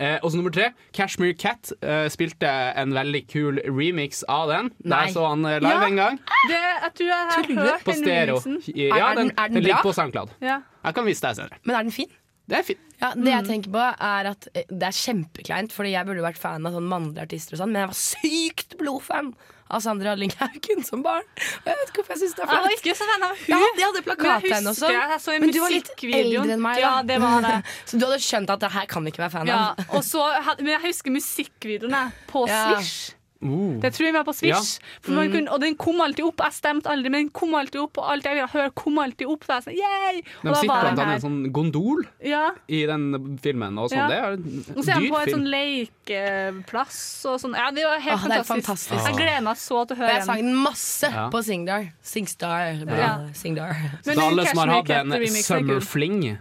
Eh, 0.00 0.18
og 0.22 0.30
så 0.30 0.36
nummer 0.38 0.52
tre, 0.54 0.68
Cashmere 0.94 1.34
Cat 1.34 1.72
eh, 1.82 2.06
spilte 2.12 2.46
en 2.78 2.92
veldig 2.94 3.22
kul 3.32 3.58
remix 3.66 4.22
av 4.30 4.48
den. 4.52 4.70
Nei. 4.84 5.06
Der 5.06 5.12
så 5.14 5.26
han 5.28 5.44
eh, 5.44 5.58
live 5.58 5.74
Ja. 5.74 5.86
en 5.88 5.96
gang. 5.96 6.20
Det, 6.48 6.60
jeg 6.60 6.94
tror 6.94 7.06
jeg 7.08 7.32
har 7.32 7.66
hørt 7.66 7.84
På 7.84 7.96
stereo. 7.98 8.38
Ja, 8.74 8.96
Er 9.10 9.14
den- 9.14 9.28
den, 9.28 9.32
er 9.38 9.48
den 9.48 9.54
den 9.54 9.62
ligger 9.64 9.82
bra? 9.82 9.90
på 9.90 9.92
SoundCloud. 9.98 10.30
Ja. 10.40 10.60
Jeg 10.84 10.94
kan 10.94 11.04
vise 11.06 11.20
deg 11.26 11.36
senere. 11.36 11.58
Men 11.64 11.76
er 11.76 11.82
den 11.82 11.92
fin? 11.92 12.08
Det 12.48 12.56
er 12.58 12.62
fint. 12.64 12.78
Ja, 13.02 13.10
det 13.14 13.26
jeg 13.30 13.44
tenker 13.44 13.70
på 13.74 13.82
er 14.00 14.30
at 14.30 14.48
eh, 14.54 14.62
Det 14.70 14.82
er 14.88 14.96
kjempekleint, 14.96 15.70
Fordi 15.72 15.90
jeg 15.92 16.06
burde 16.06 16.22
vært 16.24 16.38
fan 16.40 16.64
av 16.66 16.72
sånn 16.72 16.88
mannlige 16.88 17.22
artister, 17.26 17.54
og 17.54 17.60
sånn 17.60 17.72
men 17.74 17.82
jeg 17.82 17.90
var 17.92 17.98
sykt 17.98 18.78
blodfan 18.80 19.34
av 19.70 19.80
Sandra 19.84 20.14
Lynghaugen 20.18 20.84
som 20.88 21.02
barn. 21.04 21.26
Og 21.28 21.68
jeg 21.68 21.76
vet 21.80 21.90
ikke 21.92 22.00
hvorfor 22.02 22.14
jeg 22.16 22.22
synes 22.22 22.34
det 22.38 22.44
er 22.44 22.46
Jeg 22.46 22.54
var 22.54 22.64
flaut. 22.68 22.78
ikke 22.78 22.94
så 22.98 23.08
fan 23.10 23.26
av 23.28 23.34
hun. 23.36 23.66
Jeg 23.78 23.84
hadde, 23.88 24.02
plakat 24.08 24.48
henne 24.48 24.72
og 24.72 24.76
også. 24.76 24.92
jeg 24.94 25.20
så 25.24 25.34
i 25.36 25.38
Men 25.44 25.52
du 25.52 25.60
var 25.60 25.74
litt 25.74 25.90
eldre 26.08 26.56
enn 26.56 26.64
meg. 26.64 26.80
Ja, 26.82 26.94
det 27.02 27.20
var 27.22 27.44
det. 27.44 27.54
så 27.90 28.00
du 28.00 28.06
hadde 28.08 28.20
skjønt 28.24 28.54
at 28.56 28.64
det 28.64 28.72
her 28.78 28.86
kan 28.94 29.04
vi 29.04 29.12
ikke 29.12 29.24
være 29.26 29.34
fan 29.36 29.50
Ja, 29.52 29.60
av. 29.76 29.84
og 29.98 30.04
så, 30.06 30.24
men 30.62 30.72
jeg 30.76 30.84
husker 30.88 31.14
musikkvideoene 31.18 32.02
på 32.32 32.46
Ja. 32.48 32.64
Swish. 32.78 33.14
Uh. 33.40 33.78
Det 33.80 33.92
tror 33.94 34.06
jeg 34.08 34.14
var 34.14 34.24
på 34.26 34.32
Swish. 34.34 34.80
Ja. 34.80 34.86
For 35.00 35.12
man 35.12 35.28
Mm. 35.28 35.32
kunne, 35.36 35.48
og 35.54 35.60
den 35.60 35.74
kom 35.76 36.00
alltid 36.00 36.24
opp. 36.26 36.40
Jeg 36.42 36.52
stemte 36.56 36.86
aldri, 36.90 37.08
men 37.10 37.20
den 37.26 37.30
kom 37.30 37.54
alltid 37.54 37.80
opp. 37.80 37.98
Og 37.98 38.08
alt 38.10 38.24
jeg 38.24 38.34
ville 38.34 38.48
høre, 38.48 38.70
kom 38.74 38.98
alltid 38.98 39.26
opp. 39.30 39.44
Jeg 39.48 39.62
sånn, 39.62 39.76
yay! 39.78 40.22
De 40.42 40.48
Og 40.48 40.54
da 40.54 40.60
sitter 40.60 40.68
var 40.74 40.80
blant 40.82 40.96
den 40.98 41.06
annet 41.06 41.12
i 41.12 41.14
en 41.14 41.22
sånn 41.30 41.52
gondol 41.52 42.02
Ja. 42.24 42.50
i 42.68 42.84
den 42.86 43.38
filmen. 43.40 43.78
Og 43.78 43.90
sånn. 43.90 43.98
Ja. 43.98 44.08
Det 44.08 44.18
er 44.18 44.32
en 44.32 44.64
Og 44.76 44.82
så 44.84 44.88
er 44.90 44.94
han 44.94 45.08
på 45.08 45.18
en 45.20 45.24
film. 45.28 45.38
sånn 45.38 45.48
lekeplass 45.54 46.98
og 47.30 47.38
sånn. 47.42 47.54
Ja, 47.58 47.70
det 47.70 47.84
var 47.84 48.00
helt 48.00 48.16
oh, 48.16 48.26
fantastisk. 48.26 48.48
fantastisk. 48.54 49.06
Jeg 49.06 49.16
gleder 49.20 49.42
meg 49.42 49.56
så 49.56 49.84
til 49.86 49.96
å 49.96 50.00
høre 50.00 50.08
den. 50.08 50.16
jeg 50.16 50.24
sang 50.26 50.42
den 50.42 50.56
masse 50.56 51.10
Ja. 51.12 51.28
på 51.30 51.42
Singdar. 51.44 51.92
Singstar. 52.02 52.84
Bra. 52.86 52.96
Ja. 52.98 53.28
Singdar. 53.34 53.74
Så 54.02 54.18
alle 54.18 54.46
som 54.46 54.58
har 54.58 54.74
hatt 54.82 54.90
en 54.90 55.10
Cashmere 55.10 56.38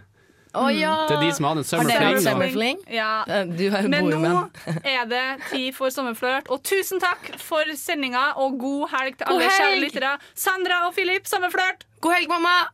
Å 0.56 0.68
ja! 0.72 0.94
Til 1.08 1.18
de 1.26 1.32
som 1.36 1.46
hadde 1.50 1.64
en 1.64 1.68
summer 1.68 1.92
Har 1.92 2.02
fling. 2.02 2.22
summer 2.24 2.50
fling? 2.54 2.78
Ja. 2.94 3.24
Eh, 3.28 3.44
Du 3.46 3.66
er 3.68 3.82
jo 3.84 3.90
Men 3.90 4.10
nå 4.10 4.50
er 4.84 5.06
det 5.06 5.26
tid 5.52 5.74
for 5.76 5.90
sommerflørt. 5.90 6.48
Og 6.50 6.64
tusen 6.64 7.00
takk 7.04 7.34
for 7.40 7.64
sendinga, 7.76 8.34
og 8.38 8.58
god 8.60 8.90
helg 8.96 9.18
til 9.18 9.28
God 9.28 9.42
alle 9.42 9.50
kjære 9.60 9.80
lyttere. 9.84 10.18
Sandra 10.36 10.88
og 10.88 10.94
Filip, 10.94 11.28
sommerflørt! 11.28 11.84
God 12.02 12.14
helg, 12.14 12.30
mamma! 12.30 12.68